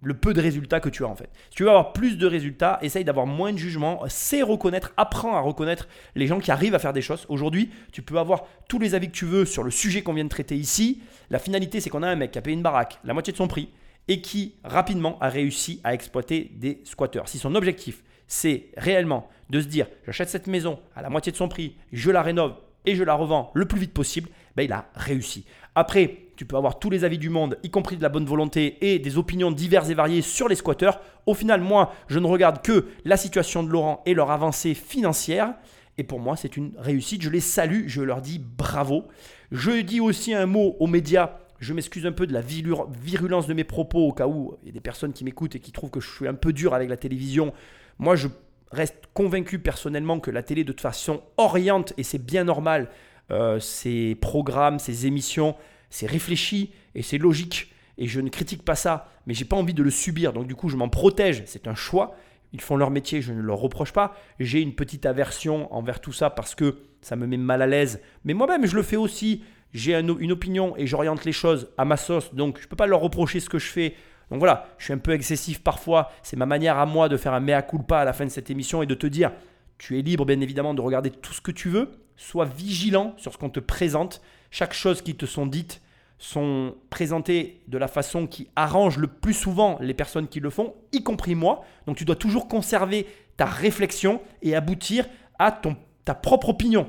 le 0.06 0.14
peu 0.14 0.32
de 0.32 0.40
résultats 0.40 0.78
que 0.78 0.88
tu 0.88 1.04
as 1.04 1.08
en 1.08 1.16
fait. 1.16 1.28
Si 1.50 1.56
tu 1.56 1.64
veux 1.64 1.68
avoir 1.68 1.92
plus 1.92 2.16
de 2.16 2.26
résultats, 2.28 2.78
essaye 2.80 3.04
d'avoir 3.04 3.26
moins 3.26 3.52
de 3.52 3.58
jugements, 3.58 4.04
sais 4.06 4.40
reconnaître, 4.40 4.92
apprends 4.96 5.34
à 5.34 5.40
reconnaître 5.40 5.88
les 6.14 6.28
gens 6.28 6.38
qui 6.38 6.52
arrivent 6.52 6.76
à 6.76 6.78
faire 6.78 6.92
des 6.92 7.02
choses. 7.02 7.26
Aujourd'hui, 7.28 7.70
tu 7.90 8.02
peux 8.02 8.16
avoir 8.16 8.44
tous 8.68 8.78
les 8.78 8.94
avis 8.94 9.08
que 9.08 9.16
tu 9.16 9.24
veux 9.24 9.44
sur 9.44 9.64
le 9.64 9.72
sujet 9.72 10.02
qu'on 10.02 10.12
vient 10.12 10.22
de 10.22 10.28
traiter 10.28 10.56
ici. 10.56 11.02
La 11.28 11.40
finalité, 11.40 11.80
c'est 11.80 11.90
qu'on 11.90 12.04
a 12.04 12.08
un 12.08 12.14
mec 12.14 12.30
qui 12.30 12.38
a 12.38 12.40
payé 12.40 12.54
une 12.54 12.62
baraque, 12.62 13.00
la 13.02 13.14
moitié 13.14 13.32
de 13.32 13.36
son 13.36 13.48
prix, 13.48 13.68
et 14.06 14.20
qui 14.20 14.54
rapidement 14.62 15.18
a 15.20 15.28
réussi 15.28 15.80
à 15.82 15.92
exploiter 15.92 16.52
des 16.54 16.82
squatteurs. 16.84 17.28
Si 17.28 17.40
son 17.40 17.56
objectif, 17.56 18.04
c'est 18.28 18.68
réellement 18.76 19.28
de 19.50 19.60
se 19.60 19.66
dire, 19.66 19.88
j'achète 20.04 20.28
cette 20.28 20.46
maison 20.46 20.78
à 20.94 21.02
la 21.02 21.10
moitié 21.10 21.32
de 21.32 21.36
son 21.36 21.48
prix, 21.48 21.74
je 21.92 22.12
la 22.12 22.22
rénove 22.22 22.54
et 22.84 22.94
je 22.94 23.02
la 23.02 23.14
revends 23.14 23.50
le 23.54 23.64
plus 23.64 23.80
vite 23.80 23.92
possible, 23.92 24.28
ben, 24.54 24.62
il 24.62 24.72
a 24.72 24.88
réussi. 24.94 25.44
Après, 25.78 26.16
tu 26.36 26.46
peux 26.46 26.56
avoir 26.56 26.78
tous 26.78 26.88
les 26.88 27.04
avis 27.04 27.18
du 27.18 27.28
monde, 27.28 27.58
y 27.62 27.68
compris 27.68 27.98
de 27.98 28.02
la 28.02 28.08
bonne 28.08 28.24
volonté 28.24 28.78
et 28.80 28.98
des 28.98 29.18
opinions 29.18 29.50
diverses 29.50 29.90
et 29.90 29.94
variées 29.94 30.22
sur 30.22 30.48
les 30.48 30.54
squatteurs. 30.54 31.02
Au 31.26 31.34
final, 31.34 31.60
moi, 31.60 31.92
je 32.08 32.18
ne 32.18 32.26
regarde 32.26 32.62
que 32.62 32.86
la 33.04 33.18
situation 33.18 33.62
de 33.62 33.68
Laurent 33.68 34.02
et 34.06 34.14
leur 34.14 34.30
avancée 34.30 34.72
financière. 34.72 35.52
Et 35.98 36.02
pour 36.02 36.18
moi, 36.18 36.34
c'est 36.34 36.56
une 36.56 36.72
réussite. 36.78 37.20
Je 37.20 37.28
les 37.28 37.40
salue, 37.40 37.88
je 37.88 38.00
leur 38.00 38.22
dis 38.22 38.38
bravo. 38.38 39.04
Je 39.52 39.82
dis 39.82 40.00
aussi 40.00 40.32
un 40.32 40.46
mot 40.46 40.76
aux 40.80 40.86
médias. 40.86 41.32
Je 41.60 41.74
m'excuse 41.74 42.06
un 42.06 42.12
peu 42.12 42.26
de 42.26 42.32
la 42.32 42.40
virulence 42.40 43.46
de 43.46 43.52
mes 43.52 43.64
propos 43.64 44.00
au 44.00 44.12
cas 44.12 44.26
où 44.26 44.56
il 44.62 44.68
y 44.68 44.70
a 44.70 44.72
des 44.72 44.80
personnes 44.80 45.12
qui 45.12 45.24
m'écoutent 45.24 45.56
et 45.56 45.60
qui 45.60 45.72
trouvent 45.72 45.90
que 45.90 46.00
je 46.00 46.10
suis 46.10 46.26
un 46.26 46.34
peu 46.34 46.54
dur 46.54 46.72
avec 46.72 46.88
la 46.88 46.96
télévision. 46.96 47.52
Moi, 47.98 48.16
je 48.16 48.28
reste 48.72 49.08
convaincu 49.12 49.58
personnellement 49.58 50.20
que 50.20 50.30
la 50.30 50.42
télé, 50.42 50.64
de 50.64 50.72
toute 50.72 50.80
façon, 50.80 51.22
oriente, 51.36 51.92
et 51.98 52.02
c'est 52.02 52.24
bien 52.24 52.44
normal, 52.44 52.88
euh, 53.30 53.58
ses 53.60 54.14
programmes, 54.14 54.78
ses 54.78 55.06
émissions, 55.06 55.56
c'est 55.90 56.06
réfléchi 56.06 56.72
et 56.94 57.02
c'est 57.02 57.18
logique. 57.18 57.72
Et 57.98 58.06
je 58.06 58.20
ne 58.20 58.28
critique 58.28 58.62
pas 58.62 58.74
ça, 58.74 59.08
mais 59.26 59.32
j'ai 59.34 59.46
pas 59.46 59.56
envie 59.56 59.72
de 59.74 59.82
le 59.82 59.90
subir. 59.90 60.32
Donc 60.32 60.46
du 60.46 60.54
coup, 60.54 60.68
je 60.68 60.76
m'en 60.76 60.88
protège. 60.88 61.42
C'est 61.46 61.66
un 61.66 61.74
choix. 61.74 62.14
Ils 62.52 62.60
font 62.60 62.76
leur 62.76 62.90
métier, 62.90 63.22
je 63.22 63.32
ne 63.32 63.40
leur 63.40 63.58
reproche 63.58 63.92
pas. 63.92 64.14
J'ai 64.38 64.60
une 64.60 64.74
petite 64.74 65.06
aversion 65.06 65.72
envers 65.74 66.00
tout 66.00 66.12
ça 66.12 66.30
parce 66.30 66.54
que 66.54 66.78
ça 67.00 67.16
me 67.16 67.26
met 67.26 67.36
mal 67.38 67.62
à 67.62 67.66
l'aise. 67.66 68.00
Mais 68.24 68.34
moi-même, 68.34 68.66
je 68.66 68.76
le 68.76 68.82
fais 68.82 68.96
aussi. 68.96 69.42
J'ai 69.72 69.94
un- 69.94 70.18
une 70.18 70.32
opinion 70.32 70.76
et 70.76 70.86
j'oriente 70.86 71.24
les 71.24 71.32
choses 71.32 71.70
à 71.78 71.84
ma 71.84 71.96
sauce. 71.96 72.34
Donc 72.34 72.58
je 72.58 72.64
ne 72.64 72.68
peux 72.68 72.76
pas 72.76 72.86
leur 72.86 73.00
reprocher 73.00 73.40
ce 73.40 73.48
que 73.48 73.58
je 73.58 73.66
fais. 73.66 73.94
Donc 74.30 74.40
voilà, 74.40 74.68
je 74.78 74.84
suis 74.84 74.92
un 74.92 74.98
peu 74.98 75.12
excessif 75.12 75.62
parfois. 75.62 76.10
C'est 76.22 76.36
ma 76.36 76.46
manière 76.46 76.78
à 76.78 76.86
moi 76.86 77.08
de 77.08 77.16
faire 77.16 77.32
un 77.32 77.40
mea 77.40 77.62
culpa 77.62 77.98
à 77.98 78.04
la 78.04 78.12
fin 78.12 78.24
de 78.24 78.30
cette 78.30 78.50
émission 78.50 78.82
et 78.82 78.86
de 78.86 78.94
te 78.94 79.06
dire, 79.06 79.32
tu 79.78 79.98
es 79.98 80.02
libre 80.02 80.24
bien 80.26 80.40
évidemment 80.40 80.74
de 80.74 80.80
regarder 80.80 81.10
tout 81.10 81.32
ce 81.32 81.40
que 81.40 81.50
tu 81.50 81.68
veux. 81.68 81.90
Sois 82.16 82.46
vigilant 82.46 83.14
sur 83.18 83.32
ce 83.32 83.38
qu'on 83.38 83.50
te 83.50 83.60
présente. 83.60 84.22
Chaque 84.50 84.72
chose 84.72 85.02
qui 85.02 85.14
te 85.14 85.26
sont 85.26 85.46
dites 85.46 85.82
sont 86.18 86.74
présentées 86.88 87.62
de 87.68 87.78
la 87.78 87.88
façon 87.88 88.26
qui 88.26 88.48
arrange 88.56 88.96
le 88.96 89.06
plus 89.06 89.34
souvent 89.34 89.76
les 89.80 89.94
personnes 89.94 90.28
qui 90.28 90.40
le 90.40 90.50
font, 90.50 90.74
y 90.92 91.02
compris 91.02 91.34
moi. 91.34 91.64
Donc 91.86 91.96
tu 91.96 92.04
dois 92.04 92.16
toujours 92.16 92.48
conserver 92.48 93.06
ta 93.36 93.44
réflexion 93.44 94.20
et 94.42 94.56
aboutir 94.56 95.06
à 95.38 95.52
ton, 95.52 95.76
ta 96.04 96.14
propre 96.14 96.48
opinion. 96.48 96.88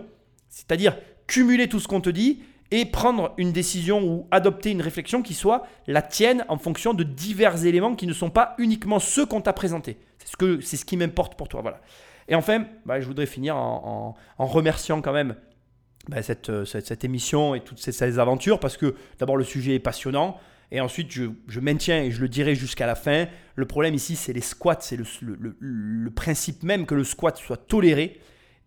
C'est-à-dire 0.49 0.97
cumuler 1.27 1.67
tout 1.67 1.79
ce 1.79 1.87
qu'on 1.87 2.01
te 2.01 2.09
dit 2.09 2.41
et 2.71 2.85
prendre 2.85 3.33
une 3.37 3.51
décision 3.51 4.03
ou 4.03 4.27
adopter 4.31 4.71
une 4.71 4.81
réflexion 4.81 5.21
qui 5.21 5.33
soit 5.33 5.65
la 5.87 6.01
tienne 6.01 6.45
en 6.49 6.57
fonction 6.57 6.93
de 6.93 7.03
divers 7.03 7.65
éléments 7.65 7.95
qui 7.95 8.07
ne 8.07 8.13
sont 8.13 8.29
pas 8.29 8.55
uniquement 8.57 8.99
ceux 8.99 9.25
qu'on 9.25 9.41
t'a 9.41 9.53
présentés. 9.53 9.97
C'est 10.19 10.29
ce, 10.39 10.61
c'est 10.61 10.77
ce 10.77 10.85
qui 10.85 10.97
m'importe 10.97 11.35
pour 11.35 11.47
toi. 11.47 11.61
Voilà. 11.61 11.81
Et 12.27 12.35
enfin, 12.35 12.65
bah, 12.85 12.99
je 12.99 13.07
voudrais 13.07 13.25
finir 13.25 13.55
en, 13.55 14.15
remerciant 14.37 15.01
quand 15.01 15.13
même 15.13 15.35
bah, 16.09 16.21
cette, 16.21 16.49
euh, 16.49 16.65
cette, 16.65 16.87
cette 16.87 17.03
émission 17.03 17.55
et 17.55 17.61
toutes 17.61 17.79
ces, 17.79 18.19
aventures 18.19 18.59
parce 18.59 18.77
que 18.77 18.95
d'abord 19.19 19.37
le 19.37 19.43
sujet 19.43 19.75
est 19.75 19.79
passionnant 19.79 20.37
et 20.71 20.81
ensuite 20.81 21.11
je, 21.11 21.25
je 21.47 21.59
maintiens 21.59 22.03
et 22.03 22.11
je 22.11 22.19
le 22.19 22.27
dirai 22.27 22.55
jusqu'à 22.55 22.85
la 22.85 22.95
fin. 22.95 23.27
Le 23.55 23.65
problème 23.65 23.93
ici 23.93 24.15
c'est 24.15 24.33
les 24.33 24.41
squats, 24.41 24.79
c'est 24.81 24.97
le- 24.97 25.55
le 25.59 26.11
principe 26.11 26.63
même 26.63 26.85
que 26.85 26.95
le 26.95 27.03
squat 27.03 27.37
soit 27.37 27.57
toléré 27.57 28.19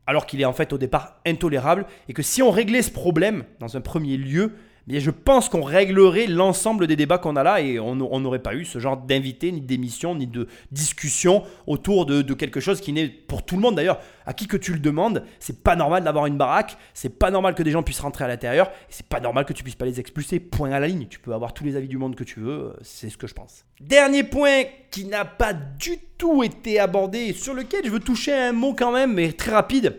alors 0.07 0.27
qu'il 0.27 0.41
est 0.41 0.45
en 0.47 0.53
fait 0.53 0.73
au 0.73 0.79
départ 0.79 1.21
intolérable 1.27 1.87
et 2.09 2.15
que 2.15 2.23
si 2.23 2.43
on 2.43 2.51
réglait 2.51 2.83
ce 2.83 2.91
problème 2.91 3.45
dans 3.61 3.77
un 3.77 3.81
premier 3.81 4.17
lieu, 4.17 4.55
je 4.99 5.13
pense 5.13 5.49
qu'on 5.49 5.63
réglerait 5.63 6.27
l'ensemble 6.27 6.89
des 6.89 6.97
débats 6.97 7.19
qu'on 7.19 7.37
a 7.37 7.45
là 7.45 7.61
et 7.61 7.79
on 7.79 7.95
n'aurait 7.95 8.41
pas 8.41 8.57
eu 8.57 8.65
ce 8.65 8.81
genre 8.81 8.97
d'invité, 8.97 9.53
ni 9.53 9.61
d'émission, 9.61 10.17
ni 10.17 10.27
de 10.27 10.49
discussion 10.73 11.45
autour 11.69 12.07
de, 12.07 12.23
quelque 12.35 12.59
chose 12.59 12.81
qui 12.81 12.93
n'est 12.93 13.09
pour 13.09 13.45
tout 13.45 13.55
le 13.55 13.61
monde 13.61 13.77
d'ailleurs. 13.77 14.01
À 14.27 14.33
qui 14.33 14.49
que 14.49 14.57
tu 14.57 14.73
le 14.73 14.81
demandes, 14.81 15.25
c'est 15.39 15.63
pas 15.63 15.77
normal 15.77 16.03
d'avoir 16.03 16.27
une 16.27 16.37
baraque, 16.37 16.77
c'est 16.93 17.19
pas 17.19 17.31
normal 17.31 17.55
que 17.55 17.63
des 17.63 17.71
gens 17.71 17.85
puissent 17.85 18.01
rentrer 18.01 18.25
à 18.25 18.29
l'intérieur, 18.29 18.71
c'est 18.89 19.07
pas 19.07 19.21
normal 19.21 19.45
que 19.45 19.53
tu 19.53 19.63
puisses 19.63 19.77
pas 19.77 19.85
les 19.85 20.01
expulser. 20.01 20.41
Point 20.41 20.73
à 20.73 20.81
la 20.81 20.89
ligne. 20.89 21.07
Tu 21.09 21.21
peux 21.21 21.35
avoir 21.35 21.55
tous 21.55 21.65
les 21.65 21.77
avis 21.77 21.89
du 21.89 21.97
monde 21.97 22.17
que 22.17 22.25
tu 22.25 22.41
veux, 22.41 22.53
euh, 22.53 22.73
c'est 22.83 23.11
ce 23.11 23.17
que 23.17 23.27
je 23.27 23.35
pense. 23.35 23.65
Dernier 23.81 24.25
point 24.25 24.65
qui 24.91 25.05
n'a 25.05 25.25
pas 25.25 25.53
du 25.53 25.99
tout 26.19 26.43
été 26.43 26.81
abordé 26.81 27.33
sur 27.33 27.55
lequel 27.55 27.85
je 27.85 27.91
veux 27.91 28.01
toucher 28.01 28.33
un 28.33 28.53
mot 28.53 28.75
quand 28.75 28.93
même, 28.93 29.15
mais 29.15 29.33
très 29.33 29.53
rapide. 29.53 29.99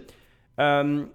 Euh, 0.59 1.05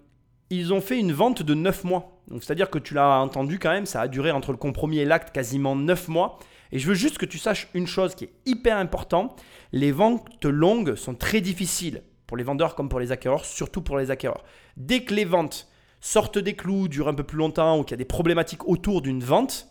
ils 0.50 0.72
ont 0.72 0.80
fait 0.80 0.98
une 0.98 1.12
vente 1.12 1.42
de 1.42 1.54
9 1.54 1.84
mois. 1.84 2.15
Donc 2.28 2.42
c'est-à-dire 2.42 2.70
que 2.70 2.78
tu 2.78 2.94
l'as 2.94 3.20
entendu 3.20 3.58
quand 3.58 3.70
même, 3.70 3.86
ça 3.86 4.00
a 4.00 4.08
duré 4.08 4.30
entre 4.30 4.52
le 4.52 4.58
compromis 4.58 4.98
et 4.98 5.04
l'acte 5.04 5.32
quasiment 5.32 5.76
9 5.76 6.08
mois. 6.08 6.38
Et 6.72 6.78
je 6.78 6.88
veux 6.88 6.94
juste 6.94 7.18
que 7.18 7.26
tu 7.26 7.38
saches 7.38 7.68
une 7.74 7.86
chose 7.86 8.14
qui 8.14 8.24
est 8.24 8.32
hyper 8.44 8.76
importante. 8.76 9.40
Les 9.72 9.92
ventes 9.92 10.44
longues 10.44 10.96
sont 10.96 11.14
très 11.14 11.40
difficiles 11.40 12.02
pour 12.26 12.36
les 12.36 12.42
vendeurs 12.42 12.74
comme 12.74 12.88
pour 12.88 12.98
les 12.98 13.12
acquéreurs, 13.12 13.44
surtout 13.44 13.82
pour 13.82 13.98
les 13.98 14.10
acquéreurs. 14.10 14.42
Dès 14.76 15.04
que 15.04 15.14
les 15.14 15.24
ventes 15.24 15.68
sortent 16.00 16.38
des 16.38 16.54
clous, 16.54 16.88
durent 16.88 17.08
un 17.08 17.14
peu 17.14 17.22
plus 17.22 17.38
longtemps 17.38 17.78
ou 17.78 17.84
qu'il 17.84 17.92
y 17.92 17.94
a 17.94 17.98
des 17.98 18.04
problématiques 18.04 18.66
autour 18.68 19.00
d'une 19.00 19.22
vente, 19.22 19.68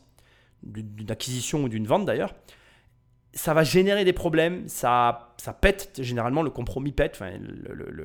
d'une 0.64 1.12
acquisition 1.12 1.64
ou 1.64 1.70
d'une 1.70 1.86
vente 1.86 2.06
d'ailleurs, 2.06 2.34
ça 3.36 3.54
va 3.54 3.64
générer 3.64 4.06
des 4.06 4.14
problèmes, 4.14 4.68
ça, 4.68 5.34
ça 5.38 5.52
pète, 5.52 5.92
généralement 6.00 6.42
le 6.42 6.50
compromis 6.50 6.94
pète, 6.94 7.22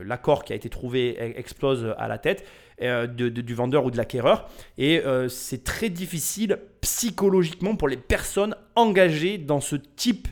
l'accord 0.04 0.44
qui 0.44 0.52
a 0.52 0.56
été 0.56 0.68
trouvé 0.68 1.16
e- 1.20 1.38
explose 1.38 1.94
à 1.98 2.08
la 2.08 2.18
tête 2.18 2.44
euh, 2.82 3.06
de- 3.06 3.28
du 3.28 3.54
vendeur 3.54 3.84
ou 3.84 3.92
de 3.92 3.96
l'acquéreur. 3.96 4.48
Et 4.76 5.00
euh, 5.06 5.28
c'est 5.28 5.62
très 5.62 5.88
difficile 5.88 6.58
psychologiquement 6.80 7.76
pour 7.76 7.88
les 7.88 7.96
personnes 7.96 8.56
engagées 8.74 9.38
dans 9.38 9.60
ce 9.60 9.76
type 9.76 10.26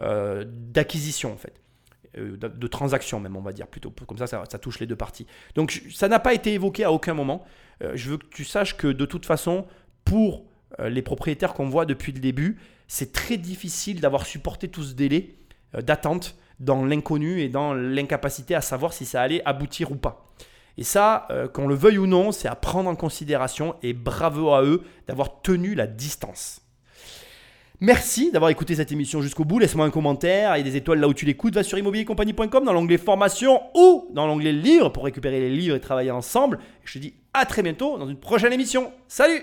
euh, 0.00 0.44
d'acquisition 0.46 1.32
en 1.32 1.36
fait. 1.36 1.54
De, 2.14 2.66
transaction 2.66 3.20
même 3.20 3.38
on 3.38 3.40
va 3.40 3.52
dire 3.52 3.66
plutôt 3.66 3.90
comme 3.90 4.18
ça, 4.18 4.26
ça 4.26 4.58
touche 4.58 4.80
les 4.80 4.86
deux 4.86 4.96
parties 4.96 5.26
donc 5.54 5.82
ça 5.90 6.08
n'a 6.08 6.18
pas 6.18 6.34
été 6.34 6.52
évoqué 6.52 6.84
à 6.84 6.92
aucun 6.92 7.14
moment 7.14 7.42
je 7.94 8.10
veux 8.10 8.18
que 8.18 8.26
tu 8.26 8.44
saches 8.44 8.76
que 8.76 8.86
de 8.88 9.06
toute 9.06 9.24
façon 9.24 9.64
pour 10.04 10.44
les 10.78 11.00
propriétaires 11.00 11.54
qu'on 11.54 11.70
voit 11.70 11.86
depuis 11.86 12.12
le 12.12 12.20
début 12.20 12.58
c'est 12.92 13.10
très 13.10 13.38
difficile 13.38 14.02
d'avoir 14.02 14.26
supporté 14.26 14.68
tout 14.68 14.82
ce 14.82 14.92
délai 14.92 15.34
euh, 15.74 15.80
d'attente 15.80 16.36
dans 16.60 16.84
l'inconnu 16.84 17.40
et 17.40 17.48
dans 17.48 17.72
l'incapacité 17.72 18.54
à 18.54 18.60
savoir 18.60 18.92
si 18.92 19.06
ça 19.06 19.22
allait 19.22 19.42
aboutir 19.46 19.90
ou 19.92 19.96
pas 19.96 20.32
et 20.78 20.84
ça, 20.84 21.26
euh, 21.30 21.48
qu'on 21.48 21.68
le 21.68 21.74
veuille 21.74 21.98
ou 21.98 22.06
non, 22.06 22.32
c'est 22.32 22.48
à 22.48 22.54
prendre 22.54 22.88
en 22.88 22.94
considération 22.94 23.76
et 23.82 23.92
bravo 23.92 24.52
à 24.52 24.62
eux 24.62 24.82
d'avoir 25.06 25.42
tenu 25.42 25.74
la 25.74 25.86
distance. 25.86 26.60
Merci 27.80 28.30
d'avoir 28.30 28.50
écouté 28.50 28.74
cette 28.76 28.92
émission 28.92 29.20
jusqu'au 29.20 29.44
bout. 29.44 29.58
Laisse-moi 29.58 29.84
un 29.84 29.90
commentaire 29.90 30.54
et 30.54 30.62
des 30.62 30.76
étoiles 30.76 31.00
là 31.00 31.08
où 31.08 31.14
tu 31.14 31.26
l'écoutes. 31.26 31.54
Va 31.54 31.62
sur 31.62 31.78
immobiliercompagnie.com 31.78 32.64
dans 32.64 32.72
l'onglet 32.72 32.96
formation 32.96 33.60
ou 33.74 34.08
dans 34.14 34.26
l'onglet 34.26 34.52
livres 34.52 34.90
pour 34.90 35.04
récupérer 35.04 35.40
les 35.40 35.50
livres 35.50 35.76
et 35.76 35.80
travailler 35.80 36.12
ensemble. 36.12 36.58
Je 36.84 36.94
te 36.94 36.98
dis 36.98 37.14
à 37.34 37.44
très 37.44 37.62
bientôt 37.62 37.98
dans 37.98 38.08
une 38.08 38.20
prochaine 38.20 38.52
émission. 38.52 38.92
Salut 39.08 39.42